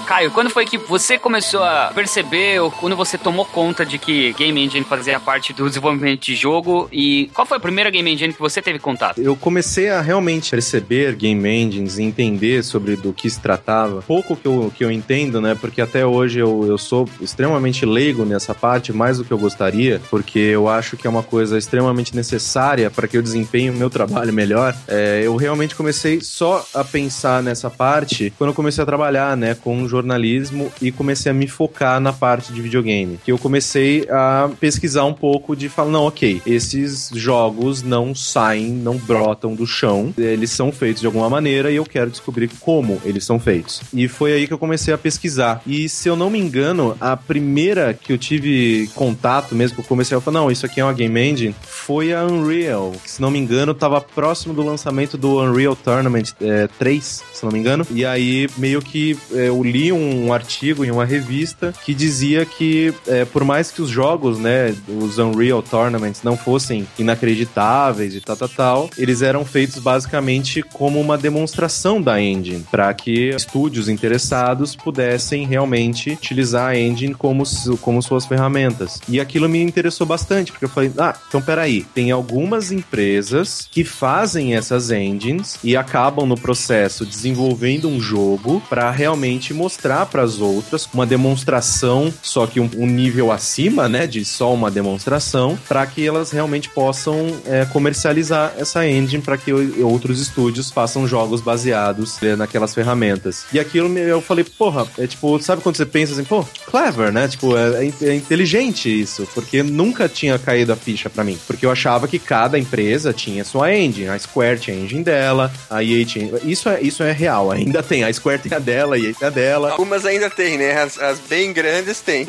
Caio, 0.07 0.31
quando 0.31 0.51
foi 0.51 0.65
que 0.65 0.79
você 0.79 1.19
começou 1.19 1.65
a 1.65 1.91
perceber, 1.93 2.61
ou 2.61 2.71
quando 2.71 2.95
você 2.95 3.19
tomou 3.19 3.45
conta 3.45 3.85
de 3.85 3.99
que 3.99 4.33
Game 4.35 4.65
Engine 4.65 4.85
fazia 4.85 5.19
parte 5.19 5.53
do 5.53 5.67
desenvolvimento 5.69 6.21
de 6.21 6.37
jogo? 6.37 6.89
E 6.93 7.29
qual 7.35 7.45
foi 7.45 7.57
a 7.57 7.61
primeira 7.61 7.91
Game 7.91 8.09
Engine 8.09 8.33
que 8.33 8.39
você 8.39 8.63
teve 8.63 8.79
contato? 8.79 9.21
Eu 9.21 9.35
comecei 9.35 9.91
a 9.91 10.01
realmente 10.01 10.53
perceber 10.53 11.17
game 11.17 11.49
engines 11.49 11.99
e 11.99 12.05
entender 12.05 12.63
sobre 12.63 12.95
do 12.95 13.13
que 13.13 13.29
se 13.29 13.41
tratava. 13.41 14.01
Pouco 14.03 14.37
que 14.37 14.47
eu, 14.47 14.73
que 14.77 14.85
eu 14.85 14.93
entendo, 14.93 15.41
né? 15.41 15.57
Porque 15.61 15.81
até 15.81 16.07
hoje 16.07 16.39
eu, 16.39 16.65
eu 16.69 16.79
sou 16.79 17.09
extremamente 17.21 17.85
leigo 17.85 18.25
nessa 18.25 18.55
parte, 18.55 18.93
mais 18.93 19.19
do 19.19 19.25
que 19.25 19.33
eu 19.33 19.39
gostaria, 19.39 20.01
porque 20.09 20.39
eu 20.39 20.69
acho 20.69 20.97
que 20.97 21.09
é 21.09 21.11
uma 21.11 21.25
coisa 21.25 21.59
extremamente 21.59 22.15
necessária 22.15 22.91
para 22.91 23.09
que 23.09 23.17
eu 23.17 23.23
desempenhe 23.23 23.71
o 23.71 23.75
meu 23.75 23.91
trabalho 23.91 24.33
melhor. 24.33 24.73
É, 24.87 25.23
eu 25.25 25.35
realmente 25.35 25.75
comecei 25.75 26.21
só 26.21 26.65
a 26.73 26.85
pensar 26.85 27.43
nessa 27.43 27.69
parte 27.69 28.33
quando 28.39 28.51
eu 28.51 28.55
comecei 28.55 28.83
a 28.83 28.87
trabalhar, 28.87 29.37
né, 29.37 29.55
com 29.55 29.89
jornalismo 29.97 30.71
e 30.81 30.93
comecei 30.93 31.31
a 31.31 31.35
me 31.35 31.47
focar 31.47 32.01
na 32.01 32.13
parte 32.13 32.53
de 32.53 32.61
videogame. 32.61 33.19
Que 33.25 33.33
eu 33.33 33.39
comecei 33.39 34.07
a 34.11 34.51
pesquisar 34.61 35.05
um 35.05 35.13
pouco 35.13 35.57
de 35.57 35.69
falar, 35.69 35.91
não, 35.91 36.05
ok, 36.05 36.43
esses 36.47 37.11
jogos 37.15 37.83
não 37.83 38.15
saem, 38.15 38.69
não 38.69 38.97
brotam 38.97 39.55
do 39.55 39.67
chão, 39.67 40.13
eles 40.17 40.51
são 40.51 40.71
feitos 40.71 41.01
de 41.01 41.07
alguma 41.07 41.29
maneira 41.29 41.71
e 41.71 41.77
eu 41.77 41.85
quero 41.85 42.11
descobrir 42.11 42.51
como 42.61 43.01
eles 43.05 43.25
são 43.25 43.39
feitos. 43.39 43.81
E 43.93 44.09
foi 44.09 44.33
aí 44.33 44.47
que 44.47 44.53
eu 44.53 44.59
comecei 44.59 44.93
a 44.93 44.99
pesquisar. 44.99 45.63
E 45.67 45.89
se 45.89 46.09
eu 46.09 46.17
não 46.17 46.31
me 46.31 46.39
engano, 46.39 46.97
a 47.01 47.17
primeira 47.17 47.95
que 47.95 48.13
eu 48.13 48.19
tive 48.19 48.89
contato 48.95 49.55
mesmo, 49.55 49.77
que 49.77 49.81
eu 49.81 49.87
comecei 49.87 50.17
a 50.17 50.21
falar, 50.21 50.41
não, 50.41 50.51
isso 50.51 50.67
aqui 50.67 50.81
é 50.81 50.85
uma 50.85 50.93
game 50.93 51.21
engine, 51.21 51.55
foi 51.63 52.13
a 52.13 52.25
Unreal. 52.25 52.93
Se 53.05 53.21
não 53.21 53.31
me 53.31 53.39
engano, 53.39 53.75
tava 53.75 54.01
próximo 54.01 54.53
do 54.53 54.63
lançamento 54.63 55.17
do 55.17 55.41
Unreal 55.41 55.77
Tournament 55.77 56.33
é, 56.41 56.69
3, 56.79 57.25
se 57.33 57.45
não 57.45 57.53
me 57.53 57.59
engano. 57.59 57.87
E 57.91 58.05
aí, 58.05 58.49
meio 58.57 58.83
que 58.83 59.17
é, 59.33 59.49
eu 59.49 59.63
li 59.63 59.86
um 59.93 60.33
artigo 60.33 60.85
em 60.85 60.91
uma 60.91 61.05
revista 61.05 61.73
que 61.85 61.95
dizia 61.95 62.45
que, 62.45 62.93
é, 63.07 63.25
por 63.25 63.45
mais 63.45 63.71
que 63.71 63.83
os 63.83 63.89
jogos, 63.89 64.39
né, 64.39 64.75
os 64.89 65.19
Unreal 65.19 65.63
Tournaments 65.63 66.23
não 66.23 66.37
fossem 66.37 66.87
inacreditáveis 66.99 68.15
e 68.15 68.21
tal, 68.21 68.37
tal, 68.37 68.49
tal, 68.49 68.91
eles 68.97 69.23
eram 69.23 69.45
feitos 69.45 69.79
basicamente 69.79 70.63
como 70.63 71.01
uma 71.01 71.17
demonstração 71.17 72.01
da 72.01 72.21
engine, 72.21 72.65
para 72.71 72.93
que 72.93 73.31
estúdios 73.31 73.89
interessados 73.89 74.75
pudessem 74.77 75.47
realmente 75.47 76.11
utilizar 76.11 76.71
a 76.71 76.79
engine 76.79 77.15
como, 77.15 77.45
como 77.81 78.03
suas 78.03 78.27
ferramentas. 78.27 79.01
E 79.09 79.21
aquilo 79.21 79.49
me 79.49 79.63
interessou 79.63 80.07
bastante, 80.07 80.53
porque 80.53 80.65
eu 80.65 80.69
falei, 80.69 80.93
ah, 80.99 81.15
então 81.29 81.41
peraí, 81.41 81.83
tem 81.95 82.11
algumas 82.11 82.73
empresas 82.73 83.69
que 83.71 83.85
fazem 83.85 84.55
essas 84.55 84.91
engines 84.91 85.59
e 85.63 85.77
acabam 85.77 86.27
no 86.27 86.37
processo 86.37 87.05
desenvolvendo 87.05 87.89
um 87.89 88.01
jogo 88.01 88.63
para 88.69 88.91
realmente 88.91 89.55
mostrar 89.55 89.76
para 89.77 90.23
as 90.23 90.41
outras 90.41 90.89
uma 90.93 91.07
demonstração, 91.07 92.13
só 92.23 92.47
que 92.47 92.61
um, 92.61 92.71
um 92.77 92.87
nível 92.87 93.31
acima, 93.31 93.89
né, 93.89 94.07
de 94.07 94.25
só 94.25 94.53
uma 94.53 94.71
demonstração, 94.71 95.59
para 95.69 95.87
que 95.87 96.07
elas 96.07 96.31
realmente 96.31 96.69
possam 96.71 97.27
é, 97.47 97.65
comercializar 97.67 98.55
essa 98.59 98.87
engine 98.87 99.23
para 99.23 99.37
que 99.37 99.53
outros 99.53 100.21
estúdios 100.21 100.71
façam 100.71 101.07
jogos 101.07 101.41
baseados 101.41 102.23
é, 102.23 102.37
naquelas 102.37 102.75
ferramentas. 102.75 103.45
E 103.53 103.59
aquilo 103.59 103.97
eu 103.99 104.21
falei, 104.21 104.45
porra, 104.45 104.87
é 104.99 105.07
tipo, 105.07 105.39
sabe 105.41 105.63
quando 105.63 105.77
você 105.77 105.87
pensa 105.87 106.13
assim, 106.13 106.25
pô, 106.25 106.45
clever, 106.67 107.13
né? 107.13 107.29
Tipo, 107.29 107.57
é, 107.57 107.87
é 107.87 108.07
é 108.07 108.15
inteligente 108.15 108.89
isso, 108.89 109.27
porque 109.35 109.63
nunca 109.63 110.09
tinha 110.09 110.39
caído 110.39 110.73
a 110.73 110.77
ficha 110.77 111.11
para 111.11 111.25
mim, 111.25 111.39
porque 111.47 111.67
eu 111.67 111.71
achava 111.71 112.07
que 112.07 112.19
cada 112.19 112.59
empresa 112.59 113.13
tinha 113.13 113.45
sua 113.45 113.75
engine, 113.75 114.09
a 114.09 114.19
Square 114.19 114.61
tinha 114.61 114.77
a 114.77 114.81
engine 114.81 115.03
dela, 115.03 115.53
a 115.71 115.83
EA 115.83 116.05
tinha, 116.05 116.31
isso 116.45 116.69
é 116.69 116.81
isso 116.81 117.03
é 117.03 117.13
real, 117.13 117.51
ainda 117.51 117.83
tem, 117.83 118.05
a 118.05 118.13
Square 118.13 118.43
tem 118.43 118.55
a 118.55 118.59
dela, 118.59 118.97
a 118.97 118.99
EA 118.99 119.15
tem 119.15 119.27
a 119.27 119.31
dela, 119.31 119.66
Algumas 119.73 120.05
ainda 120.07 120.31
tem, 120.31 120.59
né? 120.59 120.81
As, 120.81 120.99
as 120.99 121.19
bem 121.21 121.53
grandes 121.53 122.01
tem. 122.01 122.27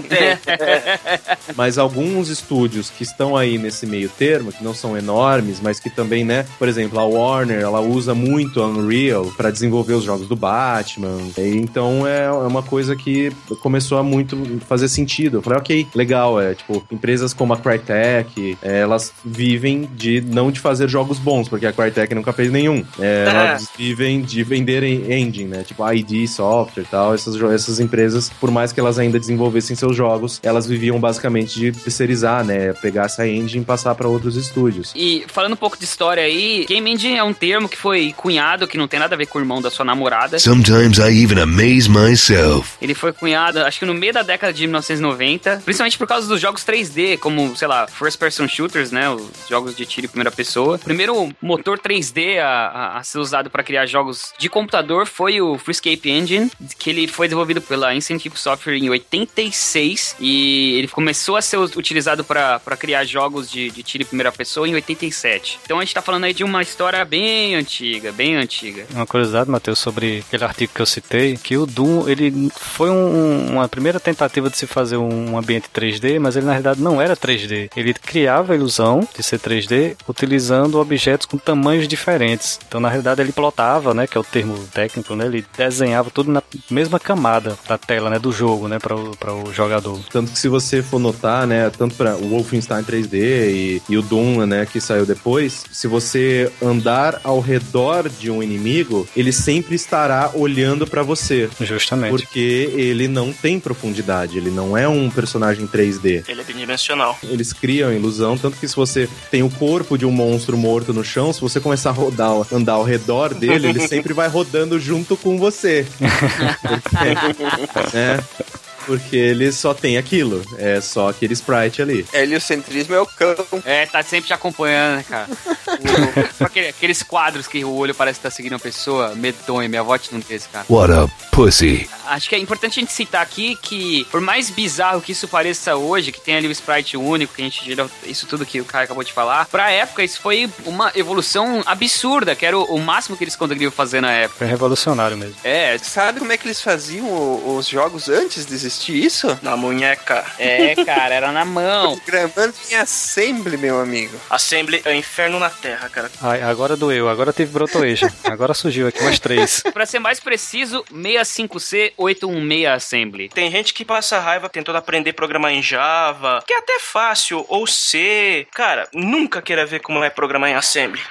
Mas 1.55 1.77
alguns 1.77 2.29
estúdios 2.29 2.89
que 2.89 3.03
estão 3.03 3.35
aí 3.35 3.57
nesse 3.57 3.85
meio 3.85 4.09
termo, 4.09 4.51
que 4.51 4.63
não 4.63 4.73
são 4.73 4.97
enormes, 4.97 5.59
mas 5.61 5.79
que 5.79 5.89
também, 5.89 6.23
né? 6.23 6.45
Por 6.59 6.67
exemplo, 6.67 6.99
a 6.99 7.05
Warner, 7.05 7.61
ela 7.61 7.79
usa 7.79 8.13
muito 8.13 8.61
a 8.61 8.67
Unreal 8.67 9.25
para 9.37 9.49
desenvolver 9.49 9.93
os 9.93 10.03
jogos 10.03 10.27
do 10.27 10.35
Batman. 10.35 11.17
E 11.37 11.55
então 11.57 12.05
é 12.05 12.27
é 12.27 12.47
uma 12.47 12.63
coisa 12.63 12.95
que 12.95 13.31
começou 13.61 13.97
a 13.97 14.03
muito 14.03 14.59
fazer 14.67 14.87
sentido. 14.87 15.37
Eu 15.37 15.41
falei, 15.41 15.59
ok, 15.59 15.87
legal. 15.95 16.39
É 16.39 16.53
tipo, 16.53 16.85
empresas 16.91 17.33
como 17.33 17.53
a 17.53 17.57
Crytek, 17.57 18.57
é, 18.61 18.79
elas 18.79 19.13
vivem 19.23 19.89
de 19.95 20.21
não 20.21 20.51
de 20.51 20.59
fazer 20.59 20.89
jogos 20.89 21.19
bons, 21.19 21.47
porque 21.47 21.65
a 21.65 21.73
Crytek 21.73 22.13
nunca 22.13 22.33
fez 22.33 22.51
nenhum. 22.51 22.83
É, 22.99 23.25
elas 23.29 23.69
vivem 23.77 24.21
de 24.21 24.43
venderem 24.43 25.11
engine, 25.11 25.49
né? 25.49 25.63
Tipo, 25.63 25.89
ID 25.91 26.27
Software 26.27 26.83
e 26.83 26.87
tal. 26.87 27.15
Essas, 27.27 27.51
essas 27.53 27.79
empresas, 27.79 28.29
por 28.39 28.49
mais 28.51 28.71
que 28.71 28.79
elas 28.79 28.97
ainda 28.97 29.19
desenvolvessem 29.19 29.75
seus 29.75 29.95
jogos, 29.95 30.39
elas 30.43 30.65
viviam 30.65 30.99
basicamente 30.99 31.59
de 31.59 31.71
terceirizar, 31.71 32.43
né? 32.45 32.73
Pegar 32.73 33.05
essa 33.05 33.27
engine 33.27 33.61
e 33.63 33.65
passar 33.65 33.93
para 33.95 34.07
outros 34.07 34.35
estúdios. 34.35 34.93
E 34.95 35.25
falando 35.27 35.53
um 35.53 35.57
pouco 35.57 35.77
de 35.77 35.83
história 35.83 36.23
aí, 36.23 36.65
Game 36.67 36.89
Engine 36.91 37.17
é 37.17 37.23
um 37.23 37.33
termo 37.33 37.67
que 37.67 37.77
foi 37.77 38.13
cunhado, 38.15 38.67
que 38.67 38.77
não 38.77 38.87
tem 38.87 38.99
nada 38.99 39.15
a 39.15 39.17
ver 39.17 39.25
com 39.27 39.37
o 39.39 39.41
irmão 39.41 39.61
da 39.61 39.69
sua 39.69 39.83
namorada. 39.85 40.39
Sometimes 40.39 40.97
I 40.99 41.23
even 41.23 41.39
amaze 41.41 41.89
myself. 41.89 42.75
Ele 42.81 42.93
foi 42.93 43.11
cunhado, 43.13 43.59
acho 43.59 43.79
que 43.79 43.85
no 43.85 43.93
meio 43.93 44.13
da 44.13 44.21
década 44.23 44.53
de 44.53 44.65
1990, 44.67 45.61
principalmente 45.65 45.97
por 45.97 46.07
causa 46.07 46.27
dos 46.27 46.39
jogos 46.39 46.63
3D, 46.63 47.17
como, 47.17 47.55
sei 47.55 47.67
lá, 47.67 47.87
first 47.87 48.17
person 48.17 48.47
shooters, 48.47 48.91
né, 48.91 49.09
os 49.09 49.23
jogos 49.49 49.75
de 49.75 49.85
tiro 49.85 50.05
em 50.05 50.09
primeira 50.09 50.31
pessoa. 50.31 50.75
O 50.75 50.79
primeiro 50.79 51.29
motor 51.41 51.79
3D 51.79 52.39
a, 52.39 52.47
a- 52.47 52.97
a 52.99 53.03
ser 53.03 53.19
usado 53.19 53.49
para 53.49 53.63
criar 53.63 53.85
jogos 53.85 54.33
de 54.37 54.49
computador 54.49 55.05
foi 55.07 55.41
o 55.41 55.57
Freescape 55.57 56.09
Engine, 56.09 56.51
que 56.77 56.89
ele 56.89 57.07
foi 57.17 57.27
desenvolvido 57.27 57.59
pela 57.61 57.95
Incentive 57.95 58.37
Software 58.37 58.75
em 58.77 58.91
86 58.91 60.15
e 60.19 60.75
ele 60.77 60.87
começou 60.87 61.35
a 61.35 61.41
ser 61.41 61.57
utilizado 61.57 62.23
para 62.23 62.59
criar 62.77 63.03
jogos 63.05 63.49
de, 63.49 63.71
de 63.71 63.81
tiro 63.81 64.03
em 64.03 64.05
primeira 64.07 64.31
pessoa 64.31 64.67
em 64.69 64.75
87. 64.75 65.59
Então 65.65 65.79
a 65.79 65.83
gente 65.83 65.95
tá 65.95 66.01
falando 66.03 66.25
aí 66.25 66.33
de 66.33 66.43
uma 66.43 66.61
história 66.61 67.03
bem 67.03 67.55
antiga, 67.55 68.11
bem 68.11 68.35
antiga. 68.35 68.85
Uma 68.93 69.07
curiosidade, 69.07 69.49
Matheus, 69.49 69.79
sobre 69.79 70.23
aquele 70.27 70.43
artigo 70.43 70.71
que 70.75 70.79
eu 70.81 70.85
citei, 70.85 71.35
que 71.37 71.57
o 71.57 71.65
Doom, 71.65 72.07
ele 72.07 72.51
foi 72.55 72.91
um- 72.91 73.53
uma 73.53 73.67
primeira 73.67 73.99
tentativa 73.99 74.47
de 74.47 74.55
se 74.57 74.67
fazer 74.67 74.97
um 74.97 75.35
ambiente 75.37 75.69
3D, 75.73 76.19
mas 76.19 76.35
ele 76.35 76.45
na 76.45 76.51
realidade 76.51 76.79
não 76.79 77.01
era 77.01 77.15
3D. 77.15 77.69
Ele 77.75 77.95
criava 77.95 78.53
a 78.53 78.55
ilusão 78.55 79.07
de 79.17 79.23
ser 79.23 79.39
3D 79.39 79.95
utilizando 80.07 80.79
objetos 80.79 81.25
com 81.25 81.37
tamanhos 81.39 81.87
diferentes. 81.87 82.59
Então, 82.67 82.79
na 82.79 82.89
realidade, 82.89 83.21
ele 83.21 83.31
plotava, 83.31 83.93
né, 83.95 84.05
que 84.05 84.15
é 84.15 84.21
o 84.21 84.23
termo 84.23 84.55
técnico, 84.71 85.15
né, 85.15 85.25
ele 85.25 85.43
desenhava 85.57 86.11
tudo 86.11 86.31
na 86.31 86.43
mesma 86.69 86.96
camada 86.99 87.57
da 87.67 87.77
tela, 87.77 88.09
né, 88.09 88.19
do 88.19 88.31
jogo, 88.31 88.67
né, 88.67 88.79
para 88.79 88.95
o, 88.95 89.15
pra 89.15 89.33
o 89.33 89.53
jogador. 89.53 89.99
Tanto 90.11 90.31
que 90.31 90.39
se 90.39 90.47
você 90.47 90.81
for 90.81 90.99
notar, 90.99 91.45
né, 91.47 91.69
tanto 91.69 91.95
para 91.95 92.15
o 92.15 92.29
Wolfenstein 92.29 92.83
3D 92.83 93.13
e, 93.13 93.81
e 93.89 93.97
o 93.97 94.01
Doom, 94.01 94.45
né, 94.45 94.65
que 94.65 94.79
saiu 94.79 95.05
depois, 95.05 95.63
se 95.71 95.87
você 95.87 96.51
andar 96.61 97.19
ao 97.23 97.39
redor 97.39 98.09
de 98.09 98.29
um 98.31 98.41
inimigo, 98.41 99.07
ele 99.15 99.31
sempre 99.31 99.75
estará 99.75 100.31
olhando 100.33 100.87
para 100.87 101.03
você. 101.03 101.49
Justamente. 101.59 102.11
Porque 102.11 102.71
ele 102.75 103.07
não 103.07 103.31
tem 103.33 103.59
profundidade, 103.59 104.37
ele 104.37 104.51
não 104.51 104.77
é 104.77 104.87
um 104.87 105.09
personagem 105.09 105.67
3D. 105.67 106.23
Ele 106.27 106.41
é 106.41 106.43
bidimensional. 106.43 107.17
Eles 107.23 107.53
criam 107.53 107.93
ilusão, 107.93 108.37
tanto 108.37 108.57
que 108.57 108.67
se 108.67 108.75
você 108.75 109.09
tem 109.31 109.43
o 109.43 109.49
corpo 109.49 109.97
de 109.97 110.05
um 110.05 110.11
monstro 110.11 110.57
morto 110.57 110.93
no 110.93 111.03
chão, 111.03 111.31
se 111.33 111.41
você 111.41 111.59
começar 111.59 111.89
a 111.89 111.93
rodar, 111.93 112.33
andar 112.51 112.73
ao 112.73 112.83
redor 112.83 113.33
dele, 113.33 113.67
ele 113.67 113.79
sempre 113.87 114.13
vai 114.13 114.27
rodando 114.27 114.79
junto 114.79 115.15
com 115.15 115.37
você. 115.37 115.85
Porque, 116.89 117.97
né? 117.97 118.19
Porque 118.87 119.15
ele 119.15 119.51
só 119.51 119.73
tem 119.73 119.97
aquilo, 119.97 120.41
é 120.57 120.81
só 120.81 121.09
aquele 121.09 121.33
sprite 121.33 121.81
ali. 121.81 122.05
Heliocentrismo 122.13 122.95
é 122.95 123.01
o 123.01 123.05
cão. 123.05 123.35
É, 123.65 123.85
tá 123.85 124.01
sempre 124.01 124.27
te 124.27 124.33
acompanhando, 124.33 124.95
né, 124.97 125.05
cara? 125.07 125.27
O- 125.67 126.43
aquele- 126.45 126.67
aqueles 126.69 127.03
quadros 127.03 127.45
que 127.47 127.63
o 127.63 127.71
olho 127.73 127.93
parece 127.93 128.19
estar 128.19 128.31
seguindo 128.31 128.55
a 128.55 128.59
pessoa, 128.59 129.13
medonho, 129.15 129.69
minha 129.69 129.81
avó 129.81 129.97
tinha 129.97 130.17
um 130.17 130.23
desse, 130.27 130.47
cara. 130.49 130.65
What 130.69 130.91
a 130.93 131.07
pussy. 131.31 131.87
Acho 132.07 132.29
que 132.29 132.35
é 132.35 132.39
importante 132.39 132.79
a 132.79 132.81
gente 132.81 132.93
citar 132.93 133.21
aqui 133.21 133.55
que, 133.61 134.05
por 134.09 134.21
mais 134.21 134.49
bizarro 134.49 135.01
que 135.01 135.11
isso 135.11 135.27
pareça 135.27 135.75
hoje, 135.75 136.11
que 136.11 136.21
tem 136.21 136.37
ali 136.37 136.47
o 136.47 136.51
sprite 136.51 136.95
único, 136.97 137.33
que 137.35 137.41
a 137.41 137.45
gente 137.45 137.63
gerou 137.65 137.89
isso 138.05 138.25
tudo 138.25 138.45
que 138.45 138.61
o 138.61 138.65
cara 138.65 138.85
acabou 138.85 139.03
de 139.03 139.11
falar, 139.11 139.45
pra 139.47 139.69
época 139.69 140.03
isso 140.03 140.21
foi 140.21 140.49
uma 140.65 140.91
evolução 140.95 141.61
absurda, 141.65 142.35
que 142.35 142.45
era 142.45 142.57
o, 142.57 142.63
o 142.63 142.79
máximo 142.79 143.17
que 143.17 143.23
eles 143.25 143.35
conseguiriam 143.35 143.71
fazer 143.71 143.99
na 144.01 144.11
época. 144.11 144.37
Foi 144.39 144.47
revolucionário 144.47 145.17
mesmo. 145.17 145.35
É, 145.43 145.77
Sabe 145.77 146.19
como 146.19 146.31
é 146.31 146.37
que 146.37 146.47
eles 146.47 146.61
faziam 146.61 147.05
o- 147.07 147.57
os 147.57 147.67
jogos 147.67 148.07
antes 148.09 148.45
de 148.45 148.53
existir 148.53 148.76
isso? 148.91 149.37
Na 149.41 149.55
munheca. 149.57 150.25
é, 150.37 150.75
cara, 150.83 151.13
era 151.13 151.31
na 151.31 151.45
mão. 151.45 151.99
Gramando 152.05 152.53
em 152.69 152.75
assembly, 152.75 153.57
meu 153.57 153.79
amigo. 153.79 154.17
Assembly 154.29 154.81
é 154.85 154.89
o 154.89 154.93
inferno 154.93 155.39
na 155.39 155.49
terra, 155.49 155.89
cara. 155.89 156.11
Ai, 156.21 156.41
agora 156.41 156.75
doeu, 156.75 157.09
agora 157.09 157.33
teve 157.33 157.51
brotoeja. 157.51 158.11
Agora 158.23 158.53
surgiu 158.53 158.87
aqui 158.87 159.01
umas 159.01 159.19
três. 159.19 159.61
Pra 159.73 159.85
ser 159.85 159.99
mais 159.99 160.19
preciso, 160.19 160.83
65C 160.93 161.93
816 161.97 162.65
Assembly. 162.67 163.29
Tem 163.29 163.49
gente 163.51 163.73
que 163.73 163.85
passa 163.85 164.19
raiva 164.19 164.49
tentando 164.49 164.77
aprender 164.77 165.11
a 165.11 165.13
programar 165.13 165.51
em 165.51 165.61
Java, 165.61 166.43
que 166.45 166.53
é 166.53 166.57
até 166.57 166.79
fácil, 166.79 167.45
ou 167.47 167.65
C. 167.67 168.47
Cara, 168.53 168.87
nunca 168.93 169.41
queira 169.41 169.65
ver 169.65 169.79
como 169.79 170.03
é 170.03 170.09
programar 170.09 170.49
em 170.49 170.55
Assembly. 170.55 171.01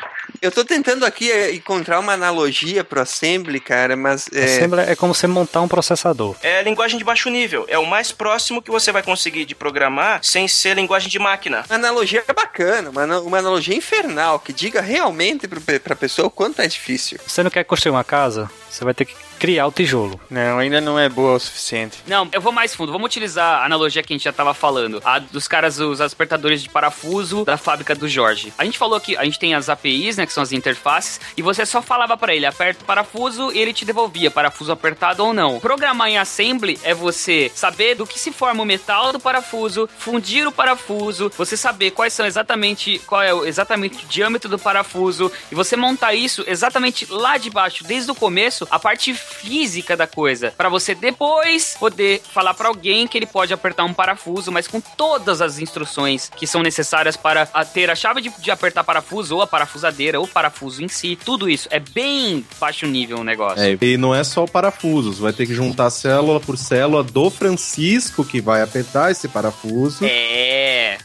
Eu 0.42 0.50
tô 0.52 0.64
tentando 0.64 1.04
aqui 1.06 1.30
é, 1.30 1.54
encontrar 1.54 1.98
uma 2.00 2.12
analogia 2.12 2.82
pro 2.84 3.00
assembly, 3.00 3.60
cara, 3.60 3.96
mas 3.96 4.26
é, 4.32 4.44
Assembly 4.44 4.80
é 4.82 4.94
como 4.96 5.14
você 5.14 5.26
montar 5.26 5.60
um 5.60 5.68
processador. 5.68 6.36
É 6.42 6.62
linguagem 6.62 6.98
de 6.98 7.04
baixo 7.04 7.28
nível. 7.30 7.64
É 7.68 7.78
o 7.78 7.86
mais 7.86 8.12
próximo 8.12 8.60
que 8.62 8.70
você 8.70 8.92
vai 8.92 9.02
conseguir 9.02 9.44
de 9.44 9.54
programar 9.54 10.20
sem 10.22 10.46
ser 10.48 10.74
linguagem 10.76 11.08
de 11.08 11.18
máquina. 11.18 11.64
uma 11.68 11.74
analogia 11.76 12.24
bacana, 12.34 12.90
uma, 12.90 13.20
uma 13.20 13.38
analogia 13.38 13.74
infernal, 13.76 14.38
que 14.38 14.52
diga 14.52 14.80
realmente 14.80 15.48
pro, 15.48 15.60
pe- 15.60 15.78
pra 15.78 15.96
pessoa 15.96 16.28
o 16.28 16.30
quanto 16.30 16.60
é 16.60 16.66
difícil. 16.66 17.18
Você 17.26 17.42
não 17.42 17.50
quer 17.50 17.64
construir 17.64 17.92
uma 17.92 18.04
casa? 18.04 18.50
Você 18.70 18.84
vai 18.84 18.94
ter 18.94 19.04
que 19.04 19.14
criar 19.38 19.66
o 19.66 19.72
tijolo. 19.72 20.20
Não, 20.30 20.58
ainda 20.58 20.80
não 20.80 20.98
é 20.98 21.08
boa 21.08 21.34
o 21.34 21.40
suficiente. 21.40 21.98
Não, 22.06 22.28
eu 22.32 22.40
vou 22.40 22.52
mais 22.52 22.74
fundo. 22.74 22.92
Vamos 22.92 23.06
utilizar 23.06 23.62
a 23.62 23.64
analogia 23.66 24.02
que 24.02 24.12
a 24.12 24.16
gente 24.16 24.24
já 24.24 24.32
tava 24.32 24.54
falando. 24.54 25.00
A 25.04 25.18
dos 25.18 25.46
caras, 25.48 25.78
os 25.78 26.00
apertadores 26.00 26.62
de 26.62 26.68
parafuso 26.68 27.44
da 27.44 27.56
fábrica 27.56 27.94
do 27.94 28.08
Jorge. 28.08 28.52
A 28.58 28.64
gente 28.64 28.78
falou 28.78 29.00
que 29.00 29.16
a 29.16 29.24
gente 29.24 29.38
tem 29.38 29.54
as 29.54 29.68
APIs, 29.68 30.16
né? 30.16 30.26
Que 30.26 30.32
são 30.32 30.42
as 30.42 30.52
interfaces. 30.52 31.20
E 31.36 31.42
você 31.42 31.64
só 31.66 31.80
falava 31.82 32.16
pra 32.16 32.34
ele, 32.34 32.46
aperta 32.46 32.82
o 32.82 32.86
parafuso 32.86 33.52
e 33.52 33.58
ele 33.58 33.72
te 33.72 33.84
devolvia 33.84 34.30
parafuso 34.30 34.72
apertado 34.72 35.24
ou 35.24 35.32
não. 35.34 35.60
Programar 35.60 36.08
em 36.08 36.18
assembly 36.18 36.78
é 36.82 36.94
você 36.94 37.50
saber 37.54 37.94
do 37.94 38.06
que 38.06 38.18
se 38.18 38.32
forma 38.32 38.62
o 38.62 38.66
metal 38.66 39.12
do 39.12 39.20
parafuso, 39.20 39.88
fundir 39.98 40.46
o 40.46 40.52
parafuso, 40.52 41.30
você 41.36 41.56
saber 41.56 41.90
quais 41.92 42.12
são 42.12 42.24
exatamente, 42.26 42.98
qual 43.06 43.22
é 43.22 43.32
o- 43.34 43.44
exatamente 43.44 44.04
o 44.04 44.08
diâmetro 44.08 44.48
do 44.48 44.58
parafuso 44.58 45.30
e 45.50 45.54
você 45.54 45.76
montar 45.76 46.14
isso 46.14 46.44
exatamente 46.46 47.06
lá 47.10 47.36
de 47.36 47.50
baixo, 47.50 47.84
desde 47.84 48.10
o 48.10 48.14
começo, 48.14 48.66
a 48.70 48.78
parte 48.78 49.14
física 49.26 49.96
da 49.96 50.06
coisa, 50.06 50.52
Pra 50.56 50.68
você 50.68 50.94
depois 50.94 51.76
poder 51.78 52.20
falar 52.32 52.54
pra 52.54 52.68
alguém 52.68 53.06
que 53.06 53.18
ele 53.18 53.26
pode 53.26 53.52
apertar 53.52 53.84
um 53.84 53.92
parafuso, 53.94 54.50
mas 54.52 54.66
com 54.66 54.80
todas 54.80 55.40
as 55.40 55.58
instruções 55.58 56.30
que 56.36 56.46
são 56.46 56.62
necessárias 56.62 57.16
para 57.16 57.48
a- 57.52 57.64
ter 57.64 57.90
a 57.90 57.94
chave 57.94 58.20
de, 58.20 58.30
de 58.38 58.50
apertar 58.50 58.84
parafuso 58.84 59.36
ou 59.36 59.42
a 59.42 59.46
parafusadeira 59.46 60.18
ou 60.18 60.24
o 60.24 60.28
parafuso 60.28 60.82
em 60.82 60.88
si, 60.88 61.16
tudo 61.24 61.48
isso 61.48 61.68
é 61.70 61.78
bem 61.80 62.44
baixo 62.60 62.86
nível 62.86 63.18
o 63.18 63.24
negócio. 63.24 63.62
É, 63.62 63.76
e 63.80 63.96
não 63.96 64.14
é 64.14 64.22
só 64.24 64.44
o 64.44 64.50
parafuso, 64.50 65.12
você 65.14 65.22
vai 65.22 65.32
ter 65.32 65.46
que 65.46 65.54
juntar 65.54 65.90
célula 65.90 66.40
por 66.40 66.56
célula 66.56 67.02
do 67.02 67.30
Francisco 67.30 68.24
que 68.24 68.40
vai 68.40 68.62
apertar 68.62 69.10
esse 69.10 69.28
parafuso. 69.28 70.04
É. 70.04 70.98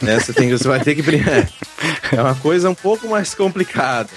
né? 0.00 0.18
Você, 0.20 0.32
tem, 0.32 0.50
você 0.50 0.66
vai 0.66 0.80
ter 0.80 0.94
que. 0.94 1.02
É, 1.16 1.48
é 2.16 2.22
uma 2.22 2.34
coisa 2.34 2.70
um 2.70 2.74
pouco 2.74 3.08
mais 3.08 3.34
complicada. 3.34 4.08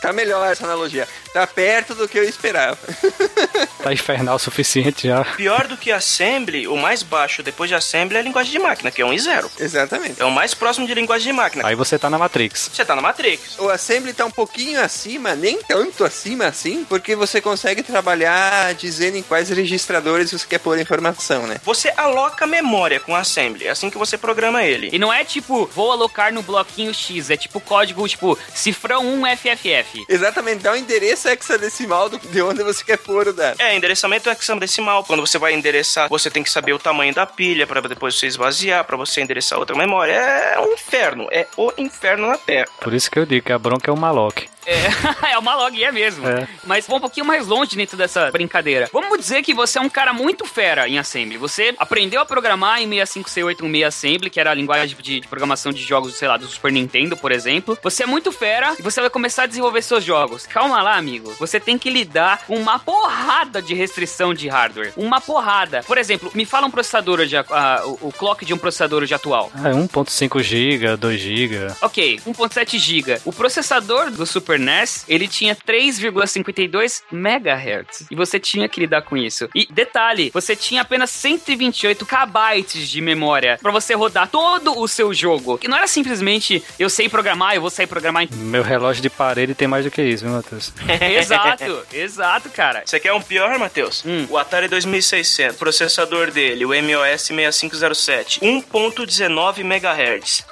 Tá 0.00 0.12
melhor 0.12 0.50
essa 0.50 0.64
analogia. 0.64 1.06
Tá 1.32 1.46
perto 1.46 1.94
do 1.94 2.08
que 2.08 2.18
eu 2.18 2.24
esperava. 2.24 2.78
Tá 3.80 3.94
infernal 3.94 4.36
o 4.36 4.38
suficiente 4.38 5.08
já. 5.08 5.24
Pior 5.24 5.66
do 5.66 5.74
que 5.74 5.90
Assembly, 5.90 6.68
o 6.68 6.76
mais 6.76 7.02
baixo 7.02 7.42
depois 7.42 7.70
de 7.70 7.74
Assembly 7.74 8.18
é 8.18 8.20
a 8.20 8.22
linguagem 8.22 8.52
de 8.52 8.58
máquina, 8.58 8.90
que 8.90 9.00
é 9.00 9.06
1 9.06 9.12
e 9.14 9.18
0. 9.18 9.50
Exatamente. 9.58 10.20
É 10.20 10.24
o 10.26 10.30
mais 10.30 10.52
próximo 10.52 10.86
de 10.86 10.92
linguagem 10.92 11.32
de 11.32 11.32
máquina. 11.32 11.66
Aí 11.66 11.74
você 11.74 11.98
tá 11.98 12.10
na 12.10 12.18
Matrix. 12.18 12.70
Você 12.70 12.84
tá 12.84 12.94
na 12.94 13.00
Matrix. 13.00 13.58
O 13.58 13.70
assembly 13.70 14.12
tá 14.12 14.26
um 14.26 14.30
pouquinho 14.30 14.82
acima, 14.82 15.34
nem 15.34 15.62
tanto 15.62 16.04
acima 16.04 16.44
assim, 16.44 16.84
porque 16.84 17.16
você 17.16 17.40
consegue 17.40 17.82
trabalhar 17.82 18.74
dizendo 18.74 19.16
em 19.16 19.22
quais 19.22 19.48
registradores 19.48 20.30
você 20.30 20.46
quer 20.46 20.58
pôr 20.58 20.76
a 20.76 20.82
informação, 20.82 21.46
né? 21.46 21.56
Você 21.64 21.90
aloca 21.96 22.46
memória 22.46 23.00
com 23.00 23.16
Assembly, 23.16 23.66
é 23.66 23.70
assim 23.70 23.88
que 23.88 23.96
você 23.96 24.18
programa 24.18 24.62
ele. 24.62 24.90
E 24.92 24.98
não 24.98 25.10
é 25.10 25.24
tipo, 25.24 25.64
vou 25.74 25.90
alocar 25.90 26.34
no 26.34 26.42
bloquinho 26.42 26.92
X, 26.92 27.30
é 27.30 27.36
tipo 27.36 27.60
código, 27.60 28.06
tipo, 28.06 28.38
cifrão 28.54 29.04
1FFF. 29.22 30.04
Exatamente, 30.06 30.62
dá 30.62 30.72
o 30.72 30.76
endereço 30.76 31.19
hexadecimal 31.28 32.08
do- 32.08 32.18
de 32.18 32.42
onde 32.42 32.62
você 32.62 32.84
quer 32.84 32.98
pôr 32.98 33.28
o 33.28 33.32
dado. 33.32 33.60
É, 33.60 33.74
endereçamento 33.76 34.28
é 34.28 34.32
hexadecimal. 34.32 35.04
Quando 35.04 35.20
você 35.26 35.38
vai 35.38 35.52
endereçar, 35.54 36.08
você 36.08 36.30
tem 36.30 36.42
que 36.42 36.50
saber 36.50 36.72
o 36.72 36.78
tamanho 36.78 37.14
da 37.14 37.26
pilha 37.26 37.66
para 37.66 37.80
depois 37.82 38.18
você 38.18 38.26
esvaziar, 38.26 38.84
para 38.84 38.96
você 38.96 39.20
endereçar 39.20 39.58
outra 39.58 39.76
memória. 39.76 40.12
É 40.12 40.58
um 40.60 40.72
inferno, 40.72 41.28
é 41.30 41.46
o 41.56 41.72
inferno 41.78 42.26
na 42.28 42.38
Terra. 42.38 42.66
Por 42.80 42.94
isso 42.94 43.10
que 43.10 43.18
eu 43.18 43.26
digo 43.26 43.46
que 43.46 43.52
a 43.52 43.58
bronca 43.58 43.90
é 43.90 43.94
o 43.94 43.96
Maloc. 43.96 44.44
É, 44.66 45.32
é 45.32 45.38
uma 45.38 45.54
log, 45.54 45.82
é 45.82 45.92
mesmo. 45.92 46.26
É. 46.28 46.46
Mas 46.64 46.86
vou 46.86 46.98
um 46.98 47.00
pouquinho 47.00 47.26
mais 47.26 47.46
longe 47.46 47.76
dentro 47.76 47.96
dessa 47.96 48.30
brincadeira. 48.30 48.88
Vamos 48.92 49.18
dizer 49.18 49.42
que 49.42 49.54
você 49.54 49.78
é 49.78 49.80
um 49.80 49.88
cara 49.88 50.12
muito 50.12 50.44
fera 50.44 50.88
em 50.88 50.98
Assembly. 50.98 51.36
Você 51.38 51.74
aprendeu 51.78 52.20
a 52.20 52.26
programar 52.26 52.80
em 52.80 52.88
65C816 52.88 53.86
Assembly, 53.86 54.30
que 54.30 54.40
era 54.40 54.50
a 54.50 54.54
linguagem 54.54 54.96
de, 54.96 55.20
de 55.20 55.28
programação 55.28 55.72
de 55.72 55.82
jogos, 55.82 56.14
sei 56.14 56.28
lá, 56.28 56.36
do 56.36 56.46
Super 56.46 56.72
Nintendo, 56.72 57.16
por 57.16 57.32
exemplo. 57.32 57.78
Você 57.82 58.02
é 58.02 58.06
muito 58.06 58.30
fera 58.30 58.74
e 58.78 58.82
você 58.82 59.00
vai 59.00 59.10
começar 59.10 59.44
a 59.44 59.46
desenvolver 59.46 59.82
seus 59.82 60.04
jogos. 60.04 60.46
Calma 60.46 60.82
lá, 60.82 60.96
amigo. 60.96 61.34
Você 61.38 61.58
tem 61.58 61.78
que 61.78 61.90
lidar 61.90 62.44
com 62.46 62.56
uma 62.56 62.78
porrada 62.78 63.60
de 63.60 63.74
restrição 63.74 64.32
de 64.32 64.48
hardware. 64.48 64.92
Uma 64.96 65.20
porrada. 65.20 65.82
Por 65.82 65.98
exemplo, 65.98 66.30
me 66.34 66.44
fala 66.44 66.66
um 66.66 66.70
processador 66.70 67.20
hoje, 67.20 67.36
ah, 67.36 67.82
o, 67.84 68.08
o 68.08 68.12
clock 68.12 68.44
de 68.44 68.54
um 68.54 68.58
processador 68.58 69.02
hoje 69.02 69.14
atual. 69.14 69.50
É 69.56 69.70
1.5 69.70 70.42
GB, 70.42 70.96
2 70.96 71.20
GB. 71.20 71.74
Ok, 71.80 72.20
1.7 72.26 72.78
GB. 72.78 73.20
O 73.24 73.32
processador 73.32 74.10
do 74.10 74.26
Super 74.26 74.58
NES, 74.60 75.04
ele 75.08 75.26
tinha 75.26 75.56
3,52 75.56 77.02
MHz. 77.12 78.06
E 78.10 78.14
você 78.14 78.38
tinha 78.38 78.68
que 78.68 78.80
lidar 78.80 79.02
com 79.02 79.16
isso. 79.16 79.48
E 79.54 79.66
detalhe, 79.70 80.30
você 80.32 80.54
tinha 80.54 80.82
apenas 80.82 81.10
128 81.10 82.06
KB 82.06 82.62
de 82.72 83.00
memória 83.00 83.58
pra 83.60 83.70
você 83.70 83.94
rodar 83.94 84.28
todo 84.28 84.78
o 84.78 84.86
seu 84.86 85.12
jogo. 85.12 85.58
Que 85.58 85.68
não 85.68 85.76
era 85.76 85.86
simplesmente 85.86 86.62
eu 86.78 86.90
sei 86.90 87.08
programar, 87.08 87.54
eu 87.54 87.60
vou 87.60 87.70
sair 87.70 87.86
programar 87.86 88.24
em 88.24 88.28
Meu 88.36 88.62
relógio 88.62 89.02
de 89.02 89.10
parede 89.10 89.54
tem 89.54 89.68
mais 89.68 89.84
do 89.84 89.90
que 89.90 90.02
isso, 90.02 90.24
viu, 90.24 90.34
Matheus? 90.34 90.72
exato, 91.18 91.86
exato, 91.92 92.50
cara. 92.50 92.82
Você 92.84 93.00
quer 93.00 93.12
um 93.12 93.22
pior, 93.22 93.58
Matheus? 93.58 94.04
O 94.28 94.36
Atari 94.36 94.68
2600, 94.68 95.56
processador 95.56 96.30
dele, 96.30 96.64
o 96.64 96.68
MOS 96.68 97.22
6507, 97.22 98.40
1.19 98.40 99.60
MHz. 99.60 100.44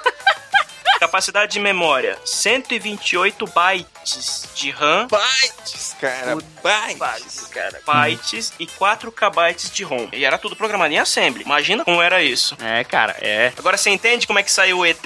Capacidade 0.99 1.53
de 1.53 1.59
memória, 1.59 2.17
128 2.25 3.45
bytes 3.45 4.49
de 4.53 4.69
RAM. 4.71 5.07
Bytes, 5.07 5.95
cara, 5.99 6.37
bytes. 6.61 7.47
cara. 7.51 7.81
Bytes 7.85 8.53
e 8.59 8.67
4 8.67 9.11
KB 9.11 9.55
de 9.73 9.83
ROM. 9.83 10.09
E 10.11 10.25
era 10.25 10.37
tudo 10.37 10.55
programado 10.55 10.93
em 10.93 10.99
Assembly. 10.99 11.43
Imagina 11.43 11.85
como 11.85 12.01
era 12.01 12.21
isso. 12.21 12.57
É, 12.61 12.83
cara, 12.83 13.15
é. 13.21 13.53
Agora 13.57 13.77
você 13.77 13.89
entende 13.89 14.27
como 14.27 14.39
é 14.39 14.43
que 14.43 14.51
saiu 14.51 14.79
o 14.79 14.85
ET? 14.85 14.99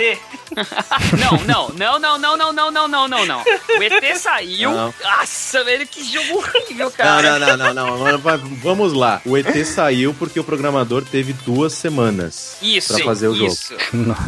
Não, 1.19 1.37
não, 1.45 1.69
não, 1.69 1.99
não, 1.99 2.17
não, 2.17 2.37
não, 2.37 2.51
não, 2.53 2.71
não, 2.71 2.87
não, 2.87 3.07
não, 3.07 3.25
não. 3.25 3.41
O 3.77 3.83
ET 3.83 4.15
saiu. 4.17 4.71
Não. 4.71 4.93
Nossa, 5.03 5.63
velho, 5.63 5.85
que 5.87 6.03
jogo 6.03 6.37
horrível, 6.39 6.85
Não, 6.85 6.91
cara. 6.91 7.39
não, 7.39 7.57
não, 7.57 7.73
não, 7.73 7.97
não. 7.97 8.17
Vai- 8.17 8.37
Vamos 8.37 8.93
lá. 8.93 9.21
O 9.25 9.37
ET 9.37 9.63
saiu 9.65 10.13
porque 10.15 10.39
o 10.39 10.43
programador 10.43 11.03
teve 11.05 11.33
duas 11.33 11.73
semanas 11.73 12.57
Isso, 12.61 12.93
pra 12.95 13.03
fazer 13.05 13.27
o 13.27 13.35
jogo. 13.35 13.51
isso. 13.51 13.75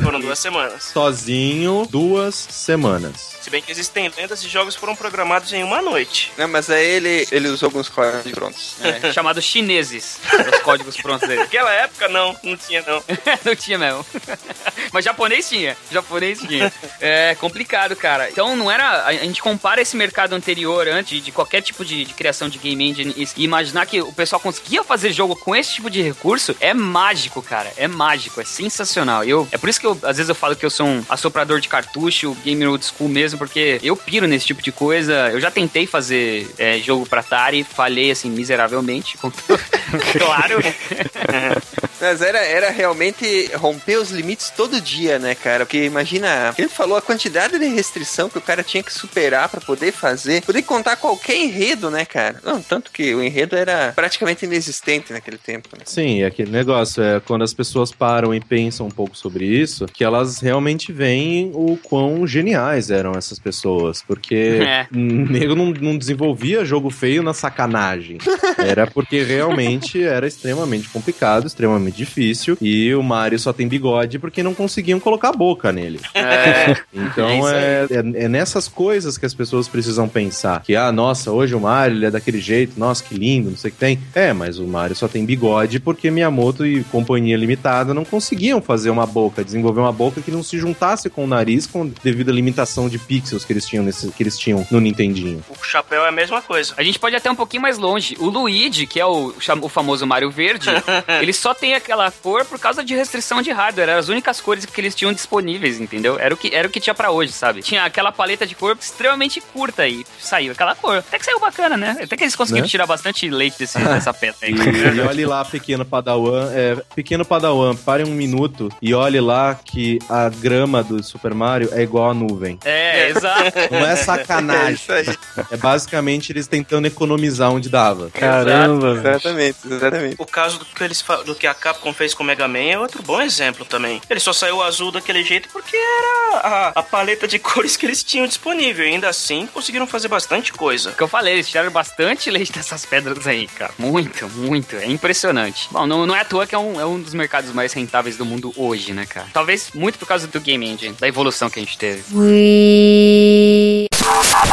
Foram 0.03 0.19
duas 0.19 0.37
semanas. 0.39 0.83
Sozinho, 0.83 1.54
duas 1.89 2.35
semanas. 2.35 3.34
Se 3.45 3.51
bem 3.51 3.61
que 3.61 3.71
existem 3.71 4.11
lendas 4.17 4.41
de 4.41 4.49
jogos 4.49 4.73
que 4.73 4.79
foram 4.79 4.95
programados 4.95 5.53
em 5.53 5.63
uma 5.63 5.79
noite. 5.79 6.31
Não, 6.35 6.47
mas 6.47 6.67
aí 6.67 6.83
ele, 6.83 7.27
ele 7.31 7.47
usou 7.47 7.67
alguns 7.67 7.87
códigos 7.87 8.31
prontos. 8.31 8.75
É, 8.81 9.13
chamados 9.13 9.43
chineses, 9.43 10.19
os 10.51 10.61
códigos 10.63 10.97
prontos 10.97 11.27
dele. 11.27 11.41
Naquela 11.45 11.71
época, 11.71 12.07
não. 12.07 12.35
Não 12.41 12.57
tinha, 12.57 12.83
não. 12.87 13.03
não 13.45 13.55
tinha 13.55 13.77
mesmo. 13.77 14.03
Mas 14.91 15.05
japonês 15.05 15.47
tinha. 15.47 15.77
Japonês 15.91 16.39
tinha. 16.39 16.73
É 16.99 17.35
complicado, 17.35 17.95
cara. 17.95 18.31
Então 18.31 18.55
não 18.55 18.71
era. 18.71 19.03
A 19.03 19.09
a 19.09 19.13
gente 19.13 19.41
compara 19.41 19.81
esse 19.81 19.95
mercado 19.95 20.33
anterior, 20.33 20.87
antes 20.87 21.23
de 21.23 21.31
qualquer 21.31 21.61
tipo 21.61 21.85
de, 21.85 22.05
de 22.05 22.13
criação 22.13 22.49
de 22.49 22.57
game 22.57 22.89
engine, 22.89 23.13
e, 23.15 23.27
e 23.37 23.43
imaginar 23.43 23.85
que 23.85 24.01
o 24.01 24.11
pessoal 24.11 24.39
conseguia 24.39 24.83
fazer 24.83 25.11
jogo 25.11 25.35
com 25.35 25.55
esse 25.55 25.73
tipo 25.73 25.89
de 25.89 26.01
recurso 26.01 26.55
é 26.59 26.73
mágico, 26.73 27.41
cara. 27.41 27.71
É 27.77 27.87
mágico, 27.87 28.41
é 28.41 28.45
sensacional. 28.45 29.23
Eu, 29.23 29.47
é 29.51 29.57
por 29.57 29.69
isso 29.69 29.79
que 29.79 29.85
eu, 29.85 29.91
às 30.03 30.17
vezes 30.17 30.29
eu 30.29 30.35
falo 30.35 30.55
que 30.55 30.65
eu 30.65 30.69
sou 30.69 30.87
um 30.87 31.05
assoprador 31.09 31.59
de 31.59 31.67
cartucho, 31.67 32.35
gamer 32.43 32.69
old 32.69 32.85
school 32.85 33.09
mesmo, 33.09 33.34
porque 33.37 33.79
eu 33.83 33.95
piro 33.95 34.27
nesse 34.27 34.45
tipo 34.45 34.61
de 34.61 34.71
coisa. 34.71 35.29
Eu 35.31 35.39
já 35.39 35.51
tentei 35.51 35.85
fazer 35.87 36.47
é, 36.57 36.77
jogo 36.79 37.05
pra 37.07 37.21
Atari, 37.21 37.63
falhei 37.63 38.11
assim 38.11 38.29
miseravelmente. 38.29 39.17
claro. 40.17 40.59
Mas 41.99 42.21
era, 42.21 42.39
era 42.39 42.69
realmente 42.69 43.49
romper 43.55 43.97
os 43.97 44.11
limites 44.11 44.49
todo 44.49 44.81
dia, 44.81 45.17
né, 45.17 45.33
cara? 45.33 45.65
Porque 45.65 45.85
imagina, 45.85 46.53
ele 46.57 46.67
falou 46.67 46.97
a 46.97 47.01
quantidade 47.01 47.57
de 47.57 47.65
restrição 47.67 48.29
que 48.29 48.37
o 48.37 48.41
cara 48.41 48.63
tinha 48.63 48.83
que 48.83 48.93
superar 48.93 49.49
pra 49.49 49.61
poder 49.61 49.91
fazer, 49.91 50.43
poder 50.43 50.61
contar 50.63 50.97
qualquer 50.97 51.37
enredo, 51.37 51.89
né, 51.89 52.05
cara? 52.05 52.39
Não, 52.43 52.61
tanto 52.61 52.91
que 52.91 53.15
o 53.15 53.23
enredo 53.23 53.55
era 53.55 53.93
praticamente 53.95 54.45
inexistente 54.45 55.13
naquele 55.13 55.37
tempo, 55.37 55.69
né? 55.73 55.83
Sim, 55.85 56.21
é 56.21 56.25
aquele 56.25 56.51
negócio 56.51 57.01
é 57.01 57.19
quando 57.19 57.43
as 57.43 57.53
pessoas 57.53 57.91
param 57.91 58.33
e 58.33 58.39
pensam 58.39 58.87
um 58.87 58.91
pouco 58.91 59.17
sobre 59.17 59.45
isso, 59.45 59.85
que 59.85 60.03
elas 60.03 60.39
realmente 60.39 60.91
veem 60.91 61.51
o 61.53 61.77
quão 61.77 62.27
geniais 62.27 62.91
eram 62.91 63.13
essas 63.25 63.39
pessoas, 63.39 64.03
porque 64.05 64.35
É. 64.65 64.87
o 64.91 64.97
nego 64.97 65.55
não, 65.55 65.67
não 65.67 65.97
desenvolvia 65.97 66.65
jogo 66.65 66.89
feio 66.89 67.21
na 67.21 67.33
sacanagem. 67.33 68.17
Era 68.57 68.87
porque 68.87 69.21
realmente 69.23 70.01
era 70.01 70.27
extremamente 70.27 70.89
complicado, 70.89 71.45
extremamente 71.47 71.97
difícil, 71.97 72.57
e 72.61 72.93
o 72.95 73.03
Mario 73.03 73.37
só 73.39 73.53
tem 73.53 73.67
bigode 73.67 74.19
porque 74.19 74.41
não 74.43 74.53
conseguiam 74.53 74.99
colocar 74.99 75.29
a 75.29 75.33
boca 75.33 75.71
nele. 75.71 75.99
É. 76.13 76.75
Então 76.93 77.47
É 77.49 77.55
é, 77.55 77.87
é, 77.91 78.23
é 78.25 78.27
nessas 78.27 78.67
coisas 78.67 79.17
que 79.17 79.25
as 79.25 79.33
pessoas 79.33 79.67
precisam 79.67 80.07
pensar. 80.07 80.61
Que, 80.61 80.75
ah, 80.75 80.91
nossa, 80.91 81.31
hoje 81.31 81.53
o 81.55 81.59
Mario 81.59 81.97
ele 81.97 82.05
é 82.05 82.11
daquele 82.11 82.39
jeito, 82.39 82.79
nossa, 82.79 83.03
que 83.03 83.15
lindo, 83.15 83.49
não 83.49 83.57
sei 83.57 83.69
o 83.69 83.73
que 83.73 83.79
tem. 83.79 83.99
É, 84.13 84.33
mas 84.33 84.57
o 84.57 84.65
Mario 84.65 84.95
só 84.95 85.07
tem 85.07 85.25
bigode 85.25 85.79
porque 85.79 86.09
Miyamoto 86.09 86.65
e 86.65 86.83
Companhia 86.85 87.37
Limitada 87.37 87.93
não 87.93 88.05
conseguiam 88.05 88.61
fazer 88.61 88.89
uma 88.89 89.05
boca, 89.05 89.43
desenvolver 89.43 89.81
uma 89.81 89.91
boca 89.91 90.21
que 90.21 90.31
não 90.31 90.41
se 90.43 90.57
juntasse 90.57 91.09
com 91.09 91.23
o 91.23 91.27
nariz 91.27 91.67
com, 91.67 91.89
devido 92.03 92.29
à 92.29 92.33
limitação 92.33 92.87
de 92.89 92.97
pixels 93.15 93.45
que 93.45 93.53
eles 93.53 93.65
tinham, 93.65 93.83
nesse, 93.83 94.11
que 94.11 94.21
eles 94.21 94.37
tinham 94.37 94.67
no 94.69 94.81
Nintendinho. 94.81 95.41
O 95.49 95.63
chapéu 95.63 96.03
é 96.03 96.09
a 96.09 96.11
mesma 96.11 96.41
coisa. 96.41 96.73
A 96.75 96.83
gente 96.83 96.99
pode 96.99 97.15
ir 97.15 97.17
até 97.17 97.31
um 97.31 97.35
pouquinho 97.35 97.61
mais 97.61 97.77
longe. 97.77 98.17
O 98.19 98.25
Luigi, 98.29 98.85
que 98.85 98.99
é 98.99 99.05
o, 99.05 99.33
o 99.61 99.69
famoso 99.69 100.05
Mario 100.05 100.29
Verde, 100.29 100.69
ele 101.21 101.31
só 101.31 101.53
tem 101.53 101.75
aquela 101.75 102.11
cor 102.11 102.43
por 102.45 102.59
causa 102.59 102.83
de 102.83 102.93
restrição 102.93 103.41
de 103.41 103.51
hardware. 103.51 103.87
Eram 103.89 103.99
as 103.99 104.09
únicas 104.09 104.41
cores 104.41 104.65
que 104.65 104.81
eles 104.81 104.93
tinham 104.93 105.13
disponíveis, 105.13 105.79
entendeu? 105.79 106.19
Era 106.19 106.33
o 106.33 106.37
que, 106.37 106.53
era 106.53 106.67
o 106.67 106.71
que 106.71 106.79
tinha 106.79 106.93
pra 106.93 107.11
hoje, 107.11 107.31
sabe? 107.31 107.61
Tinha 107.61 107.83
aquela 107.85 108.11
paleta 108.11 108.45
de 108.45 108.53
cor 108.55 108.77
extremamente 108.79 109.39
curta 109.39 109.87
e 109.87 110.05
saiu 110.19 110.51
aquela 110.51 110.75
cor. 110.75 110.97
Até 110.97 111.17
que 111.17 111.25
saiu 111.25 111.39
bacana, 111.39 111.77
né? 111.77 111.97
Até 112.03 112.17
que 112.17 112.23
eles 112.23 112.35
conseguiram 112.35 112.65
Né? 112.65 112.69
tirar 112.69 112.85
bastante 112.85 113.29
leite 113.29 113.57
desse, 113.59 113.77
dessa 113.79 114.13
pedra 114.13 114.39
aí. 114.43 114.53
E, 114.53 114.97
e 114.97 115.01
olhe 115.01 115.25
lá, 115.25 115.45
pequeno 115.45 115.85
Padawan. 115.85 116.51
É, 116.53 116.75
pequeno 116.95 117.23
Padawan, 117.23 117.75
pare 117.75 118.03
um 118.03 118.11
minuto 118.13 118.69
e 118.81 118.93
olhe 118.93 119.19
lá 119.21 119.55
que 119.55 119.99
a 120.09 120.27
grama 120.29 120.83
do 120.83 121.01
Super 121.03 121.33
Mario 121.33 121.69
é 121.71 121.81
igual 121.81 122.09
a 122.09 122.13
nuvem. 122.13 122.59
É, 122.65 123.04
exato. 123.09 123.57
Não 123.71 123.85
é 123.85 123.95
sacanagem. 123.95 124.69
É 124.89 125.01
isso 125.01 125.11
aí. 125.11 125.17
É 125.51 125.57
basicamente 125.57 126.31
eles 126.31 126.47
tentando 126.47 126.87
economizar 126.87 127.51
onde 127.51 127.69
dava. 127.69 128.09
Caramba, 128.11 128.95
velho. 128.95 129.15
Exatamente, 129.15 129.57
exatamente. 129.65 130.15
O 130.17 130.25
caso 130.25 130.59
do 130.59 130.65
que, 130.65 130.83
eles, 130.83 131.03
do 131.25 131.35
que 131.35 131.47
a 131.47 131.53
Capcom 131.53 131.93
fez 131.93 132.13
com 132.13 132.23
o 132.23 132.25
Mega 132.25 132.47
Man 132.47 132.59
é 132.59 132.79
outro 132.79 133.01
bom 133.03 133.21
exemplo 133.21 133.65
também. 133.65 134.01
Ele 134.09 134.19
só 134.19 134.33
saiu 134.33 134.61
azul 134.61 134.91
daquele 134.91 135.23
jeito 135.23 135.49
porque 135.49 135.75
era 135.75 136.39
a, 136.39 136.67
a 136.75 136.83
paleta 136.83 137.27
de 137.27 137.37
cores 137.39 137.77
que 137.77 137.85
eles 137.85 138.03
tinham 138.03 138.27
disponível. 138.27 138.85
E 138.85 138.89
ainda 138.89 139.09
assim 139.09 139.47
conseguiram 139.47 139.87
fazer 139.87 140.07
bastante 140.07 140.51
coisa. 140.53 140.91
que 140.91 141.01
eu 141.03 141.07
falei, 141.07 141.33
eles 141.33 141.47
tiraram 141.49 141.71
bastante 141.71 142.29
leite 142.29 142.51
dessas 142.51 142.85
pedras 142.85 143.25
aí, 143.27 143.47
cara. 143.47 143.73
Muito, 143.77 144.27
muito. 144.29 144.75
É 144.75 144.85
impressionante. 144.85 145.67
Bom, 145.71 145.85
não, 145.85 146.05
não 146.05 146.15
é 146.15 146.21
à 146.21 146.25
toa 146.25 146.45
que 146.47 146.55
é 146.55 146.57
um, 146.57 146.79
é 146.79 146.85
um 146.85 146.99
dos 146.99 147.13
mercados 147.13 147.51
mais 147.51 147.73
rentáveis 147.73 148.17
do 148.17 148.25
mundo 148.25 148.53
hoje, 148.55 148.93
né, 148.93 149.05
cara? 149.05 149.27
Talvez 149.33 149.71
muito 149.73 149.97
por 149.99 150.07
causa 150.07 150.27
do 150.27 150.39
Game 150.39 150.67
Engine, 150.67 150.95
da 150.99 151.07
evolução 151.07 151.49
que 151.49 151.59
a 151.59 151.63
gente 151.63 151.77
teve. 151.77 152.03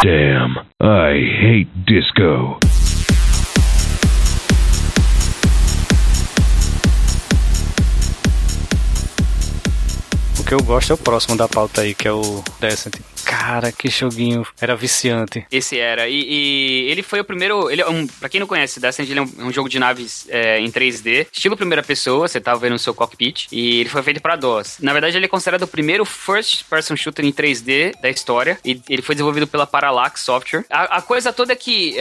Damn, 0.02 0.58
I 0.80 1.14
hate 1.40 1.70
disco. 1.86 2.58
O 10.38 10.44
que 10.44 10.54
eu 10.54 10.62
gosto 10.62 10.90
é 10.90 10.94
o 10.94 10.98
próximo 10.98 11.36
da 11.36 11.48
pauta 11.48 11.82
aí, 11.82 11.94
que 11.94 12.08
é 12.08 12.12
o 12.12 12.42
Descent. 12.60 13.11
Cara, 13.32 13.72
que 13.72 13.88
joguinho. 13.88 14.46
Era 14.60 14.76
viciante. 14.76 15.46
Esse 15.50 15.78
era. 15.78 16.06
E, 16.06 16.22
e 16.28 16.90
ele 16.90 17.02
foi 17.02 17.18
o 17.18 17.24
primeiro. 17.24 17.70
Ele 17.70 17.80
é 17.80 17.88
um, 17.88 18.06
pra 18.06 18.28
quem 18.28 18.38
não 18.38 18.46
conhece, 18.46 18.78
Descent 18.78 19.08
ele 19.08 19.20
é 19.20 19.22
um, 19.22 19.32
é 19.38 19.42
um 19.44 19.52
jogo 19.52 19.70
de 19.70 19.78
naves 19.78 20.26
é, 20.28 20.60
em 20.60 20.70
3D, 20.70 21.26
estilo 21.32 21.56
primeira 21.56 21.82
pessoa, 21.82 22.28
você 22.28 22.40
tava 22.40 22.60
vendo 22.60 22.74
o 22.74 22.78
seu 22.78 22.92
cockpit. 22.92 23.46
E 23.50 23.80
ele 23.80 23.88
foi 23.88 24.02
feito 24.02 24.20
pra 24.20 24.36
DOS. 24.36 24.76
Na 24.80 24.92
verdade, 24.92 25.16
ele 25.16 25.24
é 25.24 25.28
considerado 25.28 25.62
o 25.62 25.66
primeiro 25.66 26.04
first 26.04 26.64
person 26.68 26.94
shooter 26.94 27.24
em 27.24 27.32
3D 27.32 27.98
da 28.02 28.10
história. 28.10 28.58
E 28.62 28.78
ele 28.86 29.00
foi 29.00 29.14
desenvolvido 29.14 29.46
pela 29.46 29.66
Parallax 29.66 30.20
Software. 30.20 30.66
A, 30.68 30.98
a 30.98 31.02
coisa 31.02 31.32
toda 31.32 31.54
é 31.54 31.56
que 31.56 31.96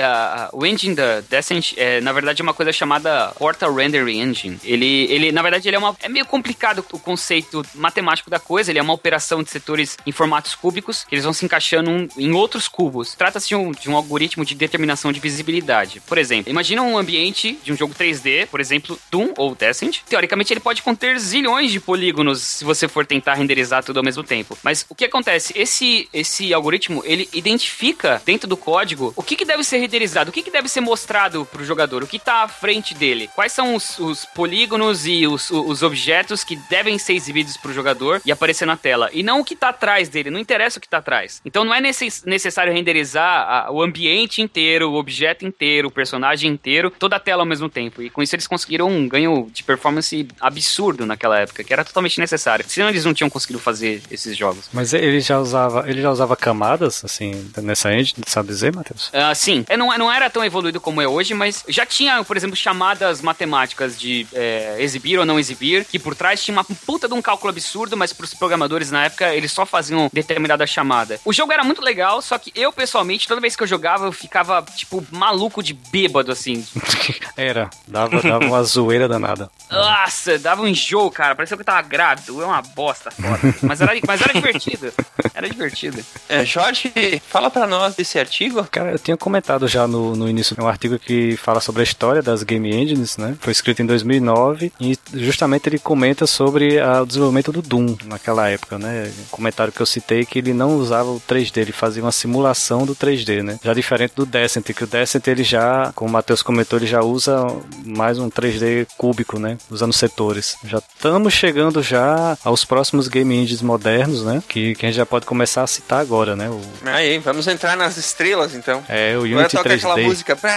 o 0.52 0.66
engine 0.66 0.96
da 0.96 1.22
Descent 1.22 1.74
é, 1.78 2.02
na 2.02 2.12
verdade, 2.12 2.42
é 2.42 2.44
uma 2.44 2.54
coisa 2.54 2.74
chamada 2.74 3.32
Portal 3.38 3.74
Rendering 3.74 4.20
Engine. 4.20 4.60
Ele, 4.66 5.06
ele 5.10 5.32
na 5.32 5.42
verdade, 5.42 5.70
ele 5.70 5.78
é 5.78 5.80
uma. 5.80 5.96
É 6.02 6.10
meio 6.10 6.26
complicado 6.26 6.86
o 6.92 7.00
conceito 7.00 7.64
matemático 7.74 8.30
da 8.30 8.40
coisa. 8.40 8.70
Ele 8.70 8.80
é 8.80 8.82
uma 8.82 8.94
operação 8.94 9.42
de 9.42 9.50
setores 9.50 9.98
em 10.06 10.12
formatos 10.12 10.56
cúbicos, 10.56 11.06
que 11.06 11.21
eles 11.22 11.26
vão 11.26 11.34
se 11.34 11.46
encaixando 11.46 11.90
um- 11.90 12.08
em 12.18 12.32
outros 12.34 12.68
cubos. 12.68 13.14
Trata-se 13.16 13.48
de 13.50 13.56
um, 13.56 13.72
de 13.72 13.90
um 13.90 13.96
algoritmo 13.96 14.44
de 14.44 14.56
determinação 14.56 15.12
de 15.12 15.20
visibilidade. 15.20 16.02
Por 16.02 16.18
exemplo, 16.18 16.50
imagina 16.50 16.82
um 16.82 16.98
ambiente 16.98 17.58
de 17.64 17.72
um 17.72 17.78
jogo 17.78 17.94
3D, 17.94 18.48
por 18.48 18.60
exemplo, 18.60 19.00
Doom 19.12 19.34
ou 19.38 19.54
Descent. 19.56 20.00
Teoricamente, 20.10 20.52
ele 20.54 20.60
pode 20.60 20.82
conter 20.82 21.20
zilhões 21.20 21.72
de 21.72 21.80
polígonos 21.80 22.42
se 22.42 22.64
você 22.66 22.88
for 22.88 23.06
tentar 23.06 23.36
renderizar 23.36 23.84
tudo 23.84 23.98
ao 23.98 24.04
mesmo 24.04 24.24
tempo. 24.24 24.58
Mas 24.64 24.86
o 24.90 24.96
que 24.96 25.06
acontece? 25.06 25.54
Esse, 25.56 26.10
esse 26.14 26.54
algoritmo, 26.54 27.04
ele 27.06 27.30
identifica 27.34 28.22
dentro 28.26 28.48
do 28.48 28.58
código 28.58 29.14
o 29.16 29.22
que, 29.24 29.36
que 29.36 29.46
deve 29.46 29.64
ser 29.64 29.78
renderizado, 29.78 30.30
o 30.30 30.34
que, 30.34 30.42
que 30.42 30.52
deve 30.52 30.68
ser 30.68 30.82
mostrado 30.82 31.46
pro 31.46 31.64
jogador, 31.64 32.04
o 32.04 32.08
que 32.08 32.18
tá 32.20 32.44
à 32.44 32.48
frente 32.48 32.94
dele, 32.94 33.30
quais 33.36 33.52
são 33.52 33.76
os, 33.76 34.00
os 34.00 34.26
polígonos 34.26 35.06
e 35.06 35.28
os, 35.28 35.52
os 35.52 35.84
objetos 35.84 36.44
que 36.44 36.56
devem 36.70 36.98
ser 36.98 37.14
exibidos 37.14 37.58
pro 37.58 37.74
jogador 37.74 38.22
e 38.26 38.32
aparecer 38.32 38.66
na 38.66 38.76
tela. 38.78 39.10
E 39.14 39.22
não 39.22 39.42
o 39.42 39.46
que 39.46 39.56
tá 39.56 39.70
atrás 39.70 40.10
dele, 40.10 40.30
não 40.32 40.40
interessa 40.40 40.80
o 40.80 40.82
que 40.82 40.90
tá 40.90 40.98
atrás. 40.98 41.11
Então 41.46 41.64
não 41.64 41.74
é 41.74 41.82
necess- 41.82 42.24
necessário 42.26 42.74
renderizar 42.74 43.48
a- 43.68 43.72
o 43.72 43.82
ambiente 43.82 44.42
inteiro, 44.42 44.90
o 44.92 44.96
objeto 44.96 45.46
inteiro, 45.46 45.88
o 45.88 45.92
personagem 45.92 46.50
inteiro, 46.52 46.90
toda 46.92 47.16
a 47.16 47.20
tela 47.20 47.42
ao 47.44 47.46
mesmo 47.46 47.70
tempo. 47.70 48.02
E 48.02 48.10
com 48.10 48.22
isso 48.22 48.36
eles 48.36 48.48
conseguiram 48.48 48.88
um 48.88 49.08
ganho 49.08 49.50
de 49.52 49.64
performance 49.64 50.28
absurdo 50.40 51.06
naquela 51.06 51.40
época, 51.40 51.64
que 51.64 51.74
era 51.74 51.84
totalmente 51.84 52.20
necessário. 52.20 52.66
Senão 52.68 52.90
eles 52.90 53.06
não 53.06 53.14
tinham 53.14 53.30
conseguido 53.30 53.60
fazer 53.60 54.02
esses 54.12 54.36
jogos. 54.38 54.70
Mas 54.74 54.94
ele 54.94 55.20
já 55.20 55.40
usava, 55.40 55.90
ele 55.90 56.02
já 56.02 56.12
usava 56.12 56.36
camadas, 56.36 57.04
assim, 57.04 57.50
nessa 57.62 57.94
engine, 57.94 58.24
sabe 58.28 58.50
dizer, 58.50 58.74
Matheus? 58.76 59.10
Ah, 59.14 59.34
sim, 59.36 59.66
é, 59.70 59.76
não, 59.78 59.96
não 59.98 60.12
era 60.12 60.30
tão 60.30 60.44
evoluído 60.44 60.80
como 60.80 61.02
é 61.02 61.08
hoje, 61.08 61.34
mas 61.34 61.64
já 61.68 61.86
tinha, 61.86 62.24
por 62.24 62.38
exemplo, 62.38 62.56
chamadas 62.56 63.22
matemáticas 63.22 63.98
de 64.00 64.26
é, 64.34 64.76
exibir 64.80 65.18
ou 65.18 65.26
não 65.26 65.40
exibir, 65.40 65.86
que 65.86 66.00
por 66.00 66.16
trás 66.16 66.44
tinha 66.44 66.56
uma 66.56 66.64
puta 66.64 67.08
de 67.08 67.14
um 67.14 67.22
cálculo 67.22 67.50
absurdo, 67.52 67.98
mas 67.98 68.14
pros 68.14 68.34
programadores 68.34 68.92
na 68.92 69.06
época 69.06 69.34
eles 69.36 69.52
só 69.52 69.66
faziam 69.66 70.10
determinada 70.14 70.66
chamada. 70.68 71.01
O 71.26 71.34
jogo 71.34 71.52
era 71.52 71.64
muito 71.64 71.82
legal, 71.82 72.22
só 72.22 72.38
que 72.38 72.52
eu 72.56 72.72
pessoalmente, 72.72 73.28
toda 73.28 73.42
vez 73.42 73.56
que 73.56 73.64
eu 73.64 73.68
jogava, 73.68 74.06
eu 74.06 74.12
ficava, 74.12 74.64
tipo, 74.76 75.04
maluco 75.12 75.62
de 75.64 75.74
bêbado, 75.74 76.32
assim. 76.32 76.66
Era, 77.38 77.70
dava, 77.88 78.22
dava 78.22 78.46
uma 78.46 78.64
zoeira 78.64 79.08
danada. 79.08 79.50
Nossa, 79.70 80.38
dava 80.38 80.62
um 80.62 80.68
enjoo, 80.68 81.10
cara. 81.10 81.36
Parecia 81.36 81.56
que 81.58 81.62
eu 81.62 81.66
tava 81.66 81.82
grávido. 81.82 82.42
É 82.42 82.46
uma 82.46 82.62
bosta 82.62 83.10
foda. 83.10 83.56
Mas 83.64 83.82
era, 83.82 83.94
mas 84.06 84.22
era 84.22 84.34
divertido. 84.34 84.94
Era 85.34 85.50
divertido. 85.50 86.04
É, 86.30 86.46
Jorge, 86.46 86.92
fala 87.28 87.50
pra 87.50 87.66
nós 87.66 87.96
desse 87.96 88.20
artigo. 88.20 88.64
Cara, 88.70 88.92
eu 88.92 89.00
tinha 89.00 89.16
comentado 89.18 89.68
já 89.68 89.88
no, 89.88 90.16
no 90.16 90.28
início 90.30 90.56
um 90.62 90.68
artigo 90.68 91.00
que 91.00 91.36
fala 91.38 91.60
sobre 91.62 91.82
a 91.82 91.84
história 91.84 92.22
das 92.22 92.44
game 92.44 92.70
engines, 92.76 93.18
né? 93.18 93.36
Foi 93.40 93.52
escrito 93.52 93.82
em 93.82 93.86
2009 93.86 94.72
e 94.80 94.98
justamente 95.14 95.68
ele 95.68 95.80
comenta 95.80 96.28
sobre 96.28 96.80
a- 96.80 97.02
o 97.02 97.06
desenvolvimento 97.06 97.52
do 97.52 97.62
Doom 97.62 97.96
naquela 98.06 98.50
época, 98.50 98.78
né? 98.78 99.12
Um 99.20 99.30
comentário 99.32 99.72
que 99.74 99.82
eu 99.82 99.86
citei 99.86 100.26
que 100.26 100.38
ele 100.40 100.54
não 100.54 100.81
usava 100.82 101.10
o 101.10 101.22
3D, 101.22 101.58
ele 101.58 101.72
fazia 101.72 102.02
uma 102.04 102.12
simulação 102.12 102.86
do 102.86 102.96
3D, 102.96 103.42
né? 103.44 103.60
Já 103.64 103.74
diferente 103.74 104.14
do 104.16 104.26
Descent, 104.26 104.66
que 104.74 104.84
o 104.84 104.88
Descent 104.88 105.26
ele 105.28 105.44
já, 105.44 105.92
como 105.96 106.10
o 106.10 106.14
Matheus 106.14 106.42
comentou, 106.42 106.78
ele 106.80 106.88
já 106.88 107.02
usa 107.02 107.46
mais 107.86 108.18
um 108.20 108.30
3D 108.30 108.88
cúbico, 108.98 109.40
né? 109.40 109.58
Usando 109.70 109.94
setores. 109.94 110.58
Já 110.64 110.80
estamos 110.80 111.34
chegando 111.34 111.82
já 111.82 112.38
aos 112.44 112.66
próximos 112.66 113.08
game 113.08 113.36
engines 113.36 113.62
modernos, 113.62 114.24
né? 114.24 114.42
Que, 114.48 114.76
que 114.76 114.86
a 114.86 114.90
gente 114.90 114.98
já 114.98 115.06
pode 115.06 115.26
começar 115.26 115.64
a 115.64 115.68
citar 115.68 116.00
agora, 116.02 116.36
né? 116.36 116.50
O, 116.50 116.60
Aí, 116.86 117.18
vamos 117.20 117.48
entrar 117.48 117.76
nas 117.78 117.98
estrelas 117.98 118.54
então. 118.56 118.84
é, 118.88 119.14
o 119.16 119.24
Agora 119.24 119.40
Unity 119.40 119.58
toca 119.58 119.70
3D. 119.70 119.78
aquela 119.78 119.98
música. 119.98 120.38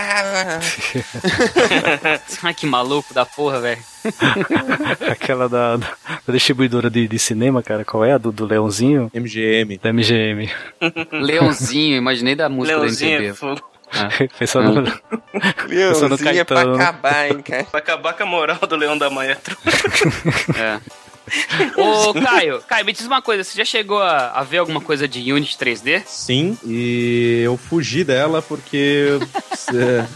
Ai, 2.43 2.55
que 2.55 2.66
maluco 2.66 3.12
da 3.14 3.25
porra, 3.27 3.61
velho. 3.61 3.93
Aquela 5.11 5.48
da, 5.48 5.76
da 5.76 6.32
distribuidora 6.32 6.90
de, 6.90 7.09
de 7.09 7.18
cinema, 7.18 7.62
cara, 7.62 7.84
qual 7.84 8.05
é? 8.05 8.12
A 8.12 8.18
do, 8.18 8.30
do 8.32 8.44
Leãozinho? 8.44 9.11
MGM. 9.14 9.78
Da 9.78 9.92
MGM. 9.92 10.50
Leãozinho, 11.12 11.96
imaginei 11.96 12.34
da 12.34 12.48
música 12.48 12.76
Leãozinho 12.76 13.18
da 13.22 13.26
é 13.28 13.34
fogo. 13.34 13.62
Ah. 13.92 14.09
Pensando 14.38 14.80
no, 14.82 14.82
pensando 15.68 16.16
no 16.16 16.24
Leãozinho 16.24 16.40
é 16.40 16.44
pra 16.44 16.57
Caetano. 16.57 16.74
acabar, 16.74 17.28
hein, 17.28 17.42
cara. 17.42 17.66
Vai 17.70 17.80
acabar 17.80 18.12
com 18.14 18.22
a 18.22 18.26
moral 18.26 18.59
do 18.59 18.76
Leão 18.76 18.98
da 18.98 19.09
Maestro. 19.11 19.57
É. 20.59 20.80
Ô, 21.77 22.12
Caio, 22.14 22.61
Caio, 22.68 22.85
me 22.85 22.93
diz 22.93 23.07
uma 23.07 23.22
coisa, 23.22 23.43
você 23.43 23.57
já 23.57 23.64
chegou 23.64 24.01
a, 24.03 24.29
a 24.29 24.43
ver 24.43 24.59
alguma 24.59 24.81
coisa 24.81 25.09
de 25.09 25.33
Unity 25.33 25.57
3D? 25.57 26.03
Sim, 26.07 26.57
e 26.64 27.41
eu 27.45 27.57
fugi 27.57 28.05
dela 28.05 28.43
porque 28.43 29.18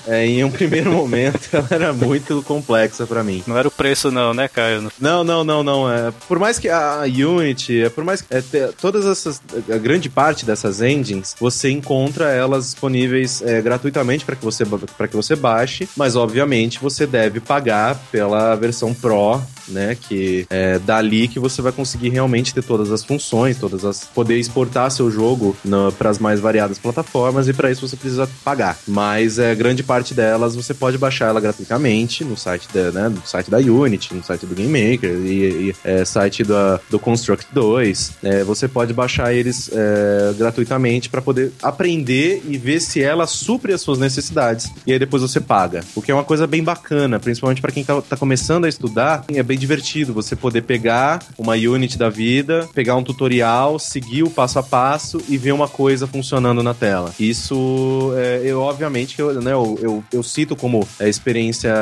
é, 0.06 0.26
em 0.26 0.44
um 0.44 0.50
primeiro 0.50 0.90
momento 0.90 1.48
ela 1.52 1.68
era 1.70 1.92
muito 1.92 2.42
complexa 2.42 3.06
pra 3.06 3.24
mim. 3.24 3.42
Não 3.46 3.56
era 3.56 3.68
o 3.68 3.70
preço 3.70 4.10
não, 4.10 4.34
né, 4.34 4.48
Caio? 4.48 4.90
Não, 5.00 5.24
não, 5.24 5.42
não, 5.42 5.62
não. 5.62 5.90
É, 5.90 6.12
por 6.26 6.38
mais 6.38 6.58
que 6.58 6.68
a 6.68 7.02
Unity, 7.02 7.84
é, 7.84 7.88
por 7.88 8.04
mais 8.04 8.20
que 8.20 8.34
é, 8.34 8.42
todas 8.80 9.06
essas, 9.06 9.40
a 9.72 9.78
grande 9.78 10.08
parte 10.08 10.44
dessas 10.44 10.80
engines, 10.80 11.34
você 11.38 11.70
encontra 11.70 12.30
elas 12.30 12.66
disponíveis 12.66 13.42
é, 13.42 13.60
gratuitamente 13.62 14.24
para 14.24 14.36
que 14.36 14.44
você 14.44 14.64
para 14.96 15.08
que 15.08 15.16
você 15.16 15.34
baixe, 15.34 15.88
mas 15.96 16.16
obviamente 16.16 16.78
você 16.78 17.06
deve 17.06 17.40
pagar 17.40 17.96
pela 18.10 18.54
versão 18.54 18.92
Pro, 18.94 19.40
né? 19.68 19.96
Que 19.96 20.46
é 20.50 20.78
dali 20.78 21.28
que 21.28 21.38
você 21.38 21.62
vai 21.62 21.72
conseguir 21.72 22.08
realmente 22.10 22.54
ter 22.54 22.62
todas 22.62 22.90
as 22.90 23.04
funções, 23.04 23.58
todas 23.58 23.84
as 23.84 24.04
poder 24.04 24.38
exportar 24.38 24.90
seu 24.90 25.10
jogo 25.10 25.56
para 25.96 26.10
as 26.10 26.18
mais 26.18 26.40
variadas 26.40 26.78
plataformas 26.78 27.48
e 27.48 27.52
para 27.52 27.70
isso 27.70 27.86
você 27.86 27.96
precisa 27.96 28.28
pagar. 28.44 28.78
Mas 28.86 29.38
é, 29.38 29.54
grande 29.54 29.82
parte 29.82 30.14
delas 30.14 30.54
você 30.56 30.74
pode 30.74 30.98
baixar 30.98 31.28
ela 31.28 31.40
gratuitamente 31.40 32.24
no 32.24 32.36
site 32.36 32.68
da, 32.72 32.90
né, 32.90 33.08
no 33.08 33.26
site 33.26 33.50
da 33.50 33.58
Unity, 33.58 34.14
no 34.14 34.22
site 34.22 34.46
do 34.46 34.54
Game 34.54 34.68
Maker 34.68 35.10
e, 35.10 35.68
e, 35.68 35.74
é, 35.84 36.04
site 36.04 36.44
da, 36.44 36.80
do 36.90 36.98
Construct 36.98 37.46
2. 37.52 38.12
É, 38.22 38.44
você 38.44 38.66
pode 38.66 38.92
baixar 38.92 39.32
eles 39.32 39.70
é, 39.72 40.32
gratuitamente 40.36 41.08
para 41.08 41.20
poder 41.20 41.52
aprender 41.62 42.42
e 42.48 42.56
ver 42.56 42.80
se 42.80 43.02
ela 43.02 43.26
supre 43.26 43.72
as 43.72 43.80
suas 43.80 43.98
necessidades. 43.98 44.70
E 44.86 44.92
aí 44.92 44.98
depois 44.98 45.22
você 45.22 45.40
paga. 45.40 45.82
O 45.94 46.02
que 46.02 46.10
é 46.10 46.14
uma 46.14 46.24
coisa 46.24 46.46
bem 46.46 46.62
bacana, 46.62 47.18
principalmente 47.18 47.60
para 47.60 47.72
quem 47.72 47.84
tá, 47.84 48.00
tá 48.00 48.16
começando 48.16 48.64
a 48.64 48.68
estudar, 48.68 49.24
é 49.28 49.42
bem 49.42 49.57
divertido 49.58 50.12
você 50.12 50.34
poder 50.34 50.62
pegar 50.62 51.22
uma 51.36 51.54
Unity 51.54 51.98
da 51.98 52.08
vida, 52.08 52.68
pegar 52.74 52.96
um 52.96 53.02
tutorial, 53.02 53.78
seguir 53.78 54.22
o 54.22 54.30
passo 54.30 54.58
a 54.58 54.62
passo 54.62 55.20
e 55.28 55.36
ver 55.36 55.52
uma 55.52 55.68
coisa 55.68 56.06
funcionando 56.06 56.62
na 56.62 56.74
tela. 56.74 57.12
Isso, 57.18 58.12
é, 58.16 58.42
eu 58.44 58.60
obviamente, 58.60 59.18
eu, 59.18 59.40
né, 59.40 59.52
eu, 59.52 59.78
eu, 59.80 60.04
eu 60.12 60.22
cito 60.22 60.54
como 60.54 60.86
é, 60.98 61.08
experiência 61.08 61.72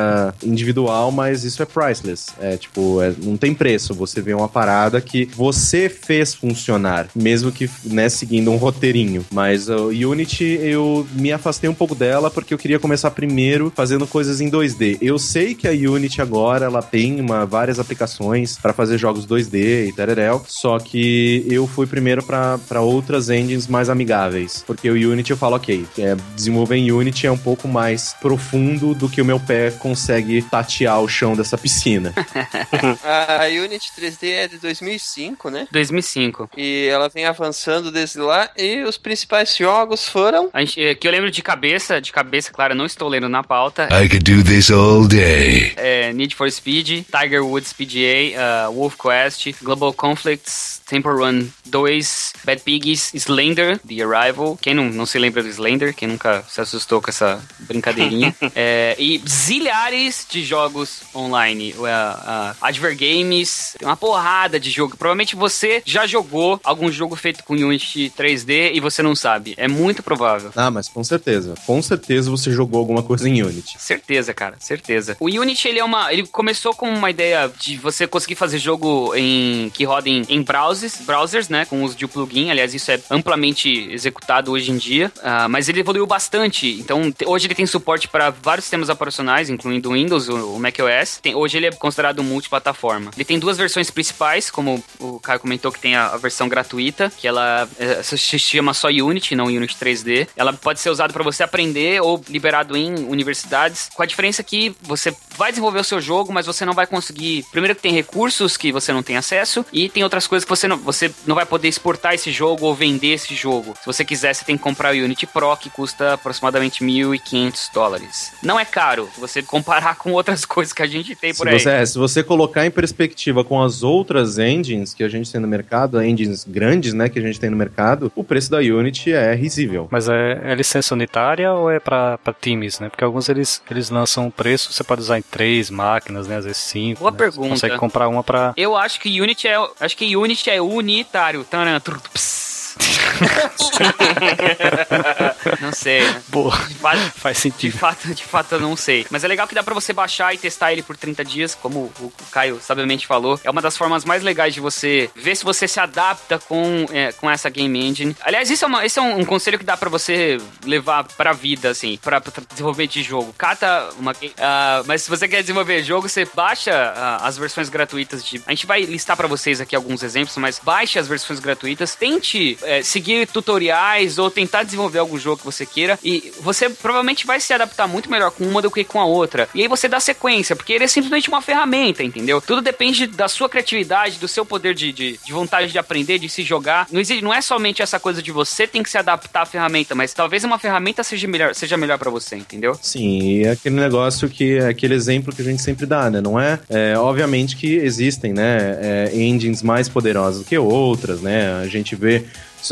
individual, 0.42 1.10
mas 1.12 1.44
isso 1.44 1.62
é 1.62 1.66
priceless. 1.66 2.26
É 2.40 2.56
tipo, 2.56 3.00
é, 3.02 3.12
não 3.22 3.36
tem 3.36 3.54
preço 3.54 3.94
você 3.94 4.20
ver 4.20 4.34
uma 4.34 4.48
parada 4.48 5.00
que 5.00 5.26
você 5.34 5.88
fez 5.88 6.34
funcionar, 6.34 7.08
mesmo 7.14 7.52
que 7.52 7.68
né, 7.84 8.08
seguindo 8.08 8.50
um 8.50 8.56
roteirinho. 8.56 9.24
Mas 9.32 9.68
o 9.68 9.88
Unity 9.88 10.58
eu 10.62 11.06
me 11.12 11.32
afastei 11.32 11.68
um 11.68 11.74
pouco 11.74 11.94
dela 11.94 12.30
porque 12.30 12.54
eu 12.54 12.58
queria 12.58 12.78
começar 12.78 13.10
primeiro 13.10 13.72
fazendo 13.74 14.06
coisas 14.06 14.40
em 14.40 14.50
2D. 14.50 14.98
Eu 15.00 15.18
sei 15.18 15.54
que 15.54 15.66
a 15.68 15.70
Unity 15.70 16.20
agora 16.20 16.66
ela 16.66 16.82
tem 16.82 17.20
uma, 17.20 17.44
várias 17.66 17.80
aplicações 17.80 18.56
para 18.56 18.72
fazer 18.72 18.96
jogos 18.96 19.26
2D 19.26 19.88
e 19.88 19.92
tereréu, 19.92 20.44
só 20.46 20.78
que 20.78 21.44
eu 21.50 21.66
fui 21.66 21.84
primeiro 21.84 22.22
para 22.22 22.80
outras 22.80 23.28
engines 23.28 23.66
mais 23.66 23.90
amigáveis, 23.90 24.62
porque 24.64 24.88
o 24.88 24.92
Unity 24.94 25.32
eu 25.32 25.36
falo, 25.36 25.56
ok, 25.56 25.84
é, 25.98 26.16
desenvolver 26.36 26.76
em 26.76 26.92
Unity 26.92 27.26
é 27.26 27.32
um 27.32 27.36
pouco 27.36 27.66
mais 27.66 28.14
profundo 28.20 28.94
do 28.94 29.08
que 29.08 29.20
o 29.20 29.24
meu 29.24 29.40
pé 29.40 29.72
consegue 29.72 30.42
tatear 30.42 31.00
o 31.00 31.08
chão 31.08 31.34
dessa 31.34 31.58
piscina. 31.58 32.14
A 33.02 33.46
Unity 33.46 33.90
3D 33.98 34.28
é 34.28 34.46
de 34.46 34.58
2005, 34.58 35.50
né? 35.50 35.66
2005. 35.72 36.50
E 36.56 36.86
ela 36.88 37.08
vem 37.08 37.24
avançando 37.24 37.90
desde 37.90 38.18
lá 38.18 38.48
e 38.56 38.84
os 38.84 38.96
principais 38.96 39.56
jogos 39.56 40.08
foram... 40.08 40.50
A 40.52 40.60
gente, 40.60 40.80
é, 40.80 40.94
que 40.94 41.08
eu 41.08 41.10
lembro 41.10 41.32
de 41.32 41.42
cabeça, 41.42 42.00
de 42.00 42.12
cabeça, 42.12 42.52
claro, 42.52 42.76
não 42.76 42.86
estou 42.86 43.08
lendo 43.08 43.28
na 43.28 43.42
pauta. 43.42 43.88
I 43.90 44.08
could 44.08 44.22
do 44.22 44.44
this 44.44 44.70
all 44.70 45.08
day. 45.08 45.72
É, 45.76 46.12
Need 46.12 46.36
for 46.36 46.48
Speed, 46.48 47.04
Tiger 47.10 47.44
Woods 47.44 47.55
PGA, 47.64 48.68
uh, 48.68 48.72
Wolf 48.72 48.96
Quest, 48.96 49.52
Global 49.62 49.92
Conflicts, 49.92 50.80
Temple 50.86 51.12
Run 51.12 51.46
2, 51.66 52.32
Bad 52.44 52.62
Piggies, 52.62 53.12
Slender, 53.14 53.78
The 53.78 54.02
Arrival. 54.02 54.56
Quem 54.60 54.74
não, 54.74 54.84
não 54.84 55.06
se 55.06 55.18
lembra 55.18 55.42
do 55.42 55.48
Slender? 55.48 55.94
Quem 55.94 56.08
nunca 56.08 56.44
se 56.48 56.60
assustou 56.60 57.00
com 57.00 57.10
essa 57.10 57.40
brincadeirinha? 57.60 58.34
É, 58.58 58.96
e 58.98 59.20
zilhares 59.28 60.26
de 60.30 60.42
jogos 60.42 61.02
online. 61.14 61.74
Uh, 61.74 61.82
uh, 61.82 62.56
Adver 62.60 62.96
Games, 62.96 63.76
tem 63.78 63.86
uma 63.86 63.96
porrada 63.96 64.58
de 64.58 64.70
jogo. 64.70 64.96
Provavelmente 64.96 65.36
você 65.36 65.82
já 65.84 66.06
jogou 66.06 66.60
algum 66.64 66.90
jogo 66.90 67.16
feito 67.16 67.44
com 67.44 67.54
Unity 67.54 68.12
3D 68.16 68.70
e 68.72 68.80
você 68.80 69.02
não 69.02 69.14
sabe. 69.14 69.54
É 69.56 69.68
muito 69.68 70.02
provável. 70.02 70.52
Ah, 70.56 70.70
mas 70.70 70.88
com 70.88 71.04
certeza. 71.04 71.54
Com 71.66 71.82
certeza 71.82 72.30
você 72.30 72.50
jogou 72.50 72.78
alguma 72.78 73.02
coisa 73.02 73.28
em 73.28 73.42
Unity. 73.42 73.76
Certeza, 73.78 74.32
cara, 74.32 74.56
certeza. 74.58 75.16
O 75.20 75.26
Unity, 75.26 75.68
ele 75.68 75.78
é 75.78 75.84
uma. 75.84 76.12
Ele 76.12 76.26
começou 76.26 76.74
com 76.74 76.88
uma 76.88 77.10
ideia 77.10 77.45
de 77.58 77.76
você 77.76 78.06
conseguir 78.06 78.34
fazer 78.34 78.58
jogo 78.58 79.14
em 79.14 79.70
que 79.70 79.84
roda 79.84 80.08
em, 80.08 80.22
em 80.28 80.42
browsers, 80.42 81.00
browsers, 81.00 81.48
né, 81.48 81.64
com 81.64 81.82
uso 81.82 81.96
de 81.96 82.06
plugin. 82.06 82.50
Aliás, 82.50 82.74
isso 82.74 82.90
é 82.90 83.00
amplamente 83.10 83.68
executado 83.90 84.52
hoje 84.52 84.70
em 84.70 84.76
dia. 84.76 85.12
Uh, 85.18 85.48
mas 85.48 85.68
ele 85.68 85.80
evoluiu 85.80 86.06
bastante. 86.06 86.78
Então, 86.80 87.12
hoje 87.26 87.46
ele 87.46 87.54
tem 87.54 87.66
suporte 87.66 88.08
para 88.08 88.30
vários 88.30 88.64
sistemas 88.64 88.88
operacionais, 88.88 89.50
incluindo 89.50 89.90
o 89.90 89.92
Windows, 89.92 90.28
o, 90.28 90.54
o 90.54 90.60
macOS. 90.60 91.18
Tem, 91.22 91.34
hoje 91.34 91.56
ele 91.56 91.66
é 91.66 91.72
considerado 91.72 92.22
multiplataforma. 92.22 93.10
Ele 93.14 93.24
tem 93.24 93.38
duas 93.38 93.56
versões 93.56 93.90
principais, 93.90 94.50
como 94.50 94.82
o 94.98 95.18
Caio 95.20 95.40
comentou 95.40 95.72
que 95.72 95.80
tem 95.80 95.96
a, 95.96 96.08
a 96.08 96.16
versão 96.16 96.48
gratuita, 96.48 97.12
que 97.16 97.26
ela 97.26 97.68
é, 97.78 98.02
se 98.02 98.38
chama 98.38 98.74
só 98.74 98.88
Unity, 98.88 99.34
não 99.34 99.46
Unity 99.46 99.74
3D. 99.74 100.28
Ela 100.36 100.52
pode 100.52 100.80
ser 100.80 100.90
usada 100.90 101.12
para 101.12 101.22
você 101.22 101.42
aprender 101.42 102.00
ou 102.02 102.22
liberado 102.28 102.76
em 102.76 102.94
universidades, 103.06 103.88
com 103.94 104.02
a 104.02 104.06
diferença 104.06 104.42
que 104.42 104.74
você 104.82 105.14
vai 105.36 105.50
desenvolver 105.50 105.80
o 105.80 105.84
seu 105.84 106.00
jogo, 106.00 106.32
mas 106.32 106.46
você 106.46 106.64
não 106.64 106.72
vai 106.72 106.86
conseguir. 106.86 107.25
Primeiro 107.50 107.74
que 107.74 107.82
tem 107.82 107.92
recursos 107.92 108.56
que 108.56 108.72
você 108.72 108.92
não 108.92 109.02
tem 109.02 109.16
acesso 109.16 109.64
e 109.72 109.88
tem 109.88 110.02
outras 110.02 110.26
coisas 110.26 110.44
que 110.44 110.50
você 110.50 110.68
não, 110.68 110.76
você 110.76 111.10
não 111.26 111.34
vai 111.34 111.46
poder 111.46 111.68
exportar 111.68 112.14
esse 112.14 112.30
jogo 112.30 112.66
ou 112.66 112.74
vender 112.74 113.14
esse 113.14 113.34
jogo. 113.34 113.74
Se 113.80 113.86
você 113.86 114.04
quiser, 114.04 114.34
você 114.34 114.44
tem 114.44 114.56
que 114.56 114.62
comprar 114.62 114.94
o 114.94 114.98
Unity 114.98 115.26
Pro, 115.26 115.56
que 115.56 115.70
custa 115.70 116.14
aproximadamente 116.14 116.84
1.500 116.84 117.72
dólares. 117.72 118.32
Não 118.42 118.58
é 118.58 118.64
caro, 118.64 119.08
se 119.14 119.20
você 119.20 119.42
comparar 119.42 119.96
com 119.96 120.12
outras 120.12 120.44
coisas 120.46 120.72
que 120.72 120.82
a 120.82 120.86
gente 120.86 121.14
tem 121.14 121.34
por 121.34 121.46
se 121.46 121.54
aí. 121.54 121.60
Você, 121.60 121.70
é, 121.70 121.86
se 121.86 121.98
você 121.98 122.22
colocar 122.22 122.66
em 122.66 122.70
perspectiva 122.70 123.44
com 123.44 123.62
as 123.62 123.82
outras 123.82 124.38
engines 124.38 124.94
que 124.94 125.04
a 125.04 125.08
gente 125.08 125.30
tem 125.30 125.40
no 125.40 125.48
mercado, 125.48 126.02
engines 126.02 126.44
grandes, 126.44 126.92
né, 126.92 127.08
que 127.08 127.18
a 127.18 127.22
gente 127.22 127.38
tem 127.38 127.50
no 127.50 127.56
mercado, 127.56 128.12
o 128.14 128.24
preço 128.24 128.50
da 128.50 128.58
Unity 128.58 129.12
é 129.12 129.34
risível. 129.34 129.88
Mas 129.90 130.08
é, 130.08 130.40
é 130.44 130.54
licença 130.54 130.94
unitária 130.94 131.52
ou 131.52 131.70
é 131.70 131.80
para 131.80 132.18
times, 132.40 132.80
né? 132.80 132.88
Porque 132.88 133.04
alguns 133.04 133.28
eles, 133.28 133.62
eles 133.70 133.90
lançam 133.90 134.26
um 134.26 134.30
preço, 134.30 134.72
você 134.72 134.84
pode 134.84 135.00
usar 135.00 135.18
em 135.18 135.22
três 135.22 135.70
máquinas, 135.70 136.26
né? 136.26 136.36
Às 136.36 136.44
vezes 136.44 136.58
cinco. 136.58 137.00
Boa 137.00 137.10
né? 137.10 137.15
Pergunta. 137.16 137.48
Você 137.48 137.50
consegue 137.50 137.78
comprar 137.78 138.08
uma 138.08 138.22
para 138.22 138.52
Eu 138.56 138.76
acho 138.76 139.00
que 139.00 139.20
Unity 139.20 139.48
é, 139.48 139.56
acho 139.80 139.96
que 139.96 140.16
Unity 140.16 140.50
é 140.50 140.60
unitário. 140.60 141.44
Taran, 141.44 141.80
tru, 141.80 142.00
ps. 142.12 142.45
não 145.60 145.72
sei. 145.72 146.02
Né? 146.02 146.22
Boa. 146.28 146.56
Fato, 146.56 147.12
Faz 147.16 147.38
sentido. 147.38 147.72
De 147.72 147.78
fato, 147.78 148.14
de 148.14 148.24
fato, 148.24 148.52
eu 148.52 148.60
não 148.60 148.76
sei. 148.76 149.06
Mas 149.10 149.24
é 149.24 149.28
legal 149.28 149.46
que 149.46 149.54
dá 149.54 149.62
pra 149.62 149.74
você 149.74 149.92
baixar 149.92 150.34
e 150.34 150.38
testar 150.38 150.72
ele 150.72 150.82
por 150.82 150.96
30 150.96 151.24
dias, 151.24 151.54
como 151.54 151.92
o 152.00 152.12
Caio 152.30 152.60
sabiamente 152.60 153.06
falou. 153.06 153.40
É 153.44 153.50
uma 153.50 153.62
das 153.62 153.76
formas 153.76 154.04
mais 154.04 154.22
legais 154.22 154.54
de 154.54 154.60
você 154.60 155.10
ver 155.14 155.36
se 155.36 155.44
você 155.44 155.66
se 155.66 155.80
adapta 155.80 156.38
com, 156.38 156.86
é, 156.92 157.12
com 157.12 157.30
essa 157.30 157.48
game 157.48 157.78
engine. 157.78 158.16
Aliás, 158.20 158.50
isso 158.50 158.64
é, 158.64 158.68
uma, 158.68 158.84
isso 158.84 158.98
é 158.98 159.02
um, 159.02 159.20
um 159.20 159.24
conselho 159.24 159.58
que 159.58 159.64
dá 159.64 159.76
pra 159.76 159.88
você 159.88 160.38
levar 160.64 161.04
pra 161.04 161.32
vida, 161.32 161.70
assim, 161.70 161.98
pra, 162.02 162.20
pra 162.20 162.32
desenvolver 162.48 162.86
de 162.86 163.02
jogo. 163.02 163.34
Cata 163.36 163.88
uma. 163.98 164.12
Uh, 164.12 164.84
mas 164.86 165.02
se 165.02 165.10
você 165.10 165.28
quer 165.28 165.40
desenvolver 165.40 165.82
jogo, 165.82 166.08
você 166.08 166.26
baixa 166.34 166.72
uh, 166.72 167.24
as 167.24 167.38
versões 167.38 167.68
gratuitas 167.68 168.24
de. 168.24 168.42
A 168.46 168.50
gente 168.50 168.66
vai 168.66 168.82
listar 168.82 169.16
pra 169.16 169.26
vocês 169.26 169.60
aqui 169.60 169.74
alguns 169.74 170.02
exemplos, 170.02 170.36
mas 170.36 170.60
baixe 170.62 170.98
as 170.98 171.08
versões 171.08 171.40
gratuitas. 171.40 171.94
Tente 171.94 172.58
é, 172.66 172.82
seguir 172.82 173.26
tutoriais 173.28 174.18
ou 174.18 174.30
tentar 174.30 174.64
desenvolver 174.64 174.98
algum 174.98 175.18
jogo 175.18 175.38
que 175.38 175.44
você 175.44 175.64
queira. 175.64 175.98
E 176.04 176.32
você 176.40 176.68
provavelmente 176.68 177.26
vai 177.26 177.40
se 177.40 177.52
adaptar 177.52 177.86
muito 177.86 178.10
melhor 178.10 178.30
com 178.30 178.44
uma 178.44 178.60
do 178.60 178.70
que 178.70 178.84
com 178.84 179.00
a 179.00 179.06
outra. 179.06 179.48
E 179.54 179.62
aí 179.62 179.68
você 179.68 179.88
dá 179.88 180.00
sequência, 180.00 180.56
porque 180.56 180.72
ele 180.72 180.84
é 180.84 180.88
simplesmente 180.88 181.28
uma 181.28 181.40
ferramenta, 181.40 182.02
entendeu? 182.02 182.40
Tudo 182.40 182.60
depende 182.60 183.06
da 183.06 183.28
sua 183.28 183.48
criatividade, 183.48 184.18
do 184.18 184.28
seu 184.28 184.44
poder 184.44 184.74
de, 184.74 184.92
de, 184.92 185.18
de 185.24 185.32
vontade 185.32 185.70
de 185.70 185.78
aprender, 185.78 186.18
de 186.18 186.28
se 186.28 186.42
jogar. 186.42 186.86
Não, 186.90 187.00
existe, 187.00 187.22
não 187.22 187.32
é 187.32 187.40
somente 187.40 187.82
essa 187.82 188.00
coisa 188.00 188.20
de 188.20 188.32
você 188.32 188.66
tem 188.66 188.82
que 188.82 188.90
se 188.90 188.98
adaptar 188.98 189.42
à 189.42 189.46
ferramenta, 189.46 189.94
mas 189.94 190.12
talvez 190.12 190.44
uma 190.44 190.58
ferramenta 190.58 191.02
seja 191.02 191.28
melhor, 191.28 191.54
seja 191.54 191.76
melhor 191.76 191.98
para 191.98 192.10
você, 192.10 192.36
entendeu? 192.36 192.76
Sim, 192.82 193.18
e 193.20 193.44
é 193.44 193.50
aquele 193.50 193.76
negócio 193.76 194.28
que 194.28 194.58
é 194.58 194.68
aquele 194.68 194.94
exemplo 194.94 195.34
que 195.34 195.42
a 195.42 195.44
gente 195.44 195.62
sempre 195.62 195.86
dá, 195.86 196.10
né? 196.10 196.20
Não 196.20 196.38
é, 196.38 196.58
é 196.68 196.98
obviamente 196.98 197.56
que 197.56 197.76
existem, 197.76 198.32
né, 198.32 198.78
é, 198.80 199.10
engines 199.14 199.62
mais 199.62 199.88
poderosas 199.88 200.46
que 200.46 200.56
outras, 200.58 201.20
né? 201.20 201.60
A 201.62 201.66
gente 201.66 201.94
vê 201.94 202.24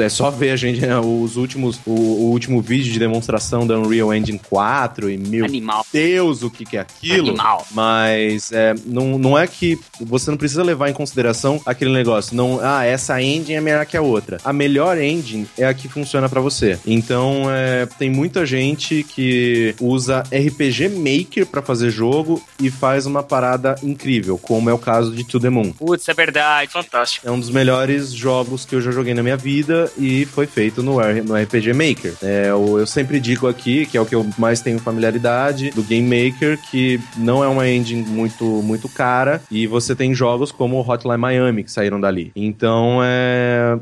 é 0.02 0.08
só 0.08 0.30
ver 0.30 0.50
a 0.50 0.56
gente, 0.56 0.80
né, 0.80 0.98
os 0.98 1.36
últimos, 1.36 1.80
o, 1.86 1.90
o, 1.90 2.30
último 2.30 2.60
vídeo 2.60 2.92
de 2.92 2.98
demonstração 2.98 3.66
da 3.66 3.78
Unreal 3.78 4.14
Engine 4.14 4.40
4 4.48 5.10
e 5.10 5.16
meu 5.16 5.44
Animal. 5.44 5.86
Deus, 5.92 6.42
o 6.42 6.50
que, 6.50 6.64
que 6.64 6.76
é 6.76 6.80
aquilo. 6.80 7.28
Animal. 7.28 7.66
Mas 7.70 8.52
é, 8.52 8.74
não, 8.86 9.18
não 9.18 9.38
é 9.38 9.46
que 9.46 9.78
você 10.00 10.30
não 10.30 10.38
precisa 10.38 10.62
levar 10.62 10.88
em 10.88 10.92
consideração 10.92 11.60
aquele 11.66 11.92
negócio. 11.92 12.36
Não, 12.36 12.60
ah, 12.62 12.84
essa 12.84 13.20
engine 13.20 13.54
é 13.54 13.60
melhor 13.60 13.86
que 13.86 13.96
a 13.96 14.02
outra. 14.02 14.38
A 14.44 14.52
melhor 14.52 14.98
engine 14.98 15.46
é 15.58 15.66
a 15.66 15.74
que 15.74 15.88
funciona 15.88 16.28
para 16.28 16.40
você. 16.40 16.78
Então, 16.86 17.44
é, 17.50 17.86
tem 17.98 18.10
muita 18.10 18.46
gente 18.46 19.02
que 19.02 19.74
usa 19.80 20.20
RPG 20.22 20.88
Maker 20.88 21.46
para 21.46 21.62
fazer 21.62 21.90
jogo 21.90 22.42
e 22.60 22.70
faz 22.70 23.06
uma 23.06 23.22
parada 23.22 23.74
incrível, 23.82 24.38
como 24.38 24.70
é 24.70 24.72
o 24.72 24.78
caso 24.78 25.12
de 25.12 25.24
To 25.24 25.40
The 25.40 25.50
Moon. 25.50 25.72
Putz, 25.72 26.08
é 26.08 26.14
verdade. 26.14 26.72
Fantástico. 26.72 27.26
É 27.26 27.30
um 27.30 27.38
dos 27.38 27.50
melhores 27.50 28.12
jogos 28.12 28.64
que 28.64 28.74
eu 28.74 28.80
já 28.80 28.90
joguei 28.90 29.14
na 29.14 29.22
minha 29.22 29.36
vida 29.36 29.84
e 29.97 30.24
foi 30.27 30.47
feito 30.47 30.82
no, 30.82 30.97
no 31.23 31.35
RPG 31.35 31.73
Maker. 31.73 32.15
É, 32.23 32.47
eu, 32.51 32.78
eu, 32.78 32.86
sempre 32.86 33.20
digo 33.20 33.47
aqui, 33.47 33.86
que 33.86 33.97
é 33.97 34.01
o 34.01 34.06
que 34.06 34.15
eu 34.15 34.27
mais 34.39 34.61
tenho 34.61 34.78
familiaridade, 34.78 35.70
do 35.70 35.82
Game 35.82 36.09
Maker, 36.09 36.59
que 36.70 37.01
não 37.16 37.43
é 37.43 37.48
uma 37.48 37.69
engine 37.69 38.02
muito, 38.02 38.44
muito 38.44 38.89
cara, 38.89 39.43
e 39.51 39.66
você 39.66 39.94
tem 39.94 40.15
jogos 40.15 40.52
como 40.52 40.81
Hotline 40.81 41.19
Miami, 41.19 41.65
que 41.65 41.73
saíram 41.73 42.01
dali. 42.01 42.32
Então, 42.35 43.01
é, 43.02 43.78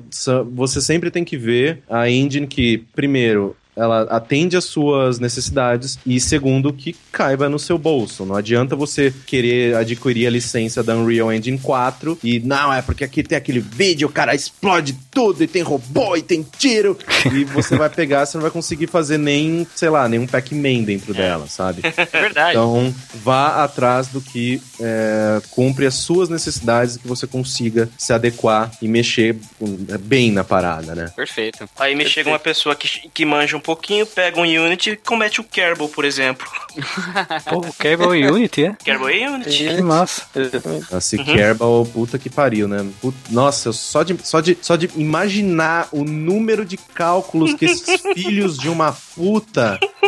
você 0.53 0.81
sempre 0.81 1.11
tem 1.11 1.24
que 1.24 1.37
ver 1.37 1.83
a 1.89 2.09
engine 2.09 2.47
que, 2.47 2.85
primeiro, 2.95 3.57
ela 3.77 4.03
atende 4.03 4.57
às 4.57 4.65
suas 4.65 5.19
necessidades 5.19 5.99
e 6.07 6.20
segundo 6.20 6.73
que 6.73 6.94
caiba 7.11 7.49
no 7.49 7.59
seu 7.59 7.78
bolso. 7.78 8.24
Não 8.24 8.36
adianta 8.36 8.77
você 8.77 9.12
querer 9.27 9.77
adquirir 9.77 10.27
a 10.27 10.31
licença 10.31 10.82
da 10.82 10.94
Unreal 10.94 11.32
Engine 11.32 11.59
4 11.59 12.19
e 12.23 12.39
não, 12.40 12.73
é 12.73 12.82
porque 12.82 13.05
aqui 13.05 13.23
tem 13.23 13.36
aquele 13.39 13.61
vídeo, 13.61 14.09
o 14.09 14.12
cara 14.12 14.35
explode 14.35 14.97
tudo 15.11 15.43
e 15.43 15.47
tem 15.47 15.62
robô 15.62 16.16
e 16.16 16.23
tem 16.23 16.47
tiro 16.59 16.97
e 17.32 17.44
você 17.44 17.77
vai 17.77 17.89
pegar, 17.89 18.27
você 18.27 18.36
não 18.36 18.43
vai 18.43 18.51
conseguir 18.51 18.86
fazer 18.86 19.19
nem, 19.19 19.66
sei 19.74 19.89
lá, 19.89 20.09
nenhum 20.09 20.27
Pac-Man 20.27 20.82
dentro 20.85 21.15
dela, 21.15 21.47
sabe? 21.47 21.82
É 22.12 22.20
verdade. 22.20 22.51
Então, 22.51 22.93
vá 23.15 23.62
atrás 23.65 24.09
do 24.09 24.20
que 24.20 24.61
é, 24.81 25.40
cumpre 25.51 25.86
as 25.86 25.94
suas 25.94 26.28
necessidades 26.28 26.97
que 26.97 27.07
você 27.07 27.27
consiga 27.27 27.89
se 27.97 28.12
adequar 28.12 28.70
e 28.82 28.89
mexer 28.89 29.36
bem 30.01 30.32
na 30.32 30.43
parada, 30.43 30.94
né? 30.94 31.11
Perfeito. 31.15 31.69
Aí 31.78 31.94
me 31.94 31.99
Perfeito. 31.99 32.15
chega 32.15 32.31
uma 32.31 32.39
pessoa 32.39 32.74
que, 32.74 33.09
que 33.09 33.24
manja 33.24 33.57
um 33.57 33.61
pouquinho, 33.62 34.06
pega 34.06 34.39
um 34.39 34.43
Unity 34.43 34.90
e 34.90 34.97
comete 34.97 35.40
o 35.40 35.44
Kerbal, 35.44 35.89
por 35.89 36.05
exemplo. 36.05 36.47
Pô, 37.48 37.59
o 37.59 37.72
Kerbal 37.72 38.14
é 38.14 38.30
Unity, 38.30 38.64
é? 38.66 38.76
Kerbal 38.84 39.09
é 39.09 39.30
Unity. 39.30 39.68
Que 39.68 39.82
massa. 39.82 40.26
Nossa, 40.90 41.16
uhum. 41.16 41.24
Kerbal, 41.24 41.86
puta 41.86 42.18
que 42.18 42.28
pariu, 42.28 42.68
né? 42.68 42.86
Puta, 43.01 43.18
nossa, 43.30 43.72
só 43.72 44.02
de, 44.02 44.16
só, 44.22 44.40
de, 44.40 44.59
só 44.60 44.76
de 44.76 44.90
imaginar 44.97 45.89
o 45.93 46.05
número 46.05 46.64
de 46.64 46.76
cálculos 46.76 47.55
que 47.55 47.66
esses 47.66 48.01
filhos 48.14 48.56
de 48.59 48.68
uma 48.68 48.97
puta. 49.14 49.78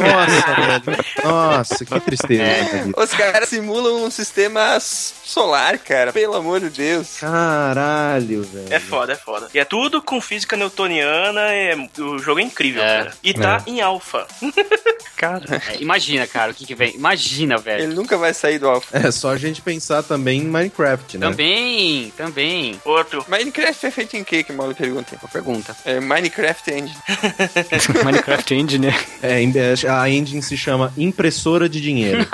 nossa, 0.00 0.80
velho. 0.80 1.04
Nossa, 1.24 1.84
que 1.84 2.00
tristeza. 2.00 2.42
É. 2.42 2.84
Os 2.96 3.10
caras 3.10 3.48
simulam 3.48 4.04
um 4.04 4.10
sistema 4.10 4.78
solar, 4.80 5.78
cara. 5.78 6.12
Pelo 6.12 6.34
amor 6.34 6.60
de 6.60 6.70
Deus. 6.70 7.18
Caralho, 7.18 8.42
velho. 8.42 8.72
É 8.72 8.80
foda, 8.80 9.12
é 9.12 9.16
foda. 9.16 9.48
E 9.52 9.58
é 9.58 9.64
tudo 9.64 10.02
com 10.02 10.20
física 10.20 10.56
newtoniana. 10.56 11.40
É, 11.52 11.74
o 12.12 12.18
jogo 12.18 12.40
é 12.40 12.42
incrível, 12.42 12.82
É. 12.82 12.98
cara. 12.98 13.14
E 13.22 13.34
tá 13.34 13.62
É. 13.66 13.70
em 13.70 13.80
alfa. 13.80 14.26
Cara. 15.16 15.42
É, 15.70 15.80
imagina, 15.80 16.26
cara, 16.26 16.52
o 16.52 16.54
que, 16.54 16.66
que 16.66 16.74
vem. 16.74 16.94
Imagina, 16.94 17.56
velho. 17.56 17.84
Ele 17.84 17.94
nunca 17.94 18.18
vai 18.18 18.34
sair 18.34 18.58
do 18.58 18.68
alfa. 18.68 18.98
É 18.98 19.10
só 19.10 19.30
a 19.30 19.36
gente 19.38 19.62
pensar 19.62 20.02
também 20.02 20.42
em 20.42 20.44
Minecraft, 20.44 21.16
né? 21.16 21.26
Também, 21.30 22.12
também. 22.18 22.78
Outro. 22.84 23.24
Minecraft 23.26 23.86
é 23.86 23.90
feito 23.90 24.14
em 24.14 24.22
que, 24.22 24.44
que 24.44 24.52
mal 24.52 24.74
pergunta? 24.74 25.16
Boa 25.16 25.30
pergunta. 25.32 25.74
É 25.86 26.00
Minecraft 26.00 26.70
Engine. 26.70 26.96
Minecraft 28.04 28.54
Engine, 28.54 28.88
né? 28.88 28.94
É, 29.22 29.42
é, 29.42 29.88
a 29.90 30.10
engine 30.10 30.42
se 30.42 30.54
chama 30.54 30.92
impressora 30.98 31.66
de 31.66 31.80
dinheiro. 31.80 32.26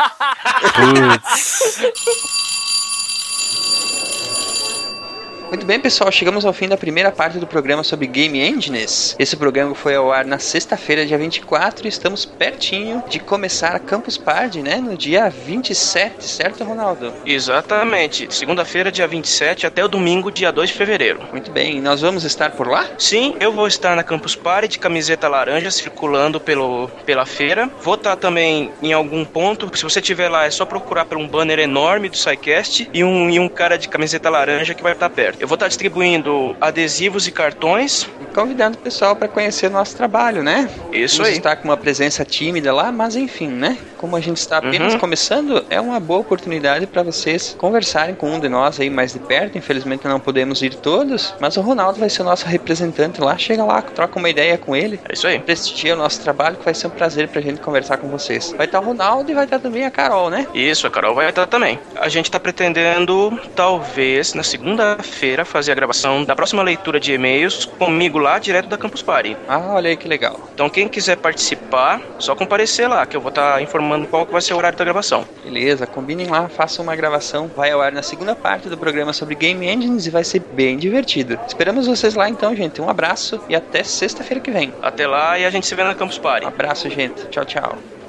Muito 5.53 5.67
bem, 5.67 5.79
pessoal, 5.79 6.11
chegamos 6.11 6.47
ao 6.47 6.53
fim 6.55 6.67
da 6.67 6.79
primeira 6.79 7.13
parte 7.13 7.39
do 7.39 7.47
programa 7.47 7.85
sobre 7.85 8.07
Game 8.07 8.41
Engines. 8.41 9.15
Esse 9.19 9.37
programa 9.37 9.75
foi 9.75 9.95
ao 9.95 10.11
ar 10.11 10.25
na 10.25 10.39
sexta-feira, 10.39 11.05
dia 11.05 11.19
24, 11.19 11.87
e 11.87 11.91
estamos 11.91 12.25
pertinho 12.25 13.05
de 13.07 13.19
começar 13.19 13.77
a 13.77 13.79
Campus 13.79 14.17
Party, 14.17 14.63
né? 14.63 14.77
No 14.77 14.97
dia 14.97 15.29
27, 15.29 16.25
certo, 16.25 16.65
Ronaldo? 16.65 17.13
Exatamente. 17.27 18.35
Segunda-feira, 18.35 18.91
dia 18.91 19.07
27, 19.07 19.67
até 19.67 19.85
o 19.85 19.89
domingo, 19.89 20.31
dia 20.33 20.51
2 20.51 20.71
de 20.71 20.75
fevereiro. 20.75 21.21
Muito 21.31 21.51
bem, 21.51 21.83
nós 21.83 22.01
vamos 22.01 22.25
estar 22.25 22.53
por 22.53 22.67
lá? 22.67 22.89
Sim, 22.97 23.37
eu 23.39 23.53
vou 23.53 23.67
estar 23.67 23.95
na 23.95 24.03
Campus 24.03 24.35
Party 24.35 24.69
de 24.69 24.79
camiseta 24.79 25.29
laranja, 25.29 25.71
circulando 25.71 26.41
pelo, 26.41 26.89
pela 27.05 27.27
feira. 27.27 27.71
Vou 27.83 27.97
estar 27.97 28.17
também 28.17 28.73
em 28.83 28.95
algum 28.95 29.23
ponto. 29.23 29.71
Se 29.77 29.85
você 29.85 30.01
estiver 30.01 30.31
lá, 30.31 30.47
é 30.47 30.51
só 30.51 30.65
procurar 30.65 31.05
por 31.05 31.19
um 31.19 31.29
banner 31.29 31.59
enorme 31.59 32.09
do 32.09 32.17
SciCast 32.17 32.89
e 32.91 33.05
um, 33.05 33.29
e 33.29 33.39
um 33.39 33.51
cara 33.51 33.77
de 33.77 33.91
camiseta 33.91 34.31
laranja 34.31 34.73
que 34.73 34.83
vai 34.83 34.93
estar 34.95 35.11
perto. 35.11 35.42
Eu 35.43 35.49
vou 35.49 35.57
estar 35.57 35.67
distribuindo 35.67 36.55
adesivos 36.61 37.27
e 37.27 37.33
cartões. 37.33 38.09
E 38.21 38.25
convidando 38.33 38.79
o 38.79 38.81
pessoal 38.81 39.17
para 39.17 39.27
conhecer 39.27 39.67
o 39.67 39.71
nosso 39.71 39.97
trabalho, 39.97 40.41
né? 40.41 40.71
Isso 40.93 41.17
Vamos 41.17 41.31
aí. 41.33 41.37
estar 41.39 41.57
com 41.57 41.65
uma 41.69 41.77
presença 41.77 42.25
tímida 42.25 42.73
lá, 42.73 42.93
mas 42.93 43.17
enfim, 43.17 43.49
né? 43.49 43.77
Como 43.99 44.15
a 44.15 44.21
gente 44.21 44.37
está 44.37 44.59
apenas 44.59 44.93
Uhum. 44.95 45.01
começando, 45.01 45.65
é 45.69 45.81
uma 45.81 45.99
boa 45.99 46.21
oportunidade 46.21 46.87
para 46.87 47.03
vocês 47.03 47.57
conversarem 47.59 48.15
com 48.15 48.31
um 48.31 48.39
de 48.39 48.49
nós 48.49 48.79
aí 48.79 48.89
mais 48.89 49.13
de 49.13 49.19
perto. 49.19 49.59
Infelizmente 49.59 50.07
não 50.07 50.21
podemos 50.21 50.63
ir 50.63 50.75
todos, 50.77 51.35
mas 51.41 51.57
o 51.57 51.61
Ronaldo 51.61 51.99
vai 51.99 52.09
ser 52.09 52.23
o 52.23 52.25
nosso 52.25 52.47
representante 52.47 53.21
lá. 53.21 53.37
Chega 53.37 53.65
lá, 53.65 53.83
troca 53.83 54.17
uma 54.21 54.31
ideia 54.31 54.57
com 54.57 54.77
ele. 54.77 55.01
É 55.09 55.13
isso 55.13 55.27
aí. 55.27 55.41
Prestigia 55.41 55.95
o 55.95 55.99
nosso 55.99 56.21
trabalho, 56.21 56.57
que 56.57 56.65
vai 56.65 56.73
ser 56.75 56.87
um 56.87 56.91
prazer 56.91 57.27
pra 57.27 57.41
gente 57.41 57.61
conversar 57.61 57.97
com 57.97 58.07
vocês. 58.07 58.55
Vai 58.57 58.67
estar 58.67 58.79
o 58.79 58.85
Ronaldo 58.85 59.29
e 59.29 59.35
vai 59.35 59.43
estar 59.45 59.59
também 59.59 59.85
a 59.85 59.91
Carol, 59.91 60.31
né? 60.31 60.47
Isso, 60.55 60.87
a 60.87 60.91
Carol 60.91 61.17
vai 61.17 61.29
estar 61.29 61.47
também. 61.49 61.81
A 61.97 62.09
gente 62.09 62.31
tá 62.31 62.39
pretendendo, 62.39 63.41
talvez, 63.57 64.35
na 64.35 64.45
segunda-feira, 64.45 65.32
fazer 65.45 65.73
a 65.73 65.75
gravação 65.75 66.25
da 66.25 66.37
próxima 66.37 66.63
leitura 66.63 67.01
de 67.01 67.13
e-mails 67.13 67.65
comigo 67.65 68.19
lá, 68.19 68.39
direto 68.39 68.69
da 68.69 68.77
Campus 68.77 69.03
Party. 69.03 69.37
Ah, 69.49 69.75
olha 69.75 69.91
aí 69.91 69.97
que 69.97 70.09
legal. 70.09 70.39
Então, 70.55 70.69
quem 70.69 70.89
quiser 70.89 71.17
participar, 71.17 72.01
só 72.19 72.35
comparecer 72.35 72.89
lá, 72.89 73.07
que 73.07 73.17
eu 73.17 73.21
vou 73.21 73.31
estar 73.31 73.61
informando 73.63 74.07
qual 74.07 74.27
que 74.27 74.33
vai 74.33 74.41
ser 74.41 74.55
o 74.55 74.57
horário 74.57 74.79
da 74.79 74.85
gravação. 74.85 75.27
Beleza, 75.45 75.87
combinem 75.87 76.29
lá, 76.29 76.49
façam 76.49 76.85
uma 76.85 76.95
gravação. 76.97 77.51
Vai 77.57 77.71
ao 77.71 77.81
ar 77.81 77.93
na 77.93 78.03
segunda 78.03 78.35
parte 78.35 78.69
do 78.69 78.79
programa 78.79 79.13
sobre 79.13 79.35
Game 79.35 79.67
Engines 79.67 80.07
e 80.07 80.11
vai 80.11 80.25
ser 80.25 80.41
bem 80.41 80.77
divertido. 80.77 81.39
Esperamos 81.47 81.87
vocês 81.87 82.15
lá 82.15 82.29
então, 82.29 82.55
gente. 82.55 82.81
Um 82.81 82.89
abraço 82.89 83.41
e 83.49 83.55
até 83.55 83.83
sexta-feira 83.83 84.41
que 84.41 84.51
vem. 84.51 84.73
Até 84.83 85.07
lá 85.07 85.39
e 85.39 85.45
a 85.45 85.51
gente 85.51 85.67
se 85.67 85.75
vê 85.75 85.83
na 85.85 85.95
Campus 85.95 86.19
Party. 86.19 86.47
abraço, 86.47 86.89
gente. 86.91 87.27
Tchau, 87.29 87.45
tchau. 87.45 88.02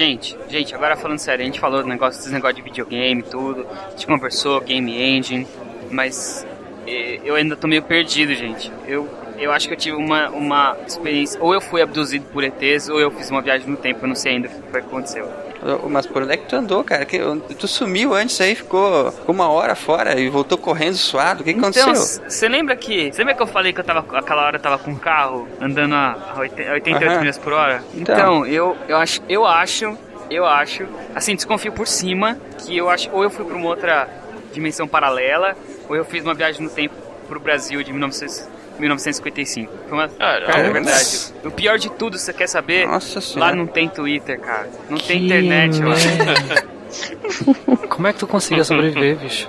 Gente, 0.00 0.34
gente, 0.48 0.74
agora 0.74 0.96
falando 0.96 1.18
sério, 1.18 1.42
a 1.42 1.44
gente 1.44 1.60
falou 1.60 1.82
do 1.82 1.86
negócio, 1.86 2.18
desse 2.18 2.32
negócio 2.32 2.56
de 2.56 2.62
videogame, 2.62 3.22
tudo, 3.22 3.66
a 3.68 3.90
gente 3.90 4.06
conversou, 4.06 4.58
game 4.62 4.98
engine, 4.98 5.46
mas 5.90 6.46
eh, 6.86 7.20
eu 7.22 7.34
ainda 7.34 7.54
tô 7.54 7.68
meio 7.68 7.82
perdido, 7.82 8.34
gente. 8.34 8.72
Eu, 8.88 9.06
eu 9.36 9.52
acho 9.52 9.68
que 9.68 9.74
eu 9.74 9.76
tive 9.76 9.98
uma, 9.98 10.30
uma 10.30 10.74
experiência, 10.86 11.38
ou 11.42 11.52
eu 11.52 11.60
fui 11.60 11.82
abduzido 11.82 12.24
por 12.32 12.42
ETs, 12.42 12.88
ou 12.88 12.98
eu 12.98 13.10
fiz 13.10 13.28
uma 13.28 13.42
viagem 13.42 13.68
no 13.68 13.76
tempo, 13.76 14.02
eu 14.02 14.08
não 14.08 14.14
sei 14.14 14.36
ainda 14.36 14.48
o 14.48 14.50
que 14.50 14.70
que 14.70 14.78
aconteceu. 14.78 15.49
Mas 15.88 16.06
por 16.06 16.22
onde 16.22 16.32
é 16.32 16.36
que 16.36 16.46
tu 16.46 16.56
andou, 16.56 16.82
cara? 16.82 17.04
Que, 17.04 17.18
tu 17.58 17.68
sumiu 17.68 18.14
antes 18.14 18.40
aí, 18.40 18.54
ficou 18.54 19.12
uma 19.28 19.48
hora 19.48 19.74
fora 19.74 20.18
e 20.18 20.28
voltou 20.28 20.56
correndo 20.56 20.94
suado. 20.96 21.42
O 21.42 21.44
que, 21.44 21.52
que 21.52 21.58
Então, 21.58 21.70
aconteceu? 21.70 22.22
você 22.28 22.48
lembra 22.48 22.74
que. 22.76 23.12
Você 23.12 23.18
lembra 23.18 23.34
que 23.34 23.42
eu 23.42 23.46
falei 23.46 23.72
que 23.72 23.80
eu 23.80 23.84
tava. 23.84 24.04
Aquela 24.18 24.44
hora 24.46 24.56
eu 24.56 24.60
tava 24.60 24.78
com 24.78 24.90
um 24.92 24.96
carro 24.98 25.46
andando 25.60 25.94
a 25.94 26.32
a 26.34 26.38
80 26.40 26.72
88 26.72 27.10
Aham. 27.10 27.20
milhas 27.20 27.38
por 27.38 27.52
hora? 27.52 27.82
Então. 27.94 28.14
Então, 28.14 28.46
eu, 28.46 28.76
eu 28.88 28.96
acho. 28.96 29.20
Eu 29.28 29.46
acho. 29.46 29.98
Eu 30.30 30.46
acho. 30.46 30.86
Assim, 31.14 31.34
desconfio 31.34 31.72
por 31.72 31.86
cima 31.86 32.38
que 32.58 32.76
eu 32.76 32.88
acho. 32.88 33.10
Ou 33.12 33.22
eu 33.22 33.30
fui 33.30 33.44
pra 33.44 33.56
uma 33.56 33.66
outra 33.68 34.08
dimensão 34.52 34.88
paralela, 34.88 35.56
ou 35.88 35.94
eu 35.94 36.04
fiz 36.04 36.24
uma 36.24 36.34
viagem 36.34 36.62
no 36.62 36.70
tempo 36.70 36.94
pro 37.28 37.38
Brasil 37.38 37.82
de 37.82 37.92
1900 37.92 38.48
1955. 38.80 39.72
Foi 39.88 39.98
uma. 39.98 40.04
Ah, 40.18 40.40
cara, 40.46 40.66
é 40.66 40.70
verdade. 40.70 41.34
O 41.44 41.50
pior 41.50 41.78
de 41.78 41.90
tudo, 41.90 42.18
você 42.18 42.32
quer 42.32 42.48
saber? 42.48 42.86
Nossa 42.86 43.16
Lá 43.16 43.20
senhora. 43.20 43.56
não 43.56 43.66
tem 43.66 43.88
Twitter, 43.88 44.40
cara. 44.40 44.68
Não 44.88 44.98
tem 44.98 45.18
Que 45.18 45.26
internet 45.26 45.80
lá. 45.82 45.94
Como 47.88 48.06
é 48.06 48.12
que 48.12 48.18
tu 48.18 48.26
conseguia 48.26 48.64
sobreviver, 48.64 49.16
bicho? 49.16 49.48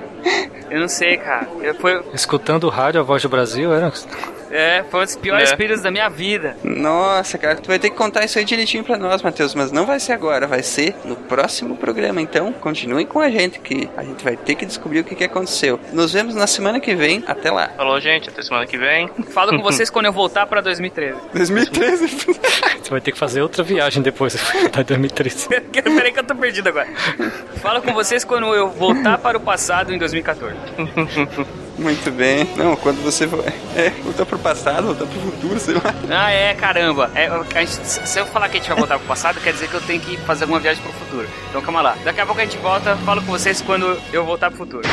Eu 0.70 0.80
não 0.80 0.88
sei, 0.88 1.18
cara. 1.18 1.48
Eu, 1.62 1.76
foi, 1.76 2.02
Escutando 2.14 2.66
o 2.66 2.70
rádio, 2.70 3.02
a 3.02 3.04
voz 3.04 3.22
do 3.24 3.30
Brasil, 3.30 3.74
era? 3.74 3.92
É, 4.52 4.84
foi 4.90 5.02
um 5.02 5.04
dos 5.06 5.16
piores 5.16 5.52
É. 5.52 5.56
períodos 5.56 5.84
da 5.84 5.92
minha 5.92 6.10
vida. 6.10 6.56
Nossa, 6.64 7.38
cara, 7.38 7.56
tu 7.56 7.68
vai 7.68 7.80
ter 7.80 7.90
que 7.90 7.96
contar 7.96 8.24
isso 8.26 8.38
aí 8.40 8.46
direitinho 8.46 8.84
pra 8.84 8.98
nós, 8.98 9.22
Matheus, 9.22 9.56
mas 9.56 9.72
não 9.72 9.86
vai 9.86 10.00
ser 10.00 10.14
agora, 10.14 10.48
vai 10.48 10.62
ser 10.64 10.96
no 11.06 11.16
próximo 11.16 11.76
programa. 11.78 12.22
Então, 12.22 12.52
continuem 12.54 13.06
com 13.06 13.20
a 13.20 13.30
gente, 13.30 13.60
que 13.60 13.90
a 13.98 14.04
gente 14.04 14.24
vai 14.24 14.36
ter 14.36 14.56
que 14.56 14.66
descobrir 14.66 15.00
o 15.00 15.04
que, 15.04 15.16
que 15.16 15.24
aconteceu. 15.24 15.80
Nos 15.94 16.12
vemos 16.14 16.36
na 16.36 16.48
semana 16.48 16.80
que 16.80 16.94
vem. 16.96 17.24
Até 17.28 17.50
lá. 17.52 17.70
Falou, 17.78 18.00
gente. 18.00 18.30
Até 18.30 18.42
semana 18.42 18.66
que 18.66 18.78
vem. 18.78 19.10
Falo 19.32 19.52
com 19.58 19.62
vocês 19.64 19.90
quando 19.90 20.06
eu 20.06 20.14
voltar 20.14 20.46
pra 20.48 20.62
2013. 20.62 21.18
2013. 21.34 22.08
Você 22.82 22.90
vai 22.90 23.02
ter 23.02 23.12
que 23.12 23.18
fazer 23.18 23.42
outra 23.42 23.64
viagem 23.64 24.02
depois 24.02 24.34
da 24.72 24.82
2013. 24.84 25.48
Peraí 25.72 26.12
que 26.12 26.20
eu 26.20 26.24
tô 26.24 26.36
perdido 26.36 26.68
agora. 26.70 26.88
Falo 27.62 27.82
com 27.82 27.94
vocês 27.94 28.24
quando 28.24 28.48
eu 28.54 28.70
voltar 28.70 29.18
para 29.18 29.38
o 29.38 29.42
passado 29.42 29.94
em 29.94 29.98
2014. 29.98 30.56
Muito 31.78 32.12
bem. 32.12 32.48
Não, 32.58 32.76
quando 32.76 33.02
você 33.04 33.28
for. 33.28 33.44
É, 33.76 33.90
voltar 34.04 34.26
pro 34.26 34.38
passado, 34.42 34.84
voltar 34.88 35.06
pro 35.06 35.20
futuro, 35.22 35.60
sei 35.60 35.76
lá. 35.76 35.82
Ah, 36.10 36.32
é, 36.32 36.54
caramba. 36.54 37.10
É, 37.16 37.30
gente- 37.66 37.86
se 38.08 38.20
eu 38.20 38.26
falar 38.26 38.50
que 38.50 38.58
a 38.58 38.60
gente 38.60 38.70
vai 38.70 38.78
voltar 38.78 38.98
pro 38.98 39.08
passado, 39.08 39.40
quer 39.40 39.54
dizer 39.54 39.68
que 39.70 39.74
eu 39.76 39.82
tenho 39.82 40.02
que 40.02 40.18
fazer 40.18 40.44
alguma 40.44 40.60
viagem 40.60 40.82
pro 40.84 40.92
futuro. 40.94 41.28
Então 41.50 41.62
calma 41.62 41.82
lá. 41.82 41.96
Daqui 42.04 42.20
a 42.22 42.26
pouco 42.26 42.42
a 42.42 42.44
gente 42.44 42.58
volta, 42.58 42.96
falo 42.98 43.22
com 43.22 43.32
vocês 43.32 43.62
quando 43.62 44.00
eu 44.12 44.26
voltar 44.26 44.50
pro 44.50 44.58
futuro. 44.58 44.88